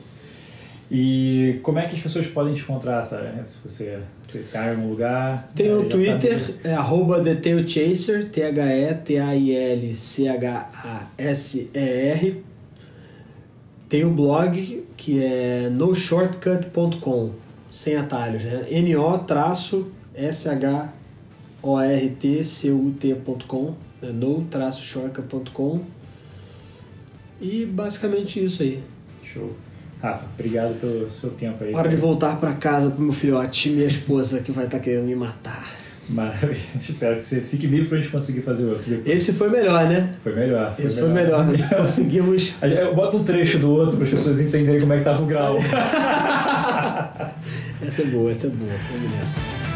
E 0.91 1.60
como 1.64 1.80
é 1.80 1.88
que 1.88 1.95
as 1.95 2.02
pessoas 2.02 2.28
podem 2.28 2.54
te 2.54 2.62
encontrar, 2.62 3.02
Sara? 3.04 3.44
Se 3.44 3.58
você, 3.68 4.00
você 4.22 4.40
tá 4.52 4.68
em 4.68 4.70
algum 4.76 4.90
lugar. 4.90 5.50
Tem 5.56 5.68
eh, 5.68 5.74
o 5.74 5.90
Twitter, 5.90 6.40
sabe- 6.40 6.60
é 6.64 6.74
arroba 6.76 7.20
TheTailChaser, 7.24 8.30
T-H-E-T-A-I-L-C-H-A-S-E-R. 11.24 12.44
Tem 13.90 14.06
o 14.06 14.10
blog, 14.12 14.84
que 14.95 15.24
é 15.24 15.70
noshortcut.com, 15.70 17.32
sem 17.72 17.95
atalhos, 17.95 18.44
né? 18.44 18.66
N-O-S-H-O-R-T-C-U-T.com, 22.44 23.74
né? 24.02 24.12
no-shortcut.com. 24.12 25.82
E 27.41 27.66
basicamente 27.66 28.44
isso 28.44 28.64
aí. 28.64 28.82
Show. 29.34 29.52
Rafa, 30.02 30.26
obrigado 30.38 30.80
pelo 30.80 31.10
seu 31.10 31.30
tempo 31.32 31.64
aí. 31.64 31.74
Hora 31.74 31.88
de 31.88 31.96
voltar 31.96 32.36
para 32.38 32.54
casa 32.54 32.92
pro 32.92 33.02
meu 33.02 33.14
filhote 33.14 33.70
e 33.70 33.72
minha 33.72 33.88
esposa 33.88 34.42
que 34.42 34.52
vai 34.52 34.66
estar 34.66 34.80
querendo 34.80 35.06
me 35.06 35.16
matar. 35.16 35.66
Maravilha. 36.10 36.60
Espero 36.78 37.16
que 37.16 37.24
você 37.24 37.40
fique 37.40 37.68
vivo 37.68 37.88
pra 37.88 37.98
gente 37.98 38.10
conseguir 38.10 38.42
fazer 38.42 38.66
outro. 38.66 38.84
depois. 38.90 39.08
Esse 39.08 39.32
foi 39.32 39.50
melhor, 39.50 39.88
né? 39.88 40.14
Foi 40.22 40.36
melhor. 40.36 40.76
Esse 40.78 41.00
foi 41.00 41.10
melhor. 41.10 41.46
Conseguimos. 41.78 42.54
Eu 42.62 42.94
boto 42.94 43.18
um 43.18 43.24
trecho 43.24 43.60
do 43.60 43.72
outro 43.72 43.96
para 43.98 44.06
as 44.06 44.12
pessoas 44.12 44.42
entenderem 44.42 44.82
como 44.82 44.94
é 44.94 44.98
que 44.98 45.04
tava 45.04 45.24
o 45.24 45.26
grau. 45.26 45.58
Essa 47.82 48.02
é 48.02 48.06
boa, 48.06 48.32
essa 48.32 48.48
é 48.48 48.50
boa. 48.50 48.72
Vamos 48.92 49.12
nessa. 49.12 49.73